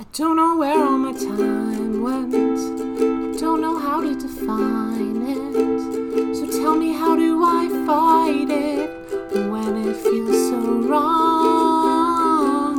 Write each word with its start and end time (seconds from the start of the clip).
I 0.00 0.04
don't 0.12 0.36
know 0.36 0.56
where 0.56 0.80
all 0.80 0.96
my 0.96 1.12
time 1.12 2.00
went. 2.00 2.32
I 2.32 3.36
don't 3.40 3.60
know 3.60 3.76
how 3.76 4.00
to 4.00 4.14
define 4.14 5.26
it. 5.26 6.36
So 6.36 6.46
tell 6.46 6.76
me, 6.76 6.92
how 6.92 7.16
do 7.16 7.42
I 7.42 7.68
fight 7.84 8.48
it 8.48 8.90
when 9.50 9.76
it 9.88 9.96
feels 9.96 10.50
so 10.50 10.58
wrong? 10.88 11.98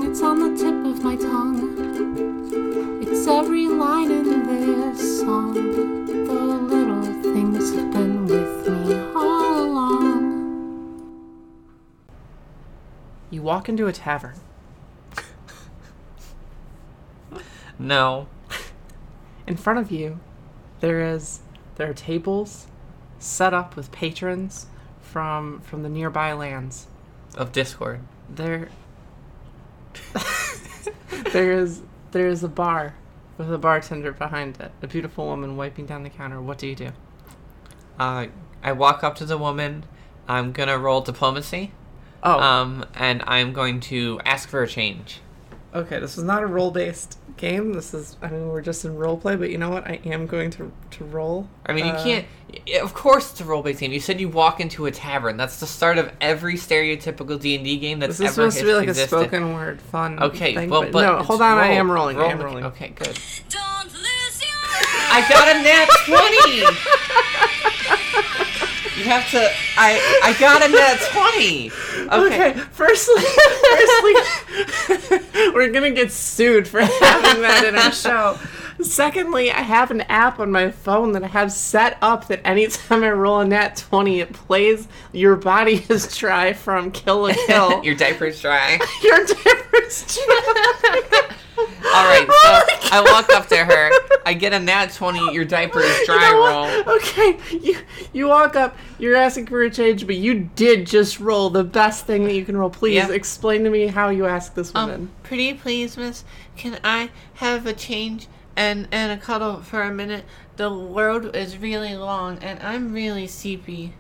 It's 0.09 0.21
on 0.21 0.39
the 0.39 0.55
tip 0.57 0.85
of 0.85 1.03
my 1.03 1.17
tongue. 1.17 3.02
It's 3.02 3.27
every 3.27 3.67
line 3.67 4.11
in 4.11 4.47
this 4.47 5.20
song. 5.20 5.55
The 6.05 6.13
little 6.13 7.04
things 7.21 7.73
have 7.75 7.91
been 7.91 8.27
with 8.27 8.65
me 8.65 8.95
all 9.13 9.59
along. 9.65 10.23
You 13.29 13.41
walk 13.41 13.67
into 13.67 13.88
a 13.88 13.91
tavern. 13.91 14.39
No. 17.80 18.27
In 19.48 19.55
front 19.58 19.80
of 19.80 19.90
you, 19.91 20.20
there 20.81 21.02
is 21.02 21.40
there 21.76 21.90
are 21.90 21.94
tables 21.94 22.67
set 23.20 23.53
up 23.53 23.76
with 23.76 23.91
patrons 23.91 24.67
from 25.02 25.62
from 25.62 25.81
the 25.84 25.89
nearby 25.89 26.34
lands. 26.34 26.88
Of 27.36 27.52
Discord. 27.52 28.02
There 28.30 28.70
there 31.31 31.52
is 31.52 31.81
there 32.12 32.27
is 32.27 32.44
a 32.44 32.48
bar 32.48 32.95
with 33.38 33.52
a 33.52 33.58
bartender 33.58 34.11
behind 34.11 34.59
it. 34.59 34.72
A 34.81 34.88
beautiful 34.88 35.25
woman 35.25 35.55
wiping 35.58 35.86
down 35.86 36.03
the 36.03 36.09
counter. 36.09 36.41
What 36.41 36.58
do 36.58 36.67
you 36.67 36.75
do? 36.75 36.91
Uh, 37.98 38.27
I 38.64 38.72
walk 38.73 39.03
up 39.03 39.16
to 39.16 39.25
the 39.25 39.38
woman. 39.38 39.86
I'm 40.27 40.52
gonna 40.52 40.77
roll 40.77 41.02
diplomacy. 41.02 41.72
Oh, 42.22 42.38
Um, 42.39 42.86
and 42.95 43.23
I'm 43.25 43.53
going 43.53 43.80
to 43.81 44.20
ask 44.25 44.50
for 44.50 44.61
a 44.61 44.67
change. 44.67 45.22
okay. 45.73 46.00
This 46.00 46.17
is 46.17 46.23
not 46.23 46.44
a 46.44 46.48
role 46.48 46.70
based 46.72 47.17
game. 47.39 47.73
This 47.73 47.95
is 47.95 48.16
I 48.21 48.29
mean 48.29 48.48
we're 48.49 48.61
just 48.61 48.85
in 48.85 48.95
role 48.95 49.17
play, 49.17 49.35
but 49.35 49.49
you 49.49 49.57
know 49.57 49.71
what? 49.71 49.88
I 49.88 49.99
am 50.05 50.27
going 50.27 50.52
to 50.52 50.72
to 50.91 51.03
roll. 51.05 51.50
I 51.66 51.73
mean, 51.73 51.88
you 51.88 51.91
Uh, 51.94 52.03
can't. 52.03 52.25
Of 52.81 52.94
course, 52.95 53.30
it's 53.31 53.41
a 53.41 53.45
role-based 53.45 53.80
game. 53.80 53.91
You 53.91 54.00
said 54.00 54.19
you 54.19 54.27
walk 54.30 54.59
into 54.59 54.86
a 54.88 54.91
tavern. 54.91 55.38
That's 55.38 55.59
the 55.59 55.67
start 55.67 55.97
of 55.99 56.11
every 56.19 56.55
stereotypical 56.55 57.39
D 57.39 57.55
and 57.55 57.64
D 57.64 57.77
game 57.77 57.99
that's 57.99 58.17
This 58.17 58.31
is 58.31 58.38
ever 58.38 58.49
supposed 58.52 58.58
to 58.59 58.66
be 58.66 58.73
like 58.73 58.88
a 58.88 58.91
existed. 58.91 59.09
spoken 59.09 59.53
word 59.53 59.80
fun. 59.81 60.19
Okay, 60.22 60.53
thing, 60.55 60.69
well, 60.69 60.81
but 60.91 61.02
no, 61.02 61.22
hold 61.23 61.41
on. 61.41 61.58
I 61.58 61.67
am 61.67 61.89
rolling. 61.91 62.19
I 62.19 62.25
am 62.25 62.39
rolling. 62.41 62.66
Okay, 62.66 62.89
good. 62.89 63.17
Don't 63.49 63.94
lose 63.94 64.42
your 64.42 64.49
I 65.11 65.21
got 65.30 65.47
a 65.55 65.61
nat 65.64 65.88
twenty. 66.05 66.66
you 69.00 69.05
have 69.05 69.30
to. 69.31 69.39
I 69.78 70.19
I 70.23 70.36
got 70.39 70.61
a 70.64 70.69
nat 70.69 71.00
twenty. 71.11 71.72
Okay, 72.11 72.50
Okay. 72.52 72.59
firstly, 72.72 73.23
firstly, 74.88 75.19
we're 75.53 75.72
gonna 75.72 75.92
get 75.92 76.11
sued 76.11 76.67
for 76.67 76.81
having 76.81 77.42
that 77.42 77.66
in 77.67 77.75
our 77.77 77.92
show. 77.92 78.38
Secondly, 78.81 79.52
I 79.52 79.59
have 79.61 79.92
an 79.92 80.02
app 80.02 80.39
on 80.39 80.52
my 80.53 80.72
phone 80.72 81.11
that 81.11 81.22
I 81.23 81.27
have 81.27 81.52
set 81.52 81.97
up 82.02 82.27
that 82.30 82.39
anytime 82.45 83.03
I 83.03 83.09
roll 83.11 83.42
a 83.42 83.45
nat 83.45 83.75
20, 83.89 84.22
it 84.22 84.31
plays 84.31 84.88
Your 85.11 85.36
Body 85.36 85.86
is 85.89 86.16
Dry 86.17 86.53
from 86.53 86.92
Kill 86.92 87.27
a 87.27 87.33
Kill. 87.33 87.83
Your 87.83 87.95
diaper's 87.95 88.42
dry. 88.42 88.80
Your 89.03 89.25
difference 89.25 90.17
All 91.85 92.05
right, 92.05 92.27
so 92.44 92.89
I 92.91 93.02
walk 93.02 93.30
up 93.31 93.47
to 93.47 93.58
her. 93.58 93.91
I 94.25 94.33
get 94.33 94.53
a 94.53 94.59
nat 94.59 94.88
twenty. 94.94 95.33
Your 95.33 95.45
diaper 95.45 95.80
is 95.80 95.99
dry. 96.05 96.27
You 96.27 96.33
know 96.33 96.83
roll. 96.86 96.95
Okay, 96.97 97.38
you 97.58 97.77
you 98.13 98.27
walk 98.27 98.55
up, 98.55 98.77
you're 98.97 99.16
asking 99.16 99.47
for 99.47 99.61
a 99.63 99.69
change, 99.69 100.05
but 100.05 100.16
you 100.16 100.49
did 100.55 100.86
just 100.86 101.19
roll 101.19 101.49
the 101.49 101.63
best 101.63 102.05
thing 102.05 102.23
that 102.25 102.36
you 102.36 102.45
can 102.45 102.55
roll. 102.58 102.69
Please 102.69 102.95
Yeah. 102.95 103.11
explain 103.11 103.63
to 103.63 103.69
me 103.69 103.88
how 103.88 104.09
you 104.09 104.25
ask 104.25 104.53
this 104.55 104.73
woman. 104.73 104.95
Um, 104.95 105.11
pretty 105.23 105.53
please, 105.53 105.97
miss. 105.97 106.23
Can 106.58 106.80
I 106.83 107.09
have 107.36 107.66
a 107.66 107.73
change 107.73 108.27
and 108.55 108.88
and 108.91 109.11
a 109.11 109.17
cuddle 109.23 109.61
for 109.61 109.81
a 109.83 109.91
minute? 109.93 110.25
The 110.58 110.69
road 110.69 111.36
is 111.36 111.58
really 111.58 111.95
long 111.95 112.38
and 112.39 112.59
I'm 112.61 112.91
really 112.93 113.27
sleepy. 113.27 113.93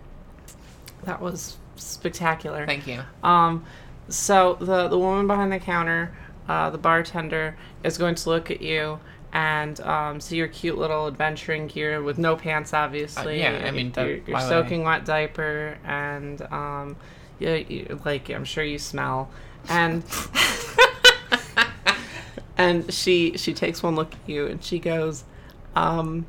that 1.03 1.21
was 1.21 1.55
spectacular. 1.77 2.65
Thank 2.65 2.85
you. 2.87 2.99
Um, 3.23 3.63
so 4.09 4.57
the 4.59 4.87
the 4.89 4.97
woman 4.99 5.27
behind 5.27 5.51
the 5.53 5.59
counter, 5.59 6.13
uh, 6.49 6.69
the 6.69 6.77
bartender, 6.77 7.55
is 7.83 7.97
going 7.97 8.15
to 8.15 8.29
look 8.29 8.51
at 8.51 8.61
you 8.61 8.99
and 9.31 9.79
um, 9.81 10.19
see 10.19 10.35
your 10.35 10.47
cute 10.47 10.77
little 10.77 11.07
adventuring 11.07 11.67
gear 11.67 12.01
with 12.01 12.17
no 12.17 12.35
pants, 12.35 12.73
obviously. 12.73 13.45
Uh, 13.45 13.51
yeah, 13.51 13.67
I 13.67 13.71
mean, 13.71 13.91
that- 13.91 14.07
your, 14.07 14.19
would 14.21 14.33
I? 14.35 14.49
soaking 14.49 14.83
wet 14.83 15.05
diaper, 15.05 15.77
and 15.85 16.41
um, 16.51 16.97
yeah, 17.37 17.55
you, 17.55 18.01
like 18.03 18.29
I'm 18.29 18.45
sure 18.45 18.63
you 18.63 18.79
smell, 18.79 19.29
and 19.69 20.03
and 22.57 22.91
she 22.93 23.37
she 23.37 23.53
takes 23.53 23.83
one 23.83 23.95
look 23.95 24.13
at 24.13 24.19
you 24.27 24.47
and 24.47 24.63
she 24.63 24.79
goes, 24.79 25.23
um, 25.75 26.25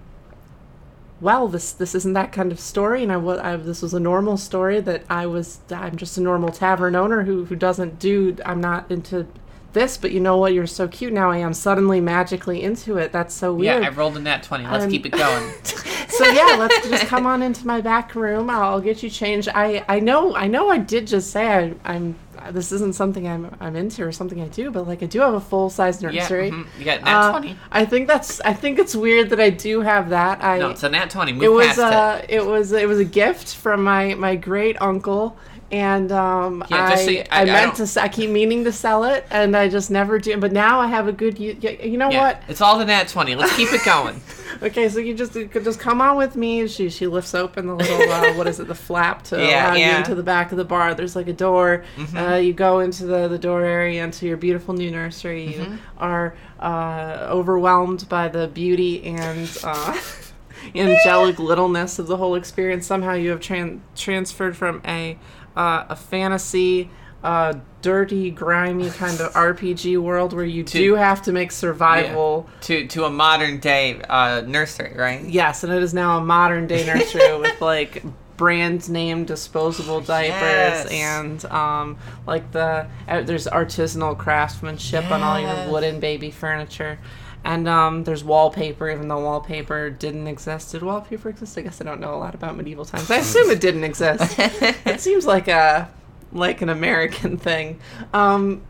well, 1.21 1.49
this 1.49 1.73
this 1.73 1.95
isn't 1.95 2.13
that 2.13 2.33
kind 2.33 2.53
of 2.53 2.61
story, 2.61 3.03
and 3.03 3.11
I, 3.11 3.19
I 3.19 3.57
this 3.57 3.83
was 3.83 3.95
a 3.95 4.01
normal 4.01 4.37
story 4.37 4.81
that 4.81 5.05
I 5.09 5.27
was 5.27 5.61
I'm 5.71 5.97
just 5.97 6.19
a 6.19 6.21
normal 6.21 6.51
tavern 6.51 6.95
owner 6.95 7.25
who 7.25 7.47
who 7.47 7.57
doesn't 7.57 7.99
do 7.99 8.37
I'm 8.45 8.61
not 8.61 8.91
into 8.91 9.27
this, 9.73 9.97
but 9.97 10.11
you 10.13 10.21
know 10.21 10.37
what? 10.37 10.53
You're 10.53 10.67
so 10.67 10.89
cute 10.89 11.13
now. 11.13 11.31
I 11.31 11.39
am 11.39 11.53
suddenly 11.55 12.01
magically 12.01 12.63
into 12.63 12.97
it. 12.99 13.13
That's 13.13 13.35
so 13.35 13.53
weird. 13.55 13.83
Yeah, 13.83 13.89
I 13.89 13.91
rolled 13.93 14.17
a 14.17 14.21
nat 14.21 14.43
twenty. 14.43 14.67
Let's 14.67 14.85
Um, 14.85 14.91
keep 14.91 15.07
it 15.07 15.11
going. 15.13 15.53
so 16.09 16.25
yeah, 16.27 16.57
let's 16.59 16.89
just 16.89 17.07
come 17.07 17.27
on 17.27 17.43
into 17.43 17.67
my 17.67 17.81
back 17.81 18.15
room. 18.15 18.51
I'll 18.51 18.81
get 18.81 19.03
you 19.03 19.11
changed. 19.11 19.49
I 19.55 19.85
I 19.89 20.01
know 20.01 20.35
I 20.35 20.47
know 20.49 20.71
I 20.71 20.79
did 20.79 21.07
just 21.07 21.31
say 21.31 21.47
I, 21.47 21.75
I'm 21.85 22.17
this 22.53 22.73
isn't 22.73 22.95
something 22.95 23.29
I'm 23.29 23.55
I'm 23.61 23.77
into 23.77 24.03
or 24.05 24.13
something 24.13 24.41
I 24.41 24.49
do, 24.49 24.71
but 24.71 24.89
like 24.89 25.03
I 25.03 25.07
do 25.07 25.21
have 25.21 25.35
a 25.35 25.41
full 25.41 25.69
size 25.71 26.03
yeah, 26.03 26.11
nursery. 26.11 26.51
mhm, 26.51 26.67
you 26.79 26.85
got 26.85 27.03
nat 27.03 27.21
Uh, 27.21 27.31
twenty. 27.33 27.57
I 27.71 27.85
think 27.85 28.09
that's 28.09 28.41
I 28.41 28.55
think 28.55 28.79
it's 28.79 28.97
weird 28.97 29.31
that 29.31 29.41
I 29.41 29.51
do 29.51 29.83
have 29.83 30.09
that. 30.11 30.43
I 30.43 30.59
No, 30.59 30.71
it's 30.71 30.83
a 30.83 30.89
nat 30.89 31.11
twenty. 31.11 31.33
Move 31.33 31.43
it 31.43 31.53
was 31.53 31.67
past 31.67 31.79
uh 31.81 32.23
it. 32.29 32.45
was 32.45 32.73
it 32.73 32.89
was 32.89 32.99
a 32.99 33.05
gift 33.05 33.55
from 33.57 33.85
my 33.85 34.15
my 34.15 34.37
great 34.37 34.81
uncle 34.81 35.37
and 35.73 36.11
um 36.13 36.65
Yeah, 36.71 36.85
I, 36.85 36.91
just 36.91 37.05
so 37.05 37.11
you- 37.11 37.25
I- 37.31 37.39
I, 37.39 37.43
I 37.43 37.45
meant 37.45 37.77
don't- 37.77 37.87
to 37.87 38.03
I 38.03 38.09
keep 38.09 38.31
meaning 38.31 38.65
to 38.65 38.73
sell 38.73 39.05
it 39.05 39.25
and 39.31 39.57
I 39.57 39.69
just 39.69 39.91
never 39.91 40.19
do 40.19 40.37
but 40.39 40.53
now 40.53 40.81
I 40.81 40.87
have 40.89 41.07
a 41.09 41.13
good 41.13 41.39
you, 41.39 41.57
you 41.61 41.97
know. 41.99 42.11
Yeah, 42.11 42.21
what 42.21 42.43
it's 42.49 42.61
all 42.61 42.79
the 42.79 42.85
nat 42.85 43.09
twenty. 43.09 43.35
Let's 43.37 43.55
keep 43.57 43.73
it 43.73 43.85
going. 43.85 44.21
okay 44.63 44.89
so 44.89 44.99
you 44.99 45.15
just 45.15 45.35
you 45.37 45.47
could 45.47 45.63
just 45.65 45.79
come 45.79 46.01
on 46.01 46.17
with 46.17 46.35
me 46.35 46.67
she 46.67 46.91
she 46.91 47.07
lifts 47.07 47.35
open 47.35 47.67
the 47.69 47.75
little 47.77 48.11
uh, 48.11 48.33
what 48.35 48.49
is 48.49 48.59
it 48.59 48.67
the 48.67 48.75
flap 48.75 49.23
to 49.23 49.37
Yeah, 49.41 49.69
allow 49.69 49.75
you 49.77 49.97
into 49.97 50.15
the 50.17 50.25
back 50.25 50.51
of 50.51 50.59
the 50.59 50.65
bar 50.65 50.93
there's 50.95 51.15
like 51.15 51.29
a 51.29 51.33
door 51.33 51.85
Mm-hmm. 51.97 52.17
uh, 52.17 52.35
you 52.37 52.53
go 52.53 52.81
into 52.81 53.07
the 53.07 53.29
the 53.29 53.39
door 53.39 53.63
area 53.63 54.03
into 54.03 54.27
your 54.27 54.37
beautiful 54.37 54.75
new 54.75 54.91
nursery 54.91 55.55
Mm-hmm. 55.57 55.73
you 55.73 55.79
are 55.99 56.35
uh, 56.59 57.29
overwhelmed 57.31 58.09
by 58.09 58.27
the 58.29 58.49
beauty 58.49 59.05
and 59.05 59.49
uh, 59.63 59.97
angelic 60.75 61.39
littleness 61.39 61.99
of 61.99 62.07
the 62.07 62.17
whole 62.19 62.35
experience. 62.35 62.87
Somehow 62.87 63.15
you 63.15 63.31
have 63.31 63.41
tran- 63.41 63.81
transferred 63.97 64.57
from 64.57 64.83
a 64.85 65.19
uh, 65.57 65.85
a 65.89 65.97
fantasy, 65.97 66.91
uh, 67.23 67.55
dirty, 67.83 68.31
grimy 68.31 68.91
kind 68.91 69.21
of 69.21 69.33
RPG 69.33 69.99
world 70.01 70.33
where 70.33 70.45
you 70.45 70.63
do 70.65 70.95
have 70.95 71.23
to 71.23 71.33
make 71.33 71.53
survival. 71.53 72.49
to 72.63 72.87
to 72.89 73.05
a 73.05 73.11
modern 73.11 73.59
day 73.59 74.01
uh, 74.09 74.43
nursery, 74.47 74.95
right? 74.97 75.25
Yes, 75.25 75.65
and 75.65 75.73
it 75.73 75.83
is 75.83 75.93
now 75.95 76.19
a 76.19 76.25
modern 76.25 76.67
day 76.67 76.85
nursery 76.87 77.37
with 77.39 77.61
like 77.61 78.03
brand 78.37 78.89
name 78.89 79.27
disposable 79.27 80.01
diapers 80.01 80.41
Yes. 80.41 80.87
and 80.87 81.45
um, 81.53 81.99
like 82.27 82.51
the 82.53 82.87
uh, 83.07 83.21
there's 83.23 83.47
artisanal 83.47 84.17
craftsmanship 84.17 85.11
on 85.11 85.21
all 85.23 85.39
your 85.39 85.71
wooden 85.71 86.01
baby 86.01 86.31
furniture. 86.31 86.99
And 87.45 87.69
um, 87.69 88.05
there's 88.05 88.23
wallpaper, 88.23 88.91
even 88.91 89.09
though 89.09 89.21
wallpaper 89.21 89.91
didn't 89.91 90.27
exist. 90.27 90.73
Did 90.73 90.83
wallpaper 90.83 91.31
exist? 91.31 91.57
I 91.57 91.63
guess 91.63 91.81
I 91.81 91.85
don't 91.85 92.01
know 92.01 92.15
a 92.15 92.17
lot 92.17 92.35
about 92.35 92.57
medieval 92.57 92.85
times. 92.85 93.11
I 93.11 93.17
assume 93.17 93.51
it 93.51 93.61
didn't 93.61 93.85
exist. 93.85 94.35
it 94.39 95.01
seems 95.01 95.27
like 95.27 95.49
a 95.49 95.91
like 96.33 96.63
an 96.63 96.69
American 96.69 97.37
thing. 97.37 97.81
Um, 98.13 98.63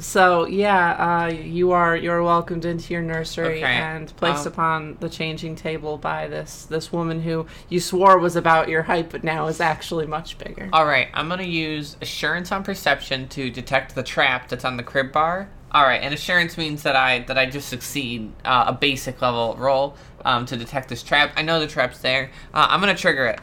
so 0.00 0.46
yeah, 0.46 0.92
uh, 0.92 1.26
you 1.28 1.72
are 1.72 1.96
you're 1.96 2.22
welcomed 2.22 2.64
into 2.64 2.92
your 2.92 3.02
nursery 3.02 3.58
Okay, 3.58 3.64
and 3.64 4.14
placed 4.16 4.46
um, 4.46 4.52
upon 4.52 4.96
the 5.00 5.08
changing 5.08 5.56
table 5.56 5.98
by 5.98 6.26
this 6.26 6.64
this 6.66 6.92
woman 6.92 7.20
who 7.20 7.46
you 7.68 7.80
swore 7.80 8.18
was 8.18 8.36
about 8.36 8.68
your 8.68 8.82
height, 8.82 9.10
but 9.10 9.24
now 9.24 9.46
is 9.46 9.60
actually 9.60 10.06
much 10.06 10.38
bigger. 10.38 10.68
All 10.72 10.86
right, 10.86 11.08
I'm 11.14 11.28
gonna 11.28 11.42
use 11.44 11.96
assurance 12.00 12.50
on 12.50 12.64
perception 12.64 13.28
to 13.28 13.50
detect 13.50 13.94
the 13.94 14.02
trap 14.02 14.48
that's 14.48 14.64
on 14.64 14.76
the 14.76 14.82
crib 14.82 15.12
bar. 15.12 15.48
All 15.74 15.82
right, 15.82 16.00
and 16.00 16.14
assurance 16.14 16.56
means 16.56 16.84
that 16.84 16.94
I 16.94 17.20
that 17.24 17.36
I 17.36 17.46
just 17.46 17.68
succeed 17.68 18.30
uh, 18.44 18.66
a 18.68 18.72
basic 18.72 19.20
level 19.20 19.56
roll 19.58 19.96
um, 20.24 20.46
to 20.46 20.56
detect 20.56 20.88
this 20.88 21.02
trap. 21.02 21.32
I 21.36 21.42
know 21.42 21.58
the 21.58 21.66
trap's 21.66 21.98
there. 21.98 22.30
Uh, 22.54 22.68
I'm 22.70 22.78
gonna 22.78 22.94
trigger 22.94 23.26
it. 23.26 23.40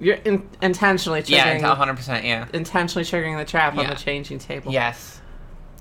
You're 0.00 0.16
in, 0.16 0.48
intentionally 0.62 1.20
triggering 1.22 1.60
Yeah, 1.60 1.68
100. 1.68 1.94
percent 1.94 2.24
Yeah. 2.24 2.46
intentionally 2.54 3.04
triggering 3.04 3.36
the 3.36 3.44
trap 3.44 3.76
on 3.76 3.84
Yeah. 3.84 3.90
the 3.90 3.96
changing 4.00 4.38
table. 4.38 4.72
Yes. 4.72 5.20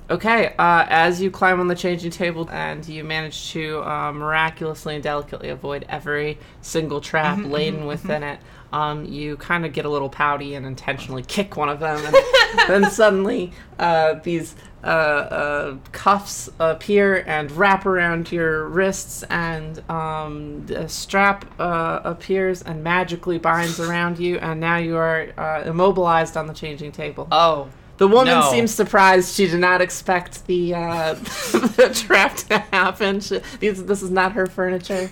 Okay, 0.09 0.53
uh, 0.57 0.85
as 0.87 1.21
you 1.21 1.29
climb 1.29 1.59
on 1.59 1.67
the 1.67 1.75
changing 1.75 2.11
table 2.11 2.49
and 2.49 2.87
you 2.87 3.03
manage 3.03 3.51
to 3.51 3.81
uh, 3.83 4.11
miraculously 4.13 4.95
and 4.95 5.03
delicately 5.03 5.49
avoid 5.49 5.85
every 5.89 6.37
single 6.61 7.01
trap 7.01 7.39
laden 7.43 7.85
within 7.85 8.23
it, 8.23 8.39
um, 8.71 9.03
you 9.03 9.35
kind 9.35 9.65
of 9.65 9.73
get 9.73 9.83
a 9.83 9.89
little 9.89 10.07
pouty 10.09 10.55
and 10.55 10.65
intentionally 10.65 11.23
kick 11.23 11.57
one 11.57 11.67
of 11.67 11.81
them, 11.81 11.99
and 12.05 12.15
then 12.69 12.89
suddenly 12.89 13.51
uh, 13.79 14.13
these 14.23 14.55
uh, 14.83 14.87
uh, 14.87 15.77
cuffs 15.91 16.49
appear 16.59 17.23
and 17.27 17.51
wrap 17.51 17.85
around 17.85 18.31
your 18.31 18.67
wrists, 18.67 19.23
and 19.23 19.79
um, 19.89 20.65
a 20.69 20.87
strap 20.87 21.45
uh, 21.59 21.99
appears 22.03 22.61
and 22.61 22.83
magically 22.83 23.37
binds 23.37 23.79
around 23.79 24.19
you, 24.19 24.37
and 24.37 24.59
now 24.59 24.77
you 24.77 24.95
are 24.95 25.27
uh, 25.37 25.63
immobilized 25.65 26.37
on 26.37 26.47
the 26.47 26.53
changing 26.53 26.91
table. 26.91 27.27
Oh. 27.31 27.69
The 27.97 28.07
woman 28.07 28.39
No. 28.39 28.51
seems 28.51 28.71
surprised. 28.71 29.33
She 29.33 29.47
did 29.47 29.59
not 29.59 29.81
expect 29.81 30.45
the, 30.45 30.75
uh, 30.75 31.13
the 31.15 31.89
trap 31.93 32.35
to 32.37 32.59
happen. 32.59 33.21
She, 33.21 33.39
these, 33.59 33.83
this 33.85 34.03
is 34.03 34.11
not 34.11 34.33
her 34.33 34.45
furniture. 34.45 35.09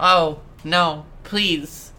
Oh, 0.00 0.40
no. 0.64 1.06
Please. 1.22 1.92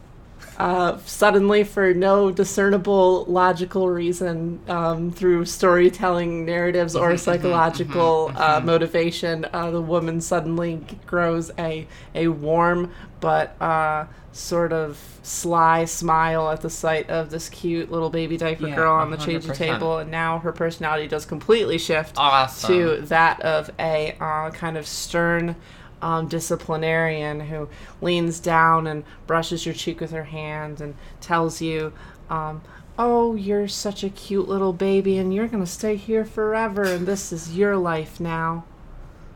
Uh, 0.58 0.98
suddenly, 1.06 1.64
for 1.64 1.94
no 1.94 2.32
discernible 2.32 3.26
logical 3.26 3.90
reason, 3.90 4.60
um, 4.68 5.12
through 5.12 5.44
storytelling 5.46 6.46
narratives 6.46 6.96
or 6.96 7.18
psychological 7.18 8.32
uh, 8.36 8.62
motivation, 8.64 9.46
uh, 9.54 9.70
the 9.72 9.82
woman 9.82 10.22
suddenly 10.22 10.82
grows 11.06 11.52
a 11.60 11.88
a 12.14 12.28
warm 12.30 12.92
but 13.20 13.60
uh, 13.62 14.06
sort 14.32 14.72
of 14.72 15.02
sly 15.24 15.84
smile 15.86 16.50
at 16.52 16.62
the 16.62 16.70
sight 16.70 17.10
of 17.10 17.32
this 17.32 17.50
cute 17.50 17.92
little 17.92 18.10
baby 18.10 18.38
diaper 18.38 18.68
Yeah, 18.68 18.76
girl 18.76 18.94
on 18.94 19.10
the 19.10 19.18
changing 19.18 19.52
100%. 19.52 19.56
table, 19.56 19.98
and 19.98 20.12
now 20.12 20.40
her 20.40 20.52
personality 20.52 21.08
does 21.08 21.26
completely 21.26 21.78
shift 21.78 22.16
Awesome. 22.18 22.70
to 22.70 23.02
that 23.08 23.42
of 23.42 23.72
a 23.80 24.16
uh, 24.20 24.52
kind 24.52 24.78
of 24.78 24.86
stern 24.86 25.56
um, 26.02 26.28
disciplinarian 26.28 27.40
who 27.40 27.70
leans 28.02 28.40
down 28.40 28.88
and 28.88 29.04
brushes 29.28 29.66
your 29.66 29.76
cheek 29.76 30.00
with 30.00 30.12
her 30.12 30.26
hand 30.26 30.82
and 30.82 30.96
tells 31.22 31.62
you, 31.62 31.94
um, 32.30 32.62
Oh, 32.98 33.36
you're 33.36 33.68
such 33.68 34.06
a 34.06 34.10
cute 34.10 34.48
little 34.48 34.72
baby, 34.72 35.18
and 35.18 35.34
you're 35.34 35.48
gonna 35.48 35.66
stay 35.66 35.98
here 35.98 36.24
forever, 36.24 36.84
and 36.84 37.06
this 37.06 37.34
is 37.34 37.58
your 37.58 37.76
life 37.76 38.22
now. 38.22 38.64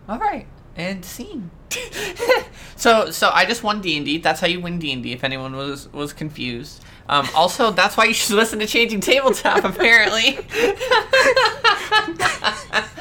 All 0.08 0.18
right, 0.18 0.48
and 0.78 1.04
scene. 1.04 1.52
so, 2.78 3.12
so 3.12 3.30
I 3.34 3.46
just 3.46 3.62
won 3.62 3.82
D 3.82 3.98
and 3.98 4.06
D. 4.06 4.18
That's 4.18 4.40
how 4.40 4.48
you 4.48 4.62
win 4.62 4.80
D 4.80 4.94
and 4.94 5.04
D. 5.04 5.12
If 5.12 5.26
anyone 5.26 5.58
was 5.58 5.92
was 5.92 6.14
confused. 6.14 6.82
Um, 7.10 7.28
also, 7.36 7.72
that's 7.72 7.98
why 7.98 8.06
you 8.06 8.14
should 8.14 8.36
listen 8.36 8.60
to 8.60 8.68
Changing 8.68 9.02
Tabletop. 9.02 9.64
Apparently. 9.66 10.40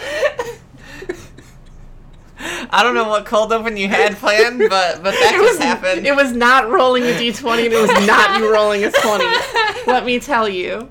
I 2.40 2.82
don't 2.84 2.94
know 2.94 3.08
what 3.08 3.24
cold 3.26 3.52
open 3.52 3.76
you 3.76 3.88
had 3.88 4.14
planned, 4.16 4.58
but 4.60 5.02
but 5.02 5.10
that 5.12 5.32
It 5.34 5.38
just 5.38 5.54
was, 5.54 5.58
happened. 5.58 6.06
it 6.06 6.14
was 6.14 6.30
not 6.32 6.70
rolling 6.70 7.02
a 7.04 7.12
d20, 7.14 7.64
and 7.64 7.72
it 7.72 7.80
was 7.80 7.90
not 8.06 8.38
you 8.38 8.52
rolling 8.52 8.84
a 8.84 8.92
20. 8.92 9.24
Let 9.86 10.04
me 10.04 10.20
tell 10.20 10.48
you. 10.48 10.88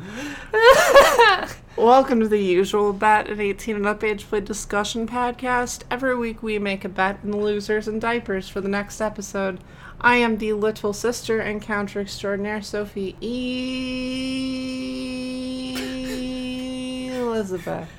Welcome 1.78 2.20
to 2.22 2.28
the 2.28 2.40
usual 2.42 2.92
Bet 2.92 3.30
at 3.30 3.40
18 3.40 3.76
and 3.78 3.86
Up 3.86 4.04
Age 4.04 4.28
Play 4.28 4.42
discussion 4.42 5.08
podcast. 5.08 5.84
Every 5.92 6.16
week 6.18 6.42
we 6.42 6.58
make 6.60 6.84
a 6.84 6.90
bet 6.90 7.20
in 7.24 7.30
the 7.32 7.38
losers 7.38 7.88
and 7.88 8.02
diapers 8.02 8.50
for 8.50 8.60
the 8.62 8.68
next 8.68 9.00
episode. 9.00 9.60
I 10.02 10.16
am 10.18 10.38
the 10.40 10.52
little 10.54 10.92
sister 10.94 11.40
and 11.40 11.62
counter 11.62 12.02
extraordinaire 12.02 12.62
Sophie 12.62 13.16
E. 13.22 13.38
Elizabeth. 17.16 17.90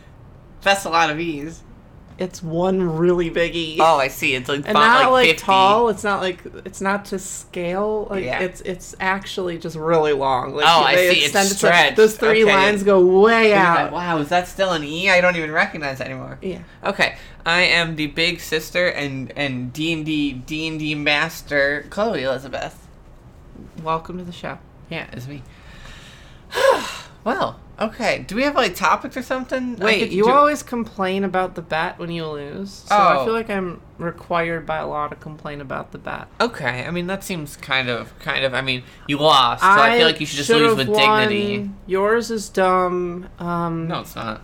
That's 0.62 0.84
a 0.84 0.90
lot 0.90 1.10
of 1.10 1.18
E's. 1.20 1.62
It's 2.18 2.42
one 2.42 2.96
really 2.98 3.30
big 3.30 3.54
E. 3.54 3.78
Oh, 3.80 3.96
I 3.96 4.08
see. 4.08 4.34
It's 4.34 4.48
like 4.48 4.62
and 4.64 4.74
not 4.74 5.12
like, 5.12 5.28
50. 5.28 5.40
tall. 5.44 5.88
It's 5.88 6.02
not 6.02 6.20
like 6.20 6.40
it's 6.64 6.80
not 6.80 7.04
to 7.06 7.18
scale. 7.20 8.08
Like 8.10 8.24
Yeah. 8.24 8.40
it's 8.40 8.60
it's 8.62 8.96
actually 8.98 9.56
just 9.56 9.76
really 9.76 10.12
long. 10.12 10.52
Like, 10.54 10.64
Oh, 10.66 10.82
I 10.82 10.96
see. 10.96 11.02
It's 11.10 11.24
extend 11.26 11.50
it 11.50 11.54
stretched. 11.54 11.96
Those 11.96 12.16
three 12.16 12.42
Okay. 12.42 12.52
lines 12.52 12.82
go 12.82 13.04
way 13.20 13.54
out. 13.54 13.92
Wow, 13.92 14.18
is 14.18 14.30
that 14.30 14.48
still 14.48 14.72
an 14.72 14.82
E? 14.82 15.08
I 15.08 15.20
don't 15.20 15.36
even 15.36 15.52
recognize 15.52 16.00
anymore. 16.00 16.38
Yeah. 16.42 16.62
Okay, 16.82 17.16
I 17.46 17.60
am 17.60 17.94
the 17.94 18.08
big 18.08 18.40
sister 18.40 18.88
and 18.88 19.32
and 19.36 19.72
D 19.72 19.92
and 19.92 20.04
D 20.04 20.32
D 20.32 20.66
and 20.66 20.78
D 20.80 20.96
master 20.96 21.86
Chloe 21.88 22.24
Elizabeth. 22.24 22.84
Welcome 23.82 24.18
to 24.18 24.24
the 24.24 24.32
show. 24.32 24.58
Yeah, 24.90 25.06
it's 25.12 25.28
me. 25.28 25.42
well, 27.24 27.60
okay. 27.80 28.24
Do 28.26 28.36
we 28.36 28.42
have 28.42 28.54
like 28.54 28.74
topics 28.74 29.16
or 29.16 29.22
something? 29.22 29.80
I 29.80 29.84
Wait, 29.84 30.10
you 30.10 30.24
do- 30.24 30.30
always 30.30 30.62
complain 30.62 31.24
about 31.24 31.54
the 31.54 31.62
bat 31.62 31.98
when 31.98 32.10
you 32.10 32.26
lose. 32.26 32.70
So 32.88 32.94
I 32.94 33.16
Oh. 33.16 33.24
feel 33.24 33.34
like 33.34 33.50
I'm 33.50 33.80
required 33.98 34.64
by 34.66 34.76
a 34.78 34.86
law 34.86 35.08
to 35.08 35.16
complain 35.16 35.60
about 35.60 35.92
the 35.92 35.98
bat. 35.98 36.28
Okay, 36.40 36.84
I 36.86 36.90
mean 36.90 37.06
that 37.08 37.24
seems 37.24 37.56
kind 37.56 37.88
of 37.88 38.16
kind 38.20 38.44
of. 38.44 38.54
I 38.54 38.60
mean, 38.62 38.82
you 39.06 39.18
lost, 39.18 39.62
so 39.62 39.68
I, 39.68 39.96
feel 39.98 40.06
like 40.06 40.20
you 40.20 40.26
should 40.26 40.36
just 40.38 40.50
lose 40.50 40.76
with 40.76 40.86
dignity. 40.94 41.70
Yours 41.86 42.30
is 42.30 42.48
dumb. 42.48 43.28
Um, 43.38 43.88
No, 43.88 44.00
it's 44.00 44.14
not. 44.16 44.42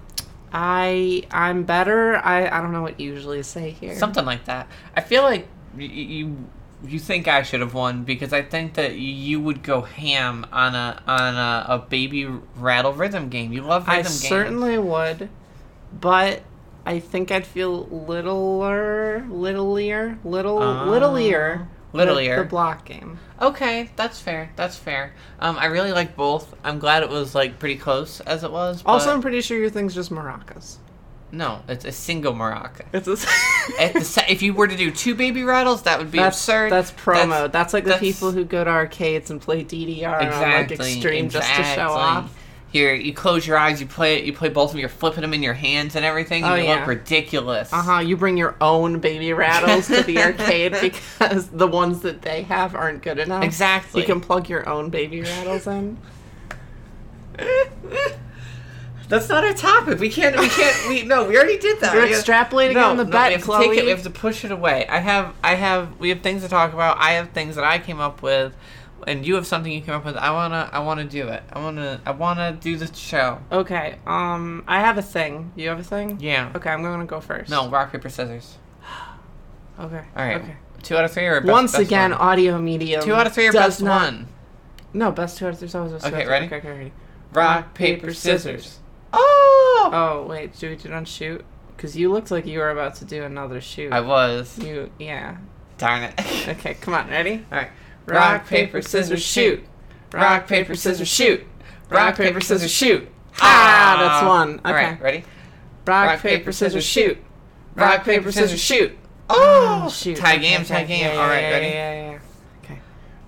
I 0.53 1.25
I'm 1.31 1.65
better. 1.65 2.17
I 2.17 2.47
I 2.47 2.61
don't 2.61 2.73
know 2.73 2.83
what 2.83 3.01
you 3.01 3.13
usually 3.13 3.43
say 3.43 3.71
here. 3.71 3.97
Something 3.97 4.25
like 4.25 4.45
that. 4.45 4.69
I 4.97 5.01
feel 5.01 5.23
like 5.23 5.49
you 5.77 6.37
you 6.87 6.99
think 6.99 7.29
I 7.29 7.43
should 7.43 7.61
have 7.61 7.75
won 7.75 8.05
because 8.05 8.33
I 8.33 8.43
think 8.43 8.75
that 8.75 8.97
you 8.97 9.41
would 9.41 9.63
go 9.63 9.83
ham 9.83 10.47
on 10.53 10.75
a 10.75 11.03
on 11.07 11.35
a, 11.35 11.67
a 11.75 11.79
baby 11.79 12.27
rattle 12.57 12.93
rhythm 12.93 13.29
game. 13.29 13.53
You 13.53 13.63
love 13.63 13.83
rhythm 13.87 14.01
I 14.01 14.03
games. 14.03 14.29
certainly 14.29 14.79
would, 14.79 15.29
but 16.01 16.43
I 16.87 16.99
think 17.01 17.31
I'd 17.31 17.47
feel 17.47 17.87
littler, 17.87 19.25
littlier, 19.29 20.19
little, 20.25 20.59
Oh. 20.63 20.87
littlier, 20.89 21.67
Littlier. 21.95 22.39
the 22.39 22.45
block 22.45 22.85
game. 22.85 23.19
Okay, 23.41 23.91
that's 23.97 24.21
fair. 24.21 24.51
That's 24.57 24.77
fair. 24.77 25.13
Um, 25.41 25.57
I 25.59 25.67
really 25.67 25.93
like 25.93 26.17
both. 26.17 26.55
I'm 26.65 26.79
glad 26.79 27.03
it 27.03 27.09
was 27.09 27.35
like 27.35 27.59
pretty 27.59 27.77
close 27.77 28.21
as 28.21 28.45
it 28.45 28.53
was. 28.53 28.83
But 28.83 28.91
Also, 28.91 29.13
I'm 29.13 29.23
pretty 29.23 29.41
sure 29.41 29.59
your 29.59 29.71
thing's 29.71 29.95
just 29.95 30.11
maracas. 30.11 30.77
No, 31.35 31.63
it's 31.69 31.85
a 31.85 31.93
single 31.93 32.33
maraca. 32.33 32.87
It's 32.93 33.09
a. 33.09 33.13
At 33.81 33.95
the 33.95 34.25
if 34.29 34.43
you 34.43 34.55
were 34.55 34.69
to 34.69 34.77
do 34.77 34.91
two 34.91 35.15
baby 35.15 35.43
rattles, 35.43 35.83
that 35.83 35.99
would 35.99 36.11
be 36.11 36.19
that's 36.19 36.37
absurd. 36.37 36.71
That's 36.73 36.93
promo. 36.93 37.51
That's, 37.51 37.75
like 37.75 37.85
the 37.85 37.97
people 37.97 38.31
who 38.33 38.45
go 38.45 38.63
to 38.65 38.71
arcades 38.71 39.31
and 39.31 39.41
play 39.41 39.65
DDR 39.65 40.07
on 40.07 40.13
like 40.13 40.27
exactly 40.71 40.93
extreme 40.95 41.29
just 41.29 41.53
to 41.55 41.63
show 41.65 41.89
off. 41.91 42.35
Here, 42.71 42.93
you 42.93 43.15
close 43.15 43.47
your 43.47 43.57
eyes, 43.57 43.81
you 43.81 43.87
play 43.87 44.17
it, 44.19 44.25
you 44.25 44.33
play 44.33 44.49
both 44.49 44.71
of 44.71 44.73
them, 44.73 44.81
you're 44.81 44.89
flipping 44.89 45.21
them 45.21 45.33
in 45.33 45.45
your 45.45 45.55
hands 45.55 45.95
and 45.95 46.05
everything, 46.05 46.43
and 46.43 46.53
Oh, 46.53 46.57
you 46.57 46.65
yeah. 46.65 46.81
look 46.81 46.89
ridiculous. 46.89 47.73
Uh 47.73 47.83
huh. 47.83 47.99
You 48.01 48.17
bring 48.17 48.37
your 48.37 48.57
own 48.61 48.99
baby 48.99 49.33
rattles 49.33 49.87
to 49.87 50.03
the 50.03 50.19
arcade 50.19 50.75
because 50.81 51.47
the 51.51 51.69
ones 51.69 52.01
that 52.01 52.23
they 52.23 52.43
have 52.43 52.75
aren't 52.75 53.03
good 53.03 53.21
enough. 53.21 53.45
Exactly. 53.45 54.01
You 54.01 54.07
can 54.07 54.21
plug 54.21 54.49
your 54.49 54.69
own 54.69 54.91
baby 54.91 55.23
rattles 55.23 55.69
in. 55.69 55.99
That's 59.09 59.29
not 59.29 59.45
our 59.45 59.53
topic. 59.55 59.99
We 59.99 60.09
can't. 60.09 60.39
We 60.39 60.49
can't. 60.49 60.89
We 60.89 61.03
no. 61.03 61.29
We 61.29 61.37
already 61.37 61.59
did 61.59 61.81
that. 61.81 61.95
You're 61.95 62.07
extrapolating 62.07 62.75
no, 62.75 62.91
on 62.91 62.97
the 62.97 63.05
no, 63.05 63.11
bet, 63.11 63.29
we 63.29 63.33
have 63.35 63.41
to 63.43 63.47
Chloe. 63.47 63.69
take 63.69 63.79
it. 63.79 63.85
We 63.85 63.91
have 63.91 64.03
to 64.03 64.11
push 64.11 64.45
it 64.45 64.51
away. 64.51 64.87
I 64.89 64.99
have. 64.99 65.35
I 65.43 65.55
have. 65.55 65.99
We 65.99 66.09
have 66.09 66.21
things 66.23 66.43
to 66.43 66.49
talk 66.49 66.73
about. 66.73 66.97
I 66.99 67.13
have 67.13 67.31
things 67.31 67.57
that 67.57 67.65
I 67.65 67.79
came 67.79 68.01
up 68.01 68.23
with, 68.23 68.57
and 69.07 69.27
you 69.27 69.35
have 69.35 69.47
something 69.47 69.71
you 69.71 69.83
came 69.83 69.95
up 69.95 70.05
with. 70.05 70.17
I 70.17 70.31
wanna. 70.31 70.71
I 70.73 70.79
wanna 70.81 71.05
do 71.05 71.29
it. 71.29 71.43
I 71.53 71.61
wanna. 71.61 72.01
I 72.07 72.13
wanna 72.13 72.53
do 72.53 72.77
the 72.77 72.93
show. 72.95 73.41
Okay. 73.53 73.99
Um, 74.07 74.65
I 74.67 74.81
have 74.81 74.97
a 74.97 75.03
thing. 75.03 75.53
You 75.55 75.69
have 75.69 75.79
a 75.79 75.85
thing? 75.85 76.19
Yeah. 76.21 76.51
Okay, 76.55 76.71
I'm 76.71 76.83
gonna 76.83 77.05
go 77.05 77.21
first. 77.21 77.51
No. 77.51 77.69
Rock 77.69 77.93
paper 77.93 78.09
scissors. 78.09 78.57
Okay. 79.77 80.03
All 80.17 80.25
right. 80.25 80.41
Okay. 80.41 80.55
Two 80.85 80.97
out 80.97 81.05
of 81.05 81.11
three 81.13 81.27
or 81.27 81.41
best, 81.41 81.51
Once 81.51 81.73
best 81.73 81.83
again, 81.83 82.13
one? 82.13 82.21
audio 82.21 82.59
medium. 82.61 83.03
Two 83.03 83.13
out 83.13 83.27
of 83.27 83.33
three 83.35 83.49
or 83.49 83.53
best 83.53 83.83
not- 83.83 84.03
one. 84.05 84.29
No, 84.93 85.11
best 85.11 85.37
two 85.37 85.47
out 85.47 85.55
of 85.55 85.59
three 85.59 85.67
is 85.67 85.75
always 85.75 85.91
best 85.93 86.07
Okay, 86.07 86.25
ready? 86.27 86.47
Okay, 86.47 86.59
okay, 86.59 86.69
ready. 86.71 86.93
Rock 87.33 87.75
paper 87.75 88.15
scissors. 88.15 88.79
Oh! 89.17 89.91
Oh, 89.93 90.27
wait. 90.29 90.59
Do 90.59 90.71
we 90.71 90.77
do 90.77 90.89
not 90.89 91.07
shoot? 91.09 91.45
Because 91.77 91.97
you 91.97 92.11
looked 92.11 92.31
like 92.31 92.47
you 92.47 92.59
were 92.59 92.71
about 92.71 92.95
to 92.97 93.05
do 93.05 93.23
another 93.23 93.61
shoot. 93.61 93.93
I 93.93 94.01
was. 94.01 94.59
You, 94.59 94.91
yeah. 94.99 95.37
Darn 95.79 96.05
it. 96.05 96.15
Okay, 96.49 96.75
come 96.75 96.95
on. 96.95 97.09
Ready? 97.09 97.45
All 97.51 97.59
right. 97.59 97.71
Rock, 98.07 98.47
paper, 98.47 98.83
scissors, 98.83 99.23
shoot. 99.23 99.65
Rock, 100.13 100.47
paper, 100.47 100.75
scissors, 100.75 101.09
shoot. 101.09 101.45
Rock, 101.89 102.17
paper, 102.17 102.41
scissors, 102.41 102.71
shoot. 102.71 103.09
Ah, 103.41 103.97
that's 103.99 104.27
one. 104.27 104.59
Okay. 104.59 104.69
All 104.69 104.75
right, 104.75 105.01
ready? 105.01 105.25
Rock, 105.87 106.21
paper, 106.21 106.53
scissors, 106.53 106.85
shoot. 106.85 107.19
Rock, 107.75 108.05
paper, 108.05 108.31
scissors, 108.31 108.61
shoot. 108.61 108.97
Oh, 109.31 109.89
shoot. 109.89 110.17
Tie 110.19 110.37
game, 110.37 110.65
tie 110.65 110.85
game. 110.85 111.13
Yeah, 111.15 111.21
All 111.21 111.29
right, 111.29 111.41
yeah, 111.41 111.51
ready? 111.51 111.67
Yeah, 111.67 111.93
yeah, 111.95 112.11
yeah. 112.11 112.19
Okay. 112.63 112.79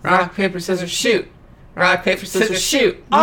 Rock, 0.03 0.35
paper, 0.35 0.61
scissors, 0.61 0.91
shoot. 0.91 1.27
Rock, 1.75 2.05
paper, 2.05 2.27
scissors, 2.27 2.63
shoot. 2.63 3.03
No! 3.11 3.19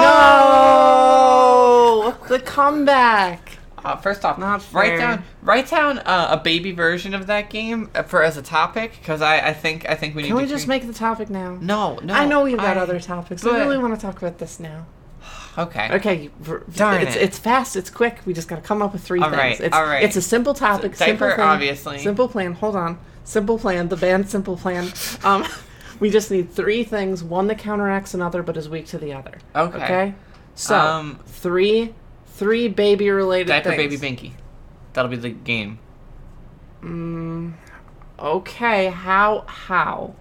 The 2.27 2.39
comeback. 2.39 3.57
Uh, 3.83 3.97
first 3.97 4.23
off, 4.23 4.37
Not 4.37 4.65
write 4.71 4.97
down 4.97 5.23
write 5.41 5.69
down 5.69 5.99
uh, 5.99 6.27
a 6.31 6.37
baby 6.37 6.71
version 6.71 7.13
of 7.13 7.27
that 7.27 7.49
game 7.49 7.89
uh, 7.93 8.03
for 8.03 8.23
as 8.23 8.37
a 8.37 8.41
topic 8.41 8.93
because 8.99 9.21
I, 9.21 9.49
I 9.49 9.53
think 9.53 9.89
I 9.89 9.95
think 9.95 10.15
we 10.15 10.21
need. 10.21 10.29
Can 10.29 10.37
we 10.37 10.43
to 10.43 10.49
just 10.49 10.67
make 10.69 10.87
the 10.87 10.93
topic 10.93 11.29
now? 11.29 11.57
No, 11.59 11.99
no. 12.01 12.13
I 12.13 12.25
know 12.25 12.43
we've 12.43 12.55
got 12.55 12.77
I- 12.77 12.81
other 12.81 12.99
topics. 12.99 13.45
I 13.45 13.57
really 13.57 13.77
want 13.77 13.93
to 13.93 13.99
talk 13.99 14.17
about 14.21 14.37
this 14.39 14.59
now. 14.59 14.85
Okay. 15.55 15.87
Okay, 15.93 16.29
Darn 16.75 17.03
it's, 17.03 17.15
it. 17.15 17.21
it's 17.21 17.37
fast. 17.37 17.75
It's 17.75 17.91
quick. 17.91 18.21
We 18.25 18.33
just 18.33 18.47
got 18.47 18.55
to 18.55 18.61
come 18.63 18.81
up 18.81 18.91
with 18.91 19.03
three 19.03 19.19
All 19.21 19.29
things. 19.29 19.37
right, 19.39 19.61
It's, 19.61 19.75
all 19.75 19.83
right. 19.83 20.03
It's 20.03 20.15
a 20.15 20.21
simple 20.21 20.55
topic. 20.55 20.95
So, 20.95 21.05
simple 21.05 21.27
diaper, 21.27 21.35
plan, 21.35 21.47
obviously. 21.49 21.99
Simple 21.99 22.27
plan. 22.27 22.53
Hold 22.53 22.75
on. 22.75 22.97
Simple 23.23 23.59
plan. 23.59 23.87
The 23.89 23.95
band 23.95 24.27
Simple 24.27 24.57
Plan. 24.57 24.91
Um, 25.23 25.45
we 25.99 26.09
just 26.09 26.31
need 26.31 26.49
three 26.51 26.83
things. 26.83 27.23
One 27.23 27.45
that 27.47 27.59
counteracts 27.59 28.15
another, 28.15 28.41
but 28.41 28.57
is 28.57 28.67
weak 28.67 28.87
to 28.87 28.97
the 28.97 29.13
other. 29.13 29.37
Okay. 29.55 29.77
Okay. 29.83 30.13
So 30.55 30.77
Um, 30.77 31.19
three, 31.25 31.93
three 32.27 32.67
baby 32.67 33.09
related 33.09 33.47
Diaper 33.47 33.75
things. 33.75 33.99
baby 33.99 34.15
binky. 34.15 34.31
That'll 34.93 35.09
be 35.09 35.17
the 35.17 35.29
game. 35.29 35.79
Okay. 38.19 38.87
How? 38.87 39.43
How? 39.47 40.13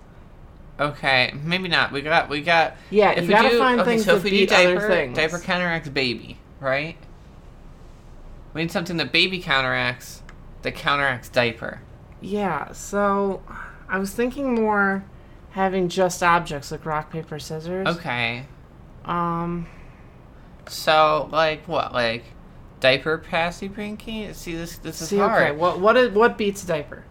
Okay, 0.80 1.32
maybe 1.44 1.68
not. 1.68 1.92
We 1.92 2.00
got 2.00 2.28
we 2.28 2.40
got. 2.40 2.74
Yeah, 2.90 3.10
if 3.10 3.22
you 3.22 3.28
we 3.28 3.34
gotta 3.34 3.50
do, 3.50 3.58
find 3.58 3.80
okay, 3.80 3.90
things 3.90 4.04
so 4.04 4.16
if 4.16 4.24
we 4.24 4.30
do 4.30 4.46
diaper, 4.46 4.88
things. 4.88 5.16
diaper 5.16 5.38
counteracts 5.38 5.88
baby, 5.88 6.38
right? 6.60 6.96
We 8.54 8.62
need 8.62 8.72
something 8.72 8.96
that 8.96 9.12
baby 9.12 9.38
counteracts 9.38 10.22
that 10.62 10.74
counteracts 10.74 11.28
diaper. 11.28 11.80
Yeah. 12.20 12.72
So 12.72 13.42
I 13.88 13.98
was 13.98 14.12
thinking 14.12 14.54
more 14.54 15.04
having 15.50 15.88
just 15.88 16.22
objects 16.22 16.72
like 16.72 16.84
rock 16.86 17.10
paper 17.12 17.38
scissors. 17.38 17.86
Okay, 17.86 18.46
Um. 19.04 19.66
So 20.68 21.28
like 21.32 21.66
what, 21.68 21.92
like 21.92 22.24
diaper 22.80 23.18
passy 23.18 23.68
binky? 23.68 24.34
See 24.34 24.54
this 24.54 24.78
this 24.78 25.00
is 25.02 25.08
See, 25.08 25.18
hard. 25.18 25.42
okay, 25.42 25.52
what 25.56 25.80
what 25.80 25.96
is, 25.96 26.10
what 26.12 26.36
beats 26.38 26.64
a 26.64 26.66
diaper? 26.66 27.04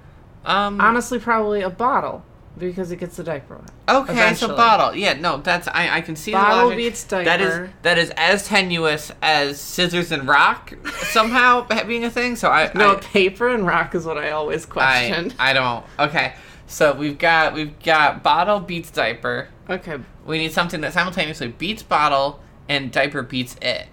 um, 0.45 0.79
Honestly, 0.81 1.19
probably 1.19 1.61
a 1.61 1.69
bottle 1.69 2.23
because 2.57 2.91
it 2.91 2.97
gets 2.97 3.15
the 3.15 3.23
diaper 3.23 3.55
wet. 3.57 3.71
okay, 3.87 4.11
eventually. 4.13 4.51
so 4.51 4.57
bottle. 4.57 4.95
Yeah, 4.95 5.13
no, 5.13 5.37
that's 5.37 5.67
I 5.69 5.97
I 5.97 6.01
can 6.01 6.15
see 6.15 6.31
the 6.31 6.37
Bottle 6.37 6.65
logic. 6.69 6.77
beats 6.77 7.03
That 7.05 7.39
is 7.41 7.49
diaper. 7.49 7.69
That 7.83 7.97
is 7.97 8.09
that 8.09 8.17
is 8.33 8.41
as 8.41 8.47
tenuous 8.47 9.11
as 9.21 9.59
scissors 9.61 10.11
and 10.11 10.27
rock 10.27 10.73
somehow 11.03 11.65
being 11.87 12.03
a 12.03 12.09
thing. 12.09 12.35
So 12.35 12.49
I 12.49 12.71
No, 12.75 12.93
I, 12.93 12.99
paper 12.99 13.47
and 13.47 13.65
rock 13.65 13.95
is 13.95 14.05
what 14.05 14.17
I 14.17 14.31
always 14.31 14.65
I, 14.65 14.69
question. 14.69 15.33
I 15.39 15.53
don't. 15.53 15.85
Okay, 15.99 16.33
so 16.67 16.93
we've 16.93 17.17
got 17.17 17.53
we've 17.53 17.77
got 17.81 18.21
bottle 18.21 18.59
beats 18.59 18.91
diaper. 18.91 19.47
okay, 19.69 19.97
We 20.25 20.37
need 20.37 20.51
something 20.51 20.81
that 20.81 20.91
simultaneously 20.93 21.47
beats 21.49 21.83
bottle 21.83 22.41
and 22.71 22.89
diaper 22.89 23.21
beats 23.21 23.57
it. 23.61 23.87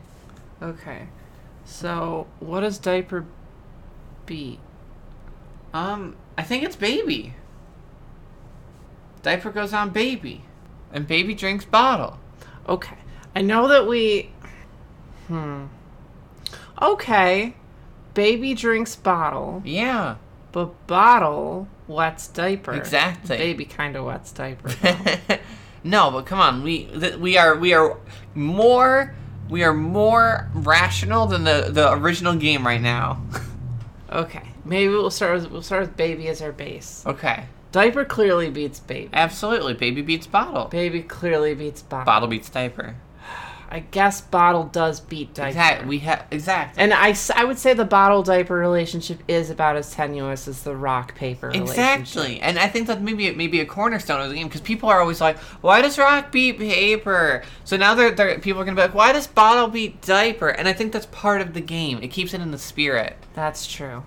okay. 0.63 1.09
So 1.65 2.29
what 2.39 2.61
does 2.61 2.79
diaper 2.79 3.27
beat? 4.25 4.61
Um, 5.75 6.17
I 6.39 6.43
think 6.45 6.63
it's 6.63 6.77
baby. 6.77 7.35
Diaper 9.23 9.51
goes 9.51 9.75
on 9.75 9.91
baby, 9.91 10.45
and 10.93 11.07
baby 11.07 11.35
drinks 11.35 11.65
bottle. 11.65 12.19
Okay, 12.69 12.97
I 13.35 13.43
know 13.43 13.67
that 13.69 13.87
we. 13.87 14.31
Hmm. 15.27 15.65
Okay, 16.81 17.55
baby 18.15 18.55
drinks 18.55 18.95
bottle, 18.95 19.61
Yeah, 19.65 20.17
but 20.53 20.87
bottle 20.87 21.67
wets 21.89 22.29
diaper. 22.29 22.73
Exactly. 22.73 23.37
Baby 23.37 23.65
kind 23.65 23.97
of 23.97 24.05
wets 24.05 24.31
diaper. 24.33 24.71
no, 25.89 26.11
but 26.11 26.27
come 26.27 26.39
on, 26.41 26.63
we 26.63 26.85
th- 26.87 27.17
we 27.17 27.37
are 27.39 27.57
we 27.57 27.73
are 27.73 27.97
more 28.35 29.15
we 29.49 29.63
are 29.65 29.75
more 29.75 30.49
rational 30.55 31.27
than 31.27 31.45
the 31.45 31.69
the 31.71 31.93
original 31.93 32.35
game 32.37 32.67
right 32.67 32.81
now. 32.81 33.23
okay, 34.13 34.43
maybe 34.65 34.93
we'll 34.93 35.11
start 35.11 35.41
with 35.41 35.51
we'll 35.51 35.63
start 35.63 35.83
with 35.83 35.97
baby 35.97 36.29
as 36.29 36.43
our 36.43 36.53
base. 36.53 37.03
okay, 37.07 37.47
Diaper 37.73 38.05
clearly 38.05 38.51
beats 38.51 38.81
baby. 38.81 39.11
absolutely, 39.13 39.75
baby 39.75 40.03
beats 40.03 40.27
bottle. 40.27 40.67
Baby 40.67 41.03
clearly 41.03 41.55
beats 41.55 41.83
bottle. 41.83 42.05
Bottle 42.07 42.29
beats 42.29 42.51
diaper. 42.51 42.97
I 43.71 43.81
guess 43.81 44.21
bottle 44.21 44.65
does 44.65 45.01
beat 45.01 45.35
diaper. 45.35 45.49
Exactly. 45.49 45.89
We 45.89 45.99
have 46.01 46.27
exactly. 46.31 46.83
And 46.83 46.95
I, 46.95 47.15
I 47.35 47.45
would 47.45 47.59
say 47.59 47.75
the 47.75 47.85
bottle 47.85 48.23
diaper 48.23 48.57
relationship 48.57 49.21
is 49.29 49.51
about 49.51 49.77
as 49.77 49.91
tenuous 49.91 50.49
as 50.49 50.63
the 50.63 50.75
rock 50.75 51.15
paper. 51.15 51.51
Exactly, 51.51 52.41
and 52.41 52.59
I 52.59 52.69
think 52.69 52.87
that 52.87 53.03
maybe 53.03 53.27
it 53.27 53.37
may 53.37 53.47
be 53.47 53.61
a 53.61 53.67
cornerstone 53.67 54.21
of 54.21 54.31
the 54.31 54.37
game 54.37 54.49
because 54.49 54.63
people 54.63 54.89
are 54.89 55.01
always 55.01 55.21
like, 55.21 55.39
"Why 55.61 55.83
does 55.83 55.99
rock 55.99 56.33
beat 56.33 56.59
paper?" 56.59 57.43
So 57.65 57.77
now 57.77 57.95
they're, 57.95 58.11
they're 58.11 58.39
people 58.39 58.63
are 58.63 58.65
gonna 58.65 58.77
be 58.77 58.83
like, 58.83 58.95
"Why 58.95 59.13
does 59.13 59.27
bottle 59.27 59.69
beat 59.69 60.01
diaper?" 60.03 60.49
And 60.49 60.67
I 60.67 60.73
think 60.73 60.93
that's 60.93 61.07
part 61.07 61.41
of 61.41 61.55
the 61.55 61.61
game. 61.61 61.99
It 62.03 62.09
keeps 62.09 62.33
it 62.35 62.41
in 62.41 62.51
the 62.51 62.59
spirit. 62.59 63.17
That's 63.35 63.67
true. 63.67 64.05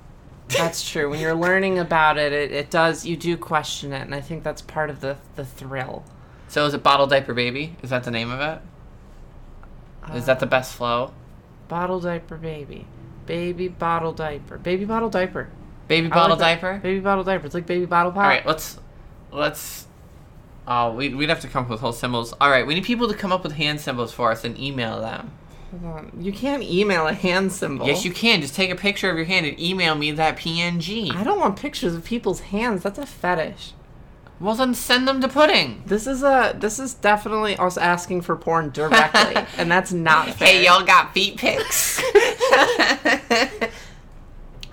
That's 0.58 0.89
true. 0.89 1.10
When 1.10 1.20
you're 1.20 1.36
learning 1.36 1.80
about 1.80 2.18
it, 2.18 2.34
it, 2.34 2.51
it 2.51 2.70
does, 2.70 3.06
you 3.06 3.15
do 3.15 3.38
question 3.38 3.94
it. 3.94 4.01
And 4.01 4.13
I 4.13 4.22
think 4.22 4.44
that's 4.44 4.62
part 4.62 4.89
of 4.89 5.01
the, 5.01 5.18
the 5.36 5.46
thrill. 5.46 6.03
So 6.48 6.65
is 6.65 6.74
it 6.74 6.84
bottle 6.84 7.08
diaper 7.08 7.34
baby? 7.34 7.77
Is 7.82 7.89
that 7.91 8.03
the 8.03 8.12
name 8.12 8.30
of 8.30 8.41
it? 8.41 8.62
Is 10.13 10.25
that 10.25 10.39
the 10.39 10.46
best 10.46 10.74
flow? 10.74 11.13
Bottle 11.67 12.00
diaper 12.00 12.38
baby. 12.38 12.86
Baby 13.25 13.67
bottle 13.67 14.13
diaper. 14.13 14.58
Baby 14.58 14.86
bottle 14.86 15.10
diaper. 15.10 15.50
Baby 15.88 16.08
I 16.08 16.10
like 16.10 16.13
bottle 16.13 16.38
diaper. 16.38 16.79
Baby 16.81 17.00
bottle 17.00 17.24
diaper. 17.24 17.46
It's 17.46 17.55
like 17.55 17.65
baby 17.65 17.86
bottle 17.86 18.12
pop. 18.12 18.24
All 18.24 18.29
right, 18.29 18.46
let's 18.46 18.79
let's. 19.31 19.88
Oh, 20.67 20.93
we 20.93 21.13
we'd 21.13 21.29
have 21.29 21.41
to 21.41 21.48
come 21.48 21.65
up 21.65 21.70
with 21.70 21.81
whole 21.81 21.93
symbols. 21.93 22.34
All 22.41 22.50
right, 22.50 22.65
we 22.65 22.75
need 22.75 22.84
people 22.84 23.08
to 23.08 23.13
come 23.13 23.31
up 23.31 23.43
with 23.43 23.53
hand 23.53 23.79
symbols 23.79 24.12
for 24.12 24.31
us 24.31 24.43
and 24.43 24.60
email 24.60 25.01
them. 25.01 25.31
Hold 25.72 25.86
on. 25.86 26.12
You 26.20 26.34
can't 26.34 26.63
email 26.63 27.08
a 27.08 27.13
hand 27.13 27.51
symbol. 27.51 27.88
Yes, 27.88 28.03
you 28.03 28.12
can. 28.12 28.41
Just 28.41 28.55
take 28.55 28.70
a 28.70 28.75
picture 28.75 29.10
of 29.10 29.15
your 29.15 29.25
hand 29.25 29.46
and 29.46 29.58
email 29.60 29.96
me 29.96 30.12
that 30.12 30.38
PNG. 30.38 31.15
I 31.15 31.24
don't 31.24 31.39
want 31.39 31.58
pictures 31.58 31.96
of 31.96 32.03
people's 32.03 32.41
hands. 32.41 32.84
That's 32.84 33.00
a 33.00 33.05
fetish. 33.05 33.74
Well, 34.41 34.55
then 34.55 34.74
send 34.74 35.07
them 35.07 35.21
to 35.21 35.27
pudding. 35.27 35.83
This 35.86 36.07
is 36.07 36.24
a 36.24 36.55
this 36.60 36.79
is 36.79 36.95
definitely 36.95 37.55
us 37.57 37.77
asking 37.77 38.21
for 38.24 38.36
porn 38.36 38.71
directly, 38.71 39.36
and 39.57 39.71
that's 39.71 39.93
not 39.93 40.29
fair. 40.33 40.48
Hey, 40.48 40.65
y'all 40.65 40.83
got 40.83 41.13
feet 41.13 41.38
pics? 41.38 42.01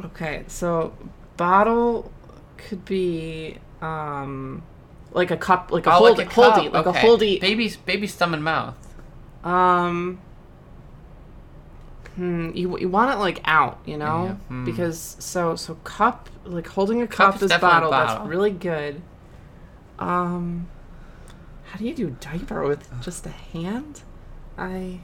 Okay, 0.05 0.45
so 0.47 0.93
bottle 1.37 2.11
could 2.57 2.85
be 2.85 3.59
um 3.83 4.63
like 5.13 5.31
a 5.31 5.37
cup, 5.37 5.73
like 5.73 5.87
a 5.87 5.91
Oh, 5.91 5.99
holdy, 5.99 6.19
like 6.19 6.27
a 6.27 6.31
cup. 6.31 6.53
holdy, 6.55 6.69
like 6.69 6.87
okay. 6.87 6.99
a 6.99 7.01
holdy. 7.03 7.39
Baby's 7.41 7.77
baby's 7.77 8.15
thumb 8.15 8.33
and 8.35 8.45
mouth. 8.45 8.77
Um. 9.45 10.21
Hmm. 12.15 12.51
You 12.55 12.79
you 12.79 12.89
want 12.89 13.13
it 13.13 13.19
like 13.19 13.41
out, 13.45 13.79
you 13.87 13.97
know, 13.97 14.25
Yeah, 14.27 14.33
hmm. 14.49 14.65
because 14.65 15.17
so 15.19 15.57
so 15.57 15.75
cup 15.85 16.29
like 16.45 16.67
holding 16.69 17.03
a 17.03 17.07
cup, 17.07 17.37
is 17.37 17.43
is 17.43 17.49
definitely 17.51 17.75
bottle. 17.75 17.91
bottle. 17.91 18.17
That's 18.19 18.29
really 18.29 18.51
good. 18.51 19.03
Um. 19.99 20.69
How 21.65 21.79
do 21.79 21.85
you 21.85 21.95
do 21.95 22.17
diaper 22.21 22.67
with 22.67 22.89
just 23.03 23.27
a 23.27 23.31
hand? 23.31 24.03
I. 24.57 25.01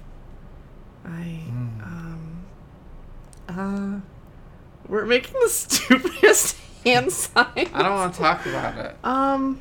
I. 1.05 1.09
Hmm. 1.11 1.81
Um. 1.83 2.45
Uh. 3.49 4.01
We're 4.89 5.07
making 5.07 5.35
the 5.43 5.49
stupidest 5.51 6.57
hand 6.85 7.11
sign. 7.13 7.47
I 7.57 7.83
don't 7.83 7.93
want 7.95 8.15
to 8.15 8.19
talk 8.21 8.47
about 8.47 8.77
it. 8.79 8.97
Um. 9.05 9.61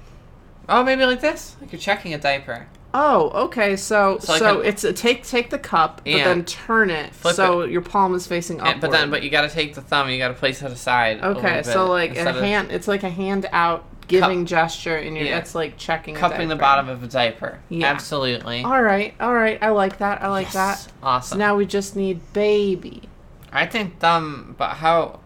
Oh, 0.70 0.84
maybe 0.84 1.06
like 1.06 1.22
this. 1.22 1.56
Like 1.60 1.72
you're 1.72 1.80
checking 1.80 2.14
a 2.14 2.18
diaper. 2.18 2.68
Oh, 2.96 3.30
okay. 3.46 3.76
So 3.76 4.20
So 4.20 4.38
so, 4.38 4.60
a- 4.62 4.64
it's 4.64 4.84
a 4.84 4.94
take 4.94 5.24
take 5.26 5.50
the 5.50 5.58
cup, 5.58 6.02
but 6.06 6.14
then 6.14 6.46
turn 6.46 6.90
it 6.92 7.12
so 7.16 7.64
your 7.64 7.82
palm 7.82 8.14
is 8.14 8.28
facing 8.28 8.60
upward. 8.60 8.72
And, 8.74 8.82
but 8.82 8.92
then, 8.92 9.10
but 9.10 9.24
you 9.24 9.30
got 9.32 9.42
to 9.42 9.50
take 9.50 9.74
the 9.74 9.82
thumb. 9.82 10.10
You 10.10 10.20
got 10.20 10.28
to 10.28 10.36
place 10.36 10.62
it 10.62 10.72
aside. 10.72 11.20
okay, 11.22 11.64
so 11.64 11.88
like 11.88 12.16
a 12.16 12.32
hand, 12.34 12.72
it's 12.72 12.88
like 12.88 13.02
a 13.04 13.10
hand 13.10 13.48
out 13.52 13.86
giving 14.08 14.46
gesture, 14.46 14.96
and 14.98 15.16
you're 15.18 15.28
Yeah. 15.28 15.36
that's 15.36 15.56
like 15.56 15.78
checking. 15.78 16.16
cupping 16.16 16.48
the 16.50 16.56
bottom 16.56 16.90
of 16.90 17.04
a 17.04 17.08
diaper. 17.08 17.60
Yeah. 17.70 17.88
Absolutely. 17.88 18.64
All 18.64 18.82
right, 18.82 19.14
all 19.20 19.34
right. 19.34 19.58
I 19.62 19.70
like 19.70 19.98
that. 20.00 20.22
I 20.22 20.28
like 20.30 20.48
Yes. 20.48 20.54
that. 20.54 20.78
So 20.80 20.92
Awesome. 21.04 21.38
now 21.40 21.56
we 21.56 21.66
just 21.66 21.96
need 21.96 22.20
baby. 22.34 23.04
I 23.52 23.66
think 23.66 24.00
thumb, 24.00 24.56
but 24.58 24.72
how? 24.76 25.20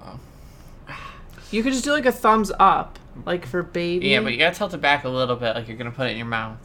You 1.50 1.64
could 1.64 1.72
just 1.72 1.86
do 1.86 1.92
like 1.94 2.06
a 2.06 2.12
thumbs 2.12 2.52
up, 2.60 3.00
like 3.26 3.46
for 3.46 3.64
baby. 3.64 4.10
Yeah, 4.10 4.20
but 4.20 4.34
you 4.34 4.38
gotta 4.40 4.56
tilt 4.56 4.74
it 4.74 4.82
back 4.82 5.06
a 5.06 5.10
little 5.10 5.38
bit, 5.38 5.56
like 5.56 5.68
you're 5.68 5.78
gonna 5.78 5.92
put 5.92 6.08
it 6.08 6.12
in 6.12 6.18
your 6.18 6.26
mouth. 6.26 6.58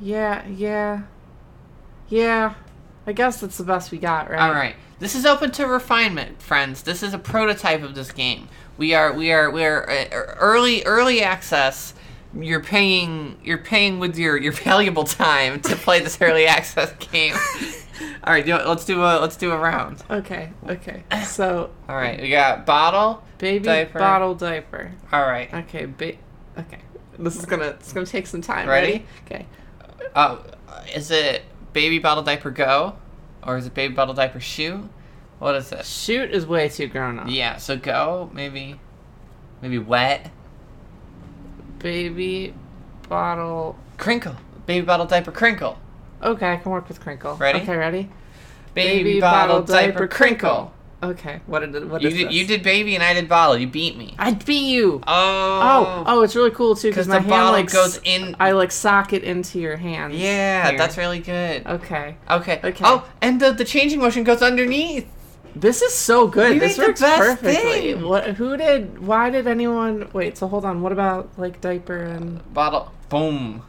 yeah, 0.00 0.46
yeah, 0.48 1.02
yeah. 2.08 2.54
I 3.06 3.12
guess 3.12 3.40
that's 3.40 3.58
the 3.58 3.64
best 3.64 3.90
we 3.90 3.98
got, 3.98 4.30
right? 4.30 4.40
All 4.40 4.52
right. 4.52 4.74
This 4.98 5.14
is 5.14 5.24
open 5.24 5.50
to 5.52 5.66
refinement, 5.66 6.42
friends. 6.42 6.82
This 6.82 7.02
is 7.02 7.14
a 7.14 7.18
prototype 7.18 7.82
of 7.82 7.94
this 7.94 8.12
game. 8.12 8.48
We 8.78 8.94
are 8.94 9.12
we 9.12 9.32
are 9.32 9.50
we 9.50 9.64
are 9.64 9.88
uh, 9.90 10.04
early 10.38 10.82
early 10.84 11.22
access. 11.22 11.94
You're 12.34 12.62
paying 12.62 13.38
you're 13.44 13.58
paying 13.58 13.98
with 13.98 14.16
your 14.16 14.36
your 14.36 14.52
valuable 14.64 15.04
time 15.04 15.60
to 15.62 15.76
play 15.76 16.00
this 16.00 16.20
early 16.20 16.46
access 16.46 16.92
game. 17.10 17.34
All 18.24 18.32
right, 18.32 18.44
do, 18.44 18.54
let's 18.56 18.84
do 18.86 19.02
a 19.02 19.18
let's 19.20 19.36
do 19.36 19.50
a 19.52 19.58
round. 19.58 20.02
Okay, 20.10 20.50
okay. 20.68 21.02
So 21.24 21.70
All 21.88 21.96
right, 21.96 22.20
we 22.20 22.30
got 22.30 22.64
bottle. 22.64 23.22
baby 23.38 23.64
Diaper. 23.64 23.98
bottle 23.98 24.34
diaper. 24.34 24.92
All 25.12 25.22
right. 25.26 25.52
Okay, 25.52 25.84
ba- 25.86 26.16
okay. 26.58 26.78
This 27.18 27.36
is 27.36 27.44
gonna 27.44 27.68
it's 27.78 27.92
gonna 27.92 28.06
take 28.06 28.26
some 28.26 28.40
time. 28.40 28.68
Ready? 28.68 28.92
Ready? 28.92 29.06
Okay. 29.26 29.46
Uh, 30.14 30.38
is 30.94 31.10
it 31.10 31.42
baby 31.74 31.98
bottle 31.98 32.22
diaper 32.22 32.50
go, 32.50 32.96
or 33.46 33.58
is 33.58 33.66
it 33.66 33.74
baby 33.74 33.92
bottle 33.92 34.14
diaper 34.14 34.40
shoe? 34.40 34.88
What 35.40 35.54
is 35.56 35.70
this? 35.70 35.88
Shoot 35.88 36.30
is 36.30 36.46
way 36.46 36.68
too 36.68 36.86
grown 36.86 37.18
up. 37.18 37.26
Yeah, 37.28 37.56
so 37.56 37.76
go 37.76 38.30
maybe, 38.32 38.78
maybe 39.62 39.78
wet 39.78 40.30
Baby 41.78 42.54
bottle. 43.08 43.76
crinkle. 43.96 44.36
Baby 44.66 44.84
bottle 44.84 45.06
diaper 45.06 45.32
crinkle. 45.32 45.78
Okay, 46.22 46.52
I 46.52 46.56
can 46.58 46.70
work 46.70 46.86
with 46.88 47.00
crinkle. 47.00 47.36
Ready? 47.36 47.60
Okay, 47.60 47.74
ready? 47.76 48.10
Baby, 48.74 49.18
bottle, 49.18 49.62
diaper, 49.62 50.06
crinkle. 50.06 50.72
Okay, 51.02 51.40
what 51.46 51.60
did 51.60 51.88
what 51.90 52.02
You 52.02 52.08
is 52.08 52.14
did, 52.14 52.26
this? 52.28 52.34
you 52.34 52.46
did 52.46 52.62
baby 52.62 52.94
and 52.94 53.02
I 53.02 53.14
did 53.14 53.26
bottle. 53.26 53.56
You 53.56 53.66
beat 53.66 53.96
me. 53.96 54.14
I 54.18 54.32
beat 54.34 54.68
you. 54.70 55.02
Oh. 55.06 55.60
Oh, 55.62 56.04
oh, 56.06 56.22
it's 56.22 56.36
really 56.36 56.50
cool 56.50 56.76
too 56.76 56.90
Because 56.90 57.06
the 57.06 57.14
hand 57.14 57.28
bottle 57.28 57.52
like 57.52 57.72
goes 57.72 57.98
in. 58.04 58.36
I 58.38 58.52
like 58.52 58.70
sock 58.70 59.14
it 59.14 59.24
into 59.24 59.58
your 59.58 59.78
hand. 59.78 60.12
yeah, 60.12 60.68
here. 60.68 60.78
that's 60.78 60.98
really 60.98 61.20
good. 61.20 61.66
Okay. 61.66 62.16
Okay. 62.30 62.60
Okay. 62.62 62.84
Oh, 62.86 63.08
and 63.22 63.40
the, 63.40 63.52
the 63.52 63.64
changing 63.64 63.98
motion 64.00 64.22
goes 64.24 64.42
underneath. 64.42 65.08
This 65.54 65.82
is 65.82 65.94
so 65.94 66.26
good. 66.26 66.52
We 66.52 66.58
this 66.58 66.78
made 66.78 66.84
the 66.84 66.88
works 66.90 67.00
best 67.00 67.18
perfectly. 67.18 67.54
thing. 67.94 68.08
What? 68.08 68.28
Who 68.36 68.56
did? 68.56 68.98
Why 69.06 69.30
did 69.30 69.46
anyone? 69.46 70.08
Wait. 70.12 70.36
So 70.38 70.48
hold 70.48 70.64
on. 70.64 70.82
What 70.82 70.92
about 70.92 71.30
like 71.36 71.60
diaper 71.60 71.96
and? 71.96 72.52
Bottle. 72.54 72.92
Boom. 73.08 73.62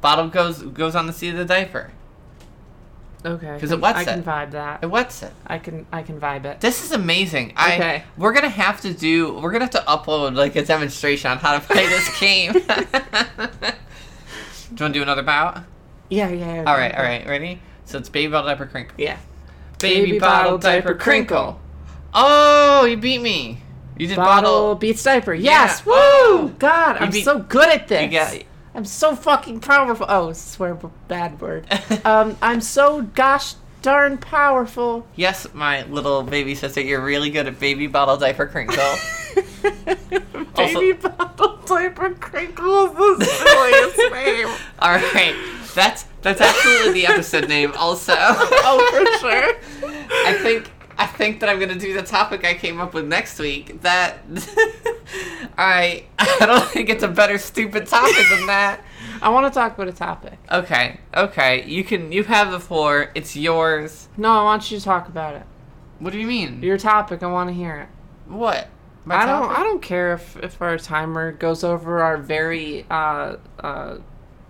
Bottle 0.00 0.28
goes 0.28 0.62
goes 0.62 0.94
on 0.94 1.06
the 1.06 1.12
seat 1.12 1.30
of 1.30 1.36
the 1.36 1.44
diaper. 1.44 1.92
Okay. 3.26 3.54
Because 3.54 3.70
it 3.70 3.80
wets 3.80 3.98
I 3.98 4.02
it. 4.02 4.08
I 4.08 4.12
can 4.12 4.22
vibe 4.22 4.50
that. 4.50 4.80
It 4.82 4.86
wets 4.90 5.22
it. 5.22 5.32
I 5.46 5.58
can. 5.58 5.86
I 5.90 6.02
can 6.02 6.20
vibe 6.20 6.44
it. 6.44 6.60
This 6.60 6.84
is 6.84 6.92
amazing. 6.92 7.54
I 7.56 7.74
Okay. 7.76 8.04
we're 8.18 8.32
gonna 8.34 8.48
have 8.50 8.80
to 8.82 8.92
do. 8.92 9.32
We're 9.38 9.50
gonna 9.50 9.64
have 9.64 9.70
to 9.72 9.84
upload 9.88 10.34
like 10.34 10.56
a 10.56 10.64
demonstration 10.64 11.30
on 11.30 11.38
how 11.38 11.58
to 11.58 11.60
play 11.60 11.86
this 11.86 12.20
game. 12.20 12.52
do 12.52 12.58
you 12.60 12.66
want 14.68 14.76
to 14.76 14.88
do 14.92 15.02
another 15.02 15.22
bout? 15.22 15.62
Yeah. 16.10 16.28
Yeah. 16.28 16.54
yeah 16.56 16.70
All 16.70 16.76
right. 16.76 16.94
All 16.94 17.02
right. 17.02 17.26
Ready? 17.26 17.60
So 17.86 17.96
it's 17.98 18.08
baby 18.10 18.30
bottle 18.30 18.50
diaper 18.50 18.66
crinkle. 18.66 18.94
Yeah. 18.98 19.16
Baby, 19.88 20.18
bottle, 20.18 20.58
diaper 20.58 20.94
crinkle. 20.94 21.36
crinkle. 21.36 21.60
Oh, 22.14 22.84
you 22.84 22.96
beat 22.96 23.20
me. 23.20 23.60
You 23.98 24.06
did 24.08 24.16
Bottle, 24.16 24.50
bottle. 24.52 24.74
beats 24.76 25.02
diaper. 25.02 25.34
Yes. 25.34 25.82
Yeah. 25.86 25.92
Woo! 25.92 25.94
Oh. 25.96 26.52
God, 26.58 26.96
You 27.00 27.06
I'm 27.06 27.12
beat- 27.12 27.24
so 27.24 27.38
good 27.38 27.68
at 27.68 27.86
this. 27.88 28.10
Got. 28.12 28.42
I'm 28.74 28.84
so 28.84 29.14
fucking 29.14 29.60
powerful. 29.60 30.06
Oh, 30.08 30.32
swear 30.32 30.74
bad 31.06 31.40
word. 31.40 31.66
um, 32.04 32.36
I'm 32.42 32.60
so 32.60 33.02
gosh 33.02 33.54
darn 33.82 34.18
powerful. 34.18 35.06
Yes, 35.14 35.46
my 35.54 35.84
little 35.84 36.22
baby 36.24 36.54
sister, 36.56 36.80
you're 36.80 37.00
really 37.04 37.30
good 37.30 37.46
at 37.46 37.60
baby 37.60 37.86
bottle 37.86 38.16
diaper 38.16 38.46
crinkle. 38.46 38.76
Baby 40.56 40.92
bottle 40.92 41.56
diaper 41.66 42.10
crinkle 42.14 42.86
is 42.86 43.18
the 43.18 43.24
silliest 43.24 44.12
name. 44.12 44.48
All 44.78 44.92
right, 44.94 45.34
that's 45.74 46.04
that's 46.24 46.40
absolutely 46.40 47.02
the 47.02 47.06
episode 47.06 47.48
name. 47.48 47.72
Also, 47.78 48.14
Oh, 48.18 48.80
for 48.90 49.18
sure. 49.20 49.54
I 50.26 50.32
think 50.42 50.70
I 50.98 51.06
think 51.06 51.40
that 51.40 51.48
I'm 51.48 51.58
gonna 51.60 51.74
do 51.78 51.92
the 51.92 52.02
topic 52.02 52.44
I 52.44 52.54
came 52.54 52.80
up 52.80 52.94
with 52.94 53.06
next 53.06 53.38
week. 53.38 53.80
That 53.82 54.18
I 55.58 56.04
I 56.18 56.46
don't 56.46 56.68
think 56.68 56.88
it's 56.88 57.02
a 57.02 57.08
better 57.08 57.38
stupid 57.38 57.86
topic 57.86 58.26
than 58.30 58.46
that. 58.46 58.80
I 59.22 59.28
want 59.28 59.46
to 59.52 59.56
talk 59.58 59.74
about 59.74 59.88
a 59.88 59.92
topic. 59.92 60.38
Okay, 60.50 61.00
okay, 61.14 61.64
you 61.66 61.84
can 61.84 62.10
you 62.12 62.24
have 62.24 62.50
the 62.50 62.60
floor. 62.60 63.10
It's 63.14 63.36
yours. 63.36 64.08
No, 64.16 64.30
I 64.30 64.42
want 64.44 64.70
you 64.70 64.78
to 64.78 64.84
talk 64.84 65.08
about 65.08 65.34
it. 65.34 65.42
What 65.98 66.12
do 66.12 66.18
you 66.18 66.26
mean? 66.26 66.62
Your 66.62 66.78
topic. 66.78 67.22
I 67.22 67.26
want 67.26 67.48
to 67.50 67.54
hear 67.54 67.76
it. 67.80 67.88
what? 68.30 68.68
My 69.04 69.16
I 69.16 69.26
don't. 69.26 69.50
I 69.50 69.62
don't 69.62 69.82
care 69.82 70.14
if 70.14 70.36
if 70.42 70.60
our 70.62 70.78
timer 70.78 71.32
goes 71.32 71.62
over 71.62 72.02
our 72.02 72.16
very 72.16 72.86
uh 72.90 73.36
uh 73.60 73.98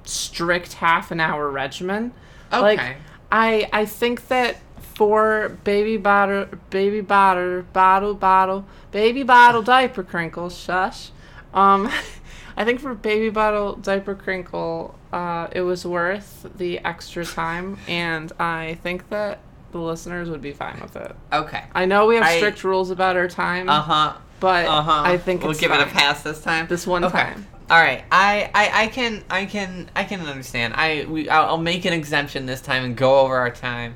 strict 0.04 0.75
half 0.75 1.11
an 1.11 1.20
hour 1.20 1.50
regimen. 1.50 2.12
Okay. 2.52 2.61
Like 2.62 2.96
I 3.32 3.68
I 3.73 3.84
think 3.87 4.28
that 4.28 4.56
for 4.78 5.49
baby 5.64 5.96
bottle 5.96 6.46
baby 6.70 7.00
bottle 7.00 7.62
bottle 7.73 8.14
bottle 8.14 8.64
baby 8.92 9.23
bottle 9.23 9.62
diaper 9.75 10.02
crinkle 10.02 10.50
shush. 10.50 11.11
Um 11.52 11.90
I 12.56 12.64
think 12.64 12.80
for 12.80 12.94
baby 12.94 13.30
bottle 13.30 13.75
diaper 13.76 14.14
crinkle 14.14 14.96
uh 15.12 15.49
it 15.52 15.62
was 15.62 15.84
worth 15.84 16.46
the 16.56 16.78
extra 16.80 17.25
time 17.25 17.78
and 17.88 18.30
I 18.38 18.78
think 18.82 19.08
that 19.11 19.38
the 19.73 19.78
listeners 19.80 20.30
would 20.30 20.40
be 20.42 20.52
fine 20.52 20.78
with 20.80 20.94
it. 20.94 21.16
okay. 21.32 21.64
I 21.75 21.84
know 21.87 22.06
we 22.06 22.14
have 22.14 22.25
I- 22.25 22.37
strict 22.37 22.62
rules 22.62 22.90
about 22.90 23.16
our 23.16 23.26
time, 23.26 23.68
Uh 23.68 23.80
huh. 23.82 24.12
but 24.38 24.66
Uh 24.66 24.82
huh. 24.82 25.02
I 25.04 25.18
think 25.18 25.42
we'll 25.42 25.54
give 25.54 25.73
it 25.73 25.80
a 25.80 25.87
pass 25.87 26.23
this 26.23 26.40
time. 26.40 26.68
This 26.68 26.87
one 26.87 27.04
Okay. 27.04 27.18
time. 27.18 27.46
All 27.71 27.80
right. 27.80 28.04
I, 28.12 28.50
I 28.54 28.85
I 28.85 28.87
can 28.88 29.25
I 29.30 29.47
can 29.47 29.90
I 29.97 30.04
can 30.04 30.21
understand. 30.21 30.75
I 30.75 31.06
we 31.09 31.28
I'll, 31.28 31.47
I'll 31.50 31.59
make 31.59 31.85
an 31.85 31.92
exemption 31.92 32.47
this 32.47 32.61
time 32.61 32.85
and 32.85 32.97
go 32.97 33.21
over 33.21 33.37
our 33.37 33.50
time. 33.50 33.94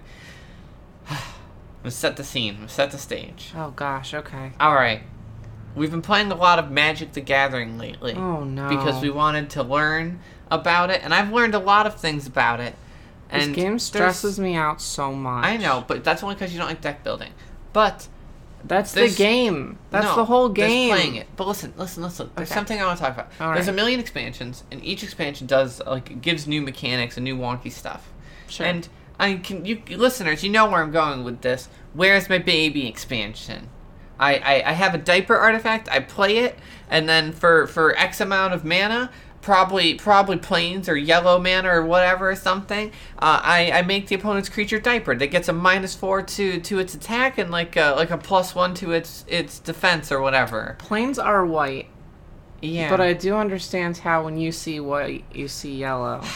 Let's 1.85 1.97
set 1.97 2.17
the 2.17 2.25
scene. 2.25 2.59
Let's 2.61 2.73
set 2.75 2.91
the 2.91 2.99
stage. 2.99 3.53
Oh 3.57 3.71
gosh, 3.71 4.15
okay. 4.15 4.53
All 4.59 4.75
right. 4.75 5.03
We've 5.75 5.91
been 5.91 6.03
playing 6.03 6.33
a 6.33 6.35
lot 6.35 6.59
of 6.59 6.71
Magic 6.71 7.13
the 7.13 7.21
Gathering 7.21 7.79
lately 7.79 8.15
Oh 8.15 8.43
no. 8.43 8.69
because 8.69 9.01
we 9.01 9.11
wanted 9.11 9.51
to 9.51 9.63
learn 9.63 10.21
about 10.51 10.91
it, 10.91 11.03
and 11.05 11.15
I've 11.15 11.33
learned 11.33 11.55
a 11.55 11.59
lot 11.59 11.87
of 11.87 11.95
things 12.01 12.27
about 12.27 12.59
it. 12.59 12.75
And 13.31 13.43
this 13.43 13.57
game 13.57 13.79
stresses 13.79 14.41
me 14.41 14.55
out 14.57 14.81
so 14.81 15.13
much. 15.15 15.45
I 15.45 15.59
know, 15.59 15.85
but 15.87 16.03
that's 16.03 16.23
only 16.23 16.35
because 16.35 16.53
you 16.53 16.59
don't 16.59 16.69
like 16.69 16.81
deck 16.81 17.05
building. 17.05 17.33
But 17.75 18.09
That's 18.69 18.93
the 18.93 19.09
game. 19.09 19.79
That's 19.91 20.05
No, 20.07 20.17
the 20.17 20.25
whole 20.27 20.49
there's 20.51 20.69
game. 20.69 20.91
playing 20.91 21.15
it. 21.17 21.27
But 21.37 21.47
listen, 21.49 21.73
listen, 21.77 22.03
listen. 22.03 22.31
There's 22.37 22.49
Okay. 22.51 22.55
something 22.55 22.81
I 22.81 22.85
want 22.87 22.99
to 22.99 23.05
talk 23.05 23.15
about. 23.15 23.29
All 23.41 23.55
There's 23.55 23.69
a 23.69 23.73
million 23.73 23.99
expansions, 24.01 24.65
and 24.71 24.85
each 24.85 25.03
expansion 25.03 25.47
does 25.47 25.81
like 25.87 26.21
gives 26.21 26.47
new 26.47 26.61
mechanics 26.61 27.17
and 27.17 27.25
new 27.25 27.37
wonky 27.37 27.73
stuff. 27.73 28.09
Sure. 28.49 28.67
And 28.67 28.89
I 29.19 29.35
can 29.35 29.65
you 29.65 29.83
listeners, 29.91 30.45
you 30.45 30.51
know 30.51 30.67
where 30.71 30.83
I'm 30.83 30.93
going 30.93 31.25
with 31.25 31.41
this. 31.41 31.69
Where's 31.95 32.29
my 32.29 32.39
baby 32.39 32.87
expansion? 32.87 33.69
I, 34.21 34.35
I, 34.37 34.71
I 34.71 34.73
have 34.73 34.95
a 34.95 34.99
diaper 34.99 35.37
artifact. 35.37 35.89
I 35.91 36.01
play 36.01 36.39
it, 36.39 36.59
and 36.91 37.09
then 37.09 37.33
for 37.33 37.67
for 37.69 37.97
X 37.97 38.21
amount 38.21 38.53
of 38.53 38.65
mana, 38.65 39.11
probably 39.49 39.95
probably 39.95 40.37
plains 40.37 40.91
or 40.91 40.97
yellow 40.97 41.41
mana 41.41 41.71
or 41.71 41.83
whatever 41.87 42.31
or 42.31 42.37
something. 42.37 42.89
Uh, 43.19 43.41
I, 43.43 43.71
I 43.73 43.81
make 43.83 44.09
the 44.09 44.15
opponent's 44.15 44.51
creature 44.51 44.79
diaper 44.79 45.17
that 45.17 45.29
gets 45.29 45.49
a 45.49 45.55
minus 45.55 45.95
four 45.95 46.21
to 46.21 46.61
to 46.61 46.79
its 46.79 46.95
attack 46.95 47.39
and 47.39 47.51
like 47.51 47.75
a, 47.75 47.95
like 47.97 48.11
a 48.11 48.19
plus 48.19 48.55
one 48.55 48.75
to 48.75 48.93
its 48.93 49.25
its 49.27 49.59
defense 49.59 50.13
or 50.13 50.21
whatever. 50.21 50.77
Plains 50.79 51.19
are 51.19 51.47
white, 51.47 51.87
Yeah. 52.61 52.91
but 52.91 53.01
I 53.01 53.15
do 53.15 53.37
understand 53.37 53.97
how 53.97 54.23
when 54.23 54.37
you 54.37 54.53
see 54.53 54.81
white, 54.81 55.25
you 55.33 55.49
see 55.49 55.75
yellow. 55.77 56.21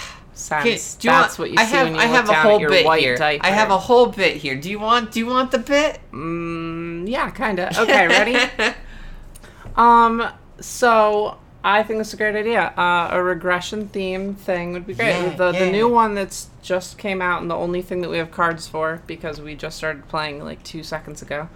Okay, 0.50 0.76
Sense. 0.78 0.94
do 0.94 1.08
you 1.08 1.12
That's 1.12 1.38
want, 1.38 1.50
what 1.50 1.50
you 1.50 1.62
I 1.62 1.66
see 1.66 1.76
have 1.76 1.86
when 1.88 1.94
you 1.94 2.00
I 2.00 2.04
look 2.06 2.14
have 2.16 2.24
a 2.24 2.32
down 2.32 2.46
whole 2.46 2.54
at 2.54 2.60
your 2.62 2.70
bit 2.70 2.86
white 2.86 3.02
here. 3.02 3.16
diaper. 3.16 3.46
I 3.46 3.50
have 3.50 3.70
a 3.70 3.78
whole 3.78 4.06
bit 4.06 4.38
here. 4.38 4.56
Do 4.56 4.70
you 4.70 4.78
want 4.80 5.12
do 5.12 5.20
you 5.20 5.26
want 5.26 5.50
the 5.50 5.58
bit? 5.58 6.00
Mm, 6.10 7.06
yeah, 7.06 7.30
kind 7.30 7.60
of. 7.60 7.76
Okay, 7.82 8.08
ready? 8.08 8.36
um, 9.76 10.26
so 10.58 11.36
I 11.64 11.82
think 11.82 12.00
it's 12.00 12.12
a 12.12 12.16
great 12.16 12.34
idea. 12.34 12.72
Uh, 12.76 13.08
a 13.12 13.22
regression 13.22 13.88
theme 13.88 14.34
thing 14.34 14.72
would 14.72 14.86
be 14.86 14.94
great. 14.94 15.10
Yeah, 15.10 15.34
the 15.36 15.52
the 15.52 15.70
new 15.70 15.88
one 15.88 16.14
that's 16.14 16.48
just 16.60 16.98
came 16.98 17.22
out 17.22 17.40
and 17.40 17.50
the 17.50 17.54
only 17.54 17.82
thing 17.82 18.00
that 18.02 18.10
we 18.10 18.18
have 18.18 18.30
cards 18.30 18.66
for 18.66 19.02
because 19.06 19.40
we 19.40 19.54
just 19.54 19.76
started 19.76 20.08
playing 20.08 20.44
like 20.44 20.62
two 20.64 20.82
seconds 20.82 21.22
ago, 21.22 21.48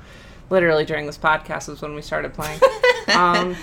literally 0.48 0.84
during 0.84 1.06
this 1.06 1.18
podcast 1.18 1.68
is 1.68 1.82
when 1.82 1.94
we 1.94 2.02
started 2.02 2.34
playing. 2.34 2.60
um, 3.14 3.56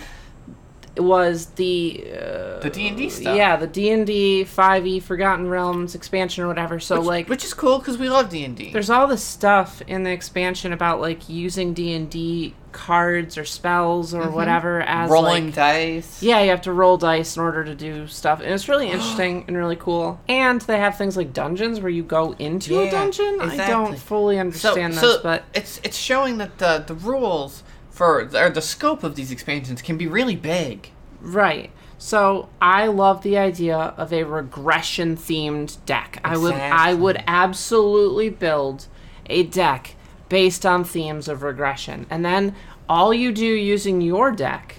was 0.97 1.47
the 1.55 2.05
uh, 2.11 2.59
The 2.59 2.69
D&D 2.71 3.09
stuff. 3.09 3.35
Yeah, 3.35 3.55
the 3.55 3.67
D 3.67 3.89
and 3.89 4.05
D 4.05 4.43
five 4.43 4.85
E 4.85 4.99
Forgotten 4.99 5.49
Realms 5.49 5.95
expansion 5.95 6.43
or 6.43 6.47
whatever. 6.47 6.79
So 6.79 6.99
which, 6.99 7.07
like 7.07 7.29
which 7.29 7.43
is 7.43 7.53
cool 7.53 7.79
because 7.79 7.97
we 7.97 8.09
love 8.09 8.29
D 8.29 8.43
and 8.45 8.55
D. 8.55 8.71
there's 8.71 8.89
all 8.89 9.07
this 9.07 9.23
stuff 9.23 9.81
in 9.87 10.03
the 10.03 10.11
expansion 10.11 10.73
about 10.73 10.99
like 11.01 11.27
using 11.29 11.73
D 11.73 11.93
and 11.93 12.09
D 12.09 12.53
cards 12.73 13.37
or 13.37 13.45
spells 13.45 14.13
or 14.13 14.29
whatever 14.29 14.81
as 14.81 15.05
Mm-hmm. 15.05 15.13
rolling 15.13 15.45
like 15.45 15.55
dice. 15.55 16.21
yeah, 16.21 16.41
you 16.41 16.49
have 16.49 16.61
to 16.63 16.73
roll 16.73 16.97
dice 16.97 17.37
in 17.37 17.43
order 17.43 17.63
to 17.63 17.73
do 17.75 18.07
stuff, 18.07 18.41
and 18.41 18.51
it's 18.51 18.67
really 18.67 18.87
interesting 18.91 19.45
and 19.47 19.55
really 19.55 19.75
cool. 19.77 20.19
And 20.27 20.59
they 20.61 20.79
have 20.79 20.97
things 20.97 21.15
like 21.15 21.31
dungeons 21.33 21.79
where 21.79 21.89
you 21.91 22.03
go 22.03 22.33
into 22.39 22.79
a 22.79 22.85
Yeah, 22.85 22.91
dungeon. 22.91 23.37
I 23.41 23.55
don't 23.67 23.97
fully 23.97 24.37
understand 24.39 24.95
so 24.95 25.13
this, 25.13 25.17
but 25.21 25.43
it's 25.53 25.79
it's 25.83 25.97
showing 25.97 26.37
that 26.39 26.57
the 26.57 26.83
the 26.85 26.95
rules 26.95 27.63
for 27.89 28.29
or 28.35 28.49
the 28.49 28.61
scope 28.61 29.03
of 29.03 29.15
these 29.15 29.31
expansions 29.31 29.81
can 29.81 29.97
be 29.97 30.07
really 30.07 30.35
big. 30.35 30.89
right. 31.21 31.71
So 31.99 32.49
I 32.61 32.87
love 32.87 33.23
the 33.23 33.37
idea 33.37 33.77
of 33.77 34.11
a 34.11 34.23
regression 34.23 35.15
themed 35.15 35.77
deck. 35.85 36.19
I 36.23 36.35
would 36.35 36.53
I 36.55 36.93
would 36.93 37.23
absolutely 37.27 38.29
build 38.29 38.87
a 39.27 39.43
deck 39.43 39.95
based 40.33 40.65
on 40.65 40.83
themes 40.83 41.27
of 41.27 41.43
regression. 41.43 42.07
And 42.09 42.25
then 42.25 42.55
all 42.89 43.13
you 43.13 43.31
do 43.31 43.45
using 43.45 44.01
your 44.01 44.31
deck 44.31 44.77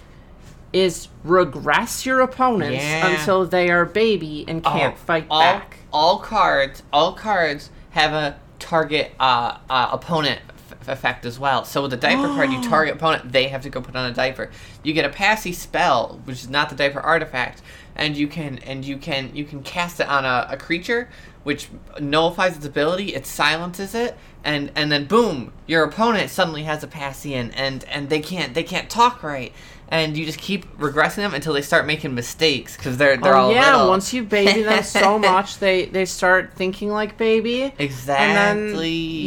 is 0.72 1.06
regress 1.22 2.04
your 2.04 2.22
opponents 2.22 2.82
Yeah. 2.82 3.06
until 3.06 3.46
they 3.46 3.70
are 3.70 3.84
baby 3.84 4.44
and 4.48 4.64
can't 4.64 4.98
fight 4.98 5.26
all, 5.30 5.40
back. 5.40 5.76
All 5.92 6.18
cards, 6.18 6.82
all 6.92 7.12
cards 7.12 7.70
have 7.90 8.12
a 8.12 8.36
target 8.58 9.12
uh, 9.20 9.58
uh, 9.70 9.90
opponent 9.92 10.40
f- 10.72 10.88
effect 10.88 11.24
as 11.24 11.38
well. 11.38 11.64
So 11.64 11.82
with 11.82 11.92
the 11.92 11.98
diaper 11.98 12.26
card, 12.26 12.50
you 12.50 12.60
target 12.68 12.96
opponent, 12.96 13.30
they 13.30 13.46
have 13.46 13.62
to 13.62 13.70
go 13.70 13.80
put 13.80 13.94
on 13.94 14.10
a 14.10 14.12
diaper. 14.12 14.50
You 14.82 14.92
get 14.92 15.04
a 15.04 15.08
passy 15.08 15.52
spell, 15.52 16.20
which 16.24 16.42
is 16.42 16.48
not 16.48 16.68
the 16.68 16.74
diaper 16.74 16.98
artifact, 16.98 17.62
and 17.94 18.16
you 18.16 18.26
can 18.26 18.58
and 18.66 18.84
you 18.84 18.96
can 18.96 19.30
you 19.36 19.44
can 19.44 19.62
cast 19.62 20.00
it 20.00 20.08
on 20.08 20.24
a, 20.24 20.48
a 20.50 20.56
creature 20.56 21.08
which 21.44 21.68
nullifies 22.00 22.56
its 22.56 22.66
ability. 22.66 23.14
It 23.14 23.26
silences 23.26 23.94
it, 23.94 24.16
and 24.42 24.70
and 24.74 24.90
then 24.90 25.04
boom, 25.06 25.52
your 25.66 25.84
opponent 25.84 26.30
suddenly 26.30 26.64
has 26.64 26.82
a 26.82 26.88
pass 26.88 27.24
in, 27.24 27.52
and 27.52 27.84
and 27.84 28.08
they 28.10 28.20
can't 28.20 28.54
they 28.54 28.64
can't 28.64 28.90
talk 28.90 29.22
right. 29.22 29.52
And 29.86 30.16
you 30.16 30.24
just 30.24 30.38
keep 30.38 30.64
regressing 30.78 31.16
them 31.16 31.34
until 31.34 31.52
they 31.52 31.60
start 31.62 31.86
making 31.86 32.14
mistakes 32.14 32.74
because 32.76 32.96
they're 32.96 33.18
they're 33.18 33.36
oh 33.36 33.42
all 33.42 33.52
yeah, 33.52 33.72
little. 33.76 33.88
once 33.90 34.12
you 34.14 34.24
baby 34.24 34.62
them 34.62 34.82
so 34.82 35.18
much, 35.18 35.58
they 35.58 35.84
they 35.84 36.06
start 36.06 36.54
thinking 36.56 36.88
like 36.90 37.18
baby. 37.18 37.72
exactly. 37.78 38.26
And 38.26 38.74
then, 38.74 38.80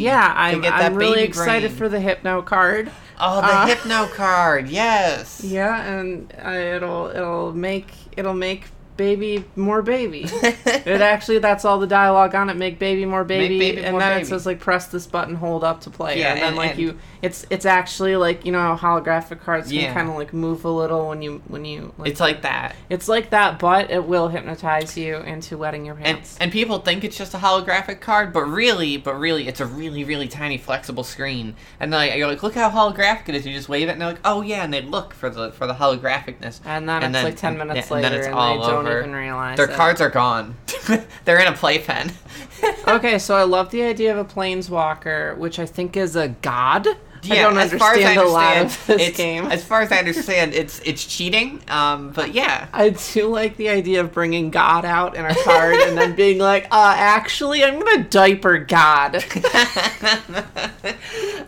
yeah, 0.03 0.34
I'm, 0.36 0.65
I'm 0.65 0.95
really 0.95 1.21
excited 1.21 1.69
brain. 1.69 1.77
for 1.77 1.88
the 1.89 1.99
Hypno 1.99 2.41
card. 2.41 2.91
Oh, 3.19 3.41
the 3.41 3.47
Uh, 3.47 3.65
hypno 3.67 4.08
card, 4.08 4.67
yes. 4.69 5.41
Yeah, 5.43 5.82
and 5.84 6.34
uh, 6.43 6.49
it'll 6.51 7.08
it'll 7.08 7.53
make 7.53 7.88
it'll 8.17 8.34
make 8.34 8.65
baby 8.98 9.46
more 9.56 9.82
baby. 9.82 10.26
it 10.44 11.02
actually 11.02 11.40
that's 11.40 11.64
all 11.66 11.80
the 11.80 11.88
dialogue 11.88 12.36
on 12.36 12.50
it. 12.50 12.58
Make 12.58 12.80
baby 12.80 13.06
more 13.06 13.24
baby, 13.24 13.58
baby 13.60 13.82
and 13.84 13.92
more 13.92 14.00
then 14.02 14.18
baby. 14.18 14.24
it 14.24 14.30
says 14.30 14.46
like 14.46 14.60
press 14.60 14.88
this 14.88 15.06
button, 15.08 15.36
hold 15.36 15.64
up 15.64 15.82
to 15.82 15.90
play. 15.90 16.20
Yeah, 16.20 16.34
and 16.34 16.42
then 16.42 16.48
and- 16.50 16.58
like 16.58 16.72
and- 16.72 16.80
you, 16.80 16.98
it's 17.21 17.45
it's 17.49 17.65
actually 17.65 18.15
like 18.15 18.45
you 18.45 18.51
know 18.51 18.75
how 18.75 18.99
holographic 18.99 19.39
cards 19.41 19.71
Yeah. 19.71 19.86
can 19.88 19.93
kind 19.95 20.10
of 20.10 20.15
like 20.15 20.34
move 20.34 20.65
a 20.65 20.69
little 20.69 21.08
when 21.10 21.21
you 21.21 21.41
when 21.47 21.65
you. 21.65 21.93
Like, 21.97 22.10
It's 22.12 22.19
like 22.19 22.41
that. 22.43 22.75
it's 22.89 23.08
like 23.08 23.30
that, 23.32 23.60
but 23.60 23.89
it 23.91 24.06
will 24.06 24.27
hypnotize 24.27 24.97
you 24.97 25.17
into 25.17 25.58
wetting 25.58 25.86
your 25.86 25.95
pants. 25.95 26.38
and 26.39 26.51
people 26.51 26.80
think 26.80 27.03
it's 27.03 27.17
just 27.17 27.34
a 27.34 27.38
holographic 27.38 27.99
card, 27.99 28.32
but 28.34 28.43
really, 28.43 28.97
but 28.97 29.15
really, 29.15 29.47
it's 29.47 29.60
a 29.60 29.65
really, 29.65 30.03
really 30.03 30.27
tiny 30.27 30.58
flexible 30.58 31.03
screen. 31.03 31.56
And 31.80 31.91
then 31.91 31.99
like, 32.08 32.15
you're 32.17 32.27
like, 32.27 32.43
look 32.43 32.56
how 32.56 32.69
holographic 32.69 33.30
it 33.30 33.36
is. 33.36 33.45
You 33.45 33.53
just 33.53 33.69
wave 33.69 33.88
it, 33.89 33.93
and 33.93 34.01
they're 34.01 34.10
like, 34.10 34.19
oh 34.25 34.41
yeah, 34.41 34.63
and 34.63 34.73
they 34.73 34.82
look 34.82 35.13
for 35.13 35.30
the 35.30 35.51
for 35.51 35.65
the 35.67 35.73
holographicness. 35.73 36.60
And 36.65 36.88
then 36.88 37.03
and 37.03 37.06
it's 37.06 37.13
then- 37.13 37.23
like 37.25 37.38
ten 37.38 37.58
minutes 37.58 37.91
and 37.91 37.91
later, 38.01 38.10
then 38.10 38.17
it's 38.19 38.27
and 38.27 38.36
all 38.36 38.60
they 38.62 38.67
don't 38.67 38.88
even 38.88 39.13
realize 39.15 39.58
Their 39.58 39.69
it. 39.69 39.75
cards 39.75 40.01
are 40.01 40.10
gone. 40.10 40.56
they're 41.25 41.39
in 41.39 41.47
a 41.47 41.53
playpen. 41.56 42.12
okay, 42.88 43.19
so 43.19 43.36
I 43.36 43.43
love 43.43 43.71
the 43.71 43.82
idea 43.84 44.12
of 44.12 44.17
a 44.17 44.25
planeswalker, 44.34 45.38
which 45.38 45.60
I 45.60 45.65
think 45.65 45.97
is 45.97 46.15
a 46.15 46.30
god. 46.30 46.88
I 47.32 47.36
don't 47.42 47.58
as 47.58 47.74
far 47.74 47.94
as 47.94 48.06
understand, 48.06 48.20
I 48.20 48.24
a 48.24 48.28
lot 48.28 48.58
understand, 48.58 48.66
of 48.68 48.88
this 49.00 49.08
it's, 49.10 49.18
game. 49.26 49.46
As 49.46 49.63
far 49.63 49.82
as 49.82 49.92
I 49.92 49.98
understand, 49.98 50.54
it's 50.54 50.80
it's 50.86 51.06
cheating. 51.06 51.62
Um, 51.68 52.12
but 52.12 52.34
yeah. 52.34 52.68
I 52.74 52.90
do 52.90 53.28
like 53.28 53.58
the 53.58 53.70
idea 53.70 54.02
of 54.02 54.13
bringing 54.13 54.50
God 54.52 54.86
out 54.86 55.16
in 55.16 55.26
a 55.26 55.36
card 55.44 55.76
and 55.76 55.98
then 55.98 56.16
being 56.16 56.40
like, 56.40 56.66
uh, 56.72 56.94
actually, 56.98 57.63
I'm 57.63 57.80
gonna 57.80 58.04
diaper 58.04 58.58
God. 58.60 59.24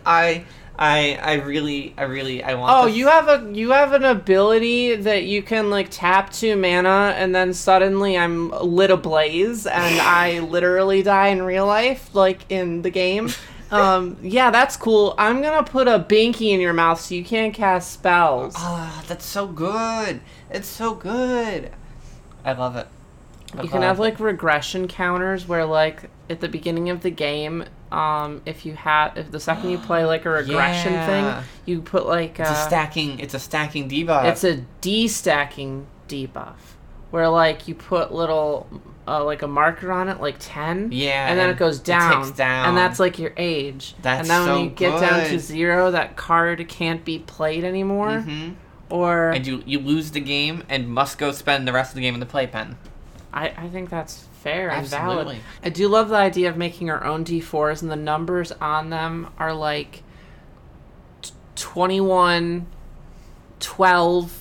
I 0.06 0.44
I 0.78 1.18
I 1.22 1.34
really 1.34 1.94
I 1.98 2.04
really 2.04 2.42
I 2.42 2.54
want. 2.54 2.72
Oh, 2.74 2.86
this- 2.86 2.96
you 2.96 3.08
have 3.08 3.28
a 3.28 3.50
you 3.52 3.70
have 3.70 3.92
an 3.92 4.04
ability 4.04 4.96
that 4.96 5.24
you 5.24 5.42
can 5.42 5.68
like 5.70 5.88
tap 5.90 6.32
two 6.32 6.56
mana 6.56 7.14
and 7.16 7.34
then 7.34 7.52
suddenly 7.52 8.16
I'm 8.16 8.50
lit 8.50 8.90
ablaze 8.90 9.66
and 9.66 10.00
I 10.00 10.40
literally 10.40 11.02
die 11.02 11.28
in 11.28 11.42
real 11.42 11.66
life, 11.66 12.14
like 12.14 12.50
in 12.50 12.82
the 12.82 12.90
game. 12.90 13.30
Um, 13.72 14.16
yeah, 14.22 14.50
that's 14.50 14.76
cool. 14.76 15.14
I'm 15.18 15.40
gonna 15.42 15.62
put 15.64 15.86
a 15.88 15.98
binky 16.00 16.50
in 16.52 16.60
your 16.60 16.72
mouth 16.72 17.00
so 17.00 17.14
you 17.14 17.24
can't 17.24 17.54
cast 17.54 17.92
spells. 17.92 18.54
Ah, 18.56 19.04
that's 19.06 19.24
so 19.24 19.46
good. 19.46 20.20
It's 20.50 20.68
so 20.68 20.94
good. 20.94 21.70
I 22.44 22.52
love 22.52 22.76
it. 22.76 22.86
You 23.62 23.68
can 23.68 23.82
have 23.82 23.98
like 23.98 24.20
regression 24.20 24.86
counters 24.88 25.46
where 25.48 25.64
like 25.64 26.08
at 26.28 26.40
the 26.40 26.48
beginning 26.48 26.88
of 26.90 27.00
the 27.02 27.10
game, 27.10 27.64
um, 27.90 28.42
if 28.46 28.64
you 28.64 28.74
have 28.74 29.16
if 29.16 29.30
the 29.32 29.40
second 29.40 29.70
you 29.70 29.78
play 29.78 30.04
like 30.04 30.24
a 30.24 30.30
regression 30.40 30.92
Yeah. 30.92 31.06
thing, 31.40 31.48
you 31.66 31.80
put 31.82 32.06
like 32.06 32.38
It's 32.38 32.48
uh, 32.48 32.52
a 32.52 32.56
stacking. 32.68 33.18
It's 33.18 33.34
a 33.34 33.40
stacking 33.40 33.88
debuff. 33.88 34.24
it's 34.24 34.44
a 34.44 34.58
de-stacking 34.80 35.86
debuff 36.08 36.54
where 37.10 37.28
like 37.28 37.66
you 37.68 37.74
put 37.74 38.12
little 38.12 38.66
uh, 39.08 39.24
like 39.24 39.42
a 39.42 39.46
marker 39.48 39.90
on 39.90 40.08
it 40.08 40.20
like 40.20 40.36
10 40.38 40.90
Yeah, 40.92 41.28
and 41.28 41.38
then 41.38 41.48
and 41.48 41.56
it 41.56 41.58
goes 41.58 41.80
down, 41.80 42.22
ticks 42.24 42.36
down. 42.36 42.68
and 42.68 42.76
that's 42.76 43.00
like 43.00 43.18
your 43.18 43.32
age 43.36 43.94
That's 44.02 44.20
and 44.20 44.30
then 44.30 44.44
so 44.46 44.54
when 44.56 44.64
you 44.64 44.70
get 44.70 45.00
down 45.00 45.28
to 45.28 45.38
zero 45.38 45.90
that 45.90 46.16
card 46.16 46.66
can't 46.68 47.04
be 47.04 47.18
played 47.18 47.64
anymore 47.64 48.24
Mhm. 48.26 48.54
or 48.88 49.30
And 49.30 49.46
you 49.46 49.62
you 49.66 49.80
lose 49.80 50.12
the 50.12 50.20
game 50.20 50.62
and 50.68 50.88
must 50.88 51.18
go 51.18 51.32
spend 51.32 51.66
the 51.66 51.72
rest 51.72 51.90
of 51.90 51.94
the 51.96 52.02
game 52.02 52.14
in 52.14 52.20
the 52.20 52.26
playpen. 52.26 52.76
I, 53.32 53.48
I 53.56 53.68
think 53.68 53.90
that's 53.90 54.24
fair 54.42 54.70
and 54.70 54.86
valid. 54.86 55.38
I 55.62 55.68
do 55.68 55.86
love 55.88 56.08
the 56.08 56.16
idea 56.16 56.48
of 56.48 56.56
making 56.56 56.90
our 56.90 57.04
own 57.04 57.24
D4s, 57.24 57.82
and 57.82 57.90
the 57.90 57.94
numbers 57.96 58.50
on 58.60 58.90
them 58.90 59.28
are 59.38 59.52
like 59.54 60.02
t- 61.22 61.30
21, 61.54 62.66
12, 63.60 64.39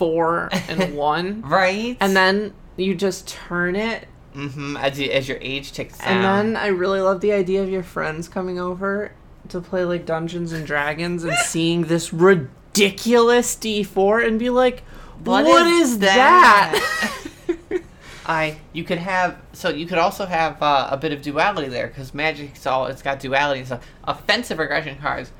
4, 0.00 0.48
and 0.70 0.96
1. 0.96 1.42
Right. 1.42 1.94
And 2.00 2.16
then 2.16 2.54
you 2.78 2.94
just 2.94 3.28
turn 3.28 3.76
it. 3.76 4.08
Mm-hmm. 4.34 4.76
as 4.76 4.98
you, 4.98 5.10
as 5.10 5.28
your 5.28 5.38
age 5.40 5.72
ticks 5.72 5.98
down. 5.98 6.08
And 6.08 6.24
then 6.24 6.56
I 6.56 6.68
really 6.68 7.00
love 7.00 7.20
the 7.20 7.32
idea 7.32 7.64
of 7.64 7.68
your 7.68 7.82
friends 7.82 8.28
coming 8.28 8.60
over 8.60 9.10
to 9.48 9.60
play 9.60 9.84
like 9.84 10.06
Dungeons 10.06 10.52
and 10.52 10.64
Dragons 10.64 11.24
and 11.24 11.36
seeing 11.44 11.82
this 11.82 12.12
ridiculous 12.12 13.56
D4 13.56 14.24
and 14.26 14.38
be 14.38 14.48
like, 14.48 14.84
What 15.24 15.44
what 15.44 15.66
is 15.66 15.90
is, 15.94 15.98
that? 15.98 17.26
I 18.26 18.58
you 18.72 18.84
could 18.84 18.98
have 18.98 19.38
so 19.52 19.70
you 19.70 19.86
could 19.86 19.98
also 19.98 20.24
have 20.26 20.62
uh, 20.62 20.86
a 20.92 20.96
bit 20.96 21.12
of 21.12 21.22
duality 21.22 21.68
there 21.68 21.88
because 21.88 22.14
magic's 22.14 22.64
all 22.64 22.86
it's 22.86 23.02
got 23.02 23.18
duality 23.18 23.58
and 23.60 23.66
stuff. 23.66 23.86
Offensive 24.04 24.60
regression 24.60 24.96
cards, 24.98 25.32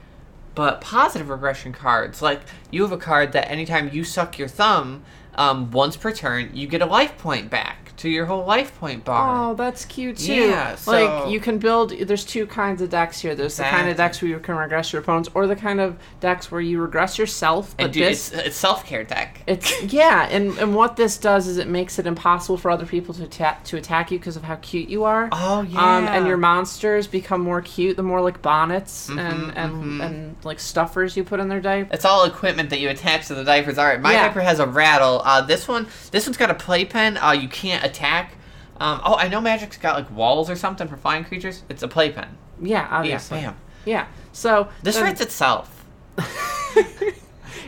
but 0.55 0.81
positive 0.81 1.29
regression 1.29 1.73
cards 1.73 2.23
like 2.23 2.41
you 2.71 2.83
have 2.83 2.93
a 2.93 2.99
card 2.99 3.33
that 3.33 3.51
anytime 3.51 3.91
you 3.93 4.05
suck 4.05 4.39
your 4.39 4.49
thumb, 4.49 5.03
um, 5.35 5.71
once 5.71 5.97
per 5.97 6.13
turn 6.13 6.51
you 6.55 6.67
get 6.67 6.83
a 6.83 6.87
life 6.87 7.17
point 7.19 7.51
back 7.51 7.90
to 8.01 8.09
your 8.09 8.27
whole 8.27 8.45
life 8.45 8.79
point 8.81 9.05
bar. 9.05 9.51
Oh, 9.51 9.55
that's 9.55 9.85
cute 9.85 10.19
too. 10.19 10.35
Yeah, 10.35 10.75
so- 10.75 10.91
like 10.93 11.31
you 11.33 11.41
can 11.41 11.59
build. 11.59 11.91
There's 11.91 12.25
two 12.25 12.47
kinds 12.47 12.81
of 12.83 12.91
decks 12.91 13.21
here. 13.21 13.35
There's 13.35 13.57
the 13.57 13.65
kind 13.65 13.89
of 13.89 13.97
decks 13.97 14.21
where 14.23 14.31
you 14.31 14.39
can 14.39 14.57
regress 14.57 14.93
your 14.93 15.03
opponents, 15.03 15.29
or 15.35 15.47
the 15.47 15.57
kind 15.57 15.81
of 15.81 15.97
decks 16.21 16.51
where 16.51 16.61
you 16.61 16.81
regress 16.81 17.19
yourself. 17.19 17.75
But 17.77 17.85
and 17.85 17.93
dude, 17.93 18.03
this, 18.05 18.33
it's 18.33 18.47
it's 18.49 18.57
self 18.57 18.85
care 18.87 19.05
deck. 19.05 19.43
it's 19.47 19.83
yeah, 19.83 20.27
and 20.31 20.57
and 20.59 20.75
what 20.75 20.97
this 20.97 21.19
does 21.19 21.47
is 21.47 21.59
it 21.59 21.69
makes 21.69 21.99
it 21.99 22.07
impossible 22.07 22.57
for 22.57 22.71
other 22.71 22.87
people 22.87 23.15
to 23.15 23.25
attack 23.25 23.65
to 23.65 23.77
attack 23.77 24.11
you 24.11 24.19
because 24.19 24.37
of 24.37 24.43
how 24.45 24.57
cute 24.57 24.89
you 24.89 25.05
are. 25.05 25.29
Oh 25.33 25.63
yeah. 25.63 25.97
Um, 25.97 26.07
and 26.07 26.27
your 26.27 26.37
monsters 26.37 27.07
become 27.07 27.41
more 27.41 27.61
cute 27.63 27.97
the 27.97 28.03
more 28.03 28.21
like 28.21 28.43
bonnets 28.43 29.09
and 29.09 29.19
Mhm, 29.21 29.53
and 29.57 29.73
mhm. 30.01 30.07
and 30.07 30.37
like 30.45 30.59
stuffers 30.61 31.17
you 31.17 31.25
put 31.25 31.41
in 31.41 31.49
their 31.49 31.61
diaper. 31.61 31.93
It's 31.95 32.05
all 32.05 32.25
equipment 32.25 32.71
that 32.71 32.81
you 32.81 32.89
attach 32.89 33.27
to 33.29 33.35
the 33.35 33.45
diapers. 33.45 33.79
All 33.79 33.85
right, 33.87 34.01
my 34.01 34.13
Yeah. 34.13 34.27
diaper 34.29 34.41
has 34.41 34.59
a 34.61 34.67
rattle. 34.67 35.21
Uh, 35.25 35.41
this 35.43 35.69
one, 35.69 35.87
this 36.11 36.27
one's 36.27 36.37
got 36.37 36.51
a 36.51 36.55
playpen. 36.55 37.17
Uh, 37.19 37.33
you 37.33 37.49
can't 37.49 37.85
attack. 37.91 38.35
Um, 38.79 39.01
oh, 39.05 39.15
I 39.17 39.29
know 39.29 39.41
Magic's 39.41 39.77
got 39.77 39.97
like 39.97 40.11
walls 40.11 40.49
or 40.49 40.57
something 40.57 40.89
for 40.89 40.97
flying 40.97 41.25
creatures. 41.25 41.63
It's 41.69 41.83
a 41.83 41.89
playpen. 41.89 42.29
Yeah, 42.63 42.89
Yeah, 42.89 42.89
obviously. 42.91 43.41
bam. 43.41 43.57
Yeah. 43.85 44.07
So 44.33 44.69
This 44.83 44.95
then- 44.97 45.05
writes 45.05 45.21
itself. 45.21 45.85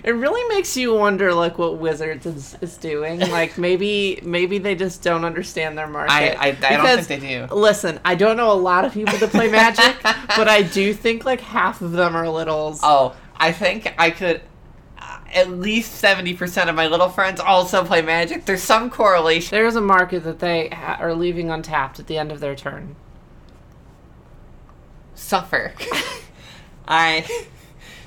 it 0.05 0.11
really 0.15 0.55
makes 0.55 0.77
you 0.77 0.95
wonder 0.95 1.33
like 1.35 1.59
what 1.59 1.79
wizards 1.79 2.27
is, 2.27 2.57
is 2.61 2.77
doing 2.77 3.21
like 3.31 3.57
maybe 3.59 4.19
maybe 4.23 4.59
they 4.59 4.75
just 4.75 5.03
don't 5.03 5.25
understand 5.25 5.77
their 5.79 5.87
market 5.87 6.13
I- 6.13 6.35
I- 6.35 6.47
I 6.49 6.77
don't 6.77 7.05
think 7.05 7.23
they 7.23 7.47
do. 7.47 7.55
listen 7.55 8.01
i 8.05 8.15
don't 8.15 8.37
know 8.37 8.51
a 8.53 8.55
lot 8.55 8.85
of 8.85 8.93
people 8.93 9.17
that 9.19 9.31
play 9.31 9.49
magic 9.51 9.97
but 10.37 10.49
i 10.49 10.63
do 10.63 10.93
think 10.93 11.25
like 11.25 11.41
half 11.41 11.81
of 11.83 11.93
them 11.93 12.17
are 12.17 12.29
littles 12.29 12.81
Oh, 12.83 13.15
I 13.37 13.51
think 13.53 13.93
I 13.99 14.11
could. 14.11 14.41
At 15.33 15.51
least 15.51 15.93
seventy 15.95 16.35
percent 16.35 16.69
of 16.69 16.77
my 16.77 16.87
little 16.89 17.09
friends 17.09 17.41
also 17.41 17.85
play 17.85 18.03
Magic. 18.03 18.45
There's 18.45 18.63
some 18.63 18.91
correlation. 18.91 19.51
there's 19.57 19.77
a 19.77 19.81
market 19.81 20.25
that 20.25 20.39
they 20.41 20.69
ha- 20.69 20.99
are 21.01 21.15
leaving 21.15 21.51
untapped 21.51 21.99
at 21.99 22.07
the 22.07 22.19
end 22.19 22.31
of 22.31 22.41
their 22.41 22.55
turn 22.55 22.97
Suffer. 25.15 25.73
I. 26.89 27.27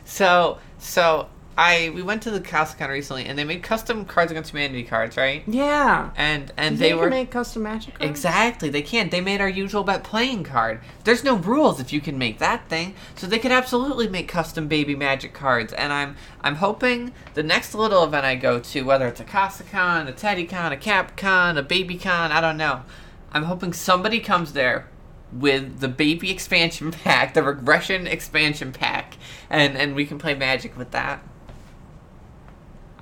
So 0.03 0.59
so 0.77 1.29
I 1.58 1.91
we 1.96 2.02
went 2.02 2.22
to 2.24 2.32
the 2.32 2.41
Costco 2.41 2.89
recently 2.89 3.26
and 3.26 3.39
they 3.39 3.44
made 3.44 3.63
custom 3.63 4.04
Cards 4.06 4.32
Against 4.32 4.52
Humanity 4.52 4.84
cards, 4.84 5.15
right? 5.15 5.44
yeah 5.48 6.12
And 6.18 6.52
and 6.58 6.78
they 6.78 6.89
think 6.89 7.02
were 7.02 7.10
make 7.10 7.32
custom 7.32 7.63
magic 7.63 7.96
cards? 7.96 8.10
Exactly, 8.10 8.70
they 8.70 8.82
can't. 8.82 9.10
They 9.10 9.22
made 9.22 9.39
our 9.39 9.50
usual 9.50 9.84
bet 9.84 10.04
playing 10.04 10.44
card. 10.44 10.82
There's 11.06 11.24
no 11.24 11.36
rules 11.36 11.80
if 11.80 11.94
you 11.94 12.02
can 12.02 12.18
make 12.18 12.39
that 12.39 12.68
thing, 12.68 12.94
so 13.15 13.26
they 13.26 13.39
could 13.39 13.52
absolutely 13.52 14.10
make 14.10 14.28
custom 14.28 14.68
baby 14.68 14.96
magic 14.96 15.34
cards. 15.34 15.72
And 15.74 15.94
I'm 15.94 16.18
I'm 16.41 16.56
hoping 16.56 17.13
the 17.36 17.44
next 17.44 17.74
little 17.74 18.04
event 18.04 18.26
I 18.26 18.36
go 18.36 18.60
to, 18.60 18.82
whether 18.82 19.08
it's 19.08 19.22
a 19.22 19.26
CasaCon, 19.26 20.10
a 20.10 20.13
TeddyCon, 20.13 20.74
a 20.74 20.78
CapCon, 20.78 21.58
a 21.58 21.63
BabyCon, 21.63 22.32
I 22.32 22.41
don't 22.41 22.58
know. 22.58 22.84
I'm 23.32 23.44
hoping 23.44 23.74
somebody 23.74 24.20
comes 24.20 24.54
there 24.54 24.88
with 25.32 25.80
the 25.80 25.88
baby 25.88 26.32
expansion 26.36 26.91
pack, 26.91 27.34
the 27.34 27.44
regression 27.44 28.08
expansion 28.08 28.74
pack, 28.74 29.15
and 29.50 29.78
and 29.78 29.96
we 29.96 30.06
can 30.06 30.18
play 30.18 30.36
Magic 30.36 30.78
with 30.78 30.91
that. 30.91 31.24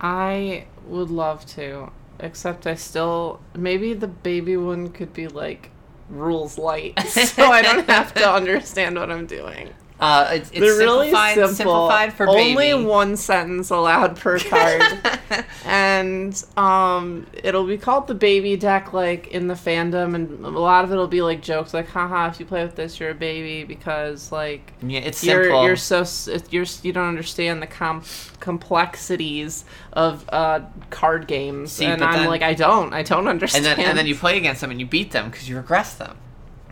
I 0.04 0.66
would 0.86 1.10
love 1.10 1.46
to 1.46 1.89
except 2.20 2.68
i 2.68 2.76
still 2.76 3.39
maybe 3.56 3.94
the 3.94 4.08
baby 4.08 4.56
one 4.56 4.89
could 4.89 5.13
be 5.13 5.28
like 5.28 5.72
rules 6.10 6.58
light 6.58 7.00
so 7.08 7.46
i 7.46 7.62
don't 7.62 7.89
have 7.89 8.13
to 8.13 8.30
understand 8.32 8.96
what 8.96 9.10
i'm 9.10 9.26
doing 9.26 9.70
Uh, 10.04 10.30
it's 10.34 10.50
it's 10.52 10.60
They're 10.60 10.78
really 10.78 11.08
simplified, 11.12 11.34
simple. 11.36 11.54
simplified 11.56 12.13
for 12.13 12.28
Only 12.28 12.56
baby. 12.56 12.84
one 12.84 13.16
sentence 13.16 13.70
allowed 13.70 14.18
per 14.18 14.38
card, 14.39 14.82
and 15.66 16.44
um, 16.58 17.26
it'll 17.42 17.66
be 17.66 17.78
called 17.78 18.08
the 18.08 18.13
baby 18.13 18.58
deck, 18.58 18.92
like 18.92 19.28
in 19.28 19.48
the 19.48 19.54
fandom, 19.54 20.13
and 20.13 20.44
a 20.46 20.50
lot 20.50 20.84
of 20.84 20.92
it'll 20.92 21.08
be 21.08 21.22
like 21.22 21.42
jokes, 21.42 21.74
like 21.74 21.88
"haha, 21.88 22.28
if 22.28 22.39
you 22.39 22.46
play 22.46 22.63
with 22.63 22.76
this, 22.76 23.00
you're 23.00 23.12
a 23.12 23.16
baby," 23.16 23.63
because 23.63 24.32
like 24.32 24.74
yeah, 24.82 25.00
it's 25.00 25.24
you're 25.24 25.44
simple. 25.44 25.63
you're 25.66 25.76
so 25.78 26.04
you're 26.50 26.66
you 26.82 26.92
don't 26.92 27.08
understand 27.08 27.62
the 27.62 27.68
com- 27.68 28.04
complexities 28.42 29.63
of 29.94 30.26
uh, 30.30 30.60
card 30.89 31.28
games, 31.28 31.72
See, 31.72 31.86
and 31.86 32.04
I'm 32.04 32.13
then- 32.20 32.28
like, 32.30 32.42
I 32.42 32.54
don't, 32.54 32.94
I 32.94 33.04
don't 33.04 33.20
and 33.20 33.30
understand. 33.30 33.66
then 33.66 33.80
and 33.80 33.98
then 33.98 34.06
you 34.08 34.16
play 34.16 34.38
against 34.38 34.62
them 34.62 34.72
and 34.72 34.80
you 34.80 34.86
beat 34.86 35.12
them 35.12 35.30
because 35.30 35.48
you 35.48 35.56
regress 35.56 35.94
them. 35.96 36.18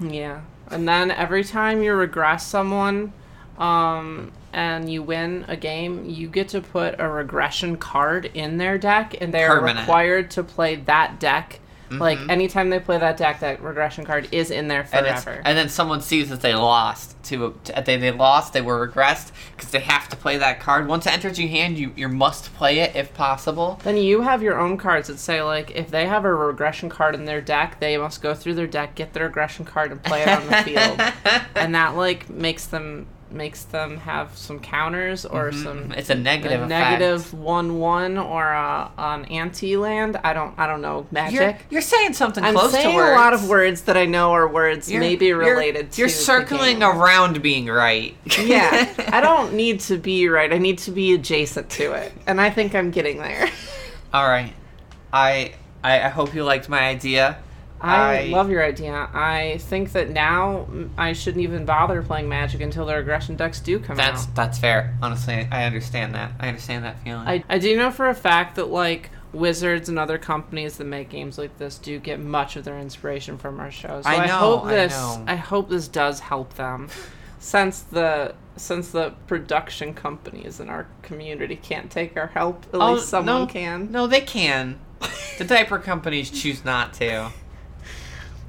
Yeah. 0.02 0.42
And 0.70 0.88
then 0.88 1.12
every 1.12 1.44
time 1.44 1.84
you 1.84 1.94
regress 1.94 2.46
someone 2.48 3.14
um, 3.62 4.32
and 4.54 4.92
you 4.92 5.04
win 5.04 5.46
a 5.48 5.56
game, 5.56 6.04
you 6.06 6.28
get 6.28 6.50
to 6.50 6.62
put 6.62 7.00
a 7.00 7.08
regression 7.08 7.78
card 7.78 8.26
in 8.34 8.58
their 8.58 8.78
deck, 8.78 9.16
and 9.22 9.34
they 9.34 9.44
are 9.44 9.60
Permanent. 9.60 9.80
required 9.88 10.32
to 10.32 10.44
play 10.44 10.76
that 10.76 11.20
deck. 11.20 11.60
Like 11.94 12.20
anytime 12.30 12.70
they 12.70 12.80
play 12.80 12.98
that 13.00 13.18
deck, 13.18 13.42
that 13.42 13.62
regression 13.62 14.06
card 14.06 14.30
is 14.32 14.50
in 14.50 14.70
there 14.70 14.84
Mm-hmm. 14.84 14.96
And, 14.96 15.20
forever. 15.22 15.42
and 15.44 15.58
then 15.58 15.68
someone 15.68 16.00
sees 16.00 16.30
that 16.30 16.40
they 16.40 16.56
lost 16.56 17.22
to, 17.24 17.54
to 17.66 17.84
they, 17.86 17.98
they 17.98 18.12
lost 18.12 18.54
they 18.54 18.62
were 18.62 18.88
regressed 18.88 19.34
because 19.58 19.72
they 19.72 19.82
have 19.82 20.08
to 20.08 20.16
play 20.16 20.38
that 20.38 20.62
card 20.62 20.88
once 20.88 21.06
it 21.06 21.12
enters 21.12 21.38
your 21.38 21.50
hand 21.50 21.78
you 21.78 21.92
you 21.98 22.08
must 22.08 22.54
play 22.54 22.80
it 22.80 22.96
if 22.96 23.14
possible 23.14 23.78
then 23.84 23.98
you 23.98 24.22
have 24.22 24.42
your 24.42 24.58
own 24.58 24.78
cards 24.78 25.10
that 25.10 25.20
say 25.20 25.42
like 25.44 25.72
if 25.72 25.92
they 25.92 26.06
have 26.06 26.24
a 26.24 26.34
regression 26.34 26.88
card 26.88 27.14
in 27.14 27.26
their 27.26 27.42
deck, 27.42 27.82
they 27.82 27.98
must 27.98 28.22
go 28.22 28.34
through 28.34 28.54
their 28.54 28.68
deck, 28.68 28.96
get 28.96 29.12
their 29.12 29.26
regression 29.26 29.66
card, 29.66 29.92
and 29.92 30.02
play 30.02 30.22
it 30.22 30.30
on 30.30 30.48
the 30.48 30.56
field. 30.64 30.98
and 31.56 31.76
that 31.76 31.98
like 31.98 32.30
makes 32.30 32.68
them 32.68 33.06
makes 33.34 33.64
them 33.66 33.98
have 33.98 34.38
some 34.38 34.60
counters 34.60 35.26
or 35.26 35.52
mm-hmm. 35.52 35.64
some 35.64 35.92
it's 35.94 36.10
a 36.10 36.16
negative 36.16 36.62
a 36.62 36.66
effect. 36.66 36.70
negative 36.70 37.34
one 37.34 37.80
one 37.80 38.18
or 38.18 38.52
a, 38.52 38.92
an 38.98 39.26
anti 39.26 39.78
land. 39.78 40.18
I 40.24 40.34
don't 40.34 40.58
I 40.58 40.68
don't 40.68 40.82
know 40.82 41.08
magic. 41.12 41.40
you're, 41.40 41.58
you're 41.70 41.82
saying 41.82 42.14
something 42.14 42.44
close. 42.44 42.54
I'm 42.54 42.60
close 42.60 42.72
saying 42.74 42.90
to 42.92 42.96
words 42.96 43.12
a 43.12 43.16
lot 43.16 43.34
of 43.34 43.48
words 43.50 43.82
that 43.84 43.98
I 43.98 44.06
know 44.06 44.32
are 44.32 44.48
words 44.48 44.92
You're- 44.92 45.06
maybe 45.06 45.28
you're- 45.28 45.50
related 45.52 45.92
to. 45.94 46.02
you're 46.02 46.10
circling 46.10 46.84
around 46.84 47.42
being 47.42 47.68
right 47.68 48.16
Yeah, 48.40 48.94
I 49.12 49.22
don't 49.22 49.54
need 49.54 49.80
to 49.82 49.98
be 49.98 50.28
right. 50.28 50.52
I 50.52 50.58
need 50.58 50.78
to 50.80 50.92
be 50.92 51.14
adjacent 51.14 51.70
to 51.72 51.94
it, 51.94 52.12
and 52.28 52.40
I 52.40 52.50
think 52.50 52.76
I'm 52.76 52.92
getting 52.92 53.18
there. 53.18 53.50
all 54.14 54.28
right 54.28 54.54
I, 55.14 55.54
I 55.84 56.02
i 56.02 56.10
hope 56.10 56.34
you 56.34 56.44
liked 56.44 56.68
my 56.70 56.80
idea 56.80 57.38
I, 57.82 58.20
I- 58.20 58.24
love 58.28 58.50
your 58.50 58.64
idea. 58.64 59.10
I 59.14 59.58
think 59.62 59.92
that 59.94 60.10
now 60.10 60.68
I 60.98 61.14
shouldn't 61.14 61.44
even 61.44 61.66
bother 61.66 62.02
playing 62.02 62.30
Magic 62.30 62.62
until 62.62 62.86
their 62.86 63.00
aggression 63.00 63.36
decks 63.36 63.60
do 63.60 63.80
come 63.80 63.98
that's 63.98 64.28
out. 64.28 64.36
that's 64.36 64.60
fair 64.60 64.96
honestly 65.02 65.48
i 65.52 65.64
understand 65.66 66.14
that 66.16 66.32
i 66.40 66.48
understand 66.48 66.84
that 66.86 67.02
feeling 67.04 67.28
I, 67.28 67.44
I 67.50 67.58
do 67.60 67.76
know 67.76 67.92
for 67.92 68.08
a 68.10 68.14
fact 68.16 68.56
that 68.56 68.66
like 68.70 69.10
Wizards 69.34 69.88
and 69.90 69.98
other 69.98 70.18
companies 70.18 70.78
that 70.78 70.84
make 70.84 71.08
games 71.10 71.38
like 71.38 71.58
this 71.58 71.78
do 71.78 72.00
get 72.00 72.20
much 72.20 72.56
of 72.58 72.66
their 72.66 72.78
inspiration 72.78 73.38
from 73.38 73.62
our 73.62 73.72
show. 73.72 74.02
So 74.02 74.10
I 74.10 74.16
I, 74.24 74.28
know, 74.28 74.38
hope 74.38 74.64
I 74.66 74.76
this 74.76 74.92
know. 74.92 75.36
hope 75.38 75.70
this 75.70 75.88
does 75.88 76.20
help 76.20 76.54
them. 76.56 76.90
Since 77.40 77.80
the 77.84 78.36
since 78.58 78.92
the 78.92 79.14
production 79.28 79.94
companies 79.94 80.60
in 80.60 80.68
our 80.68 80.86
community 81.02 81.56
can't 81.56 81.90
take 81.90 82.18
our 82.18 82.28
help, 82.28 82.66
at 82.74 82.82
Oh, 82.82 82.94
least 82.96 83.08
someone 83.08 83.44
no, 83.44 83.48
can. 83.48 83.90
No, 83.90 84.06
they 84.06 84.20
can. 84.20 84.78
the 85.38 85.46
diaper 85.46 85.80
companies 85.80 86.30
choose 86.30 86.66
not 86.66 86.94
to. 86.96 87.32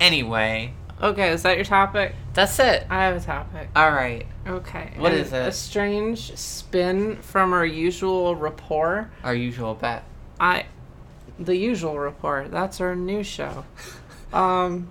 Anyway, 0.03 0.75
Okay, 1.01 1.31
is 1.31 1.43
that 1.45 1.57
your 1.57 1.65
topic? 1.65 2.15
that's 2.35 2.59
it. 2.59 2.87
I 2.91 3.05
have 3.05 3.17
a 3.17 3.21
topic. 3.21 3.69
All 3.77 3.91
right. 3.93 4.27
Okay. 4.47 4.95
What 4.97 5.13
and 5.13 5.21
is 5.21 5.33
it? 5.33 5.47
A 5.49 5.53
strange 5.53 6.37
spin 6.37 7.17
from 7.23 7.53
our 7.53 7.65
usual 7.65 8.35
rapport. 8.35 9.11
Our 9.23 9.35
usual 9.35 9.75
bet. 9.75 10.03
I, 10.41 10.67
the 11.39 11.57
usual 11.57 11.99
report. 12.01 12.51
That's 12.51 12.81
our 12.81 12.95
new 12.97 13.23
show. 13.23 13.65
Um. 14.33 14.89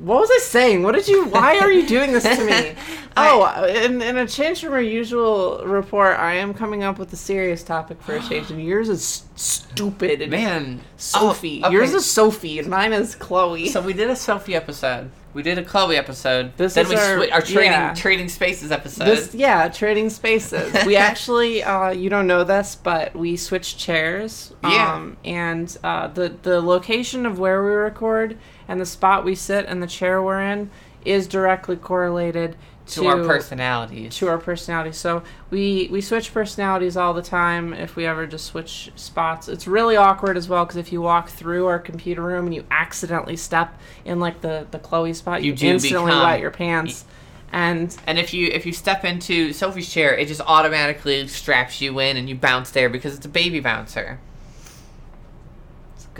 What 0.00 0.20
was 0.20 0.30
I 0.30 0.38
saying? 0.38 0.82
What 0.82 0.94
did 0.94 1.06
you? 1.08 1.26
Why 1.26 1.58
are 1.58 1.70
you 1.70 1.86
doing 1.86 2.12
this 2.12 2.24
to 2.24 2.44
me? 2.44 2.74
Oh, 3.16 3.66
in, 3.66 4.00
in 4.00 4.16
a 4.16 4.26
change 4.26 4.60
from 4.62 4.72
our 4.72 4.80
usual 4.80 5.62
report, 5.66 6.16
I 6.18 6.34
am 6.34 6.54
coming 6.54 6.84
up 6.84 6.96
with 6.98 7.12
a 7.12 7.16
serious 7.16 7.62
topic 7.62 8.00
for 8.00 8.14
a 8.14 8.20
change, 8.28 8.50
and 8.50 8.62
yours 8.62 8.88
is 8.88 9.24
stupid. 9.34 10.22
And 10.22 10.30
Man, 10.30 10.80
Sophie. 10.96 11.60
Oh, 11.62 11.66
okay. 11.66 11.74
Yours 11.74 11.92
is 11.92 12.06
Sophie, 12.06 12.58
and 12.60 12.68
mine 12.68 12.92
is 12.92 13.14
Chloe. 13.16 13.68
So 13.68 13.82
we 13.82 13.92
did 13.92 14.08
a 14.10 14.16
Sophie 14.16 14.54
episode. 14.54 15.10
We 15.34 15.42
did 15.42 15.58
a 15.58 15.64
Chloe 15.64 15.96
episode. 15.96 16.56
This 16.56 16.74
then 16.74 16.86
is 16.86 16.90
we 16.90 16.96
our- 16.96 17.16
swi- 17.18 17.32
our 17.32 17.40
trading 17.40 17.72
yeah. 17.72 17.94
trading 17.94 18.28
spaces 18.28 18.72
episode. 18.72 19.04
This, 19.04 19.34
yeah, 19.34 19.68
trading 19.68 20.08
spaces. 20.08 20.72
We 20.86 20.96
actually, 20.96 21.62
uh, 21.62 21.90
you 21.90 22.10
don't 22.10 22.26
know 22.26 22.42
this, 22.44 22.74
but 22.74 23.14
we 23.14 23.36
switched 23.36 23.78
chairs. 23.78 24.54
Yeah. 24.62 24.94
Um, 24.94 25.16
and 25.24 25.76
uh, 25.84 26.06
the 26.08 26.34
the 26.42 26.60
location 26.60 27.26
of 27.26 27.38
where 27.38 27.62
we 27.62 27.70
record 27.70 28.38
and 28.70 28.80
the 28.80 28.86
spot 28.86 29.24
we 29.24 29.34
sit 29.34 29.66
and 29.66 29.82
the 29.82 29.86
chair 29.86 30.22
we're 30.22 30.40
in 30.40 30.70
is 31.04 31.26
directly 31.26 31.74
correlated 31.74 32.56
to, 32.86 33.00
to 33.00 33.06
our 33.08 33.24
personalities. 33.24 34.16
to 34.16 34.28
our 34.28 34.38
personality. 34.38 34.92
So 34.92 35.24
we 35.50 35.88
we 35.90 36.00
switch 36.00 36.32
personalities 36.32 36.96
all 36.96 37.12
the 37.12 37.22
time. 37.22 37.74
If 37.74 37.96
we 37.96 38.06
ever 38.06 38.28
just 38.28 38.46
switch 38.46 38.92
spots, 38.94 39.48
it's 39.48 39.66
really 39.66 39.96
awkward 39.96 40.36
as 40.36 40.48
well 40.48 40.64
because 40.64 40.76
if 40.76 40.92
you 40.92 41.02
walk 41.02 41.30
through 41.30 41.66
our 41.66 41.80
computer 41.80 42.22
room 42.22 42.46
and 42.46 42.54
you 42.54 42.64
accidentally 42.70 43.36
step 43.36 43.76
in 44.04 44.20
like 44.20 44.40
the 44.40 44.68
the 44.70 44.78
Chloe 44.78 45.14
spot, 45.14 45.42
You 45.42 45.50
you, 45.50 45.56
do 45.56 45.66
instantly 45.66 46.12
wet 46.12 46.40
your 46.40 46.52
pants. 46.52 47.04
And 47.52 47.96
And 48.06 48.20
if 48.20 48.32
you 48.32 48.46
if 48.48 48.66
you 48.66 48.72
step 48.72 49.04
into 49.04 49.52
Sophie's 49.52 49.92
chair, 49.92 50.16
it 50.16 50.28
just 50.28 50.42
automatically 50.42 51.26
straps 51.26 51.80
you 51.80 51.98
in 51.98 52.16
and 52.16 52.28
you 52.28 52.36
bounce 52.36 52.70
there 52.70 52.88
because 52.88 53.16
it's 53.16 53.26
a 53.26 53.30
baby 53.30 53.58
bouncer. 53.58 54.20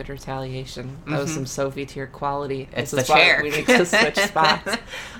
It's 0.00 0.08
good 0.08 0.12
retaliation. 0.12 0.96
That 1.06 1.20
was 1.20 1.30
Mhm. 1.30 1.34
some 1.34 1.46
Sophie 1.46 1.84
tier 1.84 2.06
quality. 2.06 2.68
It's 2.72 2.90
the 2.90 3.02
chair. 3.02 3.40
We 3.42 3.50
need 3.50 3.66
to 3.66 3.84
switch 3.84 4.16
spots. 4.18 4.76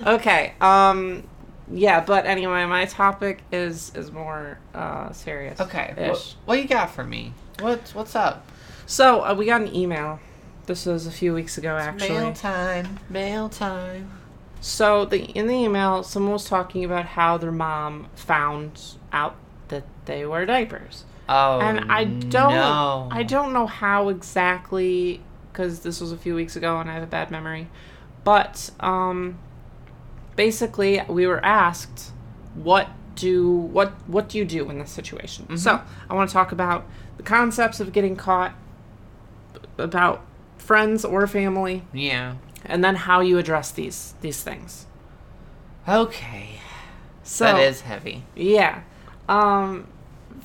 Okay. 0.07 0.55
Um. 0.61 1.25
Yeah, 1.73 2.01
but 2.01 2.27
anyway, 2.27 2.65
my 2.65 2.87
topic 2.87 3.43
is 3.53 3.93
is 3.95 4.11
more 4.11 4.59
uh, 4.75 5.13
serious. 5.13 5.61
Okay. 5.61 5.93
What, 5.97 6.35
what 6.47 6.63
you 6.63 6.67
got 6.67 6.91
for 6.91 7.05
me? 7.05 7.33
What's 7.61 7.95
what's 7.95 8.17
up? 8.17 8.47
So 8.87 9.23
uh, 9.23 9.35
we 9.35 9.45
got 9.47 9.61
an 9.61 9.75
email. 9.75 10.19
This 10.67 10.87
was 10.87 11.07
a 11.07 11.11
few 11.13 11.35
weeks 11.35 11.59
ago, 11.59 11.77
actually. 11.77 12.09
Mail 12.11 12.33
time. 12.33 12.99
Mail 13.11 13.49
time. 13.51 14.11
So 14.63 15.05
the 15.05 15.25
in 15.25 15.47
the 15.47 15.55
email, 15.55 16.03
someone 16.03 16.33
was 16.33 16.47
talking 16.47 16.85
about 16.85 17.05
how 17.05 17.37
their 17.39 17.53
mom 17.53 18.07
found 18.17 18.81
out 19.13 19.37
that 19.69 19.85
they 20.07 20.25
wear 20.27 20.47
diapers. 20.47 21.05
Oh. 21.33 21.61
and 21.61 21.91
I 21.93 22.05
don't 22.05 22.53
No. 22.53 23.09
I 23.11 23.23
don't 23.23 23.53
know 23.53 23.67
how 23.67 24.09
exactly 24.09 25.21
because 25.53 25.81
this 25.81 26.01
was 26.01 26.11
a 26.13 26.17
few 26.17 26.35
weeks 26.35 26.57
ago 26.57 26.79
and 26.81 26.91
I 26.91 26.95
have 26.95 27.03
a 27.05 27.07
bad 27.07 27.31
memory. 27.31 27.69
But 28.25 28.71
um 28.81 29.39
basically 30.37 31.01
we 31.09 31.27
were 31.27 31.45
asked 31.45 32.13
what 32.55 32.89
do 33.15 33.49
what 33.51 33.91
what 34.09 34.29
do 34.29 34.39
you 34.39 34.45
do 34.45 34.69
in 34.71 34.79
this 34.79 34.91
situation? 34.91 35.57
So, 35.57 35.81
I 36.09 36.15
want 36.15 36.31
to 36.31 36.33
talk 36.33 36.53
about 36.53 36.87
the 37.17 37.23
concepts 37.23 37.79
of 37.81 37.93
getting 37.93 38.17
caught 38.17 38.55
about 39.79 40.25
friends 40.57 41.05
or 41.05 41.27
family 41.27 41.85
Yeah. 41.93 42.35
and 42.65 42.83
then 42.83 42.97
how 42.97 43.21
you 43.21 43.39
address 43.39 43.71
these 43.71 44.15
these 44.21 44.43
things. 44.43 44.87
Okay. 45.89 46.61
So 47.23 47.45
that 47.45 47.61
is 47.61 47.83
heavy. 47.83 48.25
Yeah. 48.35 48.83
Um 49.29 49.87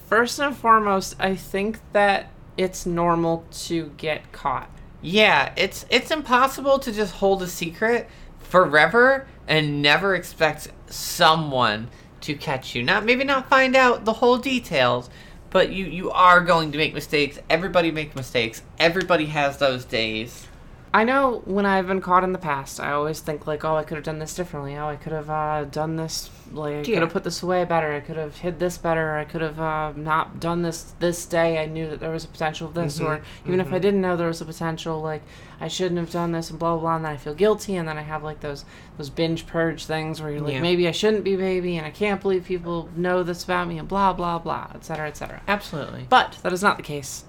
first 0.07 0.39
and 0.39 0.55
foremost, 0.55 1.15
I 1.19 1.35
think 1.35 1.79
that 1.93 2.31
it's 2.57 2.85
normal 2.85 3.45
to 3.51 3.91
get 3.97 4.31
caught. 4.31 4.69
Yeah, 5.01 5.53
it's 5.55 5.85
it's 5.89 6.11
impossible 6.11 6.79
to 6.79 6.91
just 6.91 7.15
hold 7.15 7.43
a 7.43 7.47
secret 7.47 8.07
forever 8.39 9.27
and 9.47 9.81
never 9.81 10.15
expect 10.15 10.69
someone 10.87 11.89
to 12.21 12.33
catch 12.35 12.73
you. 12.73 12.83
Not 12.83 13.05
maybe 13.05 13.23
not 13.23 13.49
find 13.49 13.75
out 13.75 14.05
the 14.05 14.13
whole 14.13 14.37
details, 14.37 15.09
but 15.49 15.71
you 15.71 15.85
you 15.85 16.11
are 16.11 16.41
going 16.41 16.71
to 16.71 16.77
make 16.77 16.93
mistakes. 16.93 17.39
Everybody 17.49 17.91
makes 17.91 18.15
mistakes. 18.15 18.63
Everybody 18.79 19.25
has 19.27 19.57
those 19.57 19.85
days. 19.85 20.47
I 20.95 21.03
know 21.03 21.41
when 21.43 21.65
I've 21.65 21.87
been 21.87 21.99
caught 21.99 22.23
in 22.23 22.31
the 22.31 22.39
past, 22.39 22.79
I 22.79 22.93
always 22.93 23.19
think 23.19 23.45
like, 23.45 23.65
oh, 23.65 23.75
I 23.75 23.83
could 23.83 23.95
have 23.95 24.05
done 24.05 24.19
this 24.19 24.33
differently. 24.33 24.77
Oh, 24.77 24.87
I 24.87 24.95
could 24.95 25.11
have 25.11 25.29
uh, 25.29 25.65
done 25.65 25.97
this 25.97 26.29
like 26.53 26.73
I 26.73 26.77
Yeah. 26.77 26.83
could 26.85 27.01
have 27.03 27.11
put 27.11 27.25
this 27.25 27.43
away 27.43 27.65
better. 27.65 27.91
I 27.91 27.99
could 27.99 28.15
have 28.15 28.37
hid 28.37 28.59
this 28.59 28.77
better. 28.77 29.17
I 29.17 29.25
could 29.25 29.41
have 29.41 29.59
uh, 29.59 29.91
not 29.97 30.39
done 30.39 30.61
this 30.61 30.93
this 30.99 31.25
day. 31.25 31.61
I 31.61 31.65
knew 31.65 31.89
that 31.89 31.99
there 31.99 32.11
was 32.11 32.23
a 32.23 32.29
potential 32.29 32.69
of 32.69 32.75
this, 32.75 33.01
or 33.01 33.19
even 33.45 33.59
if 33.59 33.73
I 33.73 33.79
didn't 33.79 33.99
know 33.99 34.15
there 34.15 34.27
was 34.27 34.39
a 34.39 34.45
potential, 34.45 35.01
like 35.01 35.21
I 35.59 35.67
shouldn't 35.67 35.99
have 35.99 36.11
done 36.11 36.31
this, 36.31 36.49
and 36.49 36.57
blah 36.57 36.71
blah. 36.75 36.79
blah 36.81 36.95
and 36.95 37.03
then 37.03 37.11
I 37.11 37.17
feel 37.17 37.33
guilty, 37.33 37.75
and 37.75 37.89
then 37.89 37.97
I 37.97 38.01
have 38.03 38.23
like 38.23 38.39
those 38.39 38.63
those 38.97 39.09
binge 39.09 39.45
purge 39.47 39.85
things 39.85 40.21
where 40.21 40.31
you're 40.31 40.39
like, 40.39 40.53
Yeah. 40.53 40.61
maybe 40.61 40.87
I 40.87 40.91
shouldn't 40.91 41.25
be 41.25 41.35
baby, 41.35 41.75
and 41.75 41.85
I 41.85 41.91
can't 41.91 42.21
believe 42.21 42.45
people 42.45 42.87
know 42.95 43.21
this 43.21 43.43
about 43.43 43.67
me, 43.67 43.77
and 43.79 43.87
blah 43.89 44.13
blah 44.13 44.39
blah, 44.39 44.71
etc. 44.73 45.09
etc. 45.09 45.41
Absolutely. 45.45 46.05
But 46.07 46.37
that 46.43 46.53
is 46.53 46.63
not 46.63 46.77
the 46.77 46.83
case. 46.83 47.25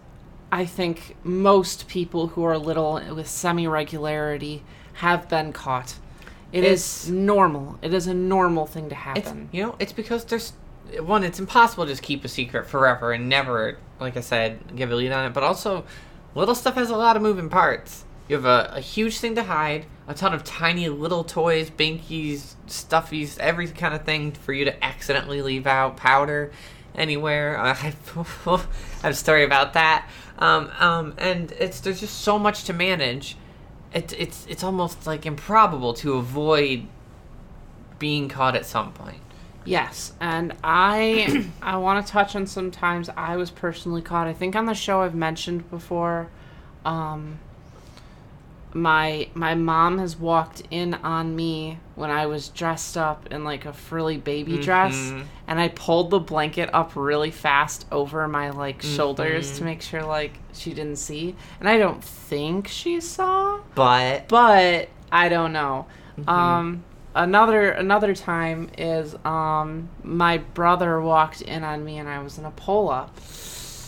I 0.53 0.65
think 0.65 1.17
most 1.25 1.89
people 1.89 2.29
who 2.29 2.45
are 2.45 2.57
little 2.59 3.01
with 3.15 3.29
semi 3.29 3.67
regularity 3.67 4.63
have 4.95 5.29
been 5.29 5.53
caught. 5.53 5.97
It 6.53 6.65
is 6.65 7.11
normal. 7.11 7.79
It 7.83 7.93
is 7.93 8.07
a 8.07 8.15
normal 8.15 8.67
thing 8.67 8.89
to 8.89 8.95
It's 8.95 9.29
happen. 9.29 9.49
you 9.53 9.63
know, 9.63 9.77
it's 9.79 9.93
because 9.93 10.25
there's 10.25 10.53
one, 11.01 11.25
it's 11.25 11.41
impossible 11.41 11.85
to 11.85 11.91
just 11.91 12.03
keep 12.03 12.25
a 12.25 12.29
secret 12.29 12.67
forever 12.67 13.13
and 13.13 13.29
never, 13.29 13.79
like 13.99 14.17
I 14.17 14.21
said, 14.21 14.77
give 14.77 14.93
a 14.93 14.95
lead 14.95 15.13
on 15.13 15.27
it. 15.27 15.35
But 15.35 15.43
also, 15.43 15.85
little 16.35 16.55
stuff 16.55 16.75
has 16.77 16.91
a 16.91 16.97
lot 16.97 17.17
of 17.17 17.23
moving 17.23 17.49
parts. 17.51 18.05
You 18.29 18.37
have 18.37 18.45
a, 18.45 18.71
a 18.77 18.81
huge 18.81 19.19
thing 19.19 19.35
to 19.35 19.43
hide, 19.43 19.87
a 20.09 20.15
ton 20.15 20.33
of 20.33 20.45
tiny 20.45 20.89
little 20.89 21.25
toys, 21.25 21.71
binkies, 21.71 22.55
stuffies, 22.69 23.39
every 23.39 23.69
kind 23.69 23.95
of 23.95 24.05
thing 24.05 24.33
for 24.33 24.53
you 24.53 24.65
to 24.65 24.85
accidentally 24.85 25.43
leave 25.43 25.67
out, 25.67 25.97
powder 25.97 26.53
anywhere. 26.95 27.59
I 27.61 27.73
have 27.75 28.69
a 29.05 29.15
story 29.15 29.45
about 29.45 29.75
that. 29.75 30.09
Um, 30.39 30.71
um, 30.79 31.15
and 31.19 31.53
it's 31.53 31.81
there's 31.81 32.01
just 32.01 32.21
so 32.21 32.39
much 32.39 32.65
to 32.65 32.73
manage. 32.73 33.37
It, 33.93 34.13
it's 34.19 34.47
it's 34.49 34.63
almost 34.63 35.07
like 35.07 35.25
improbable 35.25 35.95
to 35.95 36.15
avoid 36.15 36.87
being 37.99 38.29
caught 38.29 38.55
at 38.57 38.67
some 38.67 38.93
point. 38.93 39.21
Yes, 39.65 40.13
and 40.21 40.55
I 40.63 41.49
I 41.63 41.77
want 41.77 42.07
to 42.07 42.13
touch 42.13 42.37
on 42.37 42.47
some 42.47 42.71
times 42.71 43.09
I 43.17 43.37
was 43.37 43.51
personally 43.51 44.03
caught. 44.03 44.27
I 44.27 44.33
think 44.33 44.55
on 44.55 44.67
the 44.67 44.75
show 44.75 45.03
I've 45.03 45.15
mentioned 45.15 45.69
before, 45.71 46.29
um, 46.85 47.39
my 48.77 49.27
my 49.35 49.55
mom 49.55 49.97
has 49.99 50.19
walked 50.19 50.63
in 50.71 50.93
on 50.95 51.35
me 51.35 51.79
when 51.95 52.11
I 52.11 52.27
was 52.27 52.49
dressed 52.51 52.97
up 52.99 53.27
in 53.33 53.43
like 53.43 53.65
a 53.65 53.73
frilly 53.73 54.19
baby 54.19 54.59
dress, 54.59 54.95
Mhm. 54.95 55.25
and 55.49 55.59
I 55.59 55.69
pulled 55.69 56.11
the 56.11 56.21
blanket 56.21 56.69
up 56.75 56.93
really 56.95 57.31
fast 57.31 57.87
over 57.91 58.29
my 58.29 58.51
like 58.51 58.83
shoulders 58.83 59.51
Mhm. 59.53 59.59
to 59.59 59.65
make 59.65 59.81
sure 59.83 60.03
like 60.03 60.39
she 60.53 60.75
didn't 60.75 60.97
see, 60.97 61.35
and 61.59 61.69
I 61.69 61.79
don't 61.79 62.05
think 62.05 62.69
she 62.69 63.01
saw 63.01 63.61
But 63.75 64.29
but 64.29 64.91
I 65.11 65.31
don't 65.31 65.53
know. 65.55 65.87
Mm-hmm. 66.21 66.29
Um, 66.29 66.85
another 67.15 67.71
another 67.71 68.15
time 68.15 68.69
is 68.77 69.17
um, 69.25 69.89
my 70.05 70.37
brother 70.39 71.01
walked 71.01 71.41
in 71.41 71.65
on 71.65 71.83
me 71.83 71.97
and 71.97 72.09
I 72.11 72.19
was 72.23 72.37
in 72.37 72.45
a 72.45 72.51
pull 72.51 72.91
up, 72.91 73.17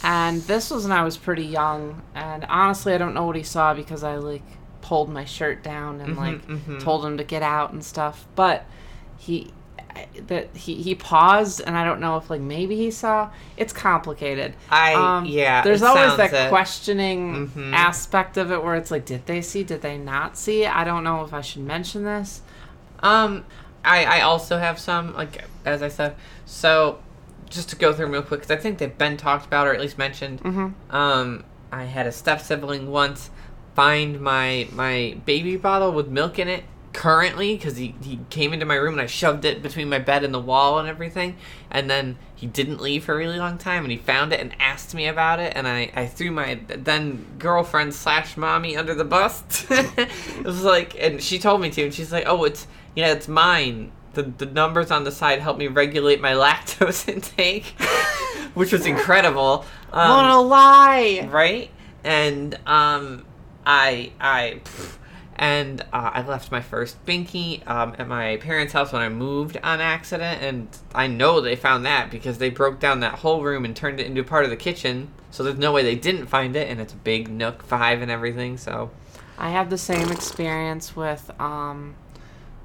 and 0.03 0.41
this 0.45 0.71
was 0.71 0.85
when 0.85 0.93
I 0.93 1.03
was 1.05 1.19
pretty 1.19 1.45
young. 1.45 2.01
And 2.15 2.47
honestly, 2.49 2.95
I 2.95 2.99
don't 2.99 3.13
know 3.13 3.27
what 3.27 3.37
he 3.37 3.43
saw 3.43 3.75
because 3.75 4.03
I 4.03 4.17
like 4.17 4.43
pulled 4.89 5.11
my 5.11 5.25
shirt 5.27 5.63
down 5.63 6.01
and 6.01 6.17
Mhm, 6.17 6.19
like 6.19 6.47
mhm. 6.47 6.81
told 6.83 7.05
him 7.05 7.19
to 7.19 7.25
get 7.25 7.43
out 7.43 7.73
and 7.73 7.85
stuff. 7.85 8.25
But 8.35 8.65
he 9.19 9.53
that 10.29 10.49
he 10.57 10.77
he 10.83 10.95
paused 10.95 11.61
and 11.67 11.77
I 11.77 11.85
don't 11.85 12.01
know 12.01 12.17
if 12.17 12.31
like 12.31 12.41
maybe 12.41 12.75
he 12.77 12.91
saw. 12.91 13.29
It's 13.59 13.73
complicated. 13.73 14.55
I 14.71 15.23
yeah. 15.27 15.61
There's 15.63 15.83
always 15.83 16.17
that 16.17 16.33
it. 16.33 16.49
questioning 16.49 17.49
Mhm. 17.49 17.75
aspect 17.75 18.37
of 18.39 18.51
it 18.51 18.65
where 18.65 18.77
it's 18.77 18.91
like, 18.91 19.05
did 19.05 19.27
they 19.27 19.43
see? 19.43 19.63
Did 19.63 19.83
they 19.83 19.99
not 19.99 20.39
see? 20.39 20.65
I 20.67 20.85
don't 20.85 21.05
know 21.05 21.23
if 21.23 21.35
I 21.35 21.43
should 21.43 21.63
mention 21.63 22.05
this. 22.05 22.41
Um, 23.01 23.45
I 23.85 24.05
I 24.05 24.21
also 24.23 24.59
have 24.59 24.79
some 24.79 25.15
like 25.15 25.45
as 25.67 25.83
I 25.83 25.89
said. 25.89 26.15
So 26.47 26.99
just 27.51 27.69
to 27.71 27.77
go 27.77 27.93
through 27.93 28.07
them 28.07 28.13
real 28.13 28.23
quick, 28.23 28.41
because 28.41 28.57
I 28.57 28.61
think 28.61 28.79
they've 28.79 28.97
been 28.97 29.17
talked 29.19 29.45
about 29.45 29.67
or 29.67 29.75
at 29.75 29.81
least 29.81 29.99
mentioned. 29.99 30.43
Mm-hmm. 30.43 30.97
Um, 30.97 31.45
I 31.73 31.85
had 31.85 32.07
a 32.07 32.13
step 32.13 32.41
sibling 32.41 32.91
once 32.91 33.31
find 33.79 34.21
my 34.21 34.67
my 34.73 35.17
baby 35.25 35.57
bottle 35.57 35.93
with 35.93 36.09
milk 36.09 36.37
in 36.37 36.49
it 36.49 36.65
currently 36.93 37.55
because 37.55 37.77
he, 37.77 37.95
he 38.03 38.19
came 38.29 38.53
into 38.53 38.67
my 38.67 38.75
room 38.75 38.95
and 38.95 39.01
I 39.01 39.07
shoved 39.07 39.45
it 39.45 39.63
between 39.63 39.89
my 39.89 40.01
bed 40.01 40.25
and 40.25 40.35
the 40.35 40.41
wall 40.41 40.81
and 40.81 40.89
everything. 40.89 41.37
And 41.71 41.89
then 41.89 42.19
he 42.35 42.49
didn't 42.49 42.81
leave 42.81 43.05
for 43.05 43.15
a 43.15 43.17
really 43.17 43.39
long 43.39 43.57
time 43.57 43.85
and 43.85 43.93
he 43.93 43.97
found 43.97 44.33
it 44.33 44.41
and 44.41 44.53
asked 44.59 44.97
me 44.97 45.07
about 45.07 45.39
it. 45.39 45.53
And 45.55 45.69
I, 45.69 45.93
I 45.95 46.07
threw 46.07 46.33
my 46.33 46.59
then 46.67 47.25
girlfriend 47.39 47.95
slash 47.95 48.37
mommy 48.37 48.77
under 48.77 48.97
the 48.97 49.05
bus. 49.05 49.45
It 49.71 50.45
was 50.45 50.65
like 50.65 51.01
and 51.01 51.23
she 51.23 51.39
told 51.39 51.61
me 51.61 51.71
to 51.71 51.85
and 51.85 51.95
she's 51.95 52.11
like 52.11 52.25
oh 52.27 52.43
it's 52.43 52.67
yeah 52.97 53.13
it's 53.13 53.29
mine. 53.29 53.93
The, 54.15 54.25
the 54.25 54.47
numbers 54.47 54.91
on 54.91 55.05
the 55.05 55.13
side 55.13 55.39
help 55.39 55.57
me 55.57 55.69
regulate 55.69 56.21
my 56.21 56.33
lactose 56.45 57.09
intake 57.09 57.67
which 58.55 58.73
was 58.73 58.87
incredible. 58.87 59.65
Um, 59.93 60.11
what 60.11 60.25
a 60.25 60.41
lie! 60.41 61.29
right? 61.31 61.71
And 62.03 62.59
um, 62.67 63.25
I 63.69 64.13
I 64.19 64.61
pff, 64.65 64.97
and 65.37 65.83
uh, 65.93 66.11
I 66.15 66.23
left 66.23 66.51
my 66.51 66.63
first 66.63 67.05
binky 67.05 67.65
um, 67.69 67.95
at 67.99 68.09
my 68.09 68.39
parents' 68.39 68.73
house 68.73 68.93
when 68.93 69.03
I 69.03 69.11
moved 69.11 69.59
on 69.63 69.81
accident, 69.81 70.43
and 70.43 70.69
I 70.95 71.07
know 71.07 71.41
they 71.43 71.55
found 71.55 71.85
that 71.87 72.11
because 72.11 72.39
they 72.39 72.49
broke 72.49 72.81
down 72.81 73.01
that 73.01 73.17
whole 73.21 73.43
room 73.43 73.65
and 73.67 73.77
turned 73.77 74.01
it 74.01 74.07
into 74.07 74.25
part 74.25 74.45
of 74.45 74.51
the 74.51 74.57
kitchen. 74.57 75.09
So 75.31 75.43
there's 75.45 75.59
no 75.59 75.71
way 75.73 75.83
they 75.83 75.95
didn't 75.97 76.27
find 76.27 76.57
it, 76.57 76.69
and 76.71 76.81
it's 76.81 76.95
a 76.95 76.97
big 76.97 77.29
NUK 77.29 77.63
Five 77.63 78.01
and 78.01 78.11
everything. 78.11 78.57
So 78.57 78.91
I 79.37 79.51
had 79.51 79.69
the 79.69 79.79
same 79.79 80.11
experience 80.11 80.97
with 80.97 81.31
um, 81.39 81.95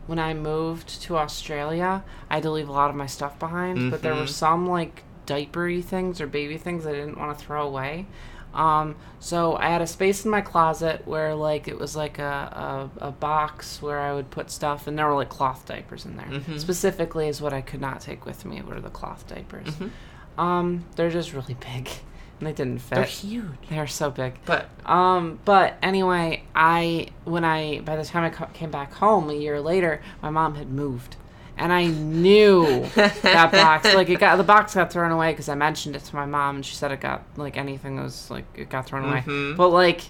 when 0.08 0.20
I 0.20 0.34
moved 0.34 1.02
to 1.04 1.18
Australia. 1.18 2.04
I 2.30 2.36
had 2.36 2.44
to 2.44 2.50
leave 2.52 2.70
a 2.70 2.72
lot 2.72 2.89
of 2.89 2.96
my 2.96 3.08
stuff 3.08 3.38
behind, 3.39 3.92
but 3.92 4.02
there 4.02 4.16
were 4.16 4.24
Mhm. 4.24 4.30
some 4.30 4.70
like 4.70 5.04
diapery 5.26 5.82
things 5.84 6.20
or 6.22 6.28
baby 6.28 6.58
things 6.58 6.86
I 6.88 6.92
didn't 6.92 7.18
want 7.18 7.38
to 7.38 7.46
throw 7.46 7.68
away. 7.68 8.06
Um, 8.54 8.96
so 9.20 9.56
I 9.56 9.70
had 9.70 9.82
a 9.82 9.88
space 9.88 10.26
in 10.26 10.32
my 10.32 10.42
closet 10.42 11.08
where 11.08 11.34
like 11.34 11.68
it 11.68 11.78
was 11.80 11.96
like 11.96 12.20
a, 12.20 12.89
a, 13.02 13.08
a 13.08 13.12
box 13.12 13.82
where 13.82 14.00
I 14.00 14.13
would 14.13 14.30
put 14.32 14.52
stuff, 14.52 14.86
and 14.88 14.98
there 14.98 15.08
were 15.08 15.16
like 15.16 15.30
cloth 15.30 15.66
diapers 15.66 16.06
in 16.06 16.18
there. 16.18 16.28
Mhm. 16.28 16.60
Specifically, 16.60 17.28
is 17.28 17.42
what 17.42 17.54
I 17.54 17.62
could 17.62 17.82
not 17.82 18.02
take 18.02 18.26
with 18.26 18.46
me 18.46 18.62
were 18.62 18.80
the 18.80 18.89
cloth 18.89 19.28
diapers. 19.28 19.68
Mhm. 19.76 19.89
Um, 20.38 20.86
they're 20.96 21.10
just 21.12 21.34
really 21.34 21.56
big, 21.56 21.89
and 22.39 22.48
they 22.48 22.54
didn't 22.54 22.80
fit. 22.80 22.96
they're 22.96 23.04
huge. 23.06 23.46
They're 23.70 23.88
so 23.88 24.10
big. 24.12 24.39
But 24.46 24.70
Um, 24.86 25.39
but 25.46 25.76
anyway, 25.82 26.44
I 26.56 27.08
when 27.26 27.44
I 27.46 27.80
by 27.82 27.96
the 27.96 28.06
time 28.06 28.24
I 28.24 28.30
co- 28.30 28.50
came 28.54 28.72
back 28.72 28.94
home 28.94 29.30
a 29.30 29.34
year 29.34 29.62
later, 29.62 30.02
my 30.22 30.30
mom 30.30 30.56
had 30.56 30.70
moved, 30.70 31.16
and 31.58 31.72
I 31.72 31.86
knew 31.86 32.86
that 32.96 33.52
box. 33.52 33.94
Like 33.94 34.10
it 34.10 34.20
got 34.20 34.38
the 34.38 34.44
box 34.44 34.74
got 34.74 34.92
thrown 34.92 35.12
away 35.12 35.32
because 35.32 35.50
I 35.50 35.56
mentioned 35.56 35.96
it 35.96 36.04
to 36.06 36.16
my 36.16 36.26
mom, 36.26 36.58
and 36.58 36.66
she 36.66 36.76
said 36.76 36.92
it 36.92 37.00
got 37.00 37.24
like 37.38 37.58
anything 37.58 37.98
that 37.98 38.04
was 38.04 38.30
like 38.32 38.46
it 38.56 38.70
got 38.70 38.86
thrown 38.88 39.06
away. 39.06 39.22
Mhm. 39.22 39.56
But 39.56 39.70
like, 39.70 40.02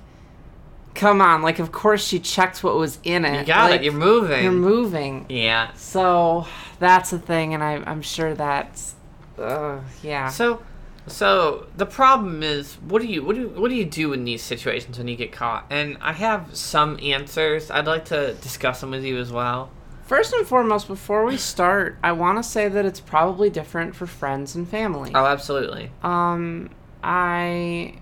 come 0.96 1.22
on, 1.22 1.42
like 1.42 1.60
of 1.60 1.72
course 1.72 2.06
she 2.06 2.20
checked 2.20 2.64
what 2.64 2.76
was 2.76 3.00
in 3.04 3.26
it. 3.26 3.42
you 3.42 3.46
got 3.46 3.72
like, 3.72 3.82
it. 3.82 3.84
You're 3.84 3.94
moving. 3.94 4.44
You're 4.44 4.52
moving. 4.54 5.26
yeah. 5.30 5.74
So 5.74 6.48
that's 6.80 7.10
the 7.12 7.20
thing, 7.20 7.54
and 7.54 7.64
I, 7.64 7.84
I'm 7.86 8.02
sure 8.02 8.34
that's, 8.34 8.96
uh, 9.38 9.80
yeah. 10.02 10.30
So, 10.30 10.62
so 11.08 11.68
the 11.76 11.86
problem 11.86 12.44
is, 12.44 12.76
what 12.76 13.02
do 13.02 13.08
you 13.08 13.24
what 13.24 13.36
do 13.36 13.50
what 13.50 13.70
do 13.70 13.76
you 13.76 13.86
do 13.86 14.14
in 14.14 14.24
these 14.24 14.42
situations 14.42 14.98
when 14.98 15.08
you 15.08 15.16
get 15.18 15.32
caught? 15.34 15.66
And 15.70 15.98
I 16.00 16.14
have 16.14 16.56
some 16.56 16.98
answers. 17.02 17.70
I'd 17.70 17.88
like 17.88 18.06
to 18.06 18.34
discuss 18.36 18.80
them 18.82 18.92
with 18.92 19.04
you 19.04 19.18
as 19.18 19.32
well. 19.32 19.72
First 20.04 20.34
and 20.34 20.46
foremost, 20.46 20.88
before 20.88 21.26
we 21.26 21.38
start, 21.38 21.98
I 22.04 22.12
want 22.12 22.38
to 22.38 22.44
say 22.44 22.68
that 22.68 22.86
it's 22.86 23.00
probably 23.00 23.50
different 23.50 23.96
for 23.96 24.06
friends 24.06 24.54
and 24.56 24.68
family. 24.68 25.12
Oh, 25.16 25.26
absolutely. 25.26 25.92
Um, 26.02 26.70
I. 27.04 27.96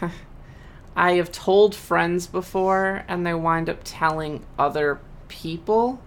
I 0.96 1.12
have 1.12 1.32
told 1.32 1.74
friends 1.74 2.26
before, 2.26 3.04
and 3.08 3.26
they 3.26 3.34
wind 3.34 3.70
up 3.70 3.78
telling 3.84 4.44
other 4.58 5.00
people. 5.28 6.00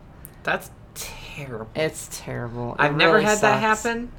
That's 0.44 0.70
terrible. 0.94 1.70
It's 1.76 2.10
terrible. 2.12 2.74
It 2.74 2.82
I've 2.82 2.96
never 2.96 3.14
really 3.14 3.26
had 3.26 3.40
that 3.40 3.60
happen, 3.60 4.12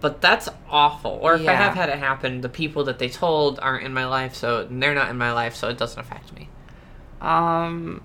but 0.00 0.20
that's 0.20 0.48
awful. 0.68 1.18
Or 1.22 1.34
if 1.34 1.48
I 1.48 1.54
have 1.54 1.74
had 1.74 1.88
it 1.88 1.98
happen, 1.98 2.40
the 2.40 2.48
people 2.48 2.84
that 2.84 2.98
they 2.98 3.08
told 3.08 3.58
aren't 3.60 3.84
in 3.84 3.94
my 3.94 4.06
life, 4.06 4.34
so 4.34 4.66
they're 4.68 4.94
not 4.94 5.10
in 5.10 5.16
my 5.16 5.32
life, 5.32 5.54
so 5.54 5.68
it 5.68 5.78
doesn't 5.78 6.00
affect 6.00 6.34
me. 6.34 6.48
Um, 7.20 8.02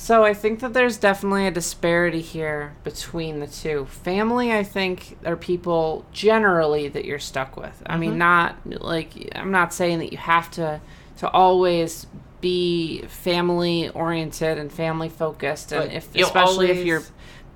so 0.00 0.22
I 0.24 0.32
think 0.32 0.60
that 0.60 0.74
there's 0.74 0.96
definitely 0.96 1.48
a 1.48 1.50
disparity 1.50 2.20
here 2.20 2.72
between 2.84 3.40
the 3.40 3.48
two. 3.48 3.86
Family, 3.86 4.52
I 4.52 4.62
think, 4.62 5.18
are 5.26 5.34
people 5.34 6.04
generally 6.12 6.86
that 6.86 7.04
you're 7.04 7.18
stuck 7.18 7.56
with. 7.56 7.82
I 7.84 7.96
mean, 7.96 8.12
Mhm. 8.14 8.18
not 8.18 8.56
like 8.64 9.28
I'm 9.34 9.50
not 9.50 9.74
saying 9.74 9.98
that 9.98 10.12
you 10.12 10.18
have 10.18 10.52
to 10.52 10.80
to 11.16 11.28
always 11.32 12.06
be 12.40 13.02
family 13.08 13.88
oriented 13.88 14.56
and 14.56 14.70
family 14.70 15.08
focused, 15.08 15.72
and 15.72 15.88
But 15.90 15.92
if 15.96 16.14
especially 16.14 16.70
if 16.70 16.86
your 16.86 17.02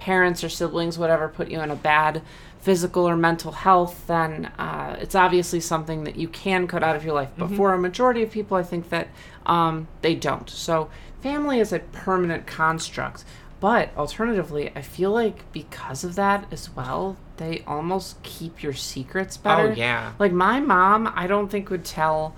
parents 0.00 0.42
or 0.42 0.48
siblings, 0.48 0.98
whatever, 0.98 1.28
put 1.28 1.48
you 1.48 1.61
in 1.61 1.70
a 1.70 1.76
bad 1.76 2.22
physical 2.61 3.09
or 3.09 3.16
mental 3.16 3.52
health, 3.52 4.05
then 4.09 4.50
uh, 4.59 4.96
it's 5.00 5.14
obviously 5.14 5.61
something 5.61 6.02
that 6.05 6.16
you 6.16 6.26
can 6.26 6.66
cut 6.66 6.83
out 6.83 6.96
of 6.96 7.05
your 7.05 7.14
life. 7.14 7.28
But 7.38 7.50
Mhm. 7.50 7.57
for 7.57 7.72
a 7.72 7.78
majority 7.78 8.24
of 8.24 8.33
people, 8.33 8.57
I 8.57 8.64
think 8.64 8.90
that 8.90 9.09
um, 9.46 9.87
they 10.02 10.14
don't. 10.16 10.48
So 10.50 10.88
family 11.22 11.61
is 11.61 11.72
a 11.72 11.78
permanent 11.78 12.46
construct. 12.46 13.24
But 13.61 13.96
alternatively, 13.96 14.72
I 14.74 14.82
feel 14.82 15.12
like 15.12 15.50
because 15.52 16.02
of 16.02 16.16
that 16.16 16.46
as 16.52 16.68
well, 16.74 17.16
they 17.37 17.62
almost 17.64 18.20
keep 18.24 18.61
your 18.61 18.72
secrets 18.72 19.37
better. 19.37 19.68
Oh 19.68 19.72
yeah. 19.72 20.14
Like 20.18 20.32
my 20.32 20.58
mom, 20.58 21.11
I 21.14 21.28
don't 21.28 21.48
think 21.48 21.70
would 21.70 21.85
tell 21.85 22.35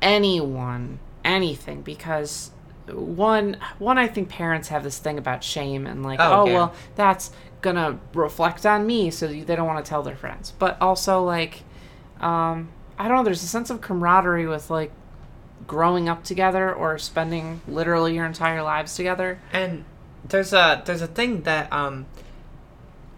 anyone 0.00 0.98
anything 1.24 1.82
because 1.82 2.52
one 2.88 3.56
one 3.78 3.98
I 3.98 4.06
think 4.06 4.28
parents 4.28 4.68
have 4.68 4.84
this 4.84 4.98
thing 4.98 5.18
about 5.18 5.42
shame 5.42 5.86
and 5.86 6.04
like 6.04 6.20
Oh, 6.20 6.42
oh, 6.42 6.46
yeah. 6.46 6.52
well 6.54 6.74
that's 6.94 7.32
gonna 7.60 7.98
reflect 8.14 8.64
on 8.64 8.86
me 8.86 9.10
so 9.10 9.26
they 9.26 9.56
don't 9.56 9.66
want 9.66 9.84
to 9.84 9.88
tell 9.88 10.02
their 10.04 10.14
friends 10.14 10.52
but 10.58 10.80
also 10.80 11.24
like 11.24 11.64
um 12.20 12.68
I 12.98 13.08
don't 13.08 13.16
know 13.16 13.24
there's 13.24 13.42
a 13.42 13.48
sense 13.48 13.70
of 13.70 13.80
camaraderie 13.80 14.46
with 14.46 14.70
like 14.70 14.92
growing 15.66 16.08
up 16.08 16.24
together 16.24 16.72
or 16.72 16.98
spending 16.98 17.60
literally 17.66 18.14
your 18.14 18.26
entire 18.26 18.62
lives 18.62 18.94
together 18.94 19.40
And 19.52 19.84
there's 20.28 20.52
a 20.52 20.82
there's 20.84 21.02
a 21.02 21.06
thing 21.06 21.42
that 21.42 21.72
um 21.72 22.06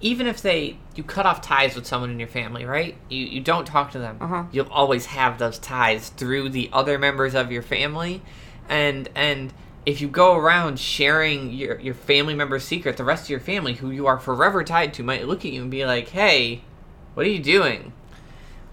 even 0.00 0.26
if 0.26 0.40
they 0.40 0.76
you 0.94 1.02
cut 1.02 1.26
off 1.26 1.40
ties 1.40 1.74
with 1.74 1.86
someone 1.86 2.10
in 2.10 2.18
your 2.18 2.28
family, 2.28 2.64
right? 2.64 2.96
You 3.08 3.24
you 3.24 3.40
don't 3.40 3.66
talk 3.66 3.90
to 3.92 3.98
them. 3.98 4.18
Uh-huh. 4.20 4.44
You'll 4.52 4.70
always 4.70 5.06
have 5.06 5.38
those 5.38 5.58
ties 5.58 6.10
through 6.10 6.50
the 6.50 6.70
other 6.72 6.98
members 6.98 7.34
of 7.34 7.50
your 7.50 7.62
family, 7.62 8.22
and 8.68 9.08
and 9.14 9.52
if 9.86 10.00
you 10.00 10.08
go 10.08 10.36
around 10.36 10.78
sharing 10.78 11.52
your 11.52 11.80
your 11.80 11.94
family 11.94 12.34
member's 12.34 12.64
secret, 12.64 12.96
the 12.96 13.04
rest 13.04 13.24
of 13.24 13.30
your 13.30 13.40
family, 13.40 13.74
who 13.74 13.90
you 13.90 14.06
are 14.06 14.18
forever 14.18 14.62
tied 14.62 14.94
to, 14.94 15.02
might 15.02 15.26
look 15.26 15.44
at 15.44 15.52
you 15.52 15.62
and 15.62 15.70
be 15.70 15.84
like, 15.84 16.08
"Hey, 16.10 16.62
what 17.14 17.26
are 17.26 17.30
you 17.30 17.42
doing?" 17.42 17.92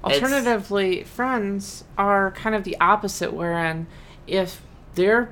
It's- 0.05 0.21
Alternatively, 0.21 1.03
friends 1.03 1.83
are 1.97 2.31
kind 2.31 2.55
of 2.55 2.63
the 2.63 2.77
opposite, 2.79 3.33
wherein 3.33 3.87
if 4.27 4.61
they're 4.95 5.29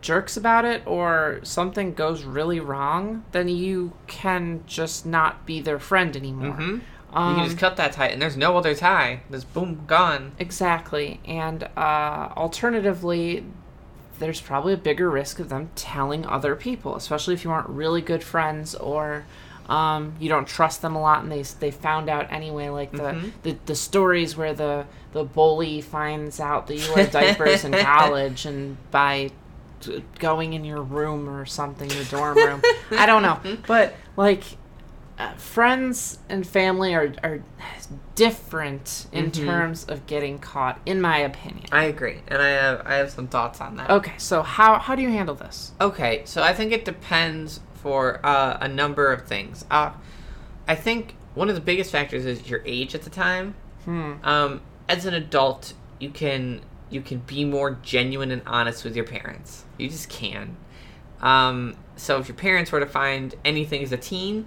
jerks 0.00 0.36
about 0.36 0.64
it 0.64 0.82
or 0.86 1.40
something 1.42 1.92
goes 1.94 2.24
really 2.24 2.58
wrong, 2.58 3.22
then 3.32 3.48
you 3.48 3.92
can 4.06 4.64
just 4.66 5.04
not 5.04 5.44
be 5.44 5.60
their 5.60 5.78
friend 5.78 6.16
anymore. 6.16 6.52
hmm 6.52 6.78
you 7.12 7.16
Um, 7.16 7.34
can 7.36 7.44
just 7.46 7.58
cut 7.58 7.76
that 7.76 7.92
tie, 7.92 8.06
and 8.06 8.22
there's 8.22 8.36
no 8.36 8.56
other 8.56 8.72
tie. 8.74 9.20
Just 9.32 9.52
boom, 9.52 9.82
gone. 9.88 10.30
Exactly. 10.38 11.18
And 11.24 11.64
uh, 11.76 12.28
alternatively, 12.36 13.44
there's 14.20 14.40
probably 14.40 14.74
a 14.74 14.76
bigger 14.76 15.10
risk 15.10 15.40
of 15.40 15.48
them 15.48 15.70
telling 15.74 16.24
other 16.26 16.54
people, 16.54 16.94
especially 16.94 17.34
if 17.34 17.42
you 17.42 17.50
aren't 17.50 17.68
really 17.68 18.00
good 18.00 18.22
friends 18.22 18.74
or 18.76 19.24
um, 19.68 20.14
you 20.18 20.28
don't 20.28 20.46
trust 20.48 20.82
them 20.82 20.96
a 20.96 21.00
lot 21.00 21.22
and 21.22 21.30
they, 21.30 21.42
they 21.42 21.70
found 21.70 22.08
out 22.08 22.30
anyway. 22.32 22.68
Like 22.68 22.92
the, 22.92 23.02
Mhm. 23.12 23.32
the, 23.42 23.56
the 23.66 23.74
stories 23.74 24.36
where 24.36 24.54
the, 24.54 24.86
the 25.12 25.24
bully 25.24 25.80
finds 25.80 26.40
out 26.40 26.66
that 26.68 26.76
you 26.76 26.92
wear 26.92 27.06
diapers 27.10 27.64
in 27.64 27.76
college 27.76 28.46
and 28.46 28.76
by 28.90 29.30
t- 29.80 30.04
going 30.18 30.52
in 30.54 30.64
your 30.64 30.82
room 30.82 31.28
or 31.28 31.46
something, 31.46 31.88
your 31.90 32.04
dorm 32.04 32.38
room. 32.38 32.62
I 32.90 33.06
don't 33.06 33.22
know. 33.22 33.38
But 33.66 33.94
like 34.16 34.42
uh, 35.18 35.34
friends 35.34 36.18
and 36.30 36.46
family 36.46 36.94
are, 36.94 37.12
are 37.22 37.42
different 38.14 39.06
in 39.12 39.30
Mhm. 39.30 39.44
terms 39.46 39.84
of 39.84 40.06
getting 40.06 40.38
caught, 40.38 40.78
in 40.86 41.00
my 41.00 41.18
opinion. 41.18 41.66
I 41.72 41.84
agree, 41.84 42.18
and 42.28 42.40
I 42.40 42.48
have 42.48 42.82
I 42.86 42.94
have 42.94 43.10
some 43.10 43.28
thoughts 43.28 43.60
on 43.60 43.76
that. 43.76 43.90
Okay, 43.90 44.14
so 44.18 44.42
how 44.42 44.78
how 44.78 44.94
do 44.94 45.02
you 45.02 45.10
handle 45.10 45.34
this? 45.34 45.72
Okay, 45.80 46.22
so 46.24 46.42
I 46.42 46.52
think 46.52 46.72
it 46.72 46.84
depends 46.84 47.60
for 47.82 48.20
uh, 48.24 48.58
a 48.60 48.68
number 48.68 49.12
of 49.12 49.26
things. 49.26 49.64
Uh, 49.70 49.92
I 50.68 50.74
think 50.74 51.14
one 51.34 51.48
of 51.48 51.54
the 51.54 51.60
biggest 51.60 51.90
factors 51.90 52.26
is 52.26 52.48
your 52.48 52.62
age 52.64 52.94
at 52.94 53.02
the 53.02 53.10
time. 53.10 53.54
Hmm. 53.84 54.14
Um, 54.22 54.60
as 54.88 55.06
an 55.06 55.14
adult, 55.14 55.72
you 55.98 56.10
can 56.10 56.60
you 56.90 57.00
can 57.00 57.18
be 57.18 57.44
more 57.44 57.78
genuine 57.82 58.32
and 58.32 58.42
honest 58.46 58.84
with 58.84 58.96
your 58.96 59.04
parents. 59.04 59.64
You 59.78 59.88
just 59.88 60.08
can. 60.08 60.56
Um, 61.20 61.76
so 61.96 62.18
if 62.18 62.28
your 62.28 62.36
parents 62.36 62.72
were 62.72 62.80
to 62.80 62.86
find 62.86 63.34
anything 63.44 63.82
as 63.82 63.92
a 63.92 63.96
teen, 63.96 64.46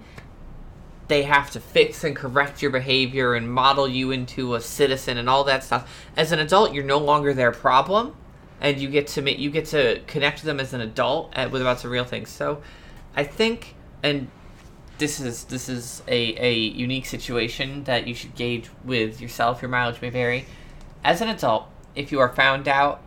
they 1.08 1.22
have 1.22 1.50
to 1.52 1.60
fix 1.60 2.04
and 2.04 2.14
correct 2.16 2.62
your 2.62 2.70
behavior 2.70 3.34
and 3.34 3.50
model 3.50 3.86
you 3.86 4.10
into 4.10 4.54
a 4.54 4.60
citizen 4.60 5.18
and 5.18 5.28
all 5.28 5.44
that 5.44 5.64
stuff. 5.64 5.90
As 6.16 6.32
an 6.32 6.38
adult, 6.38 6.72
you're 6.72 6.84
no 6.84 6.98
longer 6.98 7.32
their 7.32 7.52
problem, 7.52 8.16
and 8.60 8.78
you 8.78 8.88
get 8.88 9.06
to 9.08 9.22
make 9.22 9.38
you 9.38 9.50
get 9.50 9.66
to 9.66 10.00
connect 10.06 10.38
with 10.38 10.46
them 10.46 10.60
as 10.60 10.72
an 10.72 10.80
adult 10.80 11.32
uh, 11.36 11.48
with 11.50 11.60
about 11.60 11.80
some 11.80 11.90
real 11.90 12.04
things. 12.04 12.30
So, 12.30 12.62
I 13.16 13.24
think, 13.24 13.74
and 14.02 14.28
this 14.98 15.20
is 15.20 15.44
this 15.44 15.68
is 15.68 16.02
a, 16.08 16.36
a 16.44 16.52
unique 16.54 17.06
situation 17.06 17.84
that 17.84 18.06
you 18.06 18.14
should 18.14 18.34
gauge 18.34 18.70
with 18.84 19.20
yourself. 19.20 19.62
Your 19.62 19.68
mileage 19.68 20.00
may 20.00 20.10
vary. 20.10 20.46
As 21.02 21.20
an 21.20 21.28
adult, 21.28 21.68
if 21.94 22.10
you 22.12 22.20
are 22.20 22.28
found 22.28 22.68
out, 22.68 23.00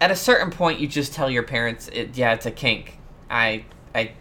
at 0.00 0.10
a 0.10 0.16
certain 0.16 0.50
point, 0.50 0.80
you 0.80 0.86
just 0.86 1.12
tell 1.12 1.30
your 1.30 1.42
parents, 1.42 1.88
it, 1.88 2.16
"Yeah, 2.16 2.34
it's 2.34 2.46
a 2.46 2.50
kink." 2.50 2.98
I 3.30 3.64
I 3.94 4.12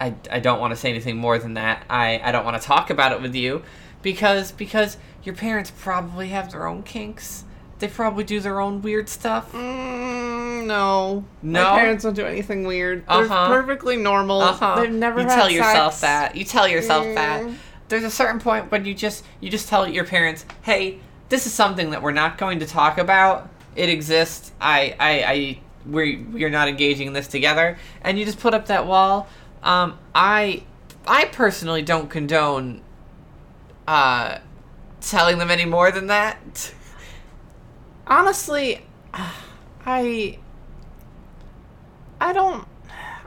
I, 0.00 0.14
I 0.30 0.40
don't 0.40 0.60
want 0.60 0.72
to 0.72 0.76
say 0.76 0.88
anything 0.88 1.16
more 1.16 1.38
than 1.38 1.54
that. 1.54 1.84
I, 1.90 2.20
I 2.24 2.32
don't 2.32 2.44
want 2.44 2.60
to 2.60 2.66
talk 2.66 2.88
about 2.88 3.12
it 3.12 3.20
with 3.20 3.34
you 3.34 3.62
because 4.02 4.50
because 4.52 4.96
your 5.22 5.34
parents 5.34 5.70
probably 5.70 6.30
have 6.30 6.50
their 6.50 6.66
own 6.66 6.82
kinks. 6.82 7.44
They 7.80 7.88
probably 7.88 8.24
do 8.24 8.40
their 8.40 8.60
own 8.60 8.82
weird 8.82 9.08
stuff. 9.08 9.52
Mm, 9.52 10.66
no, 10.66 11.24
No? 11.42 11.62
My 11.72 11.78
parents 11.80 12.04
don't 12.04 12.14
do 12.14 12.24
anything 12.26 12.64
weird. 12.64 13.04
They're 13.08 13.24
Uh-huh. 13.24 13.48
perfectly 13.48 13.96
normal. 13.96 14.42
Uh-huh. 14.42 14.80
They've 14.80 14.90
never 14.92 15.22
you 15.22 15.26
tell 15.28 15.50
yourself 15.50 16.00
that. 16.02 16.36
You 16.36 16.44
tell 16.44 16.68
yourself 16.68 17.06
that. 17.14 17.42
Mm. 17.42 17.54
There's 17.88 18.04
a 18.04 18.10
certain 18.10 18.38
point 18.38 18.70
when 18.70 18.84
you 18.84 18.94
just 18.94 19.24
you 19.40 19.50
just 19.50 19.68
tell 19.68 19.88
your 19.88 20.04
parents, 20.04 20.44
"Hey, 20.62 21.00
this 21.28 21.46
is 21.46 21.52
something 21.52 21.90
that 21.90 22.02
we're 22.02 22.12
not 22.12 22.38
going 22.38 22.60
to 22.60 22.66
talk 22.66 22.98
about. 22.98 23.48
It 23.74 23.88
exists. 23.88 24.52
I 24.60 24.94
I, 25.00 25.10
I 25.24 25.58
we 25.90 26.16
we're 26.18 26.50
not 26.50 26.68
engaging 26.68 27.08
in 27.08 27.12
this 27.14 27.26
together." 27.26 27.78
And 28.02 28.18
you 28.18 28.24
just 28.24 28.38
put 28.38 28.54
up 28.54 28.66
that 28.66 28.86
wall. 28.86 29.26
Um, 29.64 29.98
I 30.14 30.62
I 31.08 31.24
personally 31.26 31.82
don't 31.82 32.08
condone 32.10 32.82
uh 33.88 34.38
telling 35.00 35.38
them 35.38 35.50
any 35.50 35.64
more 35.64 35.90
than 35.90 36.06
that. 36.08 36.72
Honestly, 38.10 38.84
I 39.86 40.38
I 42.20 42.32
don't 42.32 42.66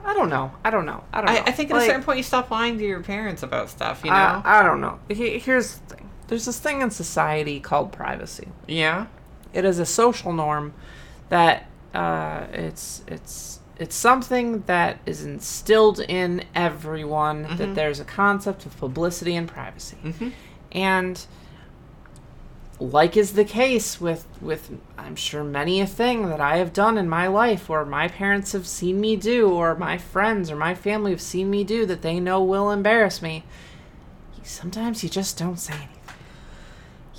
I 0.04 0.12
don't 0.12 0.28
know. 0.28 0.52
I 0.62 0.70
don't 0.70 0.84
know. 0.84 1.02
I 1.12 1.22
don't 1.22 1.26
know. 1.26 1.32
I, 1.32 1.44
I 1.46 1.50
think 1.50 1.70
at 1.70 1.74
Like, 1.76 1.84
a 1.84 1.86
certain 1.86 2.02
point 2.02 2.18
you 2.18 2.22
stop 2.24 2.50
lying 2.50 2.76
to 2.76 2.84
your 2.84 3.00
parents 3.02 3.42
about 3.42 3.70
stuff. 3.70 4.02
You 4.04 4.10
know? 4.10 4.16
I, 4.16 4.60
I 4.60 4.62
don't 4.62 4.82
know. 4.82 4.98
He- 5.08 5.38
Here's 5.38 5.78
the 5.78 5.94
thing. 5.96 6.10
There's 6.28 6.44
this 6.44 6.58
thing 6.60 6.82
in 6.82 6.90
society 6.90 7.58
called 7.60 7.90
privacy. 7.92 8.48
yeah. 8.68 9.06
It 9.54 9.64
is 9.64 9.78
a 9.78 9.86
social 9.86 10.32
norm 10.32 10.74
that 11.28 11.66
uh, 11.94 12.46
it's 12.52 13.02
it's 13.06 13.60
it's 13.78 13.94
something 13.94 14.62
that 14.66 14.98
is 15.06 15.24
instilled 15.24 16.00
in 16.00 16.44
everyone 16.56 17.44
Mhm. 17.46 17.56
that 17.58 17.74
there's 17.76 18.00
a 18.00 18.04
concept 18.04 18.66
of 18.66 18.76
publicity 18.78 19.36
and 19.36 19.48
privacy. 19.48 19.96
hmm 19.96 20.28
And 20.72 21.24
like 22.80 23.16
is 23.16 23.34
the 23.34 23.44
case 23.44 24.00
with 24.00 24.26
with 24.40 24.70
I'm 24.98 25.16
sure 25.16 25.44
many 25.44 25.80
a 25.80 25.86
thing 25.86 26.28
that 26.28 26.40
I 26.40 26.56
have 26.56 26.72
done 26.72 26.98
in 26.98 27.08
my 27.08 27.28
life 27.28 27.70
or 27.70 27.84
my 27.84 28.08
parents 28.08 28.52
have 28.52 28.66
seen 28.66 29.00
me 29.00 29.16
do 29.16 29.50
or 29.50 29.76
my 29.76 29.96
friends 29.96 30.50
or 30.50 30.56
my 30.56 30.74
family 30.74 31.12
have 31.12 31.20
seen 31.20 31.50
me 31.50 31.64
do 31.64 31.86
that 31.86 32.02
they 32.02 32.18
know 32.18 32.42
will 32.42 32.70
embarrass 32.70 33.22
me. 33.22 33.44
Sometimes 34.42 35.02
you 35.02 35.08
just 35.08 35.38
don't 35.38 35.56
say 35.56 35.74
anything. 35.74 35.90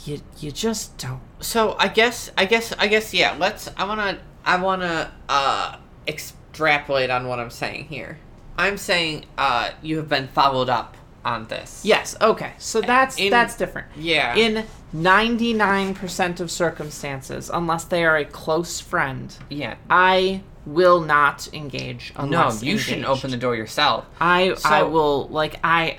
You 0.05 0.21
you 0.39 0.51
just 0.51 0.97
don't. 0.97 1.21
So 1.39 1.75
I 1.79 1.87
guess 1.87 2.31
I 2.37 2.45
guess 2.45 2.73
I 2.73 2.87
guess 2.87 3.13
yeah. 3.13 3.35
Let's. 3.39 3.69
I 3.77 3.85
wanna 3.85 4.19
I 4.43 4.61
wanna 4.61 5.11
uh 5.27 5.77
extrapolate 6.07 7.09
on 7.09 7.27
what 7.27 7.39
I'm 7.39 7.49
saying 7.49 7.85
here. 7.85 8.19
I'm 8.57 8.77
saying 8.77 9.25
uh 9.37 9.71
you 9.81 9.97
have 9.97 10.09
been 10.09 10.27
followed 10.27 10.69
up 10.69 10.95
on 11.25 11.47
this. 11.47 11.81
Yes, 11.83 12.15
okay. 12.21 12.53
So 12.59 12.79
that's 12.79 13.17
In- 13.17 13.31
that's 13.31 13.57
different. 13.57 13.87
Yeah. 13.97 14.35
In 14.35 14.65
99% 14.93 16.39
of 16.39 16.49
circumstances, 16.49 17.49
unless 17.53 17.83
they 17.83 18.05
are 18.05 18.17
a 18.17 18.25
close 18.25 18.79
friend, 18.79 19.35
yeah. 19.49 19.75
I 19.89 20.43
will 20.65 21.01
not 21.01 21.49
engage 21.53 22.13
No, 22.15 22.23
unless 22.23 22.63
you 22.63 22.77
shouldn't 22.77 23.05
open 23.07 23.31
the 23.31 23.37
door 23.37 23.55
yourself. 23.55 24.05
I 24.19 24.53
so, 24.53 24.69
I 24.69 24.83
will 24.83 25.27
like 25.27 25.59
I 25.63 25.97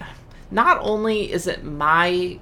not 0.50 0.78
only 0.80 1.30
is 1.30 1.46
it 1.46 1.64
my 1.64 2.38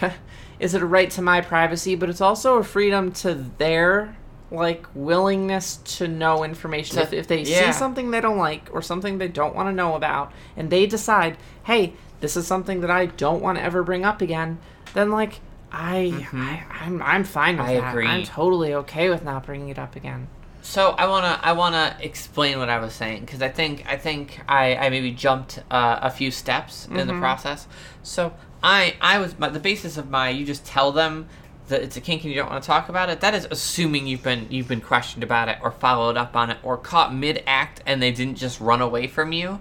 is 0.60 0.74
it 0.74 0.82
a 0.82 0.86
right 0.86 1.10
to 1.12 1.22
my 1.22 1.40
privacy, 1.40 1.94
but 1.94 2.10
it's 2.10 2.20
also 2.20 2.58
a 2.58 2.64
freedom 2.64 3.12
to 3.12 3.34
their 3.58 4.16
like 4.50 4.86
willingness 4.94 5.76
to 5.78 6.06
know 6.06 6.44
information. 6.44 6.96
To- 6.96 7.02
if, 7.02 7.12
if 7.12 7.26
they 7.28 7.42
yeah. 7.42 7.72
see 7.72 7.78
something 7.78 8.10
they 8.10 8.20
don't 8.20 8.38
like 8.38 8.68
or 8.72 8.82
something 8.82 9.18
they 9.18 9.28
don't 9.28 9.54
want 9.54 9.68
to 9.68 9.72
know 9.72 9.94
about 9.94 10.32
and 10.56 10.70
they 10.70 10.86
decide, 10.86 11.36
"Hey, 11.64 11.94
this 12.20 12.36
is 12.36 12.46
something 12.46 12.80
that 12.80 12.90
I 12.90 13.06
don't 13.06 13.42
want 13.42 13.58
to 13.58 13.64
ever 13.64 13.82
bring 13.82 14.04
up 14.04 14.20
again." 14.20 14.58
Then 14.94 15.10
like 15.10 15.40
I, 15.72 16.26
I 16.32 16.64
I'm 16.84 17.02
I'm 17.02 17.24
fine 17.24 17.56
with 17.56 17.66
Mm-hmm. 17.66 17.76
I 17.78 17.80
that. 17.80 17.90
agree. 17.90 18.06
I'm 18.06 18.22
totally 18.24 18.74
okay 18.74 19.08
with 19.10 19.24
not 19.24 19.44
bringing 19.46 19.68
it 19.70 19.78
up 19.78 19.96
again. 19.96 20.28
So 20.62 20.90
I 20.90 21.06
wanna 21.06 21.38
I 21.42 21.52
wanna 21.52 21.96
explain 22.00 22.58
what 22.58 22.68
I 22.70 22.78
was 22.78 22.94
saying 22.94 23.20
because 23.26 23.42
I 23.42 23.48
think 23.48 23.84
I 23.86 23.96
think 23.96 24.40
I, 24.48 24.76
I 24.76 24.88
maybe 24.88 25.10
jumped 25.10 25.58
uh, 25.70 25.98
a 26.00 26.10
few 26.10 26.30
steps 26.30 26.86
in 26.90 27.06
the 27.06 27.12
process. 27.14 27.66
So 28.02 28.32
I 28.62 28.94
I 29.00 29.18
was 29.18 29.38
my, 29.38 29.50
the 29.50 29.60
basis 29.60 29.96
of 29.98 30.08
my 30.08 30.30
you 30.30 30.46
just 30.46 30.64
tell 30.64 30.90
them 30.92 31.28
that 31.68 31.82
it's 31.82 31.96
a 31.96 32.00
kink 32.00 32.22
and 32.24 32.32
you 32.32 32.40
don't 32.40 32.50
want 32.50 32.62
to 32.62 32.66
talk 32.66 32.88
about 32.88 33.10
it. 33.10 33.20
That 33.20 33.34
is 33.34 33.46
assuming 33.50 34.06
you've 34.06 34.22
been 34.22 34.46
you've 34.48 34.68
been 34.68 34.80
questioned 34.80 35.22
about 35.22 35.48
it 35.48 35.58
or 35.62 35.70
followed 35.70 36.16
up 36.16 36.34
on 36.34 36.50
it 36.50 36.58
or 36.62 36.76
caught 36.78 37.14
mid 37.14 37.42
act 37.46 37.82
and 37.84 38.00
they 38.00 38.10
didn't 38.12 38.36
just 38.36 38.58
run 38.60 38.80
away 38.80 39.06
from 39.06 39.32
you. 39.32 39.60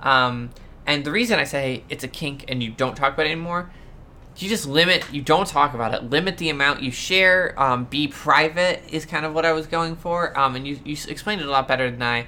Um, 0.00 0.50
and 0.90 1.04
the 1.04 1.12
reason 1.12 1.38
I 1.38 1.44
say 1.44 1.84
it's 1.88 2.04
a 2.04 2.08
kink 2.08 2.44
and 2.48 2.62
you 2.62 2.70
don't 2.70 2.96
talk 2.96 3.14
about 3.14 3.26
it 3.26 3.30
anymore 3.30 3.70
you 4.42 4.48
just 4.48 4.66
limit 4.66 5.04
you 5.12 5.22
don't 5.22 5.46
talk 5.46 5.74
about 5.74 5.94
it. 5.94 6.08
Limit 6.08 6.38
the 6.38 6.48
amount 6.48 6.82
you 6.82 6.90
share 6.90 7.60
um, 7.60 7.84
be 7.84 8.08
private 8.08 8.82
is 8.90 9.04
kind 9.04 9.26
of 9.26 9.34
what 9.34 9.44
i 9.44 9.52
was 9.52 9.66
going 9.66 9.96
for. 9.96 10.38
Um, 10.38 10.56
and 10.56 10.66
you, 10.66 10.78
you 10.84 10.96
explained 11.08 11.40
it 11.40 11.46
a 11.46 11.50
lot 11.50 11.68
better 11.68 11.90
than 11.90 12.02
i. 12.02 12.26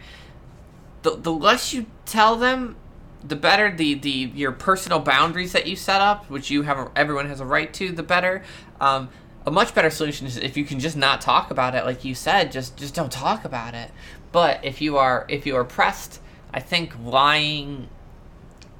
The, 1.02 1.16
the 1.16 1.32
less 1.32 1.72
you 1.72 1.86
tell 2.04 2.36
them 2.36 2.76
the 3.24 3.36
better. 3.36 3.74
The, 3.74 3.94
the 3.94 4.10
your 4.34 4.52
personal 4.52 4.98
boundaries 4.98 5.52
that 5.52 5.66
you 5.66 5.76
set 5.76 6.00
up 6.00 6.28
which 6.30 6.50
you 6.50 6.62
have 6.62 6.90
everyone 6.96 7.28
has 7.28 7.40
a 7.40 7.46
right 7.46 7.72
to 7.74 7.92
the 7.92 8.02
better. 8.02 8.42
Um, 8.80 9.08
a 9.44 9.50
much 9.50 9.74
better 9.74 9.90
solution 9.90 10.26
is 10.26 10.36
if 10.36 10.56
you 10.56 10.64
can 10.64 10.78
just 10.78 10.96
not 10.96 11.20
talk 11.20 11.50
about 11.50 11.74
it 11.74 11.84
like 11.84 12.04
you 12.04 12.14
said 12.14 12.52
just 12.52 12.76
just 12.76 12.94
don't 12.94 13.12
talk 13.12 13.44
about 13.44 13.74
it. 13.74 13.90
But 14.32 14.64
if 14.64 14.80
you 14.80 14.98
are 14.98 15.24
if 15.28 15.46
you 15.46 15.56
are 15.56 15.64
pressed, 15.64 16.20
I 16.52 16.60
think 16.60 16.94
lying 17.02 17.88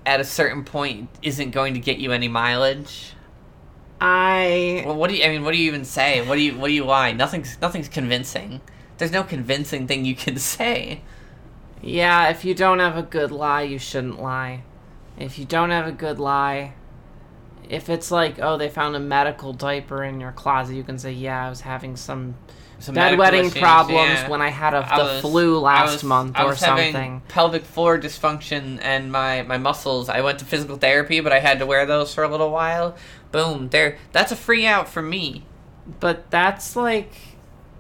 at 0.05 0.21
a 0.21 0.25
certain 0.25 0.65
point 0.65 1.09
isn't 1.23 1.51
going 1.51 1.75
to 1.75 1.81
get 1.81 1.99
you 1.99 2.13
any 2.13 2.29
mileage. 2.29 3.15
I 4.01 4.83
Well, 4.85 4.97
what 4.97 5.11
do 5.11 5.17
you? 5.17 5.25
I 5.25 5.29
mean, 5.29 5.45
what 5.45 5.53
do 5.53 5.59
you 5.59 5.69
even 5.69 5.85
say? 5.85 6.27
What 6.27 6.35
do 6.35 6.41
you? 6.41 6.59
What 6.59 6.69
do 6.69 6.75
you 6.75 6.85
lie? 6.85 7.13
Nothing's 7.13 7.57
nothing's 7.61 7.89
convincing. 7.89 8.61
There's 8.99 9.13
no 9.13 9.23
convincing 9.23 9.87
thing 9.87 10.05
you 10.05 10.15
can 10.15 10.37
say. 10.39 11.03
yeah, 11.81 12.29
if 12.29 12.45
you 12.45 12.55
don't 12.55 12.81
have 12.81 12.97
a 12.97 13.03
good 13.03 13.31
lie, 13.31 13.63
you 13.63 13.79
shouldn't 13.79 14.21
lie. 14.21 14.65
If 15.19 15.39
you 15.39 15.45
don't 15.45 15.71
have 15.71 15.87
a 15.87 15.93
good 15.93 16.19
lie, 16.19 16.75
if 17.69 17.89
it's 17.89 18.11
like, 18.11 18.39
oh, 18.41 18.57
they 18.57 18.69
found 18.69 18.97
a 18.97 19.01
medical 19.01 19.53
diaper 19.53 20.03
in 20.03 20.21
your 20.21 20.33
closet, 20.33 20.75
you 20.75 20.85
can 20.85 20.99
say, 20.99 21.13
yeah, 21.13 21.47
I 21.47 21.49
was 21.49 21.61
having 21.61 21.97
some 21.97 22.37
Some 22.83 22.95
bedwetting 22.97 23.51
problems 23.59 24.11
yeah. 24.11 24.29
when 24.29 24.41
I 24.43 24.49
had 24.51 24.75
a, 24.75 24.81
the 24.97 25.03
was- 25.05 25.21
flu 25.21 25.59
last 25.59 25.93
was- 25.93 26.05
month 26.05 26.39
or 26.39 26.57
something. 26.57 27.23
pelvic 27.29 27.65
floor 27.65 27.99
dysfunction 27.99 28.79
and 28.83 29.11
my 29.13 29.43
my 29.43 29.59
muscles. 29.59 30.09
I 30.09 30.21
went 30.21 30.39
to 30.41 30.45
physical 30.45 30.77
therapy, 30.77 31.21
but 31.21 31.33
I 31.33 31.39
had 31.39 31.59
to 31.61 31.67
wear 31.67 31.87
those 31.87 32.15
for 32.15 32.25
a 32.25 32.29
little 32.29 32.51
while. 32.51 32.97
Boom, 33.31 33.69
there. 33.71 33.99
That's 34.13 34.33
a 34.33 34.37
free 34.37 34.67
out 34.67 34.89
for 34.89 35.01
me. 35.03 35.45
But 36.01 36.31
that's 36.31 36.77
like 36.77 37.13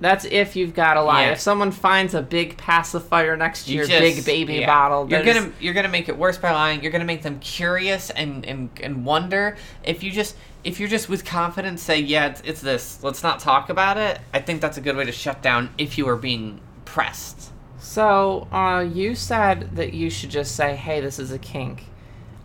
that's 0.00 0.24
if 0.24 0.56
you've 0.56 0.74
got 0.74 0.96
a 0.96 1.02
lie. 1.02 1.26
Yeah. 1.26 1.32
If 1.32 1.40
someone 1.40 1.70
finds 1.70 2.14
a 2.14 2.22
big 2.22 2.56
pacifier 2.56 3.36
next 3.36 3.64
to 3.66 3.70
You 3.72 3.78
your 3.78 3.86
just- 3.86 4.00
big 4.00 4.24
baby 4.24 4.54
yeah. 4.60 4.66
bottle, 4.66 5.08
You're 5.10 5.22
gonna 5.24 5.52
you're 5.60 5.74
gonna 5.74 5.88
make 5.88 6.08
it 6.08 6.16
worse 6.16 6.38
by 6.38 6.52
lying. 6.52 6.82
You're 6.82 6.92
gonna 6.92 7.04
make 7.04 7.22
them 7.22 7.38
curious 7.40 8.10
and 8.10 8.44
and, 8.46 8.70
and 8.82 9.04
wonder 9.04 9.56
if 9.84 10.02
you 10.02 10.10
just 10.10 10.36
if 10.64 10.78
you're 10.78 10.88
just 10.88 11.08
with 11.08 11.24
confidence 11.24 11.82
say 11.82 11.98
yeah 12.00 12.26
it's, 12.26 12.42
it's 12.44 12.60
this. 12.60 13.02
Let's 13.02 13.22
not 13.22 13.40
talk 13.40 13.68
about 13.68 13.96
it. 13.96 14.20
I 14.32 14.40
think 14.40 14.60
that's 14.60 14.76
a 14.76 14.80
good 14.80 14.96
way 14.96 15.04
to 15.04 15.12
shut 15.12 15.42
down 15.42 15.70
if 15.78 15.98
you 15.98 16.08
are 16.08 16.16
being 16.16 16.60
pressed. 16.84 17.50
So, 17.78 18.46
uh, 18.52 18.80
you 18.80 19.14
said 19.14 19.74
that 19.76 19.92
you 19.92 20.08
should 20.08 20.30
just 20.30 20.54
say, 20.54 20.76
"Hey, 20.76 21.00
this 21.00 21.18
is 21.18 21.32
a 21.32 21.38
kink." 21.38 21.86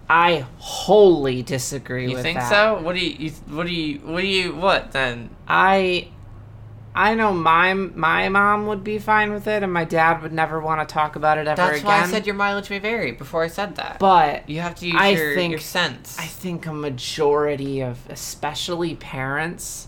I 0.09 0.45
wholly 0.57 1.43
disagree 1.43 2.07
You 2.07 2.15
with 2.15 2.23
think 2.23 2.41
so? 2.41 2.79
What 2.81 2.95
do 2.95 3.05
you, 3.05 3.27
you 3.27 3.31
what 3.47 3.67
do 3.67 3.73
you 3.73 3.99
what 3.99 4.21
do 4.21 4.27
you 4.27 4.55
what 4.55 4.91
then? 4.91 5.29
I 5.47 6.07
I 6.97 7.13
know 7.13 7.31
my 7.31 7.73
my 7.75 8.27
mom 8.27 8.65
would 8.67 8.83
be 8.83 8.97
fine 8.97 9.31
with 9.31 9.45
it, 9.47 9.61
and 9.61 9.71
my 9.71 9.83
dad 9.85 10.21
would 10.23 10.33
never 10.33 10.59
want 10.59 10.87
to 10.87 10.91
talk 10.91 11.15
about 11.15 11.37
it 11.37 11.47
ever 11.47 11.55
That's 11.55 11.77
again. 11.77 11.85
why 11.85 12.01
I 12.01 12.07
said 12.07 12.25
your 12.25 12.33
mileage 12.35 12.69
may 12.71 12.79
vary 12.79 13.11
before 13.11 13.43
I 13.43 13.47
said 13.49 13.75
that. 13.75 13.99
but 13.99 14.49
you 14.49 14.61
have 14.61 14.73
to 14.75 14.87
use 14.87 14.95
I 14.99 15.09
your, 15.09 15.35
think- 15.35 15.51
your 15.51 15.59
sense. 15.59 16.17
I 16.19 16.25
think 16.25 16.65
a 16.65 16.73
majority 16.73 17.81
of, 17.81 17.99
especially 18.09 18.95
parents, 18.95 19.87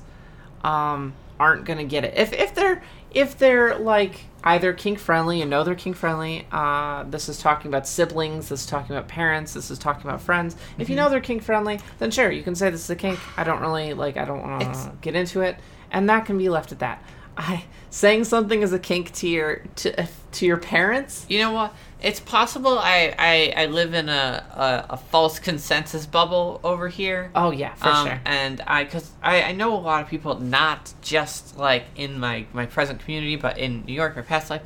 um, 0.64 1.14
aren't 1.40 1.66
gonna 1.66 1.84
get 1.84 2.04
it. 2.06 2.14
If 2.16 2.32
if 2.34 2.54
they're 2.54 2.84
if 3.12 3.38
they're 3.40 3.76
like 3.80 4.26
either 4.44 4.72
kink 4.72 5.00
friendly 5.00 5.42
and 5.42 5.50
know 5.50 5.64
they're 5.64 5.74
kink 5.76 5.96
friendly, 5.96 6.46
uh, 6.52 7.04
this 7.10 7.28
is 7.28 7.40
talking 7.40 7.70
about 7.70 7.88
siblings. 7.88 8.50
This 8.50 8.62
is 8.62 8.66
talking 8.68 8.96
about 8.96 9.08
parents. 9.08 9.54
This 9.54 9.72
is 9.72 9.80
talking 9.80 10.08
about 10.08 10.22
friends. 10.22 10.56
If 10.56 10.60
Mm-hmm. 10.84 10.92
you 10.92 10.96
know 10.96 11.10
they're 11.10 11.20
kink 11.22 11.42
friendly, 11.44 11.80
then 11.98 12.12
sure 12.12 12.30
you 12.32 12.44
can 12.44 12.56
say 12.56 12.70
this 12.70 12.84
is 12.84 12.90
a 12.92 12.96
kink. 12.96 13.20
I 13.38 13.44
don't 13.44 13.62
really 13.62 13.94
like. 13.94 14.16
I 14.18 14.26
don't 14.26 14.42
want 14.44 14.62
to 14.74 14.92
get 15.02 15.16
into 15.16 15.42
it, 15.42 15.58
and 15.92 16.10
that 16.10 16.26
can 16.26 16.38
be 16.38 16.50
left 16.50 16.72
at 16.72 16.80
that. 16.80 17.04
I 17.38 17.64
saying 17.90 18.26
something 18.26 18.62
is 18.62 18.74
a 18.74 18.80
kink 18.80 19.14
to 19.14 19.28
your 19.28 19.64
to 19.78 20.08
to 20.34 20.46
your 20.46 20.58
parents. 20.58 21.26
You 21.30 21.40
know 21.40 21.52
what? 21.52 21.74
It's 22.02 22.20
possible 22.22 22.80
I, 22.80 23.14
I, 23.20 23.54
I 23.64 23.66
live 23.66 23.94
in 23.94 24.08
a, 24.08 24.46
a, 24.90 24.94
a 24.94 24.98
false 24.98 25.38
consensus 25.38 26.06
bubble 26.06 26.62
over 26.64 26.88
here. 26.88 27.30
Oh 27.36 27.52
yeah, 27.52 27.74
for 27.74 27.90
Um, 27.90 28.08
sure. 28.08 28.22
And 28.24 28.62
I, 28.62 28.86
because 28.86 29.12
I, 29.22 29.44
I 29.44 29.52
know 29.52 29.74
a 29.74 29.80
lot 29.80 30.02
of 30.02 30.10
people, 30.10 30.40
not 30.40 30.94
just 31.02 31.58
like 31.58 31.86
in 31.98 32.18
my, 32.18 32.46
my 32.54 32.68
present 32.68 33.02
community, 33.02 33.36
but 33.36 33.58
in 33.58 33.84
New 33.86 33.94
York, 33.94 34.16
my 34.16 34.22
past 34.22 34.50
life. 34.50 34.62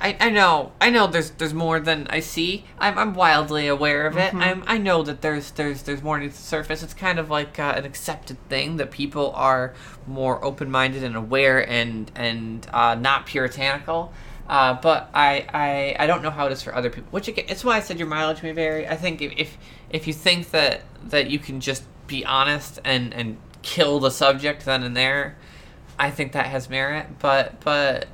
I, 0.00 0.16
I 0.20 0.30
know 0.30 0.72
I 0.80 0.90
know 0.90 1.06
there's 1.08 1.30
there's 1.32 1.52
more 1.54 1.80
than 1.80 2.06
I 2.08 2.20
see. 2.20 2.64
I'm, 2.78 2.96
I'm 2.96 3.14
wildly 3.14 3.66
aware 3.66 4.06
of 4.06 4.14
Mm-hmm. 4.14 4.40
it. 4.40 4.46
I'm 4.46 4.64
I 4.66 4.78
know 4.78 5.02
that 5.02 5.22
there's 5.22 5.50
there's 5.52 5.82
there's 5.82 6.02
more 6.02 6.14
underneath 6.14 6.36
the 6.36 6.42
surface. 6.42 6.82
It's 6.82 6.94
kind 6.94 7.18
of 7.18 7.30
like 7.30 7.58
uh, 7.58 7.74
an 7.76 7.84
accepted 7.84 8.36
thing 8.48 8.76
that 8.76 8.90
people 8.92 9.32
are 9.34 9.74
more 10.06 10.42
open 10.44 10.70
minded 10.70 11.02
and 11.02 11.16
aware 11.16 11.68
and 11.68 12.10
and 12.14 12.66
uh, 12.72 12.94
not 12.94 13.26
puritanical. 13.26 14.12
Uh, 14.48 14.74
but 14.80 15.10
I, 15.12 15.46
I 15.52 15.96
I 16.04 16.06
don't 16.06 16.22
know 16.22 16.30
how 16.30 16.46
it 16.46 16.52
is 16.52 16.62
for 16.62 16.74
other 16.74 16.90
people. 16.90 17.08
Which 17.10 17.28
again, 17.28 17.46
it's 17.48 17.64
why 17.64 17.76
I 17.76 17.80
said 17.80 17.98
your 17.98 18.08
mileage 18.08 18.42
may 18.42 18.52
vary. 18.52 18.86
I 18.86 18.96
think 18.96 19.20
if 19.20 19.32
if, 19.36 19.58
if 19.90 20.06
you 20.06 20.12
think 20.12 20.50
that 20.52 20.82
that 21.08 21.28
you 21.28 21.38
can 21.38 21.60
just 21.60 21.84
be 22.06 22.24
honest 22.24 22.78
and 22.84 23.12
and 23.12 23.36
kill 23.62 23.98
the 24.00 24.10
subject 24.10 24.64
then 24.64 24.82
and 24.84 24.96
there, 24.96 25.36
I 25.98 26.10
think 26.10 26.32
that 26.32 26.46
has 26.46 26.70
merit. 26.70 27.18
But 27.18 27.60
but 27.60 28.06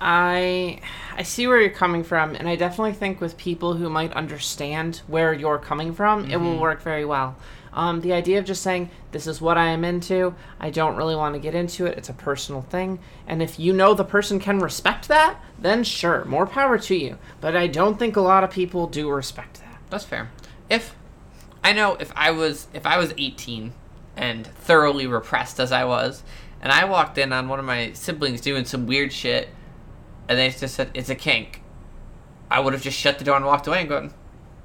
I 0.00 0.80
I 1.16 1.22
see 1.22 1.46
where 1.46 1.60
you're 1.60 1.70
coming 1.70 2.02
from, 2.02 2.34
and 2.34 2.48
I 2.48 2.56
definitely 2.56 2.94
think 2.94 3.20
with 3.20 3.36
people 3.36 3.74
who 3.74 3.90
might 3.90 4.12
understand 4.14 5.02
where 5.06 5.32
you're 5.32 5.58
coming 5.58 5.92
from, 5.92 6.30
it 6.30 6.36
will 6.36 6.58
work 6.58 6.80
very 6.82 7.04
well. 7.04 7.36
Um, 7.72 8.00
the 8.00 8.12
idea 8.12 8.38
of 8.38 8.44
just 8.44 8.62
saying 8.62 8.90
this 9.12 9.26
is 9.26 9.40
what 9.40 9.56
I 9.56 9.68
am 9.68 9.84
into, 9.84 10.34
I 10.58 10.70
don't 10.70 10.96
really 10.96 11.14
want 11.14 11.34
to 11.34 11.40
get 11.40 11.54
into 11.54 11.86
it. 11.86 11.96
It's 11.96 12.08
a 12.08 12.14
personal 12.14 12.62
thing, 12.62 12.98
and 13.26 13.42
if 13.42 13.60
you 13.60 13.72
know 13.72 13.94
the 13.94 14.04
person 14.04 14.40
can 14.40 14.58
respect 14.58 15.08
that, 15.08 15.38
then 15.58 15.84
sure, 15.84 16.24
more 16.24 16.46
power 16.46 16.78
to 16.78 16.96
you. 16.96 17.18
But 17.40 17.54
I 17.54 17.66
don't 17.66 17.98
think 17.98 18.16
a 18.16 18.20
lot 18.22 18.42
of 18.42 18.50
people 18.50 18.86
do 18.86 19.10
respect 19.10 19.60
that. 19.60 19.80
That's 19.90 20.04
fair. 20.04 20.30
If 20.68 20.94
I 21.62 21.72
know 21.72 21.96
if 21.96 22.12
I 22.16 22.30
was 22.30 22.68
if 22.72 22.86
I 22.86 22.96
was 22.96 23.12
18 23.18 23.74
and 24.16 24.46
thoroughly 24.46 25.06
repressed 25.06 25.60
as 25.60 25.72
I 25.72 25.84
was, 25.84 26.22
and 26.60 26.72
I 26.72 26.86
walked 26.86 27.18
in 27.18 27.32
on 27.32 27.48
one 27.48 27.58
of 27.58 27.64
my 27.64 27.92
siblings 27.92 28.40
doing 28.40 28.64
some 28.64 28.86
weird 28.86 29.12
shit, 29.12 29.50
and 30.30 30.38
they 30.38 30.48
just 30.48 30.76
said 30.76 30.90
it's 30.94 31.10
a 31.10 31.14
kink, 31.16 31.60
I 32.50 32.60
would 32.60 32.72
have 32.72 32.82
just 32.82 32.96
shut 32.96 33.18
the 33.18 33.24
door 33.24 33.34
and 33.36 33.44
walked 33.44 33.66
away 33.66 33.80
and 33.80 33.88
gone, 33.88 34.14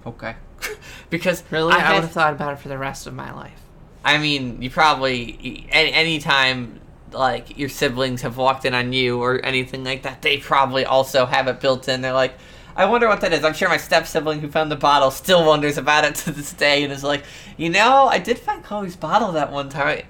okay, 0.05 0.35
because 1.09 1.43
Really, 1.49 1.73
I, 1.73 1.79
had- 1.79 1.93
would 1.95 2.03
have 2.03 2.11
thought 2.11 2.33
about 2.33 2.53
it 2.53 2.59
for 2.59 2.69
the 2.69 2.77
rest 2.77 3.07
of 3.07 3.15
my 3.15 3.33
life. 3.33 3.59
I 4.03 4.19
mean, 4.19 4.61
you 4.61 4.69
probably 4.69 5.65
any 5.71 5.91
anytime 5.91 6.79
like 7.11 7.57
your 7.57 7.69
siblings 7.69 8.21
have 8.21 8.37
walked 8.37 8.63
in 8.65 8.75
on 8.75 8.93
you 8.93 9.19
or 9.19 9.43
anything 9.43 9.83
like 9.83 10.03
that, 10.03 10.21
they 10.21 10.37
probably 10.37 10.85
also 10.85 11.25
have 11.25 11.47
it 11.47 11.59
built 11.59 11.87
in. 11.89 12.01
They're 12.01 12.13
like, 12.13 12.35
I 12.75 12.85
wonder 12.85 13.07
what 13.07 13.21
that 13.21 13.33
is. 13.33 13.43
I'm 13.43 13.53
sure 13.53 13.67
my 13.67 13.77
step 13.77 14.05
sibling 14.05 14.41
who 14.41 14.51
found 14.51 14.69
the 14.71 14.75
bottle 14.75 15.09
still 15.09 15.43
wonders 15.47 15.79
about 15.79 16.05
it 16.05 16.13
to 16.25 16.31
this 16.31 16.53
day 16.53 16.83
and 16.83 16.93
is 16.93 17.03
like, 17.03 17.23
you 17.57 17.69
know, 17.71 18.05
I 18.05 18.19
did 18.19 18.37
find 18.37 18.63
Chloe's 18.63 18.95
bottle 18.95 19.31
that 19.31 19.51
one 19.51 19.69
time. 19.69 20.03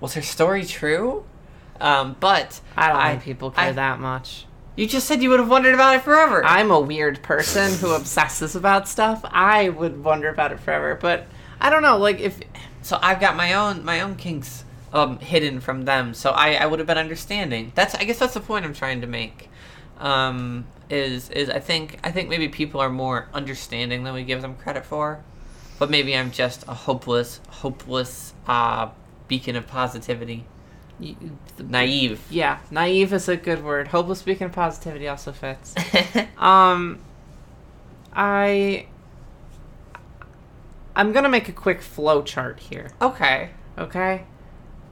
Was 0.00 0.14
her 0.14 0.22
story 0.22 0.64
true? 0.64 1.24
Um, 1.80 2.16
but 2.18 2.60
I 2.76 2.88
don't 2.88 3.10
think 3.10 3.22
people 3.22 3.50
care 3.50 3.66
I- 3.66 3.72
that 3.72 4.00
much. 4.00 4.44
You 4.76 4.86
just 4.86 5.08
said 5.08 5.24
you 5.24 5.30
would 5.30 5.40
have 5.40 5.50
wondered 5.50 5.74
about 5.74 5.96
it 5.96 6.02
forever. 6.02 6.44
I'm 6.44 6.70
a 6.70 6.78
weird 6.78 7.20
person 7.24 7.72
who 7.78 7.90
obsesses 7.94 8.54
about 8.54 8.88
stuff. 8.88 9.24
I 9.24 9.70
would 9.70 10.04
wonder 10.04 10.28
about 10.28 10.52
it 10.52 10.60
forever, 10.60 10.94
but 10.94 11.26
I 11.60 11.68
don't 11.68 11.82
know. 11.82 11.96
Like 11.96 12.20
if 12.20 12.38
so 12.82 12.96
I've 13.02 13.18
got 13.18 13.34
my 13.34 13.54
own 13.54 13.84
my 13.84 14.00
own 14.00 14.14
kinks 14.14 14.64
um, 14.92 15.18
hidden 15.18 15.60
from 15.60 15.84
them. 15.84 16.14
So 16.14 16.30
I, 16.30 16.54
I 16.54 16.66
would 16.66 16.78
have 16.78 16.86
been 16.86 16.96
understanding. 16.98 17.72
That's 17.74 17.94
I 17.96 18.04
guess 18.04 18.20
that's 18.20 18.34
the 18.34 18.40
point 18.40 18.64
I'm 18.64 18.72
trying 18.72 19.00
to 19.00 19.06
make. 19.08 19.50
Um, 19.98 20.66
is 20.90 21.28
is 21.30 21.50
I 21.50 21.58
think 21.58 21.98
I 22.04 22.10
think 22.12 22.28
maybe 22.28 22.48
people 22.48 22.80
are 22.80 22.88
more 22.88 23.28
understanding 23.34 24.04
than 24.04 24.14
we 24.14 24.22
give 24.22 24.42
them 24.42 24.54
credit 24.54 24.86
for, 24.86 25.22
but 25.78 25.90
maybe 25.90 26.16
I'm 26.16 26.30
just 26.30 26.64
a 26.68 26.74
hopeless 26.74 27.40
hopeless 27.48 28.32
uh, 28.46 28.90
beacon 29.26 29.56
of 29.56 29.66
positivity, 29.66 30.46
naive. 31.58 32.20
yeah, 32.30 32.58
naive 32.70 33.12
is 33.12 33.28
a 33.28 33.36
good 33.36 33.64
word. 33.64 33.88
Hopeless 33.88 34.18
speaking 34.18 34.46
of 34.46 34.52
positivity 34.52 35.08
also 35.08 35.32
fits. 35.32 35.74
um, 36.38 37.00
I 38.12 38.86
I'm 40.96 41.12
gonna 41.12 41.28
make 41.28 41.48
a 41.48 41.52
quick 41.52 41.80
flow 41.80 42.22
chart 42.22 42.60
here. 42.60 42.90
okay. 43.00 43.50
Okay, 43.78 44.24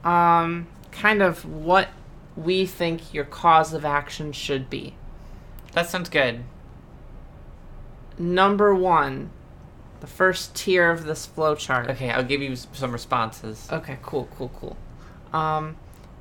um, 0.05 0.65
kind 0.91 1.21
of 1.21 1.43
what 1.43 1.89
we 2.37 2.65
think 2.65 3.13
your 3.13 3.25
cause 3.25 3.73
of 3.73 3.83
action 3.83 4.31
should 4.31 4.69
be. 4.69 4.95
That 5.73 5.89
sounds 5.89 6.07
good. 6.07 6.45
Number 8.17 8.73
one, 8.73 9.31
the 9.99 10.07
first 10.07 10.55
tier 10.55 10.89
of 10.89 11.05
this 11.05 11.25
flow 11.25 11.55
chart. 11.55 11.89
Okay, 11.89 12.09
I'll 12.09 12.23
give 12.23 12.41
you 12.41 12.55
some 12.55 12.91
responses. 12.91 13.67
Okay, 13.71 13.97
cool, 14.01 14.29
cool, 14.37 14.51
cool. 14.57 14.77
Um, 15.37 15.75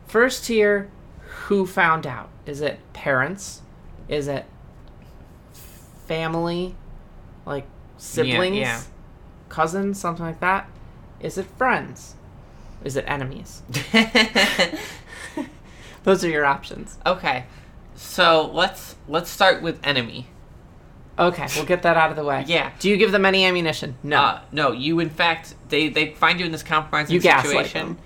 first 0.07 0.45
tier, 0.45 0.91
who 1.21 1.67
found 1.67 2.07
out? 2.07 2.29
Is 2.45 2.61
it 2.61 2.79
parents? 2.93 3.63
Is 4.09 4.29
it 4.29 4.47
family? 6.07 6.75
Like 7.45 7.67
siblings? 7.97 8.57
yeah. 8.57 8.83
Cousins? 9.49 9.99
Something 10.01 10.25
like 10.25 10.41
that? 10.41 10.69
Is 11.21 11.39
it 11.39 11.47
friends? 11.57 12.15
Is 12.85 12.97
it 12.97 13.05
enemies? 13.07 13.63
Those 16.05 16.25
are 16.25 16.29
your 16.29 16.45
options. 16.45 16.99
okay, 17.05 17.47
so 17.97 18.51
let's 18.53 18.97
let's 19.09 19.31
start 19.31 19.63
with 19.63 19.81
enemy. 19.85 20.29
Okay, 21.19 21.47
we'll 21.57 21.65
get 21.65 21.83
that 21.83 21.97
out 21.97 22.11
of 22.11 22.17
the 22.17 22.25
way. 22.25 22.45
Yeah. 22.47 22.71
Do 22.79 22.91
you 22.91 22.97
give 22.99 23.11
them 23.11 23.25
any 23.25 23.45
ammunition? 23.47 23.97
No. 24.03 24.21
Uh, 24.21 24.41
no, 24.53 24.73
you 24.73 25.01
in 25.01 25.09
fact 25.11 25.55
they 25.69 25.89
they 25.89 26.13
find 26.13 26.39
you 26.39 26.47
in 26.47 26.53
this 26.53 26.63
compromising 26.63 27.15
You 27.15 27.21
gaslight 27.21 27.67
situation. 27.67 27.99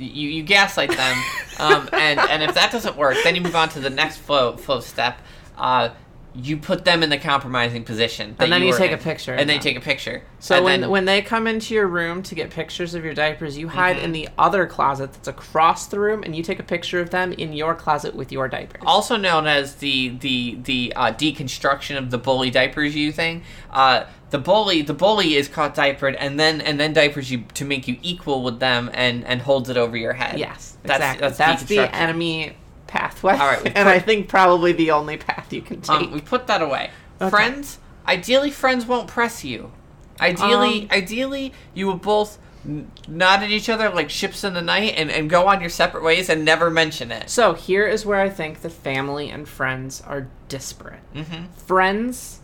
You, 0.00 0.28
you 0.28 0.42
gaslight 0.42 0.90
them, 0.90 1.24
um, 1.58 1.88
and 1.92 2.18
and 2.18 2.42
if 2.42 2.54
that 2.54 2.72
doesn't 2.72 2.96
work, 2.96 3.16
then 3.24 3.34
you 3.34 3.40
move 3.40 3.56
on 3.56 3.68
to 3.70 3.80
the 3.80 3.90
next 3.90 4.18
flow 4.18 4.56
flow 4.56 4.80
step. 4.80 5.18
Uh, 5.56 5.90
you 6.34 6.56
put 6.56 6.84
them 6.84 7.02
in 7.02 7.10
the 7.10 7.18
compromising 7.18 7.82
position, 7.82 8.36
And 8.38 8.52
then 8.52 8.62
you 8.62 8.68
were 8.70 8.78
take 8.78 8.92
a 8.92 8.96
picture 8.96 9.34
and 9.34 9.48
then 9.48 9.56
you 9.56 9.62
take 9.62 9.76
a 9.76 9.80
picture. 9.80 10.22
So 10.38 10.62
when 10.62 10.82
then- 10.82 10.90
when 10.90 11.04
they 11.04 11.22
come 11.22 11.46
into 11.48 11.74
your 11.74 11.86
room 11.88 12.22
to 12.22 12.34
get 12.34 12.50
pictures 12.50 12.94
of 12.94 13.04
your 13.04 13.14
diapers, 13.14 13.58
you 13.58 13.68
hide 13.68 13.96
Mm-hmm. 13.96 14.04
in 14.04 14.12
the 14.12 14.28
other 14.38 14.66
closet 14.66 15.12
that's 15.12 15.26
across 15.28 15.86
the 15.86 15.98
room, 15.98 16.22
and 16.22 16.36
you 16.36 16.42
take 16.42 16.60
a 16.60 16.62
picture 16.62 17.00
of 17.00 17.10
them 17.10 17.32
in 17.32 17.52
your 17.52 17.74
closet 17.74 18.14
with 18.14 18.30
your 18.30 18.48
diapers. 18.48 18.82
also 18.86 19.16
known 19.16 19.46
as 19.46 19.76
the 19.76 20.10
the 20.20 20.58
the 20.62 20.92
uh, 20.94 21.12
deconstruction 21.12 21.98
of 21.98 22.10
the 22.10 22.18
bully 22.18 22.50
diapers 22.50 22.94
you 22.94 23.10
thing. 23.12 23.42
Uh, 23.70 24.04
the 24.30 24.38
bully 24.38 24.82
the 24.82 24.94
bully 24.94 25.34
is 25.34 25.48
caught 25.48 25.74
diapered 25.74 26.14
and 26.14 26.38
then 26.38 26.60
and 26.60 26.78
then 26.78 26.92
diapers 26.92 27.32
you 27.32 27.44
to 27.54 27.64
make 27.64 27.88
you 27.88 27.96
equal 28.02 28.44
with 28.44 28.60
them 28.60 28.88
and 28.94 29.24
and 29.26 29.42
holds 29.42 29.68
it 29.68 29.76
over 29.76 29.96
your 29.96 30.12
head. 30.12 30.38
yes, 30.38 30.76
that's 30.84 30.98
exactly. 30.98 31.20
that's, 31.26 31.38
That's, 31.38 31.62
the 31.64 31.94
enemy 31.96 32.52
pathway. 32.90 33.32
All 33.32 33.38
right, 33.46 33.62
we 33.64 33.70
and 33.74 33.88
I 33.88 33.98
think 33.98 34.28
probably 34.28 34.72
the 34.72 34.90
only 34.90 35.16
path 35.16 35.52
you 35.52 35.62
can 35.62 35.80
take. 35.80 35.90
Um, 35.96 36.10
we 36.12 36.20
put 36.20 36.46
that 36.48 36.60
away. 36.60 36.90
Okay. 37.20 37.30
Friends, 37.30 37.78
ideally, 38.06 38.50
friends 38.50 38.84
won't 38.86 39.06
press 39.08 39.44
you. 39.44 39.72
Ideally, 40.20 40.82
Um, 40.82 40.88
ideally, 40.90 41.52
you 41.72 41.86
will 41.86 41.96
both 41.96 42.38
n- 42.66 42.90
nod 43.08 43.42
at 43.42 43.50
each 43.50 43.68
other 43.70 43.88
like 43.88 44.10
ships 44.10 44.44
in 44.44 44.52
the 44.54 44.60
night 44.62 44.94
and, 44.96 45.10
and 45.10 45.30
go 45.30 45.46
on 45.46 45.60
your 45.60 45.70
separate 45.70 46.02
ways 46.02 46.28
and 46.28 46.44
never 46.44 46.68
mention 46.70 47.10
it. 47.10 47.30
so 47.30 47.54
here 47.54 47.86
is 47.86 48.04
where 48.04 48.20
I 48.20 48.28
think 48.28 48.60
the 48.60 48.68
family 48.70 49.30
and 49.30 49.48
friends 49.48 50.02
are 50.06 50.28
disparate. 50.48 51.00
Mm-hmm. 51.14 51.44
friends 51.56 52.40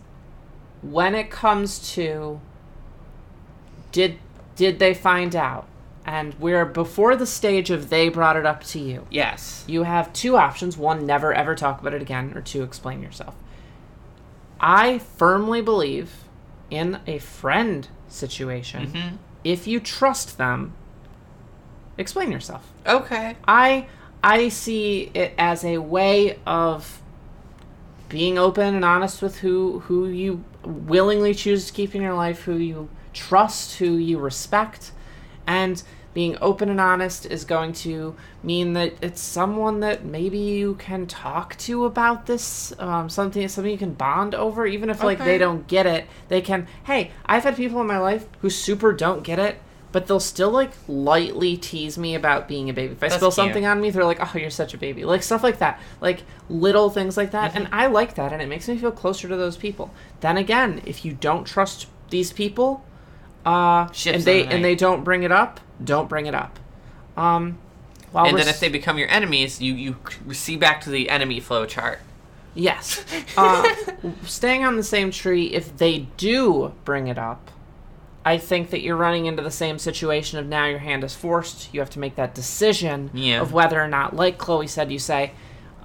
when 0.81 1.13
it 1.15 1.29
comes 1.29 1.91
to 1.93 2.39
did 3.91 4.17
did 4.55 4.79
they 4.79 4.93
find 4.93 5.35
out 5.35 5.67
and 6.07 6.33
we're 6.39 6.65
before 6.65 7.15
the 7.15 7.25
stage 7.25 7.69
of 7.69 7.89
they 7.89 8.07
brought 8.09 8.37
it 8.37 8.45
up 8.45 8.63
to 8.63 8.79
you. 8.79 9.05
Yes. 9.11 9.65
you 9.67 9.83
have 9.83 10.11
two 10.13 10.37
options. 10.37 10.77
One 10.77 11.05
never 11.05 11.33
ever 11.33 11.53
talk 11.53 11.81
about 11.81 11.93
it 11.93 12.01
again. 12.01 12.31
Or 12.33 12.41
two 12.41 12.63
explain 12.63 13.03
yourself. 13.03 13.35
I 14.59 14.99
firmly 14.99 15.61
believe 15.61 16.23
in 16.71 16.99
a 17.05 17.19
friend 17.19 17.87
situation. 18.07 18.87
Mm-hmm. 18.87 19.15
if 19.43 19.67
you 19.67 19.79
trust 19.79 20.37
them 20.37 20.73
explain 21.97 22.31
yourself. 22.31 22.71
Okay. 22.85 23.35
I 23.47 23.87
I 24.23 24.49
see 24.49 25.11
it 25.13 25.33
as 25.37 25.63
a 25.63 25.79
way 25.79 26.39
of 26.45 27.01
being 28.09 28.37
open 28.37 28.75
and 28.75 28.85
honest 28.85 29.21
with 29.21 29.39
who 29.39 29.79
who 29.81 30.07
you 30.07 30.43
willingly 30.63 31.33
choose 31.33 31.67
to 31.67 31.73
keep 31.73 31.95
in 31.95 32.01
your 32.01 32.13
life, 32.13 32.43
who 32.43 32.55
you 32.55 32.89
trust, 33.13 33.77
who 33.77 33.95
you 33.97 34.19
respect, 34.19 34.91
and 35.47 35.81
being 36.13 36.35
open 36.41 36.67
and 36.69 36.81
honest 36.81 37.27
is 37.27 37.45
going 37.45 37.71
to 37.71 38.15
mean 38.41 38.73
that 38.73 38.91
it's 39.03 39.21
someone 39.21 39.81
that 39.81 40.03
maybe 40.03 40.39
you 40.39 40.73
can 40.75 41.05
talk 41.05 41.55
to 41.59 41.85
about 41.85 42.25
this, 42.25 42.73
um, 42.79 43.07
something 43.07 43.47
something 43.47 43.71
you 43.71 43.77
can 43.77 43.93
bond 43.93 44.33
over, 44.33 44.65
even 44.65 44.89
if 44.89 45.03
like 45.03 45.19
Okay. 45.19 45.31
they 45.33 45.37
don't 45.37 45.67
get 45.67 45.85
it. 45.85 46.07
They 46.27 46.41
can. 46.41 46.67
Hey, 46.85 47.11
I've 47.25 47.43
had 47.43 47.55
people 47.55 47.79
in 47.81 47.87
my 47.87 47.99
life 47.99 48.25
who 48.41 48.49
super 48.49 48.93
don't 48.93 49.21
get 49.23 49.37
it, 49.37 49.59
but 49.91 50.07
they'll 50.07 50.19
still 50.19 50.49
like 50.49 50.71
lightly 50.87 51.55
tease 51.55 51.99
me 51.99 52.15
about 52.15 52.47
being 52.47 52.67
a 52.67 52.73
baby. 52.73 52.93
If 52.93 53.03
I 53.03 53.09
That's 53.09 53.17
spill 53.17 53.29
cute. 53.29 53.35
something 53.35 53.65
on 53.67 53.79
me, 53.79 53.91
they're 53.91 54.03
like, 54.03 54.19
"Oh, 54.19 54.39
you're 54.39 54.49
such 54.49 54.73
a 54.73 54.77
baby," 54.79 55.05
like 55.05 55.21
stuff 55.21 55.43
like 55.43 55.59
that, 55.59 55.79
like 56.01 56.23
little 56.49 56.89
things 56.89 57.15
like 57.15 57.29
that, 57.31 57.55
and 57.55 57.67
I 57.71 57.85
like 57.87 58.15
that, 58.15 58.33
and 58.33 58.41
it 58.41 58.49
makes 58.49 58.67
me 58.67 58.75
feel 58.79 58.91
closer 58.91 59.27
to 59.27 59.35
those 59.35 59.55
people. 59.55 59.91
Then 60.21 60.35
again, 60.37 60.81
if 60.85 61.05
you 61.05 61.13
don't 61.13 61.45
trust 61.45 61.85
these 62.09 62.33
people, 62.33 62.83
uh, 63.47 63.87
and 64.05 64.23
they 64.23 64.43
the 64.43 64.49
and 64.49 64.63
they 64.65 64.75
don't 64.75 65.03
bring 65.03 65.23
it 65.23 65.31
up, 65.31 65.59
don't 65.83 66.09
bring 66.09 66.25
it 66.25 66.35
up. 66.35 66.59
Um, 67.15 67.57
while 68.11 68.25
and 68.25 68.37
then 68.37 68.47
if 68.47 68.59
they 68.59 68.69
become 68.69 68.97
your 68.97 69.09
enemies, 69.09 69.61
you 69.61 69.73
you 69.73 69.95
see 70.33 70.57
back 70.57 70.81
to 70.81 70.89
the 70.89 71.09
enemy 71.09 71.39
flow 71.39 71.65
chart. 71.65 71.99
Yes. 72.53 73.03
Uh, 73.37 73.71
staying 74.23 74.63
on 74.65 74.77
the 74.77 74.83
same 74.83 75.11
tree, 75.11 75.53
if 75.53 75.77
they 75.77 76.07
do 76.17 76.73
bring 76.85 77.07
it 77.07 77.19
up, 77.19 77.51
I 78.25 78.39
think 78.39 78.71
that 78.71 78.81
you're 78.81 78.95
running 78.95 79.27
into 79.27 79.43
the 79.43 79.51
same 79.51 79.77
situation 79.77 80.39
of 80.39 80.47
now 80.47 80.65
your 80.65 80.79
hand 80.79 81.03
is 81.03 81.13
forced. 81.13 81.71
You 81.71 81.79
have 81.81 81.91
to 81.91 81.99
make 81.99 82.15
that 82.15 82.33
decision 82.33 83.11
Yeah. 83.13 83.41
of 83.41 83.53
whether 83.53 83.79
or 83.79 83.87
not, 83.87 84.15
like 84.15 84.39
Chloe 84.39 84.65
said, 84.65 84.91
you 84.91 84.97
say, 84.97 85.33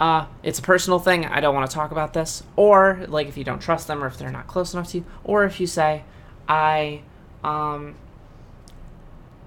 uh, 0.00 0.24
it's 0.42 0.58
a 0.58 0.62
personal 0.62 0.98
thing. 0.98 1.26
I 1.26 1.40
don't 1.40 1.54
want 1.54 1.70
to 1.70 1.74
talk 1.74 1.90
about 1.90 2.14
this. 2.14 2.42
Or, 2.56 3.04
like, 3.06 3.28
if 3.28 3.36
you 3.36 3.44
don't 3.44 3.60
trust 3.60 3.86
them 3.86 4.02
or 4.02 4.06
if 4.06 4.16
they're 4.16 4.30
not 4.32 4.46
close 4.46 4.72
enough 4.72 4.88
to 4.92 4.98
you. 4.98 5.04
Or 5.24 5.44
if 5.44 5.60
you 5.60 5.66
say, 5.66 6.04
I, 6.48 7.02
um, 7.44 7.94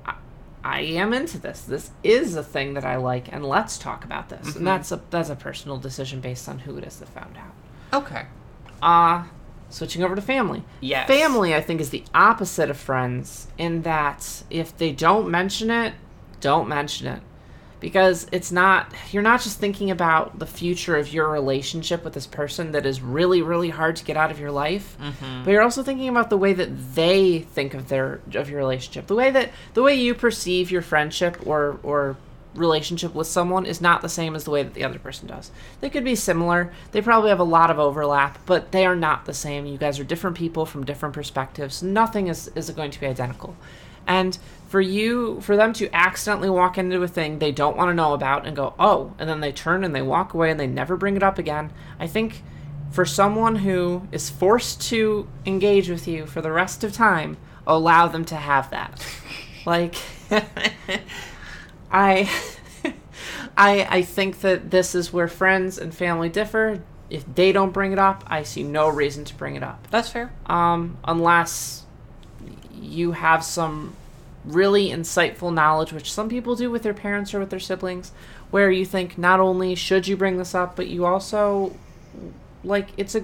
I, 0.05 0.15
I 0.63 0.81
am 0.81 1.13
into 1.13 1.37
this. 1.37 1.61
This 1.61 1.91
is 2.03 2.35
a 2.35 2.43
thing 2.43 2.73
that 2.73 2.85
I 2.85 2.97
like, 2.97 3.31
and 3.31 3.45
let's 3.45 3.77
talk 3.77 4.03
about 4.03 4.29
this. 4.29 4.47
Mm-hmm. 4.47 4.57
And 4.59 4.67
that's 4.67 4.91
a 4.91 5.01
that's 5.09 5.29
a 5.29 5.35
personal 5.35 5.77
decision 5.77 6.19
based 6.21 6.49
on 6.49 6.59
who 6.59 6.77
it 6.77 6.83
is 6.83 6.97
that 6.99 7.09
found 7.09 7.37
out. 7.37 8.03
Okay. 8.03 8.25
Uh 8.81 9.25
switching 9.69 10.03
over 10.03 10.15
to 10.15 10.21
family. 10.21 10.63
Yes. 10.79 11.07
Family, 11.07 11.53
I 11.53 11.61
think, 11.61 11.81
is 11.81 11.89
the 11.89 12.03
opposite 12.13 12.69
of 12.69 12.77
friends 12.77 13.47
in 13.57 13.81
that 13.81 14.43
if 14.49 14.75
they 14.77 14.91
don't 14.91 15.29
mention 15.29 15.69
it, 15.69 15.93
don't 16.39 16.69
mention 16.69 17.07
it. 17.07 17.21
Because 17.79 18.27
it's 18.31 18.51
not, 18.51 18.91
you're 19.11 19.21
not 19.21 19.41
just 19.41 19.59
thinking 19.59 19.91
about 19.91 20.39
the 20.39 20.45
future 20.45 20.95
of 20.95 21.11
your 21.11 21.29
relationship 21.29 22.03
with 22.03 22.13
this 22.13 22.25
person 22.25 22.71
that 22.71 22.85
is 22.85 23.01
really, 23.01 23.41
really 23.41 23.69
hard 23.69 23.95
to 23.97 24.05
get 24.05 24.17
out 24.17 24.31
of 24.31 24.39
your 24.39 24.51
life, 24.51 24.97
mm-hmm. 24.99 25.43
but 25.43 25.51
you're 25.51 25.61
also 25.61 25.83
thinking 25.83 26.09
about 26.09 26.29
the 26.29 26.37
way 26.37 26.53
that 26.53 26.95
they 26.95 27.39
think 27.39 27.73
of 27.73 27.89
their, 27.89 28.21
of 28.33 28.49
your 28.49 28.59
relationship. 28.59 29.07
The 29.07 29.15
way 29.15 29.29
that, 29.31 29.51
the 29.73 29.83
way 29.83 29.95
you 29.95 30.15
perceive 30.15 30.71
your 30.71 30.81
friendship 30.81 31.45
or, 31.45 31.79
or 31.83 32.17
relationship 32.55 33.13
with 33.13 33.27
someone 33.27 33.65
is 33.65 33.81
not 33.81 34.01
the 34.01 34.09
same 34.09 34.35
as 34.35 34.45
the 34.45 34.51
way 34.51 34.63
that 34.63 34.73
the 34.73 34.83
other 34.83 34.99
person 34.99 35.27
does. 35.27 35.51
They 35.81 35.89
could 35.89 36.03
be 36.03 36.15
similar. 36.15 36.73
They 36.91 37.01
probably 37.01 37.29
have 37.29 37.39
a 37.39 37.43
lot 37.43 37.69
of 37.69 37.79
overlap, 37.79 38.39
but 38.45 38.71
they 38.71 38.85
are 38.85 38.95
not 38.95 39.25
the 39.25 39.33
same. 39.33 39.65
You 39.65 39.77
guys 39.77 39.99
are 39.99 40.03
different 40.03 40.37
people 40.37 40.65
from 40.65 40.85
different 40.85 41.13
perspectives. 41.13 41.83
Nothing 41.83 42.27
is, 42.27 42.47
is 42.55 42.69
going 42.71 42.91
to 42.91 42.99
be 42.99 43.07
identical. 43.07 43.55
And 44.07 44.37
for 44.75 44.81
you, 44.81 45.39
for 45.39 45.55
them 45.55 45.71
to 45.71 45.89
accidentally 45.95 46.49
walk 46.49 46.77
into 46.77 47.01
a 47.01 47.07
thing 47.07 47.39
they 47.39 47.53
don't 47.53 47.77
want 47.77 47.87
to 47.87 47.93
know 47.93 48.11
about 48.11 48.45
and 48.45 48.57
go, 48.57 48.73
oh, 48.77 49.13
and 49.17 49.29
then 49.29 49.39
they 49.39 49.53
turn 49.53 49.85
and 49.85 49.95
they 49.95 50.01
walk 50.01 50.33
away 50.33 50.51
and 50.51 50.59
they 50.59 50.67
never 50.67 50.97
bring 50.97 51.15
it 51.15 51.23
up 51.23 51.39
again, 51.39 51.71
I 51.97 52.07
think 52.07 52.43
for 52.91 53.05
someone 53.05 53.55
who 53.55 54.05
is 54.11 54.29
forced 54.29 54.81
to 54.89 55.29
engage 55.45 55.87
with 55.87 56.09
you 56.09 56.25
for 56.25 56.41
the 56.41 56.51
rest 56.51 56.83
of 56.83 56.91
time, 56.91 57.37
allow 57.65 58.09
them 58.09 58.25
to 58.25 58.35
have 58.35 58.69
that. 58.71 59.01
like, 59.65 59.95
I, 61.89 62.29
I, 63.55 63.87
I 63.89 64.01
think 64.01 64.41
that 64.41 64.71
this 64.71 64.93
is 64.93 65.13
where 65.13 65.29
friends 65.29 65.77
and 65.77 65.95
family 65.95 66.27
differ. 66.27 66.83
If 67.09 67.23
they 67.33 67.53
don't 67.53 67.71
bring 67.71 67.93
it 67.93 67.99
up, 67.99 68.25
I 68.27 68.43
see 68.43 68.63
no 68.63 68.89
reason 68.89 69.23
to 69.23 69.35
bring 69.35 69.55
it 69.55 69.63
up. 69.63 69.87
That's 69.89 70.09
fair. 70.09 70.33
Um, 70.47 70.97
unless 71.05 71.85
you 72.73 73.13
have 73.13 73.41
some 73.41 73.95
really 74.45 74.89
insightful 74.89 75.53
knowledge, 75.53 75.91
which 75.91 76.11
some 76.11 76.29
people 76.29 76.55
do 76.55 76.69
with 76.69 76.83
their 76.83 76.93
parents 76.93 77.33
or 77.33 77.39
with 77.39 77.49
their 77.49 77.59
siblings, 77.59 78.11
where 78.51 78.71
you 78.71 78.85
think 78.85 79.17
not 79.17 79.39
only 79.39 79.75
should 79.75 80.07
you 80.07 80.15
bring 80.15 80.37
this 80.37 80.53
up, 80.55 80.75
but 80.75 80.87
you 80.87 81.05
also 81.05 81.75
like 82.63 82.89
it's 82.97 83.15
a 83.15 83.23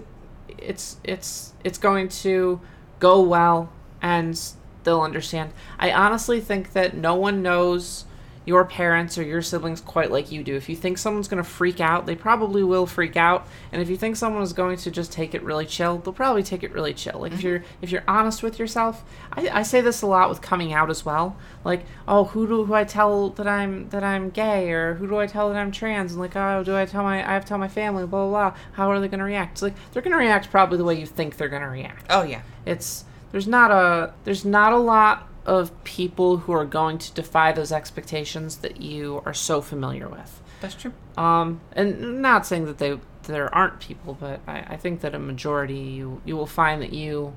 it's 0.57 0.97
it's 1.03 1.53
it's 1.63 1.77
going 1.77 2.07
to 2.07 2.59
go 2.99 3.21
well 3.21 3.71
and 4.01 4.39
they'll 4.83 5.01
understand. 5.01 5.51
I 5.79 5.91
honestly 5.91 6.39
think 6.41 6.73
that 6.73 6.95
no 6.95 7.15
one 7.15 7.41
knows 7.41 8.05
your 8.45 8.65
parents 8.65 9.17
or 9.17 9.23
your 9.23 9.41
siblings 9.41 9.81
quite 9.81 10.11
like 10.11 10.31
you 10.31 10.43
do. 10.43 10.55
If 10.55 10.67
you 10.67 10.75
think 10.75 10.97
someone's 10.97 11.27
going 11.27 11.43
to 11.43 11.49
freak 11.49 11.79
out, 11.79 12.05
they 12.05 12.15
probably 12.15 12.63
will 12.63 12.85
freak 12.85 13.15
out. 13.15 13.47
And 13.71 13.81
if 13.81 13.89
you 13.89 13.97
think 13.97 14.15
someone 14.15 14.41
is 14.41 14.53
going 14.53 14.77
to 14.77 14.91
just 14.91 15.11
take 15.11 15.35
it 15.35 15.43
really 15.43 15.65
chill, 15.65 15.99
they'll 15.99 16.13
probably 16.13 16.41
take 16.41 16.63
it 16.63 16.71
really 16.71 16.93
chill. 16.93 17.19
Like 17.19 17.33
if 17.33 17.39
mm-hmm. 17.39 17.47
you're 17.47 17.63
if 17.81 17.91
you're 17.91 18.03
honest 18.07 18.41
with 18.41 18.57
yourself, 18.57 19.03
I, 19.33 19.49
I 19.49 19.63
say 19.63 19.81
this 19.81 20.01
a 20.01 20.07
lot 20.07 20.29
with 20.29 20.41
coming 20.41 20.73
out 20.73 20.89
as 20.89 21.05
well. 21.05 21.35
Like, 21.63 21.85
oh, 22.07 22.25
who 22.25 22.47
do 22.47 22.65
who 22.65 22.73
I 22.73 22.83
tell 22.83 23.29
that 23.29 23.47
I'm 23.47 23.89
that 23.89 24.03
I'm 24.03 24.31
gay, 24.31 24.71
or 24.71 24.95
who 24.95 25.07
do 25.07 25.19
I 25.19 25.27
tell 25.27 25.49
that 25.49 25.57
I'm 25.57 25.71
trans? 25.71 26.13
And 26.13 26.21
like, 26.21 26.35
oh, 26.35 26.63
do 26.63 26.75
I 26.75 26.85
tell 26.85 27.03
my 27.03 27.17
I 27.17 27.33
have 27.33 27.45
to 27.45 27.49
tell 27.49 27.57
my 27.59 27.67
family? 27.67 28.07
Blah 28.07 28.27
blah. 28.27 28.49
blah. 28.49 28.59
How 28.73 28.89
are 28.89 28.99
they 28.99 29.07
going 29.07 29.19
to 29.19 29.25
react? 29.25 29.53
It's 29.53 29.61
like 29.61 29.75
they're 29.91 30.01
going 30.01 30.13
to 30.13 30.17
react 30.17 30.49
probably 30.49 30.77
the 30.77 30.83
way 30.83 30.99
you 30.99 31.05
think 31.05 31.37
they're 31.37 31.49
going 31.49 31.61
to 31.61 31.67
react 31.67 32.05
Oh 32.09 32.23
yeah. 32.23 32.41
it's 32.65 33.05
there's 33.31 33.47
not 33.47 33.71
a 33.71 34.13
there's 34.23 34.45
not 34.45 34.73
a 34.73 34.77
lot 34.77 35.27
of 35.45 35.83
people 35.83 36.37
who 36.37 36.51
are 36.53 36.65
going 36.65 36.97
to 36.99 37.11
defy 37.13 37.51
those 37.51 37.71
expectations 37.71 38.57
that 38.57 38.81
you 38.81 39.21
are 39.25 39.33
so 39.33 39.61
familiar 39.61 40.07
with. 40.07 40.41
That's 40.61 40.75
true. 40.75 40.93
um 41.17 41.59
and 41.73 42.21
not 42.21 42.45
saying 42.45 42.65
that 42.65 42.77
they 42.77 42.99
there 43.23 43.53
aren't 43.53 43.79
people 43.79 44.15
but 44.19 44.39
i, 44.47 44.59
I 44.59 44.77
think 44.77 45.01
that 45.01 45.15
a 45.15 45.19
majority 45.19 45.79
you 45.79 46.21
you 46.25 46.35
will 46.37 46.45
find 46.47 46.81
that 46.83 46.93
you 46.93 47.33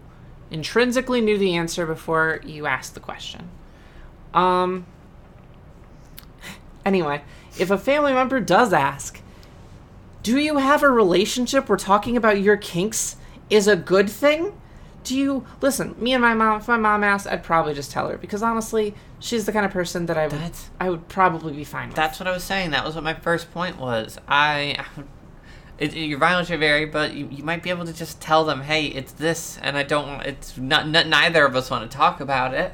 intrinsically 0.50 1.20
knew 1.22 1.38
the 1.38 1.56
answer 1.56 1.86
before 1.86 2.40
you 2.44 2.66
asked 2.66 2.92
the 2.94 3.00
question. 3.00 3.48
Um 4.34 4.84
anyway 6.84 7.22
if 7.58 7.70
a 7.70 7.78
family 7.78 8.12
member 8.12 8.40
does 8.40 8.72
ask 8.74 9.20
do 10.22 10.38
you 10.38 10.58
have 10.58 10.82
a 10.82 10.90
relationship 10.90 11.68
where 11.68 11.78
talking 11.78 12.16
about 12.16 12.40
your 12.40 12.56
kinks 12.58 13.16
is 13.50 13.66
a 13.68 13.76
good 13.76 14.08
thing 14.10 14.52
do 15.04 15.16
you 15.16 15.46
listen? 15.60 15.94
Me 15.98 16.12
and 16.14 16.22
my 16.22 16.34
mom. 16.34 16.60
If 16.60 16.66
my 16.68 16.76
mom 16.76 17.04
asked, 17.04 17.26
I'd 17.26 17.42
probably 17.44 17.74
just 17.74 17.90
tell 17.92 18.08
her 18.08 18.16
because 18.18 18.42
honestly, 18.42 18.94
she's 19.20 19.44
the 19.46 19.52
kind 19.52 19.64
of 19.64 19.70
person 19.72 20.06
that 20.06 20.16
I 20.18 20.24
would 20.24 20.32
That's- 20.32 20.70
I 20.80 20.90
would 20.90 21.08
probably 21.08 21.52
be 21.52 21.62
fine 21.64 21.88
with. 21.88 21.96
That's 21.96 22.18
what 22.18 22.26
I 22.26 22.32
was 22.32 22.42
saying. 22.44 22.70
That 22.70 22.84
was 22.84 22.94
what 22.94 23.04
my 23.04 23.14
first 23.14 23.52
point 23.52 23.78
was. 23.78 24.18
I, 24.26 24.76
I 24.78 24.84
would- 24.96 25.06
it, 25.76 25.92
your 25.94 26.18
violence 26.18 26.48
should 26.48 26.60
vary, 26.60 26.86
but 26.86 27.14
you, 27.14 27.28
you 27.30 27.42
might 27.44 27.62
be 27.62 27.68
able 27.70 27.84
to 27.84 27.92
just 27.92 28.20
tell 28.20 28.44
them, 28.44 28.60
hey, 28.62 28.86
it's 28.86 29.12
this, 29.12 29.58
and 29.60 29.76
I 29.76 29.82
don't. 29.82 30.06
want 30.06 30.26
It's 30.26 30.56
not. 30.56 30.88
not 30.88 31.06
neither 31.08 31.44
of 31.44 31.56
us 31.56 31.68
want 31.70 31.90
to 31.90 31.96
talk 31.96 32.20
about 32.20 32.54
it. 32.54 32.72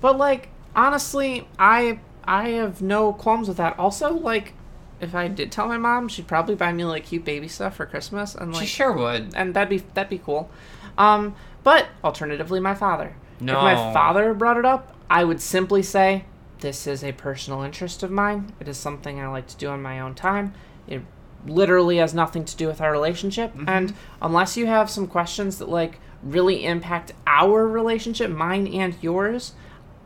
But 0.00 0.16
like 0.18 0.48
honestly, 0.74 1.46
I 1.58 2.00
I 2.24 2.50
have 2.50 2.80
no 2.82 3.12
qualms 3.12 3.46
with 3.48 3.58
that. 3.58 3.78
Also, 3.78 4.12
like 4.14 4.54
if 5.00 5.14
I 5.14 5.28
did 5.28 5.52
tell 5.52 5.68
my 5.68 5.76
mom, 5.78 6.08
she'd 6.08 6.26
probably 6.26 6.54
buy 6.54 6.72
me 6.72 6.84
like 6.84 7.04
cute 7.06 7.24
baby 7.24 7.46
stuff 7.48 7.76
for 7.76 7.86
Christmas 7.86 8.34
and 8.34 8.52
like 8.52 8.62
she 8.62 8.66
sure 8.66 8.92
would. 8.92 9.32
and 9.34 9.52
that'd 9.54 9.68
be 9.68 9.84
that'd 9.94 10.08
be 10.10 10.18
cool. 10.18 10.50
Um, 10.98 11.34
but 11.62 11.88
alternatively, 12.02 12.60
my 12.60 12.74
father. 12.74 13.16
No. 13.40 13.56
If 13.56 13.62
my 13.62 13.92
father 13.92 14.34
brought 14.34 14.56
it 14.56 14.64
up, 14.64 14.94
I 15.08 15.24
would 15.24 15.40
simply 15.40 15.82
say, 15.82 16.24
"This 16.60 16.86
is 16.86 17.02
a 17.02 17.12
personal 17.12 17.62
interest 17.62 18.02
of 18.02 18.10
mine. 18.10 18.52
It 18.60 18.68
is 18.68 18.76
something 18.76 19.20
I 19.20 19.28
like 19.28 19.46
to 19.48 19.56
do 19.56 19.68
on 19.68 19.82
my 19.82 20.00
own 20.00 20.14
time. 20.14 20.54
It 20.86 21.02
literally 21.46 21.96
has 21.96 22.12
nothing 22.12 22.44
to 22.44 22.56
do 22.56 22.66
with 22.66 22.80
our 22.82 22.92
relationship. 22.92 23.52
And 23.66 23.94
unless 24.20 24.58
you 24.58 24.66
have 24.66 24.90
some 24.90 25.06
questions 25.06 25.58
that 25.58 25.70
like 25.70 25.98
really 26.22 26.66
impact 26.66 27.12
our 27.26 27.66
relationship, 27.66 28.30
mine 28.30 28.66
and 28.66 28.94
yours, 29.00 29.54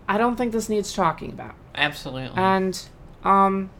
I 0.09 0.17
don't 0.17 0.37
think 0.37 0.53
this 0.53 0.69
needs 0.69 0.93
talking 0.93 1.31
about." 1.31 1.55
Absolutely. 1.75 2.37
And 2.37 2.81
um, 3.25 3.71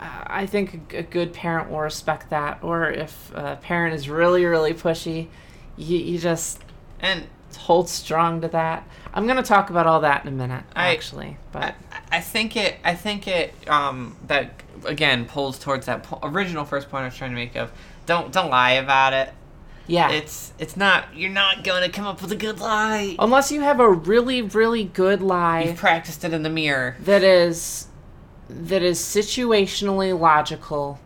I 0.00 0.46
think 0.46 0.94
a, 0.94 0.98
a 0.98 1.02
good 1.02 1.34
parent 1.34 1.70
will 1.70 1.80
respect 1.80 2.30
that. 2.30 2.60
Or 2.62 2.90
if 2.90 3.30
a 3.34 3.56
parent 3.56 3.94
is 3.94 4.08
really, 4.08 4.46
really 4.46 4.72
pushy, 4.72 5.28
you, 5.76 5.98
you 5.98 6.18
just 6.18 6.60
and 7.00 7.24
hold 7.58 7.88
strong 7.88 8.40
to 8.40 8.48
that. 8.48 8.86
I'm 9.12 9.26
gonna 9.26 9.42
talk 9.42 9.70
about 9.70 9.86
all 9.86 10.00
that 10.00 10.22
in 10.22 10.28
a 10.28 10.36
minute, 10.36 10.64
I- 10.74 10.92
actually. 10.94 11.36
But 11.52 11.74
I, 11.92 12.18
I 12.18 12.20
think 12.20 12.56
it. 12.56 12.76
I 12.84 12.94
think 12.94 13.28
it. 13.28 13.54
Um, 13.68 14.16
that 14.26 14.50
again 14.84 15.24
pulls 15.24 15.58
towards 15.58 15.86
that 15.86 16.02
po- 16.02 16.18
original 16.22 16.64
first 16.64 16.90
point 16.90 17.02
I 17.02 17.06
was 17.06 17.16
trying 17.16 17.30
to 17.30 17.36
make 17.36 17.54
of 17.56 17.70
don't 18.06 18.32
don't 18.32 18.50
lie 18.50 18.72
about 18.72 19.12
it. 19.12 19.32
yeah, 19.86 20.10
It's 20.10 20.52
it's 20.58 20.76
not. 20.76 21.14
You're 21.16 21.30
not 21.30 21.62
going 21.64 21.82
to 21.84 21.88
come 21.90 22.06
up 22.06 22.20
with 22.20 22.32
a 22.32 22.36
good 22.36 22.58
lie. 22.60 23.14
unless 23.18 23.52
you 23.52 23.60
have 23.60 23.78
a 23.80 23.88
really, 23.90 24.42
really 24.42 24.84
good 24.84 25.22
lie 25.22 25.62
You've 25.64 25.76
practiced 25.76 26.24
it 26.24 26.32
in 26.34 26.42
the 26.42 26.50
mirror. 26.50 26.96
that 27.00 27.22
is 27.22 27.86
that 28.50 28.82
is 28.82 28.98
situationally 29.00 30.18
logical 30.18 30.98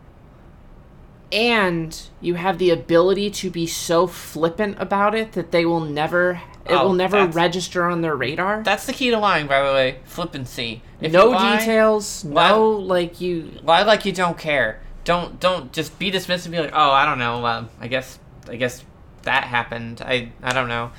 and 1.33 2.01
you 2.21 2.35
have 2.35 2.59
the 2.59 2.71
ability 2.71 3.31
to 3.31 3.51
be 3.51 3.67
so 3.67 4.07
flippant 4.07 4.77
about 4.81 5.15
it 5.15 5.33
that 5.33 5.51
they 5.51 5.65
will 5.67 5.81
never 5.81 6.41
it 6.65 6.73
Oh, 6.73 6.89
will 6.89 6.93
never 6.95 7.27
register 7.27 7.85
on 7.85 8.03
their 8.03 8.15
radar 8.15 8.63
That's 8.63 8.85
the 8.87 8.93
key 8.93 9.11
to 9.11 9.19
lying, 9.19 9.47
by 9.47 9.67
the 9.67 9.73
way. 9.73 10.01
Flippancy. 10.05 10.83
If 11.01 11.13
no 11.13 11.27
lie, 11.31 11.59
details 11.59 12.25
lie- 12.25 12.51
no 12.51 12.71
like 12.73 13.21
you 13.21 13.53
Lie 13.63 13.83
like 13.85 14.05
you 14.05 14.13
don't 14.13 14.37
care. 14.37 14.81
Don't 15.05 15.41
don't 15.41 15.73
just 15.73 15.99
be 15.99 16.11
dismissive 16.11 16.47
and 16.47 16.53
be 16.53 16.61
like, 16.61 16.73
oh, 16.75 16.91
I 16.91 17.07
don't 17.07 17.19
know. 17.19 17.47
Um, 17.47 17.71
I 17.81 17.89
guess 17.89 18.19
I 18.49 18.57
guess 18.57 18.85
that 19.23 19.45
happened. 19.45 20.03
I 20.05 20.33
I 20.43 20.53
don't 20.53 20.69
know. 20.69 20.91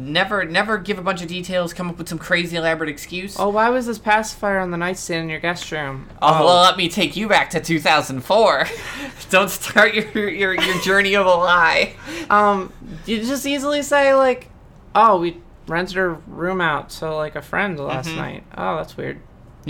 Never 0.00 0.44
never 0.44 0.78
give 0.78 0.96
a 0.98 1.02
bunch 1.02 1.22
of 1.22 1.28
details. 1.28 1.72
Come 1.72 1.90
up 1.90 1.98
with 1.98 2.08
some 2.08 2.18
crazy 2.18 2.56
elaborate 2.56 2.88
excuse. 2.88 3.36
oh 3.38 3.48
why 3.48 3.68
was 3.68 3.86
this 3.86 3.98
pacifier 3.98 4.60
on 4.60 4.70
the 4.70 4.76
nightstand 4.76 5.24
in 5.24 5.28
your 5.28 5.40
guest 5.40 5.70
room 5.72 6.08
Oh, 6.22 6.44
well, 6.44 6.62
let 6.62 6.76
me 6.76 6.88
take 6.88 7.16
you 7.16 7.26
back 7.28 7.50
to 7.50 7.60
2004. 7.60 8.66
Don't 9.30 9.50
start 9.50 9.94
your, 9.94 10.28
your, 10.28 10.54
your 10.54 10.80
journey 10.82 11.14
of 11.16 11.26
a 11.26 11.30
lie. 11.34 11.94
um 12.30 12.72
you 13.06 13.18
just 13.18 13.44
easily 13.44 13.82
say 13.82 14.14
like 14.14 14.50
oh 14.94 15.18
we 15.18 15.36
rented 15.66 15.98
our 15.98 16.12
room 16.28 16.60
out 16.60 16.90
to 16.90 17.12
like 17.12 17.34
a 17.34 17.42
friend 17.42 17.78
last 17.80 18.08
Mhm. 18.08 18.16
night 18.16 18.44
oh 18.56 18.76
that's 18.76 18.96
weird 18.96 19.20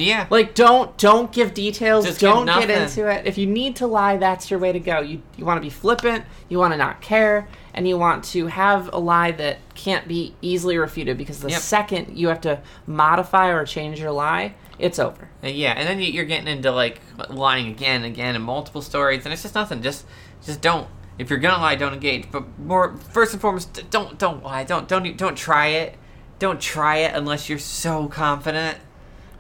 Yeah. 0.01 0.27
Like 0.31 0.55
don't 0.55 0.97
don't 0.99 1.31
give 1.33 1.55
details. 1.55 2.05
Just 2.07 2.21
don't 2.21 2.47
get 2.47 2.71
into 2.71 3.09
it. 3.09 3.27
If 3.27 3.37
you 3.39 3.47
need 3.47 3.77
to 3.77 3.87
lie, 3.87 4.17
that's 4.17 4.51
your 4.51 4.59
way 4.61 4.73
to 4.73 4.81
go. 4.81 5.01
You 5.01 5.23
you 5.37 5.45
want 5.45 5.59
to 5.59 5.63
be 5.63 5.71
flippant, 5.71 6.25
you 6.49 6.59
want 6.59 6.73
to 6.73 6.79
not 6.79 7.01
care, 7.01 7.49
and 7.75 7.87
you 7.89 7.99
want 7.99 8.25
to 8.25 8.47
have 8.47 8.91
a 8.93 8.99
lie 8.99 9.31
that 9.33 9.59
can't 9.75 10.07
be 10.09 10.35
easily 10.43 10.79
refuted 10.79 11.17
because 11.19 11.41
the 11.41 11.51
Yep. 11.51 11.61
second 11.61 12.19
you 12.19 12.29
have 12.29 12.41
to 12.43 12.61
modify 12.87 13.49
or 13.49 13.65
change 13.67 14.01
your 14.01 14.11
lie, 14.13 14.55
it's 14.79 14.99
over. 14.99 15.29
Uh, 15.43 15.49
Yeah, 15.49 15.73
and 15.73 15.89
then 15.89 16.01
you- 16.01 16.13
you're 16.13 16.25
getting 16.25 16.49
into 16.49 16.71
like 16.71 17.01
lying 17.29 17.69
again, 17.69 17.97
and 18.05 18.07
again, 18.07 18.35
in 18.35 18.43
multiple 18.43 18.83
stories, 18.83 19.25
and 19.25 19.33
it's 19.33 19.43
just 19.43 19.55
nothing. 19.55 19.83
Just, 19.83 20.05
just 20.45 20.61
don't. 20.61 20.87
If 21.19 21.31
you're 21.31 21.39
gonna 21.41 21.61
lie, 21.61 21.75
don't 21.75 21.95
engage. 21.95 22.31
But 22.31 22.45
more, 22.59 22.97
first 23.13 23.33
and 23.33 23.41
foremost, 23.43 23.91
don't, 23.91 24.19
don't 24.19 24.43
lie. 24.45 24.63
Don't, 24.65 24.87
don't, 24.87 25.17
don't 25.17 25.37
try 25.37 25.67
it. 25.69 25.97
Don't 26.39 26.61
try 26.61 26.99
it 26.99 27.13
unless 27.17 27.49
you're 27.49 27.59
so 27.59 28.07
confident. 28.07 28.79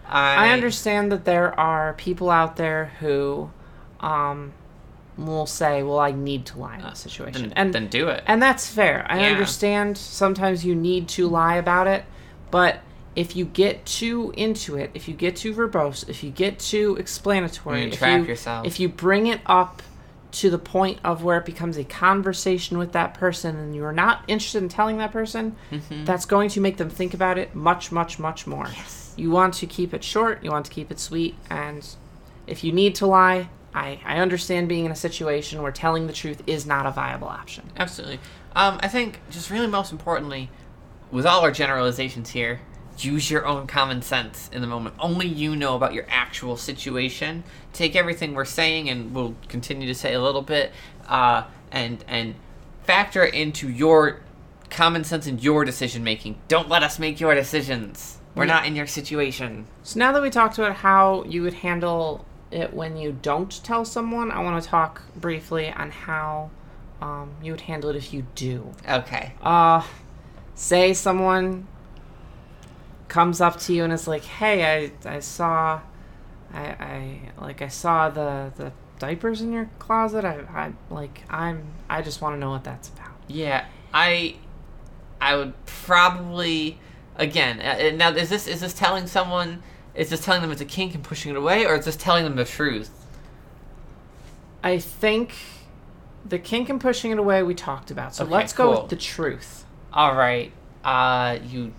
I, 0.08 0.46
I 0.46 0.48
understand 0.50 1.12
that 1.12 1.24
there 1.24 1.58
are 1.58 1.92
people 1.94 2.30
out 2.30 2.56
there 2.56 2.92
who 3.00 3.50
um 4.00 4.52
will 5.16 5.46
say, 5.46 5.82
"Well, 5.82 5.98
I 5.98 6.12
need 6.12 6.46
to 6.46 6.58
lie 6.58 6.76
in 6.76 6.82
this 6.82 7.00
situation." 7.00 7.42
Then, 7.42 7.52
and 7.56 7.72
then 7.74 7.88
do 7.88 8.08
it. 8.08 8.22
And 8.26 8.40
that's 8.40 8.68
fair. 8.68 9.04
I 9.08 9.20
Yeah. 9.20 9.32
understand 9.32 9.98
sometimes 9.98 10.64
you 10.64 10.74
need 10.76 11.08
to 11.08 11.26
lie 11.28 11.56
about 11.56 11.86
it, 11.88 12.04
but 12.52 12.78
if 13.16 13.34
you 13.34 13.44
get 13.44 13.84
too 13.84 14.32
into 14.36 14.76
it, 14.76 14.90
if 14.94 15.08
you 15.08 15.14
get 15.14 15.34
too 15.34 15.52
verbose, 15.52 16.08
if 16.08 16.22
you 16.22 16.30
get 16.30 16.60
too 16.60 16.94
explanatory, 17.00 17.82
You 17.82 17.88
if 17.88 18.00
you, 18.00 18.22
yourself. 18.24 18.64
if 18.66 18.78
you 18.78 18.88
bring 18.88 19.26
it 19.26 19.40
up 19.46 19.82
to 20.30 20.50
the 20.50 20.58
point 20.58 20.98
of 21.04 21.24
where 21.24 21.38
it 21.38 21.46
becomes 21.46 21.76
a 21.78 21.84
conversation 21.84 22.76
with 22.76 22.92
that 22.92 23.14
person 23.14 23.56
and 23.56 23.74
you're 23.74 23.92
not 23.92 24.22
interested 24.28 24.62
in 24.62 24.68
telling 24.68 24.98
that 24.98 25.10
person, 25.12 25.56
Mm-hmm. 25.70 26.04
that's 26.04 26.26
going 26.26 26.48
to 26.50 26.60
make 26.60 26.76
them 26.76 26.90
think 26.90 27.14
about 27.14 27.38
it 27.38 27.54
much, 27.54 27.90
much, 27.90 28.18
much 28.18 28.46
more. 28.46 28.68
Yes. 28.74 29.14
You 29.16 29.30
want 29.30 29.54
to 29.54 29.66
keep 29.66 29.94
it 29.94 30.04
short, 30.04 30.44
you 30.44 30.50
want 30.50 30.66
to 30.66 30.72
keep 30.72 30.90
it 30.90 30.98
sweet, 31.00 31.34
and 31.50 31.86
if 32.46 32.62
you 32.62 32.72
need 32.72 32.94
to 32.96 33.06
lie, 33.06 33.48
I, 33.74 34.00
I 34.04 34.18
understand 34.18 34.68
being 34.68 34.84
in 34.84 34.92
a 34.92 34.96
situation 34.96 35.62
where 35.62 35.72
telling 35.72 36.06
the 36.06 36.12
truth 36.12 36.42
is 36.46 36.66
not 36.66 36.86
a 36.86 36.90
viable 36.90 37.28
option. 37.28 37.70
Absolutely. 37.76 38.20
Um, 38.54 38.78
I 38.82 38.88
think 38.88 39.20
just 39.30 39.50
really 39.50 39.66
most 39.66 39.92
importantly, 39.92 40.50
with 41.10 41.26
all 41.26 41.40
our 41.42 41.50
generalizations 41.50 42.30
here, 42.30 42.60
use 43.04 43.30
your 43.30 43.46
own 43.46 43.66
common 43.66 44.02
sense 44.02 44.48
in 44.52 44.60
the 44.60 44.66
moment. 44.66 44.94
Only 44.98 45.26
you 45.26 45.54
know 45.56 45.76
about 45.76 45.94
your 45.94 46.04
actual 46.08 46.56
situation. 46.56 47.44
Take 47.72 47.94
everything 47.96 48.34
we're 48.34 48.44
saying, 48.44 48.88
and 48.88 49.14
we'll 49.14 49.34
continue 49.48 49.86
to 49.86 49.94
say 49.94 50.14
a 50.14 50.20
little 50.22 50.42
bit, 50.42 50.72
uh, 51.08 51.44
and 51.70 52.04
and 52.08 52.34
factor 52.84 53.24
it 53.24 53.34
into 53.34 53.68
your 53.68 54.20
common 54.70 55.04
sense 55.04 55.26
and 55.26 55.42
your 55.42 55.64
decision 55.64 56.02
making. 56.04 56.38
Don't 56.48 56.68
let 56.68 56.82
us 56.82 56.98
make 56.98 57.20
your 57.20 57.34
decisions. 57.34 58.18
We're 58.34 58.44
Yeah. 58.46 58.54
not 58.54 58.66
in 58.66 58.76
your 58.76 58.86
situation. 58.86 59.66
So 59.82 59.98
now 59.98 60.12
that 60.12 60.22
we 60.22 60.30
talked 60.30 60.58
about 60.58 60.76
how 60.76 61.24
you 61.24 61.42
would 61.42 61.54
handle 61.54 62.24
it 62.50 62.72
when 62.72 62.96
you 62.96 63.18
don't 63.20 63.62
tell 63.64 63.84
someone, 63.84 64.30
I 64.30 64.40
want 64.42 64.62
to 64.62 64.68
talk 64.68 65.02
briefly 65.16 65.70
on 65.70 65.90
how 65.90 66.50
um, 67.00 67.30
you 67.42 67.52
would 67.52 67.62
handle 67.62 67.90
it 67.90 67.96
if 67.96 68.12
you 68.12 68.26
do. 68.34 68.72
Okay. 68.88 69.32
Uh, 69.42 69.82
say 70.54 70.92
someone 70.92 71.66
comes 73.08 73.40
up 73.40 73.58
to 73.60 73.72
you 73.74 73.84
and 73.84 73.92
is 73.92 74.06
like, 74.06 74.24
"Hey, 74.24 74.90
I 75.04 75.08
I 75.08 75.20
saw, 75.20 75.80
I 76.52 76.60
I 76.60 77.20
like 77.40 77.62
I 77.62 77.68
saw 77.68 78.08
the 78.10 78.52
the 78.56 78.72
diapers 78.98 79.40
in 79.40 79.52
your 79.52 79.68
closet. 79.78 80.24
I 80.24 80.40
I 80.54 80.72
like 80.94 81.22
I'm 81.30 81.64
I 81.88 82.02
just 82.02 82.20
want 82.20 82.34
to 82.36 82.38
know 82.38 82.50
what 82.50 82.64
that's 82.64 82.88
about." 82.88 83.12
Yeah, 83.26 83.66
I, 83.92 84.36
I 85.20 85.36
would 85.36 85.52
probably, 85.66 86.78
again. 87.16 87.60
Uh, 87.60 87.88
uh, 87.88 87.96
now, 87.96 88.10
is 88.10 88.30
this 88.30 88.46
is 88.46 88.60
this 88.60 88.72
telling 88.74 89.06
someone? 89.06 89.62
Is 89.94 90.10
this 90.10 90.24
telling 90.24 90.40
them 90.42 90.50
it's 90.52 90.60
a 90.60 90.64
kink 90.66 90.94
and 90.94 91.02
pushing 91.04 91.30
it 91.32 91.36
away, 91.36 91.66
or 91.66 91.74
is 91.76 91.84
this 91.84 91.96
telling 91.96 92.24
them 92.24 92.36
the 92.36 92.44
truth? 92.44 92.90
I 94.62 94.78
think 94.78 95.34
the 96.24 96.38
kink 96.38 96.68
and 96.68 96.80
pushing 96.80 97.10
it 97.10 97.18
away 97.18 97.42
we 97.42 97.54
talked 97.54 97.90
about. 97.90 98.14
So 98.14 98.24
Okay, 98.24 98.32
let's 98.32 98.52
go 98.52 98.72
cool. 98.72 98.82
with 98.82 98.90
the 98.90 98.96
truth. 98.96 99.64
All 99.92 100.14
right. 100.14 100.52
Uh, 100.84 101.38
you, 101.46 101.72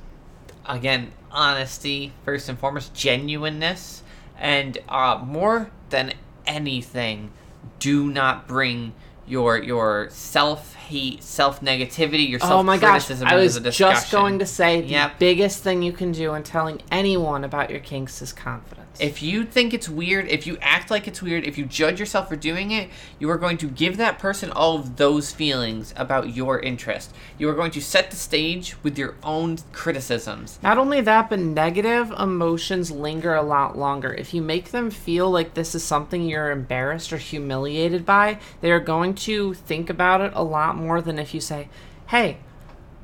again, 0.69 1.11
honesty 1.31 2.13
first 2.23 2.47
and 2.47 2.57
foremost, 2.57 2.93
genuineness, 2.93 4.03
and 4.37 4.77
uh, 4.87 5.21
more 5.25 5.69
than 5.89 6.13
anything, 6.47 7.31
do 7.79 8.09
not 8.09 8.47
bring 8.47 8.93
your 9.27 9.57
your 9.57 10.07
self 10.11 10.73
hate, 10.75 11.21
self 11.21 11.61
negativity, 11.61 12.27
your 12.29 12.39
self 12.39 12.53
Oh 12.53 12.63
my 12.63 12.77
gosh! 12.77 13.05
criticism 13.05 13.27
I 13.27 13.33
into 13.33 13.43
was 13.43 13.53
the 13.55 13.59
discussion. 13.61 13.93
just 13.95 14.11
going 14.11 14.39
to 14.39 14.45
say 14.45 14.81
the 14.81 14.87
Yep. 14.87 15.19
biggest 15.19 15.63
thing 15.63 15.81
you 15.83 15.91
can 15.91 16.11
do 16.11 16.33
in 16.33 16.43
telling 16.43 16.81
anyone 16.91 17.43
about 17.43 17.69
your 17.69 17.79
kinks 17.79 18.21
is 18.21 18.31
confidence. 18.33 18.88
If 18.99 19.21
you 19.23 19.45
think 19.45 19.73
it's 19.73 19.87
weird, 19.87 20.27
if 20.27 20.45
you 20.45 20.57
act 20.61 20.91
like 20.91 21.07
it's 21.07 21.21
weird, 21.21 21.45
if 21.45 21.57
you 21.57 21.65
judge 21.65 21.99
yourself 21.99 22.27
for 22.27 22.35
doing 22.35 22.71
it, 22.71 22.89
you 23.17 23.29
are 23.29 23.37
going 23.37 23.57
to 23.59 23.67
give 23.67 23.95
that 23.97 24.19
person 24.19 24.51
all 24.51 24.77
of 24.77 24.97
those 24.97 25.31
feelings 25.31 25.93
about 25.95 26.35
your 26.35 26.59
interest. 26.59 27.13
You 27.37 27.49
are 27.49 27.53
going 27.53 27.71
to 27.71 27.81
set 27.81 28.11
the 28.11 28.17
stage 28.17 28.75
with 28.83 28.97
your 28.97 29.15
own 29.23 29.59
criticisms. 29.71 30.59
Not 30.61 30.77
only 30.77 30.99
that, 31.01 31.29
but 31.29 31.39
negative 31.39 32.11
emotions 32.11 32.91
linger 32.91 33.33
a 33.33 33.41
lot 33.41 33.77
longer. 33.77 34.13
If 34.13 34.33
you 34.33 34.41
make 34.41 34.71
them 34.71 34.91
feel 34.91 35.31
like 35.31 35.53
this 35.53 35.73
is 35.75 35.83
something 35.83 36.23
you're 36.23 36.51
embarrassed 36.51 37.13
or 37.13 37.17
humiliated 37.17 38.05
by, 38.05 38.39
they 38.59 38.71
are 38.71 38.81
going 38.81 39.15
to 39.15 39.53
think 39.53 39.89
about 39.89 40.19
it 40.19 40.33
a 40.35 40.43
lot 40.43 40.75
more 40.75 41.01
than 41.01 41.19
if 41.19 41.33
you 41.33 41.39
say, 41.39 41.69
Hey, 42.07 42.39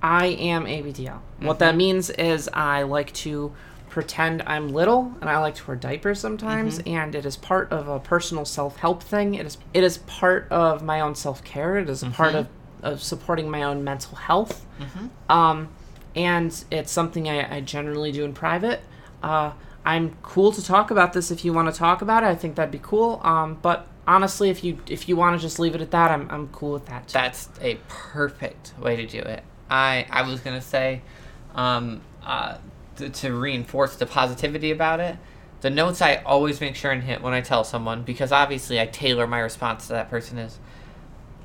I 0.02 0.28
am 0.28 0.66
ABDL. 0.66 1.20
What 1.40 1.60
that 1.60 1.70
mm-hmm. 1.70 1.78
means 1.78 2.10
is 2.12 2.50
I 2.54 2.84
like 2.84 3.14
to 3.14 3.54
pretend 3.90 4.44
I'm 4.46 4.70
little 4.70 5.14
and 5.22 5.30
I 5.30 5.38
like 5.40 5.56
to 5.56 5.68
wear 5.68 5.76
diapers 5.78 6.20
sometimes 6.20 6.80
and 6.86 7.16
it 7.16 7.26
is 7.26 7.38
part 7.38 7.72
of 7.72 7.88
a 7.88 8.00
personal 8.00 8.44
self-help 8.46 9.02
thing. 9.04 9.36
It 9.36 9.46
is 9.46 9.58
it 9.74 9.84
is 9.84 10.00
part 10.00 10.48
of 10.52 10.84
my 10.84 11.00
own 11.02 11.16
self-care. 11.16 11.78
It 11.78 11.90
is 11.90 12.04
a 12.04 12.10
part 12.10 12.36
of, 12.36 12.48
of 12.84 13.02
supporting 13.04 13.50
my 13.50 13.64
own 13.64 13.84
mental 13.84 14.16
health. 14.18 14.66
Um 15.30 15.70
and 16.16 16.64
it's 16.72 16.92
something 16.92 17.28
I, 17.30 17.58
I 17.58 17.62
generally 17.62 18.12
do 18.12 18.24
in 18.26 18.34
private. 18.34 18.82
Uh 19.24 19.52
I'm 19.86 20.16
cool 20.24 20.52
to 20.52 20.64
talk 20.64 20.92
about 20.92 21.14
this 21.14 21.32
if 21.32 21.46
you 21.46 21.54
want 21.54 21.72
to 21.72 21.78
talk 21.78 22.02
about 22.02 22.24
it. 22.24 22.28
I 22.28 22.36
think 22.36 22.56
that'd 22.56 22.72
be 22.72 22.80
cool. 22.82 23.22
Um 23.24 23.60
but 23.62 23.88
honestly 24.08 24.50
if 24.50 24.64
you 24.64 24.80
if 24.88 25.08
you 25.08 25.16
want 25.16 25.40
to 25.40 25.42
just 25.42 25.58
leave 25.60 25.76
it 25.76 25.82
at 25.82 25.92
that, 25.92 26.12
I'm 26.12 26.30
I'm 26.30 26.48
cool 26.50 26.74
with 26.74 26.86
that. 26.88 27.08
Too. 27.08 27.14
That's 27.14 27.50
a 27.62 27.78
perfect 27.88 28.74
way 28.80 28.96
to 28.98 29.06
do 29.06 29.20
it. 29.20 29.44
I 29.70 30.06
I 30.10 30.22
was 30.28 30.42
gonna 30.42 30.62
say, 30.62 31.02
um, 31.56 32.02
uh, 32.24 32.58
to, 32.98 33.34
reinforce 33.34 33.96
the 33.96 34.06
positivity 34.06 34.72
about 34.72 35.00
it. 35.00 35.18
The 35.62 35.70
notes 35.70 36.02
I 36.02 36.18
always 36.18 36.62
make 36.62 36.76
sure 36.76 36.92
and 36.92 37.04
hit 37.04 37.22
when 37.22 37.34
I 37.34 37.42
tell 37.42 37.64
someone 37.64 38.04
because 38.04 38.32
obviously 38.32 38.80
I 38.80 38.86
tailor 38.86 39.28
my 39.28 39.40
response 39.40 39.88
to 39.88 39.94
that 39.94 40.10
person 40.10 40.38
is, 40.38 40.60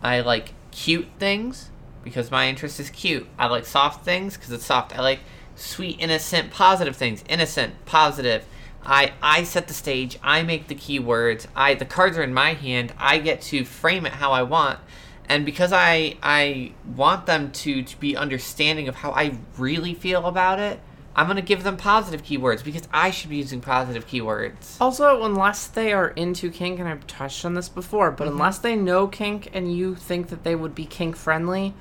I 0.02 0.20
like 0.20 0.52
cute 0.70 1.08
things 1.18 1.70
because 2.02 2.30
my 2.30 2.48
interest 2.48 2.80
is 2.80 2.90
cute. 2.90 3.26
I 3.38 3.46
like 3.46 3.66
soft 3.66 4.04
things 4.04 4.36
because 4.36 4.52
it's 4.52 4.64
soft. 4.64 4.96
I 4.96 5.02
like 5.02 5.20
sweet, 5.56 5.96
innocent, 6.00 6.50
positive 6.50 6.96
things. 6.96 7.24
Innocent, 7.28 7.84
positive. 7.84 8.44
I 8.84 9.12
I 9.22 9.44
set 9.44 9.68
the 9.68 9.74
stage. 9.74 10.18
I 10.22 10.42
make 10.42 10.68
the 10.68 10.74
keywords. 10.74 11.46
I 11.54 11.74
the 11.74 11.84
cards 11.84 12.16
are 12.16 12.22
in 12.22 12.34
my 12.34 12.54
hand. 12.54 12.92
I 12.98 13.18
get 13.18 13.42
to 13.42 13.64
frame 13.64 14.06
it 14.06 14.12
how 14.12 14.32
I 14.32 14.42
want. 14.42 14.78
And 15.28 15.44
because 15.44 15.72
I 15.72 16.16
I 16.22 16.72
want 16.96 17.26
them 17.26 17.52
to, 17.52 17.82
to 17.82 18.00
be 18.00 18.16
understanding 18.16 18.88
of 18.88 18.96
how 18.96 19.12
I 19.12 19.38
really 19.58 19.94
feel 19.94 20.26
about 20.26 20.58
it, 20.58 20.80
I'm 21.16 21.26
gonna 21.26 21.42
give 21.42 21.64
them 21.64 21.76
positive 21.76 22.22
keywords 22.22 22.62
because 22.64 22.82
I 22.92 23.10
should 23.10 23.30
be 23.30 23.36
using 23.36 23.60
positive 23.60 24.06
keywords. 24.06 24.76
Also, 24.80 25.24
unless 25.24 25.66
they 25.66 25.92
are 25.92 26.08
into 26.08 26.50
kink, 26.50 26.78
and 26.78 26.88
I've 26.88 27.06
touched 27.06 27.44
on 27.44 27.54
this 27.54 27.68
before, 27.68 28.10
but 28.10 28.28
unless 28.28 28.58
they 28.58 28.76
know 28.76 29.06
kink 29.08 29.50
and 29.52 29.74
you 29.74 29.94
think 29.96 30.28
that 30.28 30.44
they 30.44 30.54
would 30.54 30.74
be 30.74 30.86
kink 30.86 31.16
friendly, 31.16 31.74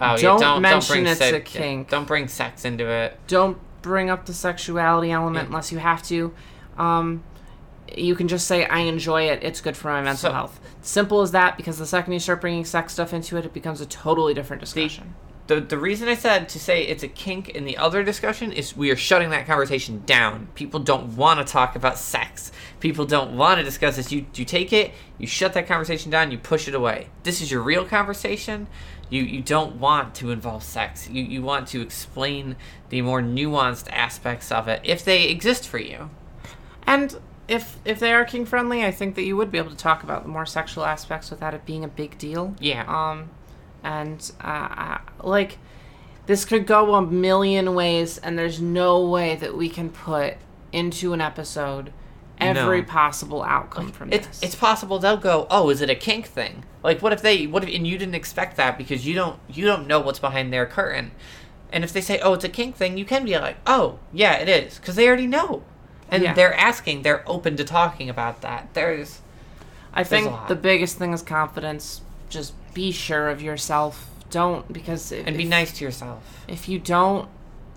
Oh, 0.00 0.16
Don't 0.16 0.60
mention 0.60 0.94
bring 0.96 1.06
it's 1.06 1.18
sex, 1.20 1.36
a 1.36 1.40
kink. 1.40 1.88
Don't 1.88 2.06
bring 2.06 2.26
sex 2.28 2.64
into 2.64 2.86
it. 2.88 3.18
don't 3.28 3.56
bring 3.80 4.10
up 4.10 4.26
the 4.26 4.34
sexuality 4.34 5.12
element 5.12 5.44
Yeah. 5.44 5.46
unless 5.48 5.70
you 5.70 5.78
have 5.78 6.02
to. 6.04 6.34
Um, 6.76 7.22
you 7.96 8.14
can 8.16 8.26
just 8.26 8.46
say, 8.48 8.66
I 8.66 8.80
enjoy 8.80 9.28
it, 9.28 9.38
it's 9.42 9.60
good 9.60 9.76
for 9.76 9.88
my 9.88 10.00
mental 10.02 10.30
So- 10.30 10.32
health. 10.32 10.58
Simple 10.82 11.22
as 11.22 11.30
that, 11.30 11.56
because 11.56 11.78
the 11.78 11.86
second 11.86 12.12
you 12.12 12.18
start 12.18 12.40
bringing 12.40 12.64
sex 12.64 12.92
stuff 12.92 13.14
into 13.14 13.36
it, 13.36 13.44
it 13.46 13.52
becomes 13.54 13.80
a 13.80 13.86
totally 13.86 14.34
different 14.34 14.60
discussion. 14.60 15.14
The, 15.46 15.60
the 15.60 15.76
reason 15.76 16.08
I 16.08 16.14
said 16.14 16.48
to 16.50 16.58
say 16.58 16.86
it's 16.86 17.02
a 17.02 17.08
kink 17.08 17.50
in 17.50 17.64
the 17.64 17.76
other 17.76 18.02
discussion 18.02 18.50
is 18.50 18.74
we 18.74 18.90
are 18.90 18.96
shutting 18.96 19.28
that 19.30 19.46
conversation 19.46 20.02
down. 20.06 20.48
People 20.54 20.80
don't 20.80 21.16
want 21.16 21.46
to 21.46 21.52
talk 21.52 21.76
about 21.76 21.98
sex. 21.98 22.50
People 22.80 23.04
don't 23.04 23.36
want 23.36 23.58
to 23.58 23.64
discuss 23.64 23.96
this. 23.96 24.10
You 24.10 24.24
you 24.34 24.46
take 24.46 24.72
it, 24.72 24.92
you 25.18 25.26
shut 25.26 25.52
that 25.52 25.66
conversation 25.66 26.10
down, 26.10 26.30
you 26.30 26.38
push 26.38 26.66
it 26.66 26.74
away. 26.74 27.08
This 27.24 27.42
is 27.42 27.50
your 27.50 27.60
real 27.60 27.84
conversation. 27.84 28.68
You 29.10 29.22
you 29.22 29.42
don't 29.42 29.76
want 29.76 30.14
to 30.16 30.30
involve 30.30 30.62
sex. 30.62 31.10
You 31.10 31.22
you 31.22 31.42
want 31.42 31.68
to 31.68 31.82
explain 31.82 32.56
the 32.88 33.02
more 33.02 33.20
nuanced 33.20 33.88
aspects 33.90 34.50
of 34.50 34.66
it 34.66 34.80
if 34.82 35.04
they 35.04 35.28
exist 35.28 35.68
for 35.68 35.78
you. 35.78 36.08
And 36.86 37.18
if 37.48 37.78
if 37.84 38.00
they 38.00 38.14
are 38.14 38.24
kink 38.24 38.48
friendly, 38.48 38.82
I 38.82 38.90
think 38.90 39.14
that 39.16 39.24
you 39.24 39.36
would 39.36 39.50
be 39.50 39.58
able 39.58 39.70
to 39.70 39.76
talk 39.76 40.02
about 40.02 40.22
the 40.22 40.30
more 40.30 40.46
sexual 40.46 40.86
aspects 40.86 41.30
without 41.30 41.52
it 41.52 41.66
being 41.66 41.84
a 41.84 41.88
big 41.88 42.16
deal. 42.16 42.54
Yeah. 42.60 42.84
Um, 42.88 43.28
and 43.84 44.32
uh, 44.40 44.98
like 45.22 45.58
this 46.26 46.44
could 46.44 46.66
go 46.66 46.94
a 46.94 47.02
million 47.02 47.74
ways, 47.74 48.18
and 48.18 48.38
there's 48.38 48.60
no 48.60 49.06
way 49.06 49.36
that 49.36 49.56
we 49.56 49.68
can 49.68 49.90
put 49.90 50.34
into 50.72 51.12
an 51.12 51.20
episode 51.20 51.92
every 52.38 52.80
No. 52.80 52.86
possible 52.86 53.42
outcome 53.44 53.92
from 53.92 54.12
It's 54.12 54.26
this. 54.26 54.42
it's 54.42 54.54
possible 54.56 54.98
they'll 54.98 55.16
go, 55.16 55.46
oh, 55.50 55.70
is 55.70 55.80
it 55.80 55.88
a 55.90 55.94
kink 55.94 56.26
thing? 56.26 56.64
Like, 56.82 57.00
what 57.00 57.12
if 57.12 57.22
they, 57.22 57.46
what 57.46 57.62
if, 57.62 57.72
and 57.74 57.86
you 57.86 57.96
didn't 57.96 58.16
expect 58.16 58.56
that 58.56 58.76
because 58.76 59.06
you 59.06 59.14
don't, 59.14 59.38
you 59.48 59.64
don't 59.64 59.86
know 59.86 60.00
what's 60.00 60.18
behind 60.18 60.52
their 60.52 60.66
curtain. 60.66 61.12
And 61.72 61.84
if 61.84 61.92
they 61.92 62.00
say, 62.00 62.18
oh, 62.20 62.34
it's 62.34 62.44
a 62.44 62.48
kink 62.48 62.74
thing, 62.76 62.98
you 62.98 63.04
can 63.04 63.24
be 63.24 63.38
like, 63.38 63.56
oh, 63.66 63.98
yeah, 64.12 64.34
it 64.38 64.48
is, 64.48 64.78
because 64.78 64.96
they 64.96 65.06
already 65.06 65.26
know, 65.28 65.62
and 66.10 66.22
Yeah. 66.22 66.34
they're 66.34 66.54
asking, 66.54 67.02
they're 67.02 67.22
open 67.28 67.56
to 67.56 67.64
talking 67.64 68.08
about 68.10 68.40
that. 68.42 68.68
There's, 68.74 69.20
I 69.92 70.02
think 70.04 70.32
the 70.48 70.56
biggest 70.56 70.98
thing 70.98 71.12
is 71.12 71.22
confidence. 71.22 72.00
Just 72.30 72.52
be 72.74 72.90
sure 72.92 73.28
of 73.28 73.40
yourself. 73.40 74.10
Don't 74.30 74.70
because 74.72 75.12
if, 75.12 75.26
and 75.26 75.36
be 75.36 75.44
if- 75.44 75.48
nice 75.48 75.72
to 75.78 75.84
yourself. 75.84 76.44
if 76.48 76.68
you 76.68 76.78
don't 76.78 77.28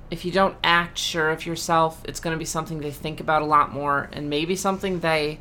if 0.10 0.24
you 0.24 0.32
don't 0.32 0.56
act 0.64 0.98
sure 0.98 1.30
of 1.30 1.45
yourself, 1.45 2.02
it's 2.06 2.20
going 2.22 2.34
to 2.34 2.39
be 2.39 2.45
something 2.45 2.80
they 2.80 2.91
think 2.91 3.20
about 3.20 3.41
a 3.41 3.45
lot 3.45 3.74
more 3.74 4.10
and 4.14 4.30
maybe 4.30 4.56
something 4.56 5.02
they 5.02 5.38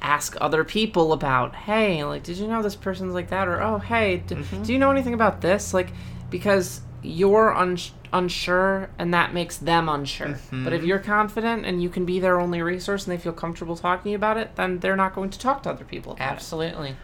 ask 0.00 0.36
other 0.40 0.64
people 0.64 1.12
about. 1.12 1.54
Hey, 1.54 2.02
like 2.04 2.22
did 2.22 2.38
you 2.38 2.48
know 2.48 2.62
this 2.62 2.76
person's 2.76 3.14
like 3.14 3.30
that 3.30 3.46
or 3.46 3.60
oh, 3.62 3.78
hey, 3.78 4.18
d- 4.26 4.36
mm-hmm. 4.36 4.62
do 4.62 4.72
you 4.72 4.78
know 4.78 4.90
anything 4.90 5.14
about 5.14 5.40
this? 5.40 5.74
Like 5.74 5.90
because 6.30 6.80
you're 7.02 7.54
uns- 7.54 7.92
unsure 8.12 8.88
and 8.98 9.12
that 9.12 9.34
makes 9.34 9.58
them 9.58 9.88
unsure. 9.88 10.28
Mm-hmm. 10.28 10.64
But 10.64 10.72
if 10.72 10.84
you're 10.84 10.98
confident 10.98 11.66
and 11.66 11.82
you 11.82 11.90
can 11.90 12.06
be 12.06 12.18
their 12.20 12.40
only 12.40 12.62
resource 12.62 13.06
and 13.06 13.12
they 13.12 13.22
feel 13.22 13.32
comfortable 13.32 13.76
talking 13.76 14.14
about 14.14 14.36
it, 14.38 14.56
then 14.56 14.78
they're 14.78 14.96
not 14.96 15.14
going 15.14 15.30
to 15.30 15.38
talk 15.38 15.62
to 15.64 15.70
other 15.70 15.84
people 15.84 16.16
Absolutely. 16.18 16.90
it. 16.90 16.96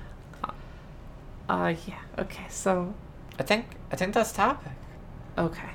Uh 1.51 1.75
yeah. 1.87 1.99
Okay. 2.19 2.45
So 2.49 2.95
I 3.39 3.43
think, 3.43 3.67
I 3.91 3.97
think 3.97 4.15
that's 4.15 4.31
topic. 4.33 4.73
Okay. 5.37 5.71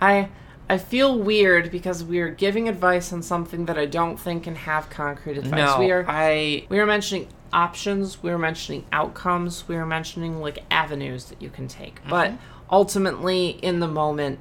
I 0.00 0.28
I 0.68 0.76
feel 0.78 1.18
weird 1.18 1.70
because 1.70 2.04
we're 2.04 2.28
giving 2.30 2.68
advice 2.68 3.12
on 3.12 3.22
something 3.22 3.64
that 3.66 3.78
I 3.78 3.86
don't 3.86 4.18
think 4.18 4.44
can 4.44 4.56
have 4.56 4.90
concrete 4.90 5.38
advice. 5.38 5.52
No, 5.52 5.78
we 5.78 5.90
are 5.92 6.04
I, 6.06 6.66
we 6.68 6.78
are 6.78 6.86
mentioning 6.86 7.28
options, 7.52 8.22
we 8.22 8.30
are 8.30 8.38
mentioning 8.38 8.84
outcomes, 8.92 9.66
we 9.66 9.76
are 9.76 9.86
mentioning 9.86 10.40
like 10.42 10.58
avenues 10.70 11.26
that 11.26 11.40
you 11.40 11.48
can 11.48 11.68
take. 11.68 12.00
But 12.08 12.32
Mhm. 12.32 12.38
ultimately 12.70 13.48
in 13.62 13.80
the 13.80 13.88
moment 13.88 14.40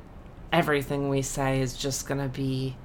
everything 0.51 1.07
we 1.09 1.21
say 1.21 1.61
is 1.61 1.75
just 1.77 2.07
going 2.07 2.19
to 2.19 2.27
be 2.27 2.75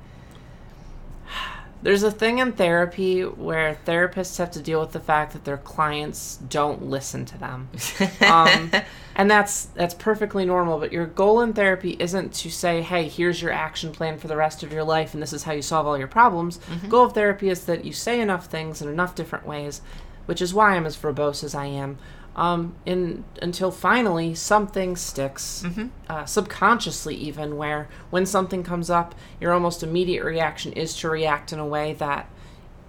there's 1.83 2.03
a 2.03 2.11
thing 2.11 2.39
in 2.39 2.53
therapy 2.53 3.22
where 3.22 3.78
therapists 3.87 4.39
have 4.39 4.51
to 4.53 4.61
deal 4.61 4.81
with 4.81 4.93
the 4.93 5.01
fact 5.01 5.33
that 5.33 5.45
their 5.45 5.57
clients 5.57 6.37
don't 6.49 6.85
listen 6.85 7.24
to 7.26 7.39
them. 7.39 7.68
Um, 8.20 8.70
and 9.16 9.31
that's 9.31 9.66
that's 9.66 9.95
perfectly 9.95 10.45
normal 10.45 10.78
but 10.78 10.93
your 10.93 11.07
goal 11.07 11.41
in 11.41 11.53
therapy 11.53 11.97
isn't 11.99 12.33
to 12.33 12.51
say 12.51 12.81
hey 12.81 13.09
here's 13.09 13.43
your 13.43 13.51
action 13.51 13.93
plan 13.93 14.18
for 14.18 14.28
the 14.28 14.37
rest 14.37 14.62
of 14.62 14.72
your 14.72 14.85
life 14.85 15.14
and 15.14 15.22
this 15.22 15.33
is 15.33 15.43
how 15.43 15.53
you 15.53 15.62
solve 15.62 15.87
all 15.87 15.99
your 15.99 16.07
problems. 16.07 16.61
Goal 16.89 17.07
of 17.07 17.12
therapy 17.12 17.49
is 17.49 17.64
that 17.64 17.85
you 17.85 17.93
say 17.93 18.20
enough 18.20 18.47
things 18.47 18.81
in 18.81 18.89
enough 18.89 19.14
different 19.14 19.47
ways 19.47 19.81
which 20.26 20.41
is 20.41 20.55
why 20.55 20.76
i'm 20.76 20.87
as 20.87 20.97
verbose 20.97 21.43
as 21.43 21.55
i 21.55 21.66
am 21.66 21.99
um, 22.41 22.74
in 22.86 23.22
until 23.43 23.70
finally 23.70 24.34
something 24.34 24.97
sticks 24.97 25.62
uh, 26.09 26.24
subconsciously 26.24 27.14
even 27.14 27.57
where 27.57 27.86
when 28.09 28.24
something 28.24 28.62
comes 28.62 28.88
up 28.88 29.14
your 29.41 29.53
almost 29.53 29.82
immediate 29.82 30.24
reaction 30.24 30.72
is 30.72 30.97
to 30.97 31.09
react 31.11 31.53
in 31.53 31.59
a 31.59 31.66
way 31.66 31.93
that 31.93 32.26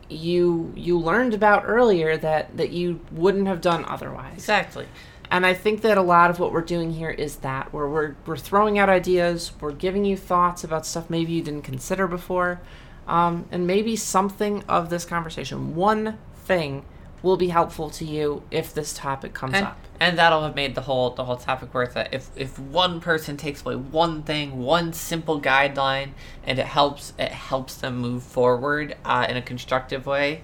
you 0.10 0.72
you 0.76 0.98
learned 0.98 1.34
about 1.34 1.64
earlier 1.66 2.16
that 2.18 2.56
that 2.56 2.72
you 2.72 3.00
wouldn't 3.12 3.48
have 3.48 3.62
done 3.62 3.84
otherwise. 3.86 4.34
Exactly. 4.36 4.86
and 5.30 5.46
I 5.46 5.54
think 5.54 5.82
that 5.82 5.98
a 5.98 6.02
lot 6.02 6.30
of 6.30 6.40
what 6.40 6.52
we're 6.54 6.62
doing 6.62 6.92
here 6.94 7.10
is 7.10 7.38
that 7.38 7.74
where 7.74 7.88
we're 7.88 8.16
we're 8.26 8.38
throwing 8.38 8.80
out 8.80 8.90
ideas, 8.90 9.52
we're 9.60 9.72
giving 9.74 10.06
you 10.06 10.18
thoughts 10.18 10.64
about 10.64 10.86
stuff 10.86 11.10
maybe 11.10 11.32
you 11.34 11.44
didn't 11.44 11.64
consider 11.64 12.08
before, 12.08 12.60
um, 13.08 13.46
and 13.52 13.66
maybe 13.68 13.96
something 13.96 14.64
of 14.68 14.90
this 14.90 15.06
conversation, 15.06 15.76
one 15.76 16.18
thing, 16.36 16.84
will 17.24 17.38
be 17.38 17.50
helpful 17.50 17.90
to 17.90 18.06
you 18.06 18.44
if 18.52 18.74
this 18.74 18.94
topic 18.94 19.34
comes 19.34 19.54
and, 19.54 19.68
up. 19.68 19.78
and 20.00 20.18
that'll 20.18 20.44
have 20.44 20.56
made 20.56 20.76
the 20.76 20.82
whole 20.82 21.12
the 21.12 21.26
whole 21.26 21.38
topic 21.38 21.74
worth 21.74 21.96
it. 21.96 22.10
If 22.12 22.30
if 22.36 22.58
one 22.58 23.00
person 23.00 23.38
takes 23.38 23.62
away 23.62 23.76
one 23.76 24.24
thing, 24.24 24.60
one 24.60 24.94
simple 24.94 25.40
guideline, 25.40 26.12
and 26.44 26.58
it 26.60 26.66
helps 26.66 27.14
it 27.20 27.32
helps 27.32 27.76
them 27.76 27.98
move 27.98 28.24
forward 28.24 28.96
uh, 29.06 29.28
in 29.30 29.38
a 29.38 29.42
constructive 29.42 30.06
way, 30.06 30.42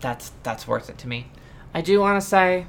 that's 0.00 0.32
that's 0.42 0.66
worth 0.66 0.88
it 0.88 0.98
to 0.98 1.08
me. 1.08 1.28
I 1.74 1.80
do 1.80 2.00
want 2.00 2.20
to 2.20 2.26
say 2.26 2.66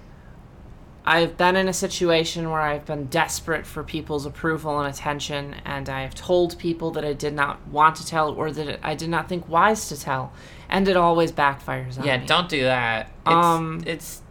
I've 1.06 1.36
been 1.36 1.58
in 1.58 1.68
a 1.68 1.74
situation 1.74 2.50
where 2.50 2.62
I've 2.62 2.86
been 2.86 3.08
desperate 3.08 3.66
for 3.66 3.84
people's 3.84 4.26
approval 4.26 4.80
and 4.80 4.94
attention, 4.94 5.56
and 5.66 5.90
I 5.90 6.02
have 6.02 6.16
told 6.16 6.58
people 6.58 6.92
that 6.92 7.04
I 7.04 7.12
did 7.12 7.34
not 7.34 7.66
want 7.68 7.98
to 7.98 8.06
tell 8.06 8.32
or 8.34 8.52
that 8.52 8.80
I 8.82 8.96
did 8.96 9.10
not 9.10 9.28
think 9.28 9.50
wise 9.50 9.90
to 9.90 10.00
tell, 10.00 10.32
and 10.74 10.88
it 10.90 10.98
always 10.98 11.32
backfires 11.32 11.98
on 11.98 12.04
you. 12.04 12.10
Yeah, 12.10 12.18
me. 12.18 12.26
don't 12.26 12.50
do 12.50 12.64
that. 12.64 13.06
It's, 13.26 13.28
Um, 13.34 13.84
it's 13.86 14.22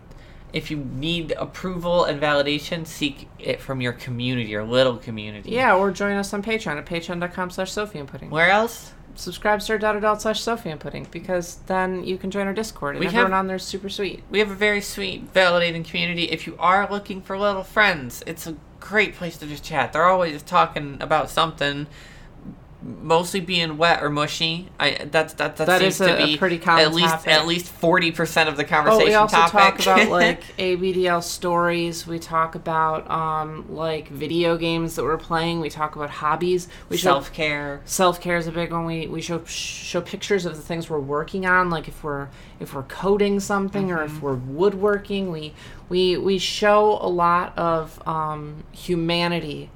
if 0.53 0.70
you 0.70 0.76
need 0.76 1.32
approval 1.38 2.05
and 2.05 2.20
validation, 2.20 2.86
seek 2.86 3.26
it 3.38 3.59
from 3.62 3.80
your 3.80 3.93
community, 3.95 4.51
your 4.51 4.64
little 4.64 4.99
community. 4.99 5.51
Yeah, 5.53 5.74
or 5.74 5.90
join 5.90 6.16
us 6.16 6.34
on 6.34 6.43
Patreon 6.43 6.76
at 6.76 6.84
patreon.com 6.84 7.49
slash 7.51 7.72
Sophie 7.72 7.99
and 8.01 8.07
Pudding. 8.09 8.28
Where 8.28 8.51
else? 8.51 8.93
SubscribeStar.adult 9.16 10.22
slash 10.22 10.40
Sophie 10.40 10.70
and 10.70 10.80
Pudding 10.80 11.07
because 11.11 11.57
then 11.66 12.05
you 12.05 12.18
can 12.18 12.30
join 12.30 12.47
our 12.47 12.53
Discord 12.53 12.97
and 12.97 13.01
We 13.01 13.07
everyone 13.07 13.30
have- 13.30 13.38
on 13.40 13.47
there 13.47 13.57
is 13.57 13.62
super 13.62 13.88
sweet. 13.88 14.22
We 14.30 14.38
have 14.40 14.51
a 14.51 14.55
very 14.55 14.80
sweet, 14.80 15.32
validating 15.32 15.84
community. 15.84 16.24
If 16.24 16.47
you 16.47 16.57
are 16.59 16.88
looking 16.90 17.22
for 17.22 17.38
little 17.38 17.62
friends, 17.62 18.22
it's 18.26 18.47
a 18.47 18.57
great 18.80 19.14
place 19.14 19.36
to 19.38 19.47
just 19.47 19.64
chat. 19.64 19.93
They're 19.93 20.05
always 20.05 20.43
talking 20.43 20.99
about 21.01 21.30
something, 21.30 21.86
mostly 22.82 23.40
being 23.40 23.78
wet 23.78 24.02
or 24.02 24.10
mushy. 24.10 24.68
I 24.80 25.06
that's 25.10 25.34
that 25.34 25.56
that, 25.56 25.66
That 25.66 25.80
seems 25.80 26.00
a- 26.00 26.16
to 26.18 26.26
be 26.26 26.36
pretty 26.36 26.58
common 26.58 26.84
at 26.84 26.92
least 26.92 27.08
topic. 27.14 27.28
at 27.32 27.46
least 27.46 27.68
forty 27.68 28.10
percent 28.10 28.48
of 28.48 28.56
the 28.56 28.64
conversation. 28.64 29.02
Oh, 29.02 29.06
we 29.08 29.14
also 29.14 29.36
topic. 29.36 29.52
talk 29.52 29.80
about 29.80 30.08
like 30.10 30.42
ABDL 30.56 31.22
stories. 31.22 32.06
We 32.06 32.18
talk 32.18 32.54
about 32.54 33.08
um, 33.10 33.66
like 33.74 34.08
video 34.08 34.56
games 34.56 34.96
that 34.96 35.04
we're 35.04 35.16
playing. 35.18 35.60
We 35.60 35.70
talk 35.70 35.94
about 35.96 36.10
hobbies. 36.10 36.68
We 36.88 36.96
self 36.96 37.32
care. 37.32 37.80
self 37.84 38.20
care 38.20 38.36
is 38.36 38.46
a 38.46 38.52
big 38.52 38.72
one. 38.72 38.84
We 38.84 39.06
we 39.06 39.20
show 39.20 39.44
show 39.44 40.00
pictures 40.00 40.44
of 40.44 40.56
the 40.56 40.62
things 40.62 40.90
we're 40.90 40.98
working 40.98 41.46
on, 41.46 41.70
like 41.70 41.86
if 41.88 42.02
we're 42.02 42.28
if 42.58 42.74
we're 42.74 42.82
coding 42.84 43.38
something 43.40 43.90
or 43.90 43.98
Mm-hmm. 43.98 44.16
if 44.16 44.22
we're 44.22 44.34
woodworking. 44.34 45.30
We 45.30 45.54
we 45.88 46.16
we 46.16 46.38
show 46.38 46.98
a 47.00 47.08
lot 47.08 47.56
of 47.56 48.00
um, 48.08 48.64
humanity. 48.72 49.70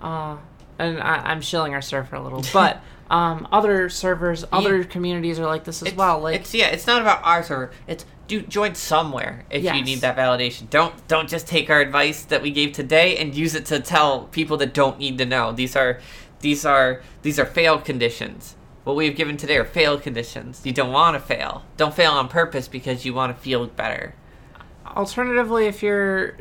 Uh, 0.00 0.36
and 0.78 1.00
I, 1.00 1.16
I'm 1.16 1.40
shilling 1.40 1.74
our 1.74 1.82
server 1.82 2.16
a 2.16 2.22
little, 2.22 2.44
but 2.52 2.82
um, 3.10 3.48
other 3.52 3.88
servers, 3.88 4.44
other 4.52 4.84
communities 4.84 5.38
are 5.38 5.46
like 5.46 5.64
this 5.64 5.82
as 5.82 5.88
It's, 5.88 5.96
well. 5.96 6.20
Like 6.20 6.40
it's 6.40 6.54
yeah, 6.54 6.68
it's 6.68 6.86
not 6.86 7.02
about 7.02 7.24
our 7.24 7.42
server. 7.42 7.70
It's 7.86 8.04
do 8.26 8.42
join 8.42 8.74
somewhere 8.74 9.46
if 9.50 9.64
you 9.64 9.82
need 9.82 10.00
that 10.00 10.16
validation. 10.16 10.68
Don't 10.70 11.06
don't 11.08 11.28
just 11.28 11.48
take 11.48 11.70
our 11.70 11.80
advice 11.80 12.22
that 12.24 12.42
we 12.42 12.50
gave 12.50 12.72
today 12.72 13.16
and 13.16 13.34
use 13.34 13.54
it 13.54 13.66
to 13.66 13.80
tell 13.80 14.24
people 14.24 14.56
that 14.58 14.74
don't 14.74 14.98
need 14.98 15.18
to 15.18 15.24
know. 15.24 15.52
These 15.52 15.74
are 15.74 16.00
these 16.40 16.64
are 16.64 17.02
these 17.22 17.38
are 17.38 17.46
fail 17.46 17.78
conditions. 17.78 18.54
What 18.84 18.96
we've 18.96 19.16
given 19.16 19.36
today 19.36 19.56
are 19.56 19.64
fail 19.64 19.98
conditions. 19.98 20.62
You 20.64 20.72
don't 20.72 20.92
want 20.92 21.14
to 21.14 21.20
fail. 21.20 21.64
Don't 21.76 21.92
fail 21.92 22.12
on 22.12 22.28
purpose 22.28 22.68
because 22.68 23.04
you 23.04 23.12
want 23.12 23.36
to 23.36 23.42
feel 23.42 23.66
better. 23.66 24.14
alternatively 24.86 25.66
if 25.66 25.82
you're 25.82 26.36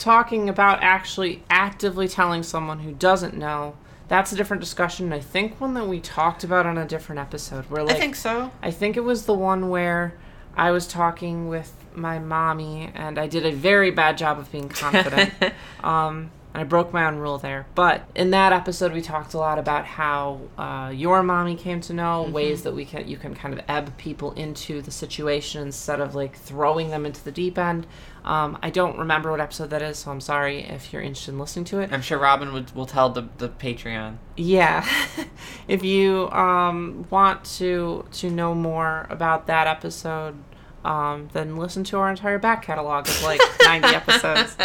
talking 0.00 0.48
about 0.48 0.82
actually 0.82 1.42
actively 1.50 2.08
telling 2.08 2.42
someone 2.42 2.80
who 2.80 2.92
doesn't 2.92 3.36
know 3.36 3.76
that's 4.08 4.32
a 4.32 4.36
different 4.36 4.60
discussion 4.60 5.12
i 5.12 5.20
think 5.20 5.60
one 5.60 5.74
that 5.74 5.86
we 5.86 6.00
talked 6.00 6.42
about 6.42 6.66
on 6.66 6.78
a 6.78 6.86
different 6.86 7.20
episode 7.20 7.64
where 7.66 7.84
like 7.84 7.96
I 7.96 7.98
think 7.98 8.16
so. 8.16 8.50
I 8.62 8.70
think 8.70 8.96
it 8.96 9.04
was 9.04 9.26
the 9.26 9.34
one 9.34 9.68
where 9.68 10.14
i 10.56 10.70
was 10.70 10.86
talking 10.88 11.48
with 11.48 11.72
my 11.94 12.18
mommy 12.18 12.90
and 12.94 13.18
i 13.18 13.26
did 13.26 13.44
a 13.44 13.52
very 13.52 13.90
bad 13.90 14.18
job 14.18 14.38
of 14.38 14.50
being 14.50 14.68
confident 14.68 15.32
um 15.84 16.30
I 16.52 16.64
broke 16.64 16.92
my 16.92 17.06
own 17.06 17.16
rule 17.16 17.38
there. 17.38 17.66
But 17.74 18.08
in 18.14 18.30
that 18.30 18.52
episode, 18.52 18.92
we 18.92 19.02
talked 19.02 19.34
a 19.34 19.38
lot 19.38 19.58
about 19.58 19.86
how 19.86 20.40
uh, 20.58 20.90
your 20.92 21.22
mommy 21.22 21.54
came 21.54 21.80
to 21.82 21.92
know 21.92 22.22
ways 22.22 22.62
that 22.62 22.74
we 22.74 22.84
can 22.84 23.06
you 23.06 23.16
can 23.16 23.34
kind 23.34 23.54
of 23.54 23.60
ebb 23.68 23.96
people 23.96 24.32
into 24.32 24.82
the 24.82 24.90
situation 24.90 25.62
instead 25.62 26.00
of 26.00 26.14
like 26.14 26.36
throwing 26.36 26.90
them 26.90 27.06
into 27.06 27.22
the 27.22 27.30
deep 27.30 27.56
end. 27.56 27.86
Um, 28.24 28.58
I 28.62 28.70
don't 28.70 28.98
remember 28.98 29.30
what 29.30 29.40
episode 29.40 29.70
that 29.70 29.80
is, 29.82 29.98
so 29.98 30.10
I'm 30.10 30.20
sorry 30.20 30.60
if 30.62 30.92
you're 30.92 31.00
interested 31.02 31.32
in 31.32 31.38
listening 31.38 31.64
to 31.66 31.80
it. 31.80 31.90
I'm 31.92 32.02
sure 32.02 32.18
Robin 32.18 32.52
would 32.52 32.74
will 32.74 32.86
tell 32.86 33.08
the 33.10 33.28
the 33.38 33.48
Patreon. 33.48 34.16
Yeah, 34.36 34.86
if 35.68 35.82
you 35.82 36.30
um, 36.30 37.06
want 37.10 37.44
to 37.58 38.04
to 38.12 38.30
know 38.30 38.54
more 38.54 39.06
about 39.08 39.46
that 39.46 39.66
episode, 39.66 40.36
um, 40.84 41.28
then 41.32 41.56
listen 41.56 41.82
to 41.84 41.96
our 41.98 42.10
entire 42.10 42.38
back 42.38 42.62
catalog 42.62 43.08
of 43.08 43.22
like 43.22 43.40
90 43.64 43.88
episodes. 43.88 44.56